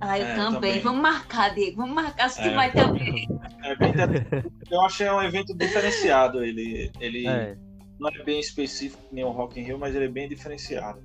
Ah, 0.00 0.18
eu 0.18 0.26
É, 0.26 0.34
também. 0.36 0.52
também. 0.52 0.80
Vamos 0.80 1.00
marcar, 1.02 1.54
Diego. 1.54 1.78
Vamos 1.78 1.94
marcar 1.94 2.28
se 2.30 2.40
tu 2.40 2.48
É. 2.48 2.54
vai 2.54 2.72
também. 2.72 3.26
É. 3.60 4.44
Eu 4.70 4.80
achei 4.82 5.10
um 5.10 5.20
evento 5.20 5.52
diferenciado. 5.56 6.42
Ele, 6.44 6.90
ele 7.00 7.26
É, 7.26 7.58
não 7.98 8.08
é 8.08 8.22
bem 8.24 8.40
específico 8.40 9.02
nem 9.12 9.24
o 9.24 9.30
Rock 9.30 9.58
in 9.60 9.64
Rio, 9.64 9.78
mas 9.78 9.94
ele 9.94 10.06
é 10.06 10.08
bem 10.08 10.28
diferenciado. 10.28 11.00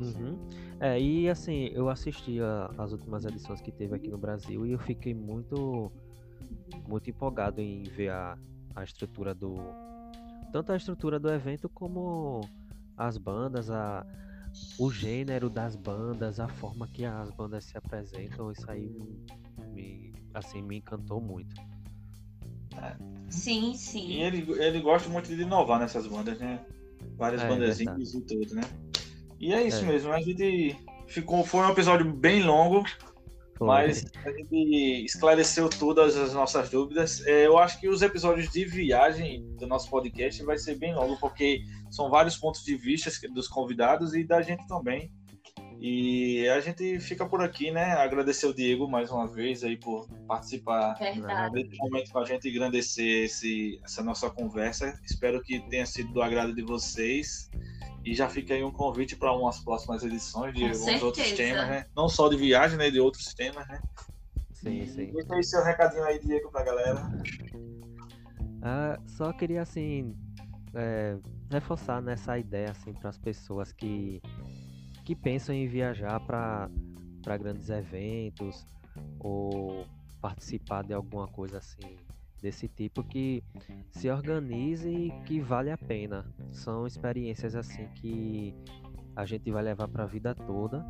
uhum. 0.00 0.38
É, 0.80 1.00
e 1.00 1.28
assim, 1.28 1.70
eu 1.72 1.88
assisti 1.88 2.40
a- 2.40 2.70
as 2.78 2.92
últimas 2.92 3.24
edições 3.24 3.60
que 3.60 3.70
teve 3.70 3.94
aqui 3.94 4.08
no 4.10 4.18
Brasil 4.18 4.66
e 4.66 4.72
eu 4.72 4.78
fiquei 4.78 5.14
muito 5.14 5.92
muito 6.88 7.08
empolgado 7.08 7.60
em 7.60 7.82
ver 7.84 8.08
a, 8.10 8.36
a 8.74 8.82
estrutura 8.82 9.34
do 9.34 9.54
tanto 10.52 10.72
a 10.72 10.76
estrutura 10.76 11.20
do 11.20 11.30
evento 11.30 11.68
como 11.68 12.40
as 12.96 13.16
bandas, 13.16 13.70
a, 13.70 14.04
o 14.78 14.90
gênero 14.90 15.48
das 15.48 15.76
bandas, 15.76 16.38
a 16.40 16.48
forma 16.48 16.86
que 16.88 17.04
as 17.04 17.30
bandas 17.30 17.64
se 17.64 17.78
apresentam, 17.78 18.50
isso 18.52 18.70
aí 18.70 18.90
me, 19.72 20.12
assim, 20.34 20.60
me 20.62 20.76
encantou 20.78 21.20
muito. 21.20 21.54
Sim, 23.28 23.72
E 23.72 23.76
sim. 23.78 24.22
ele, 24.22 24.46
ele 24.62 24.80
gosta 24.80 25.08
muito 25.08 25.34
de 25.34 25.40
inovar 25.42 25.80
nessas 25.80 26.06
bandas, 26.06 26.38
né? 26.38 26.60
Várias 27.16 27.42
É, 27.42 27.48
bandazinhas 27.48 28.14
e 28.14 28.20
tudo, 28.20 28.54
né? 28.54 28.62
E 29.40 29.52
é 29.52 29.62
isso 29.62 29.84
É. 29.84 29.88
mesmo. 29.88 30.12
A 30.12 30.20
gente 30.20 30.76
ficou. 31.08 31.44
Foi 31.44 31.60
um 31.60 31.70
episódio 31.70 32.10
bem 32.12 32.42
longo, 32.42 32.84
Foi. 33.56 33.66
mas 33.66 34.04
a 34.24 34.30
gente 34.30 35.04
esclareceu 35.04 35.68
todas 35.68 36.16
as 36.16 36.32
nossas 36.34 36.68
dúvidas. 36.70 37.24
É, 37.26 37.46
eu 37.46 37.58
acho 37.58 37.80
que 37.80 37.88
os 37.88 38.02
episódios 38.02 38.50
de 38.50 38.64
viagem 38.64 39.44
do 39.58 39.66
nosso 39.66 39.88
podcast 39.90 40.42
vai 40.44 40.58
ser 40.58 40.76
bem 40.76 40.94
longo, 40.94 41.18
porque 41.18 41.62
são 41.90 42.10
vários 42.10 42.36
pontos 42.36 42.62
de 42.64 42.76
vista 42.76 43.10
dos 43.30 43.48
convidados 43.48 44.14
e 44.14 44.24
da 44.24 44.42
gente 44.42 44.66
também. 44.68 45.10
E 45.84 46.48
a 46.48 46.60
gente 46.60 47.00
fica 47.00 47.26
por 47.26 47.42
aqui, 47.42 47.72
né? 47.72 47.94
Agradecer 47.94 48.46
o 48.46 48.54
Diego 48.54 48.88
mais 48.88 49.10
uma 49.10 49.26
vez 49.26 49.64
aí 49.64 49.76
por 49.76 50.08
participar 50.28 50.94
Verdade. 50.94 51.56
nesse 51.56 51.76
momento 51.76 52.12
com 52.12 52.20
a 52.20 52.24
gente 52.24 52.48
engrandecer 52.48 53.24
esse, 53.24 53.80
essa 53.82 54.00
nossa 54.00 54.30
conversa. 54.30 54.96
Espero 55.04 55.42
que 55.42 55.58
tenha 55.68 55.84
sido 55.84 56.12
do 56.12 56.22
agrado 56.22 56.54
de 56.54 56.62
vocês. 56.62 57.50
E 58.04 58.14
já 58.14 58.28
fica 58.28 58.54
aí 58.54 58.62
um 58.62 58.70
convite 58.70 59.16
para 59.16 59.32
umas 59.32 59.58
próximas 59.58 60.04
edições 60.04 60.54
de 60.54 60.62
alguns 60.62 61.02
outros 61.02 61.32
temas, 61.32 61.66
né? 61.66 61.86
Não 61.96 62.08
só 62.08 62.28
de 62.28 62.36
viagem, 62.36 62.78
né? 62.78 62.88
De 62.88 63.00
outros 63.00 63.34
temas, 63.34 63.66
né? 63.66 63.82
Sim, 64.52 64.86
sim. 64.86 65.12
Deixa 65.12 65.34
aí 65.34 65.42
seu 65.42 65.64
recadinho 65.64 66.04
aí, 66.04 66.20
Diego, 66.20 66.48
pra 66.52 66.62
galera. 66.62 67.10
Ah, 68.62 69.00
só 69.08 69.32
queria 69.32 69.62
assim 69.62 70.14
é, 70.74 71.16
reforçar 71.50 72.00
nessa 72.00 72.38
ideia 72.38 72.70
assim 72.70 72.92
para 72.92 73.10
as 73.10 73.18
pessoas 73.18 73.72
que 73.72 74.22
que 75.04 75.14
pensam 75.14 75.54
em 75.54 75.66
viajar 75.66 76.20
para 76.20 76.70
grandes 77.38 77.68
eventos 77.70 78.66
ou 79.18 79.86
participar 80.20 80.82
de 80.84 80.92
alguma 80.94 81.26
coisa 81.28 81.58
assim 81.58 81.98
desse 82.40 82.68
tipo 82.68 83.02
que 83.04 83.42
se 83.90 84.10
organize 84.10 84.88
e 84.88 85.12
que 85.26 85.40
vale 85.40 85.70
a 85.70 85.78
pena. 85.78 86.26
São 86.50 86.86
experiências 86.86 87.54
assim 87.54 87.86
que 87.94 88.54
a 89.14 89.24
gente 89.24 89.50
vai 89.50 89.62
levar 89.62 89.86
para 89.88 90.04
a 90.04 90.06
vida 90.06 90.34
toda, 90.34 90.84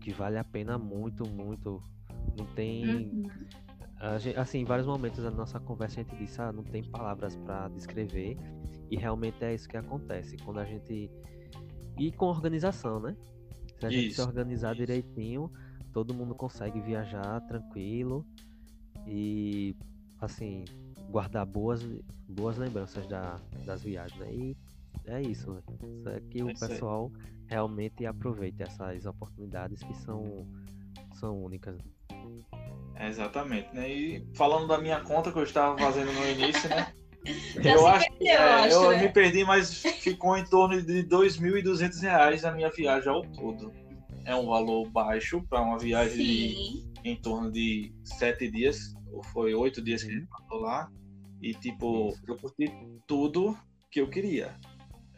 que 0.00 0.12
vale 0.12 0.38
a 0.38 0.44
pena 0.44 0.78
muito, 0.78 1.24
muito. 1.28 1.82
Não 2.36 2.46
tem 2.54 3.08
Uhum. 3.12 3.28
a 4.00 4.18
gen- 4.18 4.36
assim, 4.36 4.58
em 4.60 4.64
vários 4.64 4.86
momentos 4.86 5.22
da 5.22 5.30
nossa 5.30 5.60
conversa 5.60 6.00
a 6.00 6.02
gente 6.02 6.16
disse, 6.16 6.40
ah, 6.40 6.50
não 6.52 6.64
tem 6.64 6.82
palavras 6.82 7.36
para 7.36 7.68
descrever, 7.68 8.36
e 8.90 8.96
realmente 8.96 9.44
é 9.44 9.54
isso 9.54 9.68
que 9.68 9.76
acontece 9.76 10.36
quando 10.38 10.58
a 10.58 10.64
gente 10.64 11.08
e 11.98 12.12
com 12.12 12.26
organização, 12.26 13.00
né? 13.00 13.16
Se 13.78 13.86
a 13.86 13.90
gente 13.90 14.14
se 14.14 14.20
Isso, 14.20 14.22
organizar 14.22 14.74
isso. 14.74 14.76
direitinho, 14.76 15.50
todo 15.92 16.14
mundo 16.14 16.34
consegue 16.34 16.80
viajar 16.80 17.40
tranquilo 17.42 18.24
e 19.06 19.76
assim, 20.20 20.64
guardar 21.10 21.44
boas 21.46 21.82
boas 22.28 22.56
lembranças 22.56 23.06
da, 23.06 23.40
das 23.66 23.82
viagens, 23.82 24.18
né? 24.20 24.32
E 24.32 24.56
é 25.06 25.20
isso, 25.20 25.52
né? 25.52 25.62
Isso 25.98 26.08
é 26.08 26.20
que 26.20 26.42
É 26.44 26.44
o 26.44 26.50
isso 26.52 26.70
aí. 26.70 26.70
pessoal 26.70 27.12
realmente 27.46 28.06
aproveite 28.06 28.62
essas 28.62 29.04
oportunidades 29.04 29.82
que 29.82 29.94
são 29.94 30.46
são 31.14 31.42
únicas. 31.42 31.76
É, 32.94 33.08
exatamente, 33.08 33.74
né? 33.74 33.90
E 33.90 34.26
falando 34.34 34.68
da 34.68 34.78
minha 34.78 35.00
conta 35.00 35.32
que 35.32 35.38
eu 35.38 35.42
estava 35.42 35.76
fazendo 35.78 36.12
no 36.12 36.26
início, 36.26 36.68
né? 36.68 36.94
Já 37.60 37.74
eu 37.74 37.86
acho, 37.86 38.06
perdeu, 38.10 38.28
é, 38.28 38.34
eu 38.36 38.52
acho, 38.52 38.74
eu 38.74 38.90
né? 38.90 39.02
me 39.02 39.08
perdi, 39.10 39.44
mas 39.44 39.82
ficou 39.82 40.36
em 40.36 40.44
torno 40.44 40.82
de 40.82 41.04
2.200 41.04 42.00
reais 42.00 42.44
a 42.44 42.52
minha 42.52 42.70
viagem 42.70 43.08
ao 43.08 43.22
todo. 43.22 43.72
É 44.24 44.34
um 44.34 44.46
valor 44.46 44.88
baixo 44.88 45.42
para 45.48 45.60
uma 45.60 45.78
viagem 45.78 46.16
de, 46.16 46.84
em 47.04 47.16
torno 47.16 47.50
de 47.50 47.92
sete 48.04 48.50
dias, 48.50 48.94
ou 49.12 49.22
foi 49.22 49.54
oito 49.54 49.82
dias 49.82 50.02
que 50.02 50.10
a 50.10 50.14
gente 50.14 50.26
passou 50.26 50.60
lá. 50.60 50.90
E 51.40 51.54
tipo, 51.54 52.16
eu 52.26 52.36
curti 52.36 52.72
tudo 53.06 53.56
que 53.90 54.00
eu 54.00 54.08
queria. 54.08 54.54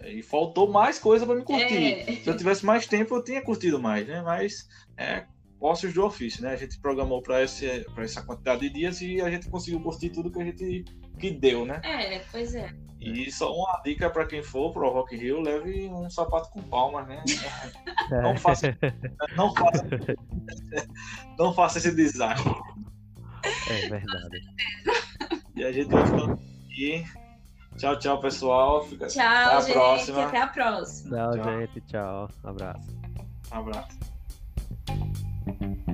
E 0.03 0.23
faltou 0.23 0.71
mais 0.71 0.99
coisa 0.99 1.25
para 1.25 1.35
me 1.35 1.43
curtir. 1.43 1.95
É. 1.95 2.17
Se 2.17 2.29
eu 2.29 2.37
tivesse 2.37 2.65
mais 2.65 2.87
tempo, 2.87 3.15
eu 3.15 3.25
tinha 3.25 3.43
curtido 3.43 3.81
mais, 3.81 4.07
né? 4.07 4.23
Mas 4.23 4.69
é 4.97 5.25
ossos 5.65 5.95
do 5.95 6.05
ofício, 6.05 6.43
né? 6.43 6.53
A 6.53 6.57
gente 6.57 6.79
programou 6.79 7.23
para 7.23 7.41
essa 7.41 8.23
quantidade 8.27 8.61
de 8.61 8.71
dias 8.71 9.01
e 9.01 9.21
a 9.21 9.31
gente 9.31 9.49
conseguiu 9.49 9.81
curtir 9.81 10.11
tudo 10.11 10.31
que 10.31 10.41
a 10.41 10.45
gente 10.45 10.85
que 11.19 11.31
deu, 11.31 11.65
né? 11.65 11.81
É, 11.83 12.19
pois 12.31 12.55
é. 12.55 12.71
E 13.01 13.31
só 13.31 13.53
uma 13.55 13.81
dica 13.85 14.11
para 14.11 14.27
quem 14.27 14.43
for 14.43 14.73
pro 14.73 14.91
Rock 14.91 15.15
in 15.15 15.19
Rio, 15.19 15.41
leve 15.41 15.89
um 15.89 16.09
sapato 16.11 16.51
com 16.51 16.63
palmas, 16.63 17.07
né? 17.09 17.23
Não 18.23 18.37
faça, 18.37 18.77
não 19.37 19.55
faça, 19.55 19.87
não 21.39 21.55
faça 21.55 21.79
esse 21.79 21.95
desastre. 21.95 22.53
É 23.71 23.89
verdade. 23.89 24.41
E 25.57 25.65
a 25.65 25.73
gente 25.73 25.89
vai 25.91 26.05
ficando 26.05 26.33
aqui. 26.33 27.05
Tchau, 27.77 27.99
tchau, 27.99 28.21
pessoal. 28.21 28.85
Fica... 28.85 29.07
Tchau, 29.07 29.23
Até 29.25 29.55
a 29.57 29.61
gente. 29.61 29.73
próxima. 29.73 30.25
Até 30.27 30.41
a 30.41 30.47
próxima. 30.47 31.17
Tchau, 31.17 31.33
Tchau. 31.33 31.61
gente. 31.61 31.81
Tchau. 31.83 32.29
Abraço. 32.43 32.99
Um 33.53 33.57
abraço. 33.57 34.15
Thank 35.47 35.61
you. 35.89 35.94